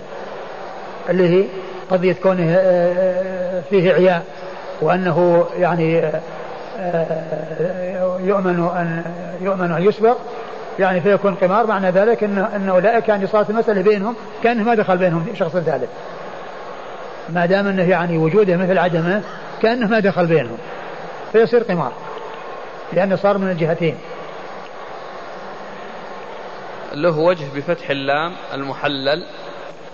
اللي 1.09 1.29
هي 1.29 1.45
قضية 1.91 2.15
كونه 2.23 2.53
آه، 2.53 2.57
آه، 2.57 3.61
فيه 3.69 3.93
عياء 3.93 4.25
وأنه 4.81 5.45
يعني 5.57 6.11
آه، 6.79 8.19
يؤمن 8.19 8.69
أن 8.75 9.03
يؤمن 9.41 9.71
أن 9.71 9.83
يسبق. 9.83 10.17
يعني 10.79 11.01
فيكون 11.01 11.35
قمار 11.35 11.67
معنى 11.67 11.89
ذلك 11.91 12.23
أن 12.23 12.37
أن 12.37 12.69
أولئك 12.69 13.07
يعني 13.09 13.27
صارت 13.27 13.49
المسألة 13.49 13.81
بينهم 13.81 14.15
كأنه 14.43 14.63
ما 14.63 14.75
دخل 14.75 14.97
بينهم 14.97 15.25
شخص 15.33 15.51
ثالث. 15.51 15.89
ما 17.29 17.45
دام 17.45 17.67
أنه 17.67 17.89
يعني 17.89 18.17
وجوده 18.17 18.57
مثل 18.57 18.77
عدمه 18.77 19.21
كأنه 19.61 19.87
ما 19.87 19.99
دخل 19.99 20.25
بينهم. 20.25 20.57
فيصير 21.31 21.63
قمار 21.63 21.91
لأنه 22.93 23.15
صار 23.15 23.37
من 23.37 23.51
الجهتين. 23.51 23.95
له 26.93 27.19
وجه 27.19 27.45
بفتح 27.55 27.89
اللام 27.89 28.33
المحلل. 28.53 29.23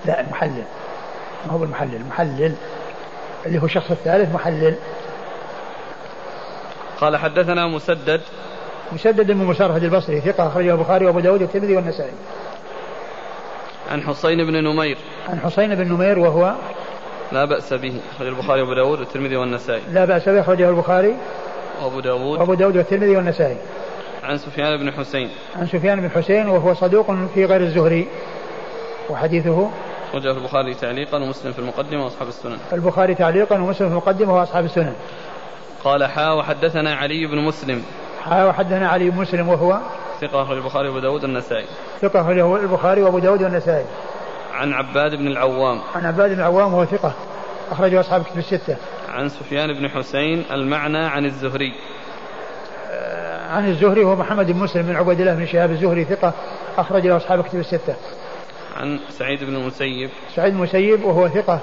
لا 0.05 0.21
المحلل. 0.21 0.63
ما 1.45 1.53
هو 1.53 1.63
المحلل؟ 1.63 1.95
المحلل 1.95 2.55
اللي 3.45 3.61
هو 3.61 3.65
الشخص 3.65 3.91
الثالث 3.91 4.33
محلل. 4.33 4.75
قال 7.01 7.17
حدثنا 7.17 7.67
مسدد. 7.67 8.21
مسدد 8.91 9.31
بن 9.31 9.37
مسرهد 9.37 9.83
البصري 9.83 10.21
ثقة 10.21 10.47
أخرجه 10.47 10.71
البخاري 10.71 11.05
وأبو 11.05 11.19
داود 11.19 11.41
والترمذي 11.41 11.75
والنسائي. 11.75 12.11
عن 13.91 14.01
حسين 14.01 14.37
بن 14.37 14.63
نمير. 14.63 14.97
عن 15.29 15.39
حسين 15.39 15.75
بن 15.75 15.93
نمير 15.93 16.19
وهو 16.19 16.55
لا 17.31 17.45
بأس 17.45 17.73
به 17.73 17.99
أخرج 18.15 18.27
البخاري 18.27 18.61
وأبو 18.61 18.73
داود 18.73 18.99
والترمذي 18.99 19.35
والنسائي. 19.35 19.81
لا 19.91 20.05
بأس 20.05 20.29
به 20.29 20.39
أخرجه 20.39 20.69
البخاري 20.69 21.15
وأبو 21.81 21.99
داود. 21.99 22.39
وأبو 22.39 22.53
داود 22.53 22.77
والترمذي 22.77 23.15
والنسائي. 23.17 23.57
عن 24.23 24.37
سفيان 24.37 24.77
بن 24.77 24.91
حسين. 24.91 25.29
عن 25.55 25.67
سفيان 25.67 26.01
بن 26.01 26.09
حسين 26.09 26.49
وهو 26.49 26.73
صدوق 26.73 27.11
في 27.33 27.45
غير 27.45 27.61
الزهري. 27.61 28.07
وحديثه 29.09 29.71
أخرجه 30.09 30.31
البخاري 30.31 30.73
تعليقا 30.73 31.17
ومسلم 31.17 31.51
في 31.51 31.59
المقدمة 31.59 32.03
وأصحاب 32.03 32.27
السنن. 32.27 32.57
البخاري 32.73 33.15
تعليقا 33.15 33.55
ومسلم 33.55 33.87
في 33.87 33.93
المقدمة 33.93 34.35
وأصحاب 34.35 34.65
السنن. 34.65 34.93
قال 35.83 36.05
حا 36.05 36.31
وحدثنا 36.31 36.95
علي 36.95 37.27
بن 37.27 37.37
مسلم. 37.37 37.83
حا 38.23 38.45
وحدثنا 38.45 38.89
علي 38.89 39.09
بن 39.09 39.17
مسلم 39.17 39.49
وهو 39.49 39.79
ثقة 40.21 40.41
أخرج 40.41 40.57
البخاري 40.57 40.87
وأبو 40.87 40.99
داود 40.99 41.23
النسائي. 41.23 41.65
ثقة 42.01 42.21
أخرج 42.21 42.39
البخاري 42.39 43.03
وأبو 43.03 43.19
داود 43.19 43.43
والنسائي 43.43 43.85
عن 44.53 44.73
عباد 44.73 45.15
بن 45.15 45.27
العوام. 45.27 45.81
عن 45.95 46.05
عباد 46.05 46.29
بن 46.29 46.39
العوام 46.39 46.73
وهو 46.73 46.85
ثقة 46.85 47.13
أخرجه 47.71 47.99
أصحاب 47.99 48.23
كتب 48.23 48.37
الستة. 48.37 48.77
عن 49.09 49.29
سفيان 49.29 49.73
بن 49.73 49.89
حسين 49.89 50.43
المعنى 50.51 51.05
عن 51.05 51.25
الزهري. 51.25 51.73
عن 53.49 53.67
الزهري 53.67 54.03
هو 54.03 54.15
محمد 54.15 54.51
بن 54.51 54.59
مسلم 54.59 54.81
بن 54.81 54.95
عبد 54.95 55.19
الله 55.19 55.35
بن 55.35 55.45
شهاب 55.45 55.71
الزهري 55.71 56.05
ثقة 56.05 56.33
أخرج 56.77 57.07
له 57.07 57.17
أصحاب 57.17 57.43
كتب 57.43 57.59
الستة. 57.59 57.95
عن 58.75 58.99
سعيد 59.09 59.43
بن 59.43 59.55
المسيب. 59.55 60.09
سعيد 60.35 60.53
بن 60.53 60.57
المسيب 60.57 61.03
وهو 61.03 61.27
ثقة 61.27 61.59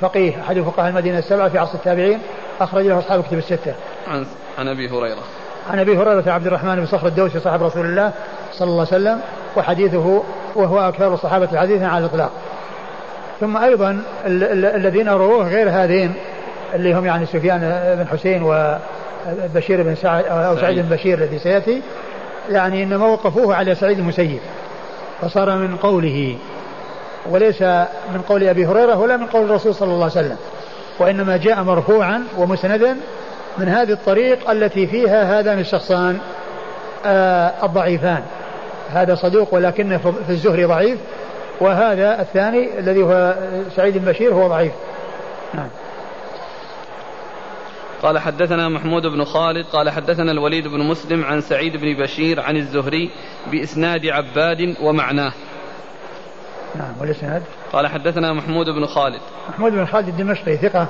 فقيه 0.00 0.40
أحد 0.40 0.60
فقهاء 0.60 0.88
المدينة 0.88 1.18
السبعة 1.18 1.48
في 1.48 1.58
عصر 1.58 1.74
التابعين 1.74 2.18
أخرج 2.60 2.86
له 2.86 2.98
أصحاب 2.98 3.22
كتب 3.22 3.38
الستة. 3.38 3.74
عن 4.08 4.26
عن 4.58 4.68
أبي 4.68 4.88
هريرة. 4.88 5.22
عن 5.70 5.78
أبي 5.78 5.96
هريرة 5.96 6.30
عبد 6.32 6.46
الرحمن 6.46 6.76
بن 6.76 6.86
صخر 6.86 7.06
الدوسي 7.06 7.40
صاحب 7.40 7.62
رسول 7.62 7.86
الله 7.86 8.12
صلى 8.52 8.68
الله 8.68 8.86
عليه 8.92 8.96
وسلم 8.96 9.20
وحديثه 9.56 10.22
وهو 10.54 10.88
أكثر 10.88 11.14
الصحابه 11.14 11.58
حديثا 11.58 11.84
على 11.84 12.04
الإطلاق. 12.04 12.30
ثم 13.40 13.56
أيضا 13.56 14.02
الذين 14.26 15.08
رووه 15.08 15.48
غير 15.48 15.70
هذين 15.70 16.14
اللي 16.74 16.94
هم 16.94 17.04
يعني 17.04 17.26
سفيان 17.26 17.60
بن 17.98 18.08
حسين 18.08 18.42
وبشير 18.42 19.82
بن 19.82 19.94
سعد 19.94 20.24
أو 20.24 20.56
سعيد 20.56 20.78
بن 20.78 20.88
بشير 20.88 21.18
الذي 21.18 21.38
سيأتي 21.38 21.82
يعني 22.50 22.82
إنما 22.82 23.06
وقفوه 23.06 23.54
على 23.54 23.74
سعيد 23.74 23.98
المسيب. 23.98 24.38
فصار 25.20 25.56
من 25.56 25.76
قوله 25.76 26.36
وليس 27.30 27.62
من 28.12 28.22
قول 28.28 28.44
أبي 28.44 28.66
هريرة 28.66 28.98
ولا 28.98 29.16
من 29.16 29.26
قول 29.26 29.44
الرسول 29.44 29.74
صلى 29.74 29.92
الله 29.92 30.10
عليه 30.16 30.26
وسلم 30.26 30.36
وإنما 30.98 31.36
جاء 31.36 31.62
مرفوعا 31.62 32.24
ومسندا 32.38 32.96
من 33.58 33.68
هذه 33.68 33.92
الطريق 33.92 34.50
التي 34.50 34.86
فيها 34.86 35.40
هذان 35.40 35.58
الشخصان 35.58 36.18
آه 37.06 37.52
الضعيفان. 37.62 38.22
هذا 38.90 39.14
صدوق 39.14 39.54
ولكنه 39.54 39.98
في 39.98 40.30
الزهري 40.30 40.64
ضعيف 40.64 40.98
وهذا 41.60 42.20
الثاني 42.20 42.78
الذي 42.78 43.02
هو 43.02 43.34
سعيد 43.76 43.98
بن 43.98 44.04
بشير 44.04 44.34
هو 44.34 44.48
ضعيف. 44.48 44.72
نعم. 45.54 45.68
قال 48.02 48.18
حدثنا 48.18 48.68
محمود 48.68 49.06
بن 49.06 49.24
خالد 49.24 49.66
قال 49.66 49.90
حدثنا 49.90 50.32
الوليد 50.32 50.68
بن 50.68 50.80
مسلم 50.80 51.24
عن 51.24 51.40
سعيد 51.40 51.76
بن 51.76 52.02
بشير 52.02 52.40
عن 52.40 52.56
الزهري 52.56 53.10
بإسناد 53.52 54.06
عباد 54.06 54.76
ومعناه. 54.82 55.32
نعم 56.74 57.00
والإسناد؟ 57.00 57.42
قال 57.72 57.86
حدثنا 57.86 58.32
محمود 58.32 58.66
بن 58.66 58.86
خالد. 58.86 59.20
محمود 59.48 59.72
بن 59.72 59.86
خالد 59.86 60.08
الدمشقي 60.08 60.56
ثقة. 60.56 60.88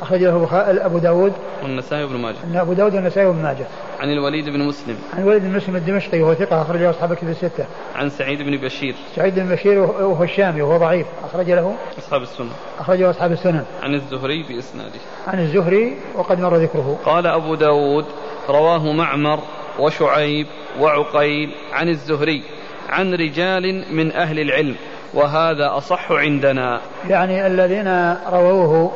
أخرجه 0.00 0.46
أبو 0.86 0.98
داود. 0.98 1.32
والنسائي 1.62 2.04
وابن 2.04 2.16
ماجه. 2.16 2.62
أبو 2.62 2.72
داود 2.72 2.94
والنسائي 2.94 3.26
وابن 3.26 3.42
ماجه. 3.42 3.66
عن 4.00 4.12
الوليد 4.12 4.48
بن 4.48 4.60
مسلم. 4.60 4.96
عن 5.14 5.22
الوليد 5.22 5.42
بن 5.42 5.56
مسلم 5.56 5.76
الدمشقي 5.76 6.22
وهو 6.22 6.34
ثقة 6.34 6.62
أخرج 6.62 6.80
له 6.80 6.90
أصحاب 6.90 7.12
الكتب 7.12 7.28
الستة. 7.28 7.66
عن 7.94 8.10
سعيد 8.10 8.42
بن 8.42 8.56
بشير. 8.56 8.94
سعيد 9.16 9.34
بن 9.34 9.48
بشير 9.48 9.78
وهو 9.78 10.22
الشامي 10.22 10.62
وهو 10.62 10.78
ضعيف. 10.78 11.06
أخرج 11.24 11.50
له. 11.50 11.74
أصحاب 11.98 12.22
السنة 12.22 12.50
أخرج 12.78 13.02
له 13.02 13.10
أصحاب 13.10 13.32
السنن. 13.32 13.64
عن 13.82 13.94
الزهري 13.94 14.42
بإسناده. 14.42 15.00
عن 15.26 15.38
الزهري 15.38 15.96
وقد 16.14 16.40
مر 16.40 16.56
ذكره. 16.56 16.98
قال 17.04 17.26
أبو 17.26 17.54
داود 17.54 18.04
رواه 18.48 18.92
معمر 18.92 19.38
وشعيب 19.78 20.46
وعقيل 20.80 21.54
عن 21.72 21.88
الزهري 21.88 22.42
عن 22.88 23.14
رجال 23.14 23.84
من 23.92 24.12
أهل 24.12 24.40
العلم. 24.40 24.76
وهذا 25.14 25.76
أصح 25.76 26.12
عندنا. 26.12 26.80
يعني 27.08 27.46
الذين 27.46 28.16
رووه 28.32 28.92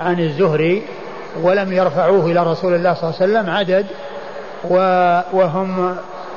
عن 0.00 0.20
الزهري 0.20 0.82
ولم 1.42 1.72
يرفعوه 1.72 2.26
إلى 2.26 2.42
رسول 2.42 2.74
الله 2.74 2.94
صلى 2.94 3.10
الله 3.10 3.20
عليه 3.20 3.32
وسلم 3.32 3.50
عدد 3.50 3.86
وهم 5.32 5.96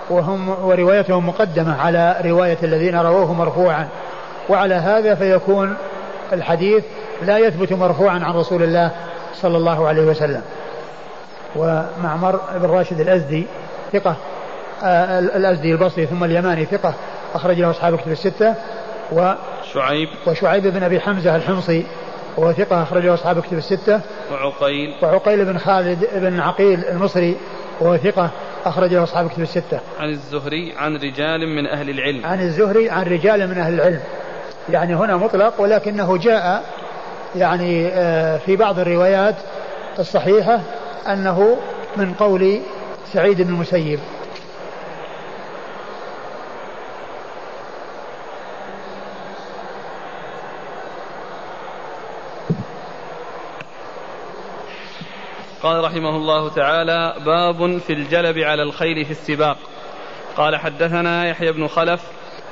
وهم 0.10 0.50
وروايتهم 0.50 1.28
مقدمة 1.28 1.82
على 1.82 2.16
رواية 2.26 2.58
الذين 2.64 2.96
رووه 2.96 3.34
مرفوعا. 3.34 3.88
وعلى 4.50 4.76
هذا 4.76 5.16
فيكون 5.16 5.76
الحديث 6.34 6.84
لا 7.26 7.38
يثبت 7.38 7.74
مرفوعا 7.74 8.20
عن 8.20 8.34
رسول 8.34 8.64
الله 8.64 8.92
صلى 9.34 9.58
الله 9.58 9.88
عليه 9.88 10.06
وسلم. 10.06 10.42
ومعمر 11.56 12.40
بن 12.56 12.70
راشد 12.70 13.00
الأزدي 13.00 13.46
ثقة 13.94 14.16
آه، 14.84 15.20
الأزدي 15.20 15.72
البصري 15.72 16.06
ثم 16.06 16.24
اليماني 16.24 16.66
ثقة 16.66 16.94
أخرج 17.36 17.60
له 17.60 17.70
أصحاب 17.70 17.98
كتب 17.98 18.12
الستة. 18.12 18.56
و 19.12 19.34
شعيب. 19.74 20.10
وشعيب 20.28 20.68
بن 20.68 20.84
أبي 20.84 21.00
حمزة 21.00 21.36
الحمصي 21.36 21.86
وهو 22.38 22.54
ثقة 22.54 22.84
أخرجه 22.84 23.14
أصحاب 23.14 23.40
كتب 23.40 23.58
الستة. 23.58 24.02
وعقيل. 24.32 24.94
وعقيل 25.02 25.46
بن 25.46 25.58
خالد 25.58 26.08
بن 26.16 26.40
عقيل 26.40 26.86
المصري 26.86 27.38
وهو 27.80 27.98
ثقة 27.98 28.30
أخرجه 28.66 29.04
أصحاب 29.04 29.30
كتب 29.30 29.42
الستة. 29.42 29.80
عن 30.00 30.10
الزهري 30.10 30.74
عن 30.78 30.96
رجال 30.96 31.48
من 31.48 31.66
أهل 31.66 31.90
العلم. 31.90 32.26
عن 32.26 32.42
الزهري 32.42 32.90
عن 32.90 33.06
رجال 33.06 33.48
من 33.48 33.58
أهل 33.58 33.74
العلم. 33.74 34.00
يعني 34.70 34.96
هنا 34.96 35.18
مطلق 35.18 35.62
ولكنه 35.62 36.18
جاء 36.18 36.64
يعني 37.36 37.88
آه، 37.88 38.38
في 38.38 38.56
بعض 38.56 38.80
الروايات 38.80 39.36
الصحيحة 40.00 40.60
أنه 41.08 41.58
من 41.98 42.14
قول 42.14 42.60
سعيد 43.14 43.42
بن 43.42 43.54
المسيب. 43.54 44.00
قال 55.64 55.84
رحمه 55.84 56.16
الله 56.16 56.50
تعالى 56.50 57.16
باب 57.26 57.78
في 57.78 57.94
الجلب 57.94 58.38
على 58.38 58.64
الخيل 58.64 59.06
في 59.06 59.12
السباق. 59.12 59.58
قال 60.38 60.56
حدثنا 60.56 61.28
يحيى 61.28 61.52
بن 61.52 61.68
خلف 61.68 62.02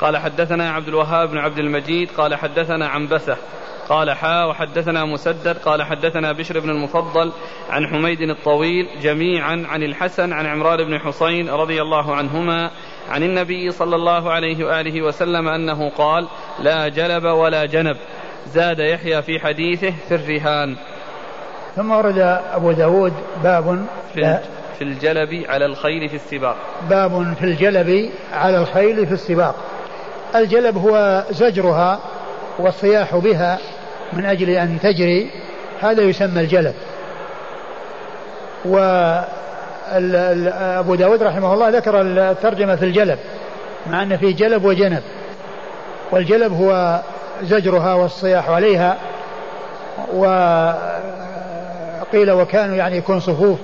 قال 0.02 0.18
حدثنا 0.18 0.72
عبد 0.72 0.88
الوهاب 0.88 1.30
بن 1.30 1.38
عبد 1.38 1.58
المجيد 1.58 2.12
قال 2.12 2.36
حدثنا 2.36 2.88
عنبسة 2.88 3.38
قال 3.90 4.12
حا 4.12 4.46
وحدثنا 4.46 5.06
مسدد 5.06 5.58
قال 5.58 5.84
حدثنا 5.84 6.32
بشر 6.32 6.60
بن 6.60 6.70
المفضل 6.70 7.32
عن 7.70 7.88
حميد 7.88 8.22
الطويل 8.22 8.88
جميعا 9.02 9.66
عن 9.68 9.84
الحسن 9.84 10.34
عن 10.34 10.46
عمران 10.46 10.84
بن 10.84 11.00
حسين 11.00 11.50
رضي 11.50 11.82
الله 11.82 12.16
عنهما 12.16 12.72
عن 13.10 13.24
النبي 13.24 13.72
صلى 13.72 13.96
الله 13.96 14.32
عليه 14.32 14.66
وآله 14.66 15.02
وسلم 15.02 15.48
أنه 15.48 15.90
قال 15.90 16.28
لا 16.60 16.88
جلب 16.88 17.24
ولا 17.24 17.66
جنب. 17.66 17.98
زاد 18.46 18.80
يحيى 18.80 19.22
في 19.22 19.40
حديثه 19.40 19.94
في 20.08 20.16
الرهان. 20.16 20.78
ثم 21.76 21.92
ورد 21.92 22.40
أبو 22.54 22.72
داود 22.72 23.14
باب 23.44 23.86
في, 24.14 24.40
في 24.78 24.84
الجلب 24.84 25.46
على 25.50 25.66
الخيل 25.66 26.10
في 26.10 26.16
السباق. 26.16 26.56
باب 26.90 27.34
في 27.40 27.44
الجلب 27.44 28.10
على 28.34 28.58
الخيل 28.58 29.08
في 29.08 29.14
السباق. 29.14 29.56
الجلب 30.36 30.78
هو 30.78 31.24
زجرها 31.30 32.00
والصياح 32.60 33.16
بها 33.16 33.58
من 34.14 34.26
أجل 34.26 34.50
أن 34.50 34.80
تجري. 34.84 35.32
هذا 35.82 36.02
يسمى 36.02 36.42
الجلب. 36.42 36.74
و 38.66 38.78
أبو 40.80 40.96
داود 40.96 41.24
رحمه 41.24 41.54
الله 41.54 41.70
ذكر 41.70 42.02
الترجمة 42.02 42.76
في 42.76 42.86
الجلب 42.86 43.20
مع 43.88 44.04
أن 44.04 44.18
فيه 44.18 44.36
جلب 44.36 44.66
وجنب. 44.66 45.04
والجلب 46.12 46.54
هو 46.54 47.02
زجرها 47.44 47.94
والصياح 47.94 48.50
عليها 48.50 48.98
و 50.14 50.26
قيل 52.12 52.32
وكانوا 52.32 52.76
يعني 52.76 52.98
يكون 52.98 53.20
صفوف 53.20 53.60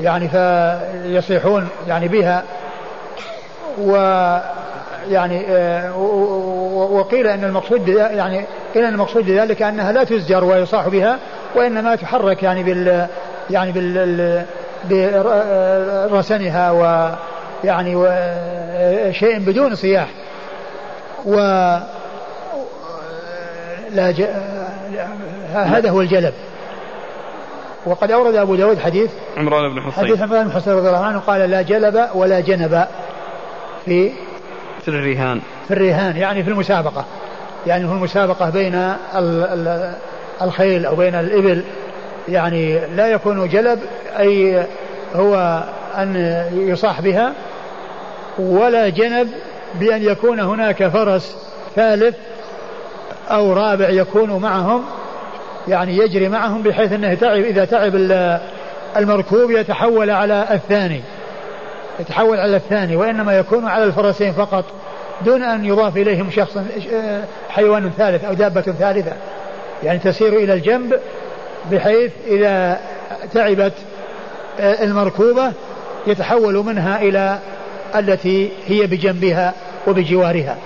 يعني 0.00 0.28
فيصيحون 0.28 1.68
يعني 1.88 2.08
بها 2.08 2.44
و 3.78 3.96
يعني 5.10 5.44
آه، 5.48 5.96
وقيل 6.90 7.26
إن 7.26 7.44
المقصود 7.44 7.88
يعني 7.88 8.44
قيل 8.74 8.84
إن 8.84 8.92
المقصود 8.92 9.26
بذلك 9.26 9.62
أنها 9.62 9.92
لا 9.92 10.04
تزجر 10.04 10.44
ويصاح 10.44 10.88
بها 10.88 11.18
وإنما 11.54 11.96
تحرك 11.96 12.42
يعني 12.42 12.62
بال 12.62 13.06
يعني 13.50 13.72
بال 13.72 14.44
برسنها 16.10 16.70
ويعني 16.70 18.06
شيء 19.12 19.38
بدون 19.38 19.74
صياح 19.74 20.08
و 21.24 21.34
لا 23.90 24.10
ج... 24.10 24.26
هذا 25.54 25.90
هو 25.90 26.00
الجلب. 26.00 26.34
وقد 27.86 28.10
أورد 28.10 28.34
أبو 28.34 28.54
داود 28.54 28.78
حديث 28.78 29.10
عمران 29.36 29.74
بن 29.74 29.80
حصين. 29.80 30.04
حديث 30.04 30.22
عمران 30.22 30.44
بن 30.44 30.52
حصين 30.52 30.72
رضي 30.72 30.88
الله 30.88 31.04
عنه 31.04 31.18
قال 31.18 31.50
لا 31.50 31.62
جلب 31.62 32.08
ولا 32.14 32.40
جنب 32.40 32.86
في 33.84 34.12
في 34.82 34.88
الرهان. 34.88 35.40
في 35.68 35.74
الرهان 35.74 36.16
يعني 36.16 36.44
في 36.44 36.50
المسابقة. 36.50 37.04
يعني 37.66 37.86
في 37.86 37.92
المسابقة 37.92 38.50
بين 38.50 38.92
الخيل 40.42 40.86
أو 40.86 40.96
بين 40.96 41.14
الإبل. 41.14 41.64
يعني 42.28 42.86
لا 42.96 43.08
يكون 43.08 43.48
جلب 43.48 43.80
أي 44.18 44.66
هو 45.14 45.64
أن 45.96 46.16
يصاح 46.52 47.00
بها 47.00 47.32
ولا 48.38 48.88
جنب 48.88 49.28
بأن 49.80 50.02
يكون 50.02 50.40
هناك 50.40 50.88
فرس 50.88 51.36
ثالث 51.76 52.16
أو 53.30 53.52
رابع 53.52 53.88
يكون 53.88 54.40
معهم 54.40 54.84
يعني 55.68 55.96
يجري 55.96 56.28
معهم 56.28 56.62
بحيث 56.62 56.92
إنه 56.92 57.14
تعب 57.14 57.40
إذا 57.40 57.64
تعب 57.64 57.92
المركوب 58.96 59.50
يتحول 59.50 60.10
على 60.10 60.46
الثاني. 60.50 61.00
يتحول 62.00 62.38
على 62.40 62.56
الثاني 62.56 62.96
وإنما 62.96 63.38
يكون 63.38 63.68
على 63.68 63.84
الفرسين 63.84 64.32
فقط 64.32 64.64
دون 65.24 65.42
أن 65.42 65.64
يضاف 65.64 65.96
إليهم 65.96 66.30
شخص 66.30 66.58
حيوان 67.48 67.90
ثالث 67.98 68.24
أو 68.24 68.34
دابة 68.34 68.60
ثالثة. 68.60 69.12
يعني 69.82 69.98
تسير 69.98 70.32
إلى 70.32 70.54
الجنب 70.54 71.00
بحيث 71.72 72.12
إذا 72.26 72.80
تعبت 73.34 73.72
المركوبة 74.60 75.52
يتحول 76.06 76.54
منها 76.54 77.02
إلى 77.02 77.38
التي 77.96 78.50
هي 78.66 78.86
بجنبها 78.86 79.54
وبجوارها. 79.86 80.56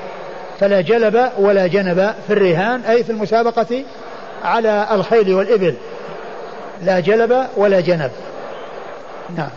فلا 0.60 0.80
جلب 0.80 1.30
ولا 1.38 1.66
جنب 1.66 2.14
في 2.26 2.32
الرهان 2.32 2.80
أي 2.80 3.04
في 3.04 3.10
المسابقة 3.10 3.82
على 4.42 4.88
الخيل 4.92 5.34
والإبل. 5.34 5.74
لا 6.82 7.00
جلب 7.00 7.46
ولا 7.56 7.80
جنب. 7.80 8.10
نعم. 9.36 9.50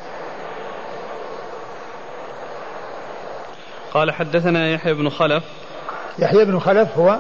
قال 3.94 4.12
حدثنا 4.12 4.70
يحيى 4.70 4.94
بن 4.94 5.10
خلف. 5.10 5.44
يحيى 6.20 6.46
بن 6.46 6.60
خلف 6.60 6.98
هو 6.98 7.18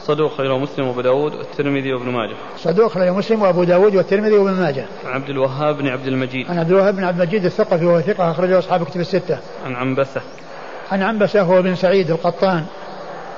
صدوق 0.00 0.36
خير 0.36 0.58
مسلم 0.58 0.88
وأبو 0.88 1.00
داود 1.00 1.34
والترمذي 1.34 1.92
وابن 1.92 2.08
ماجه. 2.08 2.36
صدوق 2.56 2.90
خير 2.90 3.12
مسلم 3.12 3.42
وأبو 3.42 3.64
داود 3.64 3.96
والترمذي 3.96 4.38
وابن 4.38 4.52
ماجه. 4.52 4.86
عن 5.04 5.12
عبد 5.12 5.28
الوهاب 5.28 5.78
بن 5.78 5.88
عبد 5.88 6.06
المجيد. 6.06 6.50
عن 6.50 6.58
عبد 6.58 6.70
الوهاب 6.70 6.96
بن 6.96 7.04
عبد 7.04 7.20
المجيد 7.20 7.44
الثقفي 7.44 7.84
وهو 7.84 8.00
ثقة 8.00 8.30
أخرجه 8.30 8.58
أصحاب 8.58 8.84
كتب 8.84 9.00
الستة. 9.00 9.38
عن 9.66 9.76
عنبسة. 9.76 10.20
عن 10.92 11.02
عنبسة 11.02 11.42
هو 11.42 11.62
بن 11.62 11.74
سعيد 11.74 12.10
القطان 12.10 12.66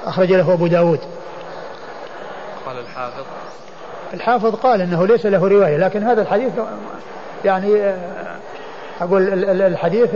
أخرج 0.05 0.33
له 0.33 0.53
أبو 0.53 0.67
داود. 0.67 1.01
قال 2.67 2.79
الحافظ. 2.79 3.25
الحافظ 4.15 4.55
قال 4.55 4.81
إنه 4.81 5.07
ليس 5.07 5.27
له 5.27 5.49
رواية 5.49 5.77
لكن 5.77 6.03
هذا 6.05 6.23
الحديث 6.23 6.53
يعني 7.45 7.95
أقول 9.01 9.45
الحديث 9.63 10.15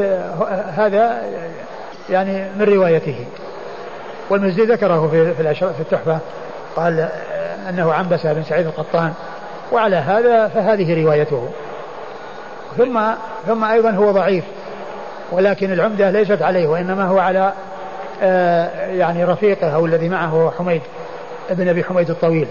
هذا 0.76 1.22
يعني 2.10 2.44
من 2.58 2.62
روايته. 2.62 3.26
والمزي 4.30 4.62
ذكره 4.62 5.08
في 5.08 5.34
في 5.58 5.80
التحفة. 5.80 6.18
قال 6.76 7.08
أنه 7.68 7.92
عنبسة 7.92 8.32
بن 8.32 8.42
سعيد 8.42 8.66
القطان 8.66 9.12
وعلى 9.72 9.96
هذا 9.96 10.48
فهذه 10.48 11.04
روايته. 11.04 11.48
ثم 12.76 13.00
ثم 13.46 13.64
أيضا 13.64 13.90
هو 13.90 14.10
ضعيف 14.10 14.44
ولكن 15.32 15.72
العمدة 15.72 16.10
ليست 16.10 16.42
عليه 16.42 16.66
وإنما 16.66 17.04
هو 17.04 17.18
على 17.18 17.52
آه، 18.22 18.86
يعني 18.86 19.24
رفيقه 19.24 19.74
أو 19.74 19.86
الذي 19.86 20.08
معه 20.08 20.52
حميد 20.58 20.82
ابن 21.50 21.68
أبي 21.68 21.84
حميد 21.84 22.10
الطويل. 22.10 22.48